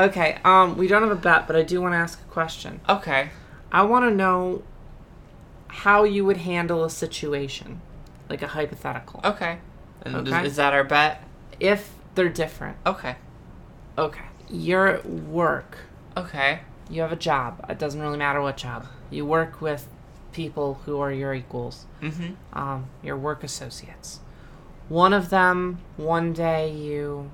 Okay, 0.00 0.38
um, 0.44 0.76
we 0.76 0.88
don't 0.88 1.02
have 1.02 1.10
a 1.12 1.14
bet, 1.14 1.46
but 1.46 1.54
I 1.56 1.62
do 1.62 1.80
want 1.80 1.92
to 1.92 1.98
ask 1.98 2.20
a 2.20 2.24
question. 2.32 2.80
Okay. 2.88 3.28
I 3.70 3.82
want 3.82 4.04
to 4.06 4.10
know 4.10 4.62
how 5.68 6.02
you 6.04 6.24
would 6.24 6.38
handle 6.38 6.82
a 6.84 6.90
situation, 6.90 7.80
like 8.28 8.42
a 8.42 8.48
hypothetical, 8.48 9.20
Okay. 9.24 9.58
And 10.02 10.26
is- 10.26 10.32
Okay. 10.34 10.46
Is, 10.46 10.56
that 10.56 10.72
our 10.72 10.82
bet? 10.84 11.22
if 11.60 11.92
they're 12.14 12.28
different. 12.28 12.76
Okay. 12.86 13.16
Okay, 13.98 14.24
you're 14.48 14.86
at 14.88 15.06
work. 15.08 15.78
Okay. 16.16 16.60
You 16.88 17.02
have 17.02 17.12
a 17.12 17.16
job. 17.16 17.64
It 17.68 17.78
doesn't 17.78 18.00
really 18.00 18.18
matter 18.18 18.40
what 18.40 18.56
job. 18.56 18.86
You 19.10 19.24
work 19.26 19.60
with 19.60 19.88
people 20.32 20.80
who 20.86 20.98
are 21.00 21.12
your 21.12 21.34
equals. 21.34 21.86
Mm-hmm. 22.00 22.32
um, 22.58 22.86
your 23.02 23.16
work 23.16 23.44
associates. 23.44 24.20
One 24.88 25.12
of 25.12 25.28
them, 25.30 25.78
one 25.96 26.32
day 26.32 26.72
you 26.72 27.30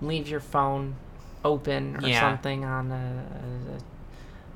leave 0.00 0.26
your 0.28 0.40
phone 0.40 0.96
open 1.44 1.96
or 2.02 2.08
Yeah. 2.08 2.20
something 2.20 2.64
on 2.64 2.90
a, 2.90 3.24
a, 3.76 3.78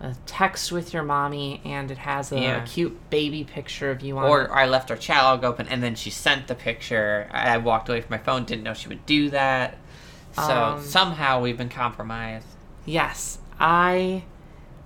a 0.01 0.15
text 0.27 0.73
with 0.73 0.95
your 0.95 1.03
mommy, 1.03 1.61
and 1.65 1.91
it 1.91 1.99
has 1.99 2.33
a 2.33 2.41
Yeah. 2.41 2.61
cute 2.65 2.99
baby 3.11 3.45
picture 3.45 3.91
of 3.91 4.01
you 4.01 4.17
on 4.19 4.25
Or 4.29 4.43
it. 4.45 4.51
I 4.51 4.67
left 4.67 4.91
our 4.91 4.97
chat 4.97 5.23
log 5.23 5.45
open 5.45 5.69
and 5.69 5.83
then 5.83 5.95
she 5.95 6.09
sent 6.11 6.47
the 6.47 6.55
picture. 6.55 7.29
I 7.33 7.59
walked 7.59 7.89
away 7.89 8.01
from 8.01 8.11
my 8.11 8.19
phone, 8.19 8.45
didn't 8.45 8.65
know 8.65 8.73
she 8.75 8.89
would 8.89 9.05
do 9.05 9.29
that. 9.31 9.77
So 10.33 10.43
Um, 10.43 10.83
somehow 10.83 11.41
we've 11.43 11.59
been 11.59 11.69
compromised. 11.69 12.47
Yes, 12.87 13.39
I. 13.59 14.25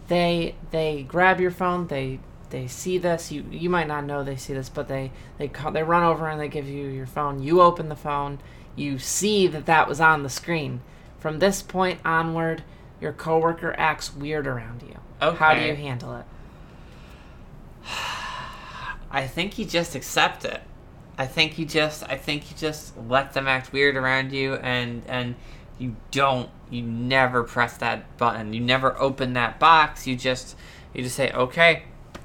They 0.08 0.54
they 0.70 1.04
grab 1.08 1.40
your 1.40 1.50
phone. 1.50 1.86
They 1.86 2.18
they 2.50 2.66
see 2.66 2.98
this. 2.98 3.30
You 3.32 3.44
you 3.50 3.70
might 3.70 3.86
not 3.88 4.04
know 4.04 4.22
they 4.24 4.36
see 4.36 4.52
this, 4.52 4.68
but 4.68 4.88
they 4.88 5.12
they 5.38 5.48
co- 5.48 5.70
they 5.70 5.82
run 5.82 6.02
over 6.02 6.28
and 6.28 6.40
they 6.40 6.48
give 6.48 6.68
you 6.68 6.88
your 6.88 7.06
phone. 7.06 7.42
You 7.42 7.60
open 7.62 7.88
the 7.88 7.96
phone. 7.96 8.38
You 8.76 8.98
see 8.98 9.46
that 9.46 9.66
that 9.66 9.88
was 9.88 10.00
on 10.00 10.22
the 10.24 10.28
screen. 10.28 10.80
From 11.20 11.38
this 11.38 11.62
point 11.62 12.00
onward, 12.04 12.62
your 13.00 13.12
coworker 13.12 13.74
acts 13.78 14.14
weird 14.14 14.46
around 14.46 14.82
you. 14.82 14.96
How 15.20 15.54
do 15.54 15.60
you 15.60 15.74
handle 15.74 16.16
it? 16.16 16.24
I 19.10 19.26
think 19.26 19.58
you 19.58 19.64
just 19.64 19.94
accept 19.94 20.44
it. 20.44 20.60
I 21.16 21.26
think 21.26 21.58
you 21.58 21.64
just 21.66 22.02
I 22.04 22.16
think 22.16 22.50
you 22.50 22.56
just 22.56 22.96
let 23.08 23.32
them 23.32 23.46
act 23.46 23.72
weird 23.72 23.96
around 23.96 24.32
you 24.32 24.54
and 24.54 25.02
and 25.06 25.36
you 25.78 25.96
don't 26.10 26.50
you 26.70 26.82
never 26.82 27.44
press 27.44 27.76
that 27.78 28.16
button. 28.18 28.52
You 28.52 28.60
never 28.60 28.98
open 29.00 29.34
that 29.34 29.58
box. 29.58 30.06
You 30.06 30.16
just 30.16 30.56
you 30.92 31.02
just 31.02 31.16
say, 31.16 31.30
Okay, 31.32 31.84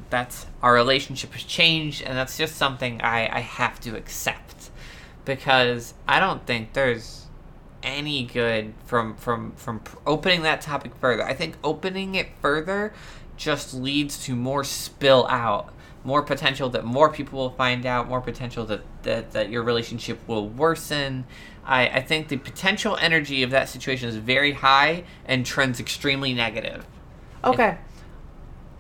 that's 0.09 0.47
our 0.61 0.73
relationship 0.73 1.33
has 1.33 1.43
changed 1.43 2.01
and 2.01 2.17
that's 2.17 2.37
just 2.37 2.55
something 2.55 3.01
I, 3.01 3.37
I 3.37 3.39
have 3.41 3.79
to 3.81 3.95
accept. 3.95 4.71
Because 5.25 5.93
I 6.07 6.19
don't 6.19 6.45
think 6.47 6.73
there's 6.73 7.18
any 7.83 8.23
good 8.23 8.73
from 8.85 9.15
from 9.15 9.51
from 9.53 9.81
opening 10.05 10.41
that 10.43 10.61
topic 10.61 10.95
further. 10.95 11.23
I 11.23 11.33
think 11.33 11.55
opening 11.63 12.15
it 12.15 12.27
further 12.41 12.93
just 13.37 13.73
leads 13.73 14.23
to 14.25 14.35
more 14.35 14.63
spill 14.63 15.25
out, 15.27 15.73
more 16.03 16.21
potential 16.21 16.69
that 16.69 16.83
more 16.83 17.09
people 17.09 17.39
will 17.39 17.51
find 17.51 17.85
out, 17.85 18.07
more 18.07 18.21
potential 18.21 18.65
that 18.65 18.81
that, 19.03 19.31
that 19.31 19.49
your 19.49 19.63
relationship 19.63 20.19
will 20.27 20.47
worsen. 20.47 21.25
I, 21.65 21.87
I 21.87 22.01
think 22.01 22.29
the 22.29 22.37
potential 22.37 22.97
energy 22.99 23.43
of 23.43 23.51
that 23.51 23.69
situation 23.69 24.09
is 24.09 24.15
very 24.15 24.53
high 24.53 25.03
and 25.25 25.45
trends 25.45 25.79
extremely 25.79 26.33
negative. 26.33 26.85
Okay. 27.43 27.77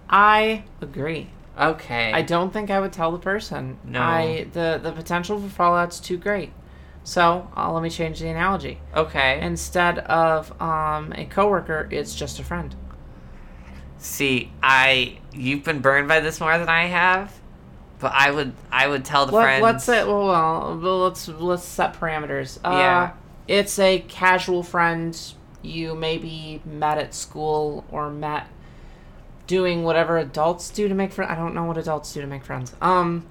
I 0.09 0.63
agree. 0.81 1.29
Okay. 1.57 2.11
I 2.13 2.21
don't 2.21 2.51
think 2.51 2.71
I 2.71 2.79
would 2.79 2.93
tell 2.93 3.11
the 3.11 3.19
person. 3.19 3.77
No. 3.83 4.01
I 4.01 4.47
the 4.53 4.79
the 4.81 4.91
potential 4.91 5.39
for 5.39 5.49
fallout's 5.49 5.99
too 5.99 6.17
great. 6.17 6.51
So 7.03 7.49
uh, 7.57 7.71
let 7.71 7.81
me 7.81 7.89
change 7.89 8.19
the 8.19 8.27
analogy. 8.29 8.79
okay. 8.95 9.39
Instead 9.41 9.99
of 9.99 10.59
um, 10.61 11.11
a 11.15 11.25
coworker, 11.25 11.87
it's 11.91 12.13
just 12.13 12.39
a 12.39 12.43
friend. 12.43 12.75
See, 13.97 14.51
I 14.63 15.19
you've 15.33 15.63
been 15.63 15.79
burned 15.79 16.07
by 16.07 16.19
this 16.19 16.39
more 16.39 16.57
than 16.57 16.69
I 16.69 16.85
have, 16.85 17.33
but 17.99 18.11
I 18.13 18.31
would 18.31 18.53
I 18.71 18.87
would 18.87 19.03
tell 19.05 19.25
the 19.25 19.33
Let, 19.33 19.43
friends. 19.43 19.63
let's 19.63 19.83
say, 19.83 20.03
well, 20.05 20.77
well, 20.81 20.99
let's 20.99 21.27
let's 21.27 21.63
set 21.65 21.93
parameters. 21.95 22.57
Uh, 22.63 22.71
Yeah. 22.71 23.11
It's 23.47 23.79
a 23.79 23.99
casual 24.07 24.61
friend. 24.63 25.19
You 25.63 25.95
maybe 25.95 26.61
met 26.63 26.97
at 26.99 27.13
school 27.13 27.83
or 27.91 28.09
met 28.11 28.47
doing 29.47 29.83
whatever 29.83 30.17
adults 30.17 30.69
do 30.69 30.87
to 30.87 30.93
make 30.93 31.11
friends. 31.11 31.31
I 31.31 31.35
don't 31.35 31.53
know 31.55 31.63
what 31.65 31.77
adults 31.77 32.13
do 32.13 32.21
to 32.21 32.27
make 32.27 32.45
friends. 32.45 32.73
Um, 32.81 33.25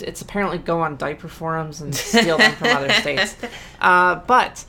it's 0.00 0.22
apparently 0.22 0.58
go 0.58 0.80
on 0.80 0.96
diaper 0.96 1.28
forums 1.28 1.80
and 1.80 1.94
steal 1.94 2.38
them 2.38 2.52
from 2.54 2.68
other 2.68 2.90
states. 2.92 3.36
Uh, 3.80 4.16
but 4.26 4.64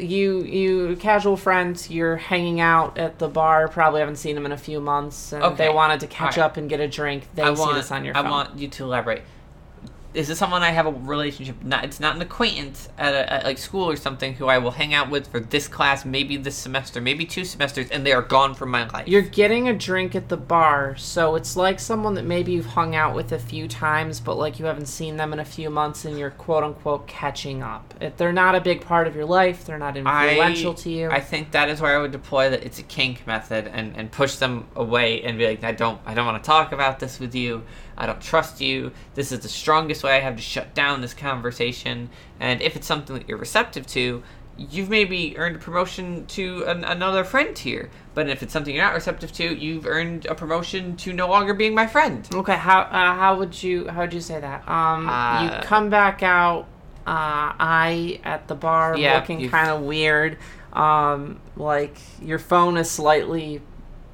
you 0.00 0.42
you 0.42 0.96
casual 0.96 1.36
friends, 1.36 1.88
you're 1.90 2.16
hanging 2.16 2.60
out 2.60 2.98
at 2.98 3.18
the 3.18 3.28
bar. 3.28 3.68
Probably 3.68 4.00
haven't 4.00 4.16
seen 4.16 4.34
them 4.34 4.44
in 4.46 4.52
a 4.52 4.56
few 4.58 4.80
months, 4.80 5.32
and 5.32 5.42
Okay. 5.42 5.68
they 5.68 5.72
wanted 5.72 6.00
to 6.00 6.06
catch 6.06 6.36
Alright. 6.36 6.50
up 6.52 6.56
and 6.56 6.68
get 6.68 6.80
a 6.80 6.88
drink. 6.88 7.28
They 7.34 7.42
I 7.42 7.54
see 7.54 7.60
want 7.60 7.74
this 7.76 7.90
on 7.92 8.04
your 8.04 8.14
phone. 8.14 8.26
I 8.26 8.28
phone. 8.28 8.30
want 8.32 8.58
you 8.58 8.68
to 8.68 8.84
elaborate. 8.84 9.22
Is 10.14 10.28
this 10.28 10.38
someone 10.38 10.62
I 10.62 10.70
have 10.70 10.86
a 10.86 10.92
relationship? 10.92 11.62
Not 11.62 11.84
it's 11.84 11.98
not 11.98 12.14
an 12.14 12.22
acquaintance 12.22 12.88
at, 12.96 13.14
a, 13.14 13.32
at 13.32 13.44
like 13.44 13.58
school 13.58 13.90
or 13.90 13.96
something 13.96 14.34
who 14.34 14.46
I 14.46 14.58
will 14.58 14.70
hang 14.70 14.94
out 14.94 15.10
with 15.10 15.26
for 15.26 15.40
this 15.40 15.66
class, 15.66 16.04
maybe 16.04 16.36
this 16.36 16.54
semester, 16.54 17.00
maybe 17.00 17.26
two 17.26 17.44
semesters, 17.44 17.90
and 17.90 18.06
they 18.06 18.12
are 18.12 18.22
gone 18.22 18.54
from 18.54 18.70
my 18.70 18.88
life. 18.88 19.08
You're 19.08 19.22
getting 19.22 19.68
a 19.68 19.74
drink 19.74 20.14
at 20.14 20.28
the 20.28 20.36
bar, 20.36 20.96
so 20.96 21.34
it's 21.34 21.56
like 21.56 21.80
someone 21.80 22.14
that 22.14 22.24
maybe 22.24 22.52
you've 22.52 22.66
hung 22.66 22.94
out 22.94 23.14
with 23.14 23.32
a 23.32 23.38
few 23.38 23.66
times, 23.66 24.20
but 24.20 24.36
like 24.36 24.58
you 24.58 24.66
haven't 24.66 24.86
seen 24.86 25.16
them 25.16 25.32
in 25.32 25.40
a 25.40 25.44
few 25.44 25.68
months, 25.68 26.04
and 26.04 26.16
you're 26.16 26.30
quote 26.30 26.62
unquote 26.62 27.08
catching 27.08 27.62
up. 27.62 27.94
If 28.00 28.16
they're 28.16 28.32
not 28.32 28.54
a 28.54 28.60
big 28.60 28.82
part 28.82 29.08
of 29.08 29.16
your 29.16 29.26
life, 29.26 29.64
they're 29.64 29.78
not 29.78 29.96
influential 29.96 30.74
to 30.74 30.90
you. 30.90 31.10
I 31.10 31.20
think 31.20 31.50
that 31.50 31.68
is 31.68 31.80
where 31.80 31.98
I 31.98 32.00
would 32.00 32.12
deploy 32.12 32.50
that 32.50 32.62
it's 32.64 32.78
a 32.78 32.84
kink 32.84 33.26
method 33.26 33.66
and, 33.66 33.96
and 33.96 34.12
push 34.12 34.36
them 34.36 34.68
away 34.76 35.22
and 35.22 35.36
be 35.38 35.46
like, 35.46 35.64
I 35.64 35.72
don't 35.72 36.00
I 36.06 36.14
don't 36.14 36.26
want 36.26 36.42
to 36.42 36.46
talk 36.46 36.70
about 36.70 37.00
this 37.00 37.18
with 37.18 37.34
you. 37.34 37.64
I 37.96 38.06
don't 38.06 38.20
trust 38.20 38.60
you. 38.60 38.92
This 39.14 39.32
is 39.32 39.40
the 39.40 39.48
strongest 39.48 40.02
way 40.02 40.16
I 40.16 40.20
have 40.20 40.36
to 40.36 40.42
shut 40.42 40.74
down 40.74 41.00
this 41.00 41.14
conversation. 41.14 42.10
And 42.40 42.60
if 42.62 42.76
it's 42.76 42.86
something 42.86 43.16
that 43.16 43.28
you're 43.28 43.38
receptive 43.38 43.86
to, 43.88 44.22
you've 44.56 44.88
maybe 44.88 45.36
earned 45.36 45.56
a 45.56 45.58
promotion 45.58 46.26
to 46.26 46.64
an, 46.64 46.84
another 46.84 47.24
friend 47.24 47.54
tier. 47.54 47.90
But 48.14 48.28
if 48.28 48.42
it's 48.42 48.52
something 48.52 48.74
you're 48.74 48.84
not 48.84 48.94
receptive 48.94 49.32
to, 49.32 49.54
you've 49.54 49.86
earned 49.86 50.26
a 50.26 50.34
promotion 50.34 50.96
to 50.98 51.12
no 51.12 51.28
longer 51.28 51.54
being 51.54 51.74
my 51.74 51.86
friend. 51.86 52.28
Okay, 52.32 52.56
how 52.56 52.80
uh, 52.82 53.14
how 53.14 53.36
would 53.38 53.60
you 53.62 53.88
how 53.88 54.02
would 54.02 54.12
you 54.12 54.20
say 54.20 54.40
that? 54.40 54.68
Um, 54.68 55.08
Uh, 55.08 55.44
you 55.44 55.62
come 55.62 55.90
back 55.90 56.22
out. 56.22 56.68
Uh, 57.06 57.52
I 57.58 58.20
at 58.24 58.48
the 58.48 58.54
bar 58.54 58.96
Yeah, 58.96 59.16
looking 59.16 59.48
kind 59.50 59.70
of 59.70 59.82
weird. 59.82 60.38
Um, 60.72 61.40
like 61.56 61.98
your 62.22 62.38
phone 62.38 62.76
is 62.76 62.90
slightly 62.90 63.60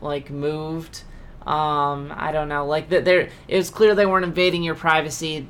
like 0.00 0.30
moved. 0.30 1.04
Um, 1.46 2.12
I 2.16 2.32
don't 2.32 2.48
know. 2.48 2.66
Like 2.66 2.90
that, 2.90 3.04
there. 3.04 3.28
It 3.48 3.56
was 3.56 3.70
clear 3.70 3.94
they 3.94 4.06
weren't 4.06 4.24
invading 4.24 4.62
your 4.62 4.74
privacy. 4.74 5.48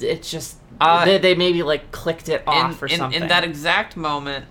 It's 0.00 0.30
just 0.30 0.56
Uh, 0.80 1.04
they, 1.04 1.18
they 1.18 1.34
maybe 1.34 1.62
like 1.62 1.90
clicked 1.92 2.28
it 2.28 2.42
in, 2.42 2.48
off 2.48 2.82
or 2.82 2.86
in, 2.86 2.96
something. 2.98 3.22
in 3.22 3.28
that 3.28 3.44
exact 3.44 3.96
moment, 3.96 4.46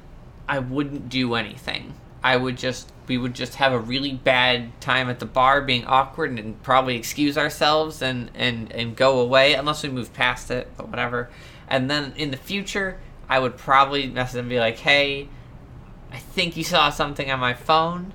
I 0.48 0.60
wouldn't 0.60 1.10
do 1.10 1.36
anything. 1.36 1.94
I 2.24 2.38
would 2.38 2.58
just 2.58 2.92
we 3.08 3.18
would 3.18 3.34
just 3.34 3.56
have 3.56 3.74
a 3.74 3.80
really 3.80 4.14
bad 4.14 4.80
time 4.80 5.10
at 5.10 5.20
the 5.20 5.26
bar, 5.26 5.62
being 5.62 5.86
awkward, 5.86 6.38
and, 6.38 6.62
probably 6.62 6.96
excuse 6.96 7.38
ourselves 7.38 8.02
and, 8.02 8.30
and 8.36 8.72
and 8.72 8.96
go 8.96 9.20
away 9.20 9.54
unless 9.54 9.84
we 9.84 9.90
move 9.90 10.14
past 10.14 10.52
it, 10.52 10.70
but 10.78 10.90
whatever. 10.90 11.30
And 11.68 11.90
then 11.90 12.14
in 12.16 12.32
the 12.32 12.38
future, 12.38 13.00
I 13.30 13.40
would 13.40 13.58
probably 13.58 14.08
message 14.08 14.34
them 14.34 14.46
and 14.46 14.50
be 14.50 14.60
like, 14.60 14.78
"Hey, 14.78 15.30
I 16.12 16.18
think 16.18 16.56
you 16.58 16.64
saw 16.64 16.90
something 16.90 17.32
on 17.32 17.40
my 17.40 17.54
phone, 17.54 18.14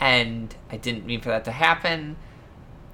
and 0.00 0.54
I 0.70 0.76
didn't 0.76 1.04
mean 1.06 1.20
for 1.20 1.28
that 1.28 1.44
to 1.44 1.52
happen. 1.52 2.16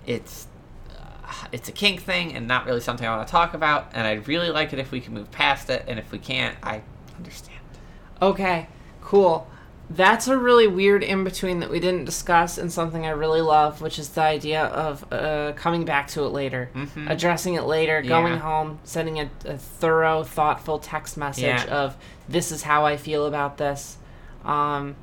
It's 0.07 0.47
uh, 0.91 1.47
it's 1.53 1.69
a 1.69 1.73
kink 1.73 2.03
thing 2.03 2.35
and 2.35 2.47
not 2.49 2.67
really 2.67 2.81
something 2.81 3.07
I 3.07 3.17
want 3.17 3.27
to 3.27 3.31
talk 3.33 3.55
about. 3.55 3.91
And 3.95 4.07
I'd 4.07 4.27
really 4.29 4.51
like 4.51 4.73
it 4.73 4.79
if 4.79 4.91
we 4.91 5.01
could 5.01 5.13
move 5.13 5.31
past 5.31 5.71
it. 5.71 5.85
And 5.89 5.99
if 5.99 6.11
we 6.13 6.19
can't, 6.19 6.57
I 6.63 6.83
understand. 7.17 7.59
Okay, 8.21 8.69
cool. 9.03 9.49
That's 9.89 10.27
a 10.27 10.37
really 10.37 10.67
weird 10.67 11.05
in 11.05 11.23
between 11.23 11.61
that 11.61 11.71
we 11.71 11.79
didn't 11.79 12.07
discuss, 12.07 12.59
and 12.59 12.73
something 12.73 13.07
I 13.07 13.11
really 13.11 13.41
love, 13.41 13.81
which 13.81 14.01
is 14.01 14.09
the 14.09 14.23
idea 14.23 14.65
of 14.65 15.05
uh, 15.13 15.53
coming 15.55 15.85
back 15.85 16.09
to 16.09 16.25
it 16.25 16.31
later, 16.31 16.71
Mhm. 16.75 17.09
addressing 17.09 17.55
it 17.55 17.63
later, 17.63 18.03
going 18.03 18.39
home, 18.39 18.81
sending 18.83 19.21
a, 19.21 19.31
a 19.45 19.57
thorough, 19.57 20.25
thoughtful 20.25 20.81
text 20.81 21.17
message 21.17 21.45
Yeah. 21.45 21.65
of 21.67 21.97
"This 22.29 22.51
is 22.51 22.65
how 22.65 22.85
I 22.85 22.97
feel 22.97 23.27
about 23.27 23.59
this." 23.59 23.97
Um, 24.45 24.97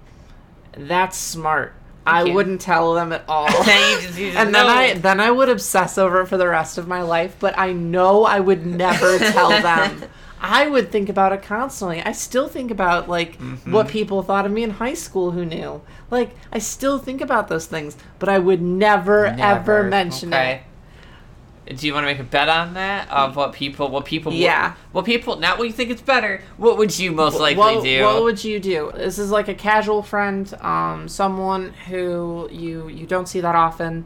that's 0.76 1.16
smart. 1.18 1.74
I 2.06 2.24
you. 2.24 2.34
wouldn't 2.34 2.62
tell 2.62 2.93
them 2.93 3.12
at 3.14 3.24
all. 3.28 3.47
Just- 3.64 4.18
and 4.20 4.54
then 4.54 4.68
know. 4.68 4.68
I 4.68 4.93
then 4.93 5.20
I 5.20 5.32
would 5.32 5.49
obsess 5.49 5.97
over 5.97 6.22
it 6.22 6.28
for 6.28 6.38
the 6.38 6.47
rest 6.47 6.78
of 6.78 6.88
my 6.88 7.01
life. 7.01 7.36
But 7.39 7.58
I 7.58 7.72
know 7.74 8.24
I 8.26 8.39
would 8.39 8.66
never 8.66 9.18
tell 9.32 9.49
them. 9.49 10.04
I 10.45 10.68
would 10.68 10.91
think 10.91 11.08
about 11.08 11.32
it 11.32 11.41
constantly. 11.41 12.01
I 12.04 12.12
still 12.12 12.49
think 12.49 12.70
about 12.72 13.08
like 13.08 13.38
Mm-hmm. 13.39 13.72
what 13.72 13.88
people 13.88 14.22
thought 14.24 14.45
of 14.45 14.51
me 14.51 14.64
in 14.64 14.72
high 14.72 14.93
school 14.95 15.32
who 15.32 15.45
knew. 15.45 15.82
Like 16.12 16.36
I 16.51 16.60
still 16.60 16.99
think 16.99 17.22
about 17.22 17.47
those 17.47 17.66
things, 17.66 17.95
but 18.20 18.28
I 18.28 18.39
would 18.39 18.62
never, 18.62 19.26
ever 19.28 19.84
mention 19.84 20.34
Okay. 20.34 20.51
it. 20.56 20.62
Do 21.66 21.88
you 21.88 21.93
want 21.93 22.03
to 22.03 22.11
make 22.11 22.20
a 22.20 22.24
bet 22.24 22.49
on 22.49 22.74
that 22.74 23.09
of 23.09 23.36
what 23.36 23.53
people, 23.53 23.89
what 23.89 24.05
people, 24.05 24.34
Yeah. 24.34 24.74
what, 24.91 25.05
people, 25.05 25.38
not 25.38 25.57
what 25.57 25.68
you 25.68 25.74
think 25.74 25.89
it's 25.91 26.01
better. 26.01 26.41
What 26.57 26.78
would 26.78 26.97
you 26.99 27.11
most 27.11 27.39
likely 27.39 27.57
what, 27.57 27.84
do? 27.84 28.03
What 28.03 28.24
would 28.24 28.43
you 28.43 28.59
do? 28.59 28.91
This 28.93 29.18
is 29.18 29.32
like 29.32 29.47
a 29.47 29.53
casual 29.53 30.03
friend, 30.03 30.53
um, 30.61 31.07
someone 31.07 31.74
who 31.88 32.49
you 32.51 32.89
you 32.89 33.05
don't 33.05 33.28
see 33.28 33.39
that 33.39 33.55
often, 33.55 34.05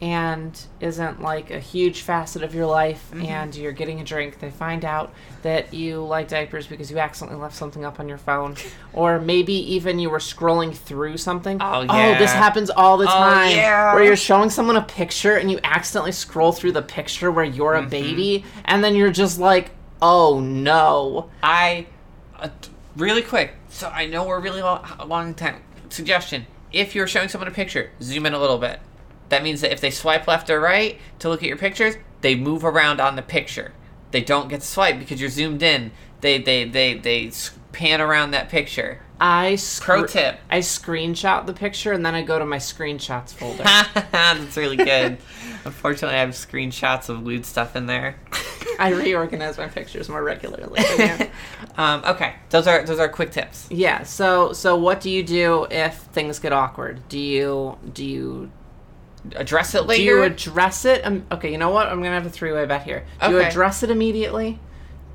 and 0.00 0.58
isn't 0.80 1.20
like 1.20 1.50
a 1.50 1.58
huge 1.58 2.02
facet 2.02 2.42
of 2.42 2.54
your 2.54 2.66
life. 2.66 3.08
Mm-hmm. 3.12 3.26
And 3.26 3.54
you're 3.56 3.72
getting 3.72 4.00
a 4.00 4.04
drink. 4.04 4.38
They 4.38 4.50
find 4.50 4.84
out 4.84 5.12
that 5.42 5.74
you 5.74 6.04
like 6.04 6.28
diapers 6.28 6.66
because 6.68 6.90
you 6.90 6.98
accidentally 6.98 7.40
left 7.40 7.56
something 7.56 7.84
up 7.84 7.98
on 7.98 8.08
your 8.08 8.18
phone, 8.18 8.54
or 8.92 9.18
maybe 9.20 9.52
even 9.74 9.98
you 9.98 10.08
were 10.10 10.18
scrolling 10.18 10.74
through 10.74 11.16
something. 11.16 11.58
Oh, 11.60 11.80
yeah. 11.82 12.14
oh 12.16 12.18
this 12.18 12.32
happens 12.32 12.70
all 12.70 12.96
the 12.96 13.06
Oh, 13.06 13.10
time. 13.12 13.50
yeah. 13.56 13.92
Where 13.94 14.04
you're 14.04 14.16
showing 14.16 14.50
someone 14.50 14.76
a 14.76 14.82
picture 14.82 15.36
and 15.36 15.50
you 15.50 15.58
accidentally 15.64 16.12
scroll 16.12 16.52
through 16.52 16.72
the 16.72 16.82
picture 16.82 17.30
where 17.30 17.44
you're 17.44 17.74
Mm-hmm. 17.74 17.86
a 17.86 17.90
baby, 17.90 18.44
and 18.64 18.82
then 18.84 18.94
you're 18.94 19.10
just 19.10 19.38
like, 19.40 19.70
oh 20.00 20.38
no. 20.40 21.28
I, 21.42 21.86
uh, 22.38 22.48
really 22.96 23.22
quick. 23.22 23.54
So 23.68 23.88
I 23.88 24.06
know 24.06 24.26
we're 24.26 24.40
really 24.40 24.62
long, 24.62 24.84
long 25.06 25.34
time. 25.34 25.62
Suggestion: 25.90 26.46
If 26.72 26.94
you're 26.94 27.06
showing 27.06 27.28
someone 27.28 27.48
a 27.48 27.52
picture, 27.52 27.90
zoom 28.00 28.26
in 28.26 28.32
a 28.34 28.38
little 28.40 28.58
bit. 28.58 28.80
That 29.28 29.42
means 29.42 29.60
that 29.60 29.72
if 29.72 29.80
they 29.80 29.90
swipe 29.90 30.26
left 30.26 30.48
or 30.50 30.60
right 30.60 30.98
to 31.18 31.28
look 31.28 31.42
at 31.42 31.48
your 31.48 31.58
pictures, 31.58 31.96
they 32.20 32.34
move 32.34 32.64
around 32.64 33.00
on 33.00 33.16
the 33.16 33.22
picture. 33.22 33.72
They 34.10 34.22
don't 34.22 34.48
get 34.48 34.60
to 34.62 34.66
swipe 34.66 34.98
because 34.98 35.20
you're 35.20 35.30
zoomed 35.30 35.62
in. 35.62 35.90
They 36.20 36.38
they 36.38 36.64
they 36.64 36.94
they 36.94 37.30
pan 37.72 38.00
around 38.00 38.30
that 38.32 38.48
picture. 38.48 39.00
I 39.20 39.56
sc- 39.56 39.82
Pro 39.82 40.06
tip. 40.06 40.38
I 40.48 40.60
screenshot 40.60 41.44
the 41.46 41.52
picture 41.52 41.92
and 41.92 42.06
then 42.06 42.14
I 42.14 42.22
go 42.22 42.38
to 42.38 42.46
my 42.46 42.58
screenshots 42.58 43.34
folder. 43.34 43.64
That's 44.12 44.56
really 44.56 44.76
good. 44.76 45.18
Unfortunately, 45.64 46.16
I 46.16 46.20
have 46.20 46.30
screenshots 46.30 47.08
of 47.08 47.24
lewd 47.24 47.44
stuff 47.44 47.74
in 47.76 47.86
there. 47.86 48.14
I 48.78 48.90
reorganize 48.92 49.58
my 49.58 49.66
pictures 49.66 50.08
more 50.08 50.22
regularly. 50.22 50.80
um, 51.76 52.02
okay, 52.06 52.34
those 52.50 52.66
are 52.68 52.84
those 52.84 53.00
are 53.00 53.08
quick 53.08 53.32
tips. 53.32 53.66
yeah. 53.70 54.04
So 54.04 54.52
so 54.52 54.76
what 54.76 55.00
do 55.00 55.10
you 55.10 55.22
do 55.24 55.66
if 55.70 55.96
things 55.98 56.38
get 56.38 56.52
awkward? 56.52 57.06
Do 57.08 57.18
you 57.18 57.76
do 57.92 58.04
you 58.04 58.50
Address 59.36 59.74
it 59.74 59.82
do 59.82 59.84
later. 59.84 60.02
you 60.02 60.22
address 60.22 60.84
it? 60.84 61.04
Um, 61.04 61.26
okay. 61.32 61.50
You 61.52 61.58
know 61.58 61.70
what? 61.70 61.86
I'm 61.88 61.98
gonna 62.02 62.14
have 62.14 62.26
a 62.26 62.30
three 62.30 62.52
way 62.52 62.64
bet 62.66 62.84
here. 62.84 63.04
Do 63.22 63.30
you 63.30 63.40
address 63.40 63.82
it 63.82 63.90
immediately? 63.90 64.58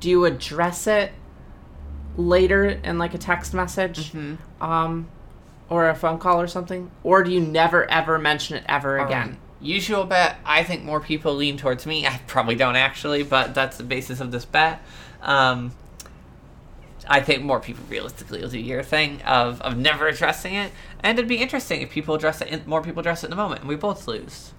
Do 0.00 0.10
you 0.10 0.24
address 0.24 0.86
it 0.86 1.12
later 2.16 2.66
in 2.66 2.98
like 2.98 3.14
a 3.14 3.18
text 3.18 3.54
message? 3.54 4.12
Mhm. 4.12 4.38
Um, 4.60 5.08
or 5.68 5.88
a 5.88 5.94
phone 5.94 6.18
call 6.18 6.40
or 6.40 6.46
something? 6.46 6.90
Or 7.02 7.22
do 7.22 7.30
you 7.32 7.40
never 7.40 7.90
ever 7.90 8.18
mention 8.18 8.56
it 8.56 8.64
ever 8.68 8.98
again? 8.98 9.38
Usual 9.60 10.04
bet. 10.04 10.36
I 10.44 10.62
think 10.62 10.84
more 10.84 11.00
people 11.00 11.34
lean 11.34 11.56
towards 11.56 11.86
me. 11.86 12.06
I 12.06 12.20
probably 12.26 12.54
don't 12.54 12.76
actually, 12.76 13.22
but 13.22 13.54
that's 13.54 13.78
the 13.78 13.82
basis 13.84 14.20
of 14.20 14.30
this 14.30 14.44
bet. 14.44 14.82
Um, 15.22 15.72
I 17.08 17.20
think 17.20 17.42
more 17.42 17.60
people 17.60 17.84
realistically 17.88 18.40
will 18.40 18.48
do 18.48 18.58
your 18.58 18.82
thing 18.82 19.20
of, 19.22 19.60
of 19.62 19.76
never 19.76 20.06
addressing 20.08 20.54
it, 20.54 20.72
and 21.00 21.18
it'd 21.18 21.28
be 21.28 21.36
interesting 21.38 21.82
if 21.82 21.90
people 21.90 22.14
address 22.14 22.40
it. 22.40 22.48
In, 22.48 22.62
more 22.66 22.82
people 22.82 23.00
address 23.00 23.22
it 23.22 23.26
in 23.26 23.30
the 23.30 23.36
moment, 23.36 23.60
and 23.60 23.68
we 23.68 23.76
both 23.76 24.06
lose. 24.08 24.52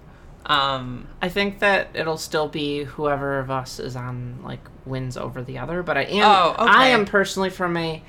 Um, 0.46 1.08
I 1.20 1.28
think 1.28 1.58
that 1.58 1.88
it'll 1.94 2.18
still 2.18 2.46
be 2.46 2.84
whoever 2.84 3.40
of 3.40 3.50
us 3.50 3.80
is 3.80 3.96
on 3.96 4.38
like 4.44 4.60
wins 4.84 5.16
over 5.16 5.42
the 5.42 5.58
other, 5.58 5.82
but 5.82 5.96
I 5.96 6.02
am 6.02 6.22
Oh, 6.22 6.50
okay. 6.52 6.70
I 6.72 6.86
am 6.88 7.04
personally 7.04 7.50
from 7.50 7.76
a 7.76 8.02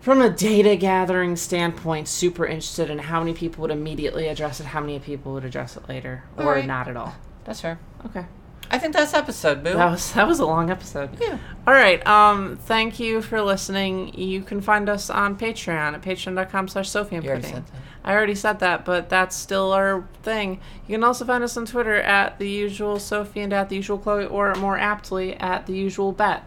from 0.00 0.20
a 0.20 0.28
data 0.28 0.76
gathering 0.76 1.34
standpoint 1.34 2.08
super 2.08 2.44
interested 2.44 2.90
in 2.90 2.98
how 2.98 3.20
many 3.20 3.32
people 3.32 3.62
would 3.62 3.70
immediately 3.70 4.28
address 4.28 4.60
it, 4.60 4.66
how 4.66 4.80
many 4.80 4.98
people 4.98 5.32
would 5.32 5.46
address 5.46 5.78
it 5.78 5.88
later, 5.88 6.24
or 6.36 6.44
Alright. 6.44 6.66
not 6.66 6.88
at 6.88 6.96
all. 6.98 7.14
that's 7.46 7.62
fair. 7.62 7.78
Okay. 8.04 8.26
I 8.74 8.78
think 8.78 8.92
that's 8.92 9.14
episode, 9.14 9.62
boo. 9.62 9.74
That 9.74 9.88
was 9.92 10.12
that 10.14 10.26
was 10.26 10.40
a 10.40 10.46
long 10.46 10.68
episode. 10.68 11.10
Yeah. 11.20 11.38
All 11.64 11.72
right. 11.72 12.04
Um 12.08 12.56
thank 12.56 12.98
you 12.98 13.22
for 13.22 13.40
listening. 13.40 14.12
You 14.18 14.42
can 14.42 14.60
find 14.60 14.88
us 14.88 15.10
on 15.10 15.38
Patreon 15.38 15.94
at 15.94 16.02
patreon.com 16.02 16.66
slash 16.66 16.90
Sophie 16.90 17.14
and 17.14 17.24
Pudding. 17.24 17.64
I 18.04 18.12
already 18.14 18.34
said 18.34 18.58
that, 18.58 18.84
but 18.84 19.08
that's 19.08 19.36
still 19.36 19.72
our 19.72 20.08
thing. 20.24 20.60
You 20.88 20.96
can 20.96 21.04
also 21.04 21.24
find 21.24 21.44
us 21.44 21.56
on 21.56 21.66
Twitter 21.66 21.94
at 21.94 22.40
the 22.40 22.48
usual 22.48 22.98
Sophie 22.98 23.42
and 23.42 23.52
at 23.52 23.68
the 23.68 23.76
usual 23.76 23.96
Chloe, 23.96 24.26
or 24.26 24.52
more 24.56 24.76
aptly 24.76 25.34
at 25.36 25.66
the 25.66 25.72
usual 25.72 26.10
Bet. 26.10 26.42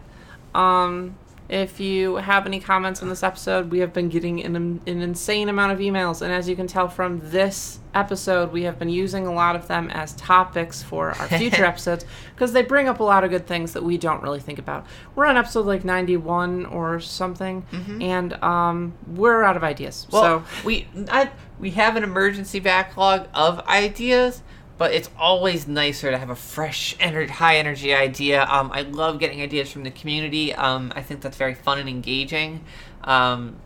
Um, 0.54 1.16
if 1.48 1.80
you 1.80 2.16
have 2.16 2.46
any 2.46 2.60
comments 2.60 3.02
on 3.02 3.08
this 3.08 3.22
episode, 3.22 3.70
we 3.70 3.78
have 3.78 3.92
been 3.94 4.10
getting 4.10 4.44
an, 4.44 4.54
an 4.54 5.00
insane 5.00 5.48
amount 5.48 5.72
of 5.72 5.78
emails, 5.78 6.20
and 6.20 6.30
as 6.30 6.48
you 6.48 6.54
can 6.54 6.66
tell 6.66 6.88
from 6.88 7.20
this 7.30 7.78
episode, 7.94 8.52
we 8.52 8.64
have 8.64 8.78
been 8.78 8.90
using 8.90 9.26
a 9.26 9.32
lot 9.32 9.56
of 9.56 9.66
them 9.66 9.88
as 9.90 10.12
topics 10.14 10.82
for 10.82 11.12
our 11.12 11.26
future 11.38 11.64
episodes 11.64 12.04
because 12.34 12.52
they 12.52 12.62
bring 12.62 12.86
up 12.86 13.00
a 13.00 13.02
lot 13.02 13.24
of 13.24 13.30
good 13.30 13.46
things 13.46 13.72
that 13.72 13.82
we 13.82 13.96
don't 13.96 14.22
really 14.22 14.40
think 14.40 14.58
about. 14.58 14.86
We're 15.14 15.24
on 15.24 15.38
episode 15.38 15.64
like 15.64 15.84
91 15.84 16.66
or 16.66 17.00
something, 17.00 17.64
and 18.02 18.34
um, 18.42 18.92
we're 19.06 19.42
out 19.42 19.56
of 19.56 19.64
ideas. 19.64 20.06
Well, 20.10 20.44
so 20.44 20.64
we 20.64 20.86
I, 21.10 21.30
we 21.58 21.70
have 21.70 21.96
an 21.96 22.04
emergency 22.04 22.60
backlog 22.60 23.26
of 23.32 23.60
ideas, 23.66 24.42
but 24.78 24.92
it's 24.92 25.10
always 25.18 25.66
nicer 25.66 26.10
to 26.10 26.16
have 26.16 26.30
a 26.30 26.36
fresh, 26.36 26.96
ener- 26.98 27.28
high 27.28 27.58
energy 27.58 27.92
idea. 27.92 28.44
Um, 28.44 28.70
I 28.72 28.82
love 28.82 29.18
getting 29.18 29.42
ideas 29.42 29.70
from 29.70 29.82
the 29.82 29.90
community. 29.90 30.54
Um, 30.54 30.92
I 30.94 31.02
think 31.02 31.20
that's 31.20 31.36
very 31.36 31.54
fun 31.54 31.78
and 31.78 31.88
engaging. 31.88 32.64
Um, 33.04 33.56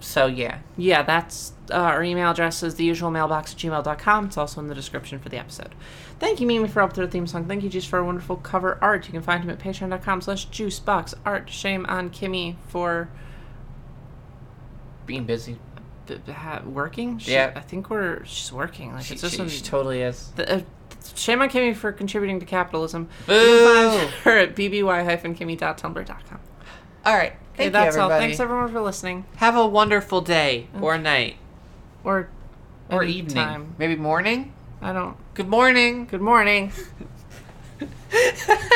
so 0.00 0.26
yeah, 0.26 0.58
yeah, 0.76 1.02
that's 1.02 1.52
uh, 1.70 1.74
our 1.74 2.02
email 2.02 2.30
address 2.30 2.62
is 2.62 2.74
the 2.74 2.84
usual 2.84 3.10
mailbox 3.10 3.52
at 3.52 3.58
gmail.com. 3.58 4.26
It's 4.26 4.36
also 4.36 4.60
in 4.60 4.66
the 4.66 4.74
description 4.74 5.18
for 5.18 5.28
the 5.28 5.38
episode. 5.38 5.74
Thank 6.18 6.40
you, 6.40 6.46
Mimi, 6.46 6.68
for 6.68 6.82
up 6.82 6.96
with 6.96 7.06
the 7.06 7.10
theme 7.10 7.26
song. 7.26 7.46
Thank 7.46 7.62
you, 7.62 7.68
Juice, 7.68 7.84
for 7.84 7.98
our 7.98 8.04
wonderful 8.04 8.36
cover 8.36 8.78
art. 8.80 9.06
You 9.06 9.12
can 9.12 9.22
find 9.22 9.42
him 9.42 9.50
at 9.50 9.58
patreon.com 9.58 10.22
slash 10.22 10.48
juiceboxart. 10.48 11.48
Shame 11.48 11.86
on 11.88 12.10
Kimmy 12.10 12.56
for 12.68 13.08
being 15.06 15.24
busy 15.24 15.58
ha- 16.28 16.62
working? 16.64 17.18
She, 17.18 17.32
yeah. 17.32 17.52
I 17.54 17.60
think 17.60 17.90
we're 17.90 18.24
she's 18.24 18.52
working. 18.52 18.92
Like 18.92 19.04
she, 19.04 19.14
it's 19.14 19.22
just 19.22 19.36
she, 19.36 19.48
she 19.48 19.62
totally 19.62 20.02
is. 20.02 20.30
The, 20.36 20.56
uh, 20.56 20.60
shame 21.14 21.42
on 21.42 21.48
Kimmy 21.48 21.74
for 21.74 21.92
contributing 21.92 22.40
to 22.40 22.46
capitalism. 22.46 23.08
Boo! 23.26 23.34
You 23.34 23.40
can 23.40 23.98
find 23.98 24.10
her 24.24 24.38
at 24.38 24.56
bby-kimmy.tumblr.com. 24.56 26.40
All 27.04 27.14
right. 27.14 27.32
Thank 27.56 27.60
okay, 27.60 27.68
that's 27.68 27.96
all. 27.96 28.08
Thanks 28.08 28.40
everyone 28.40 28.72
for 28.72 28.80
listening. 28.80 29.26
Have 29.36 29.56
a 29.56 29.66
wonderful 29.66 30.20
day 30.20 30.68
okay. 30.74 30.84
or 30.84 30.98
night 30.98 31.36
or 32.04 32.28
or 32.90 33.04
evening. 33.04 33.34
Time. 33.34 33.74
Maybe 33.78 33.96
morning? 33.96 34.52
I 34.80 34.92
don't. 34.92 35.16
Good 35.34 35.48
morning. 35.48 36.06
Good 36.06 36.22
morning. 36.22 36.72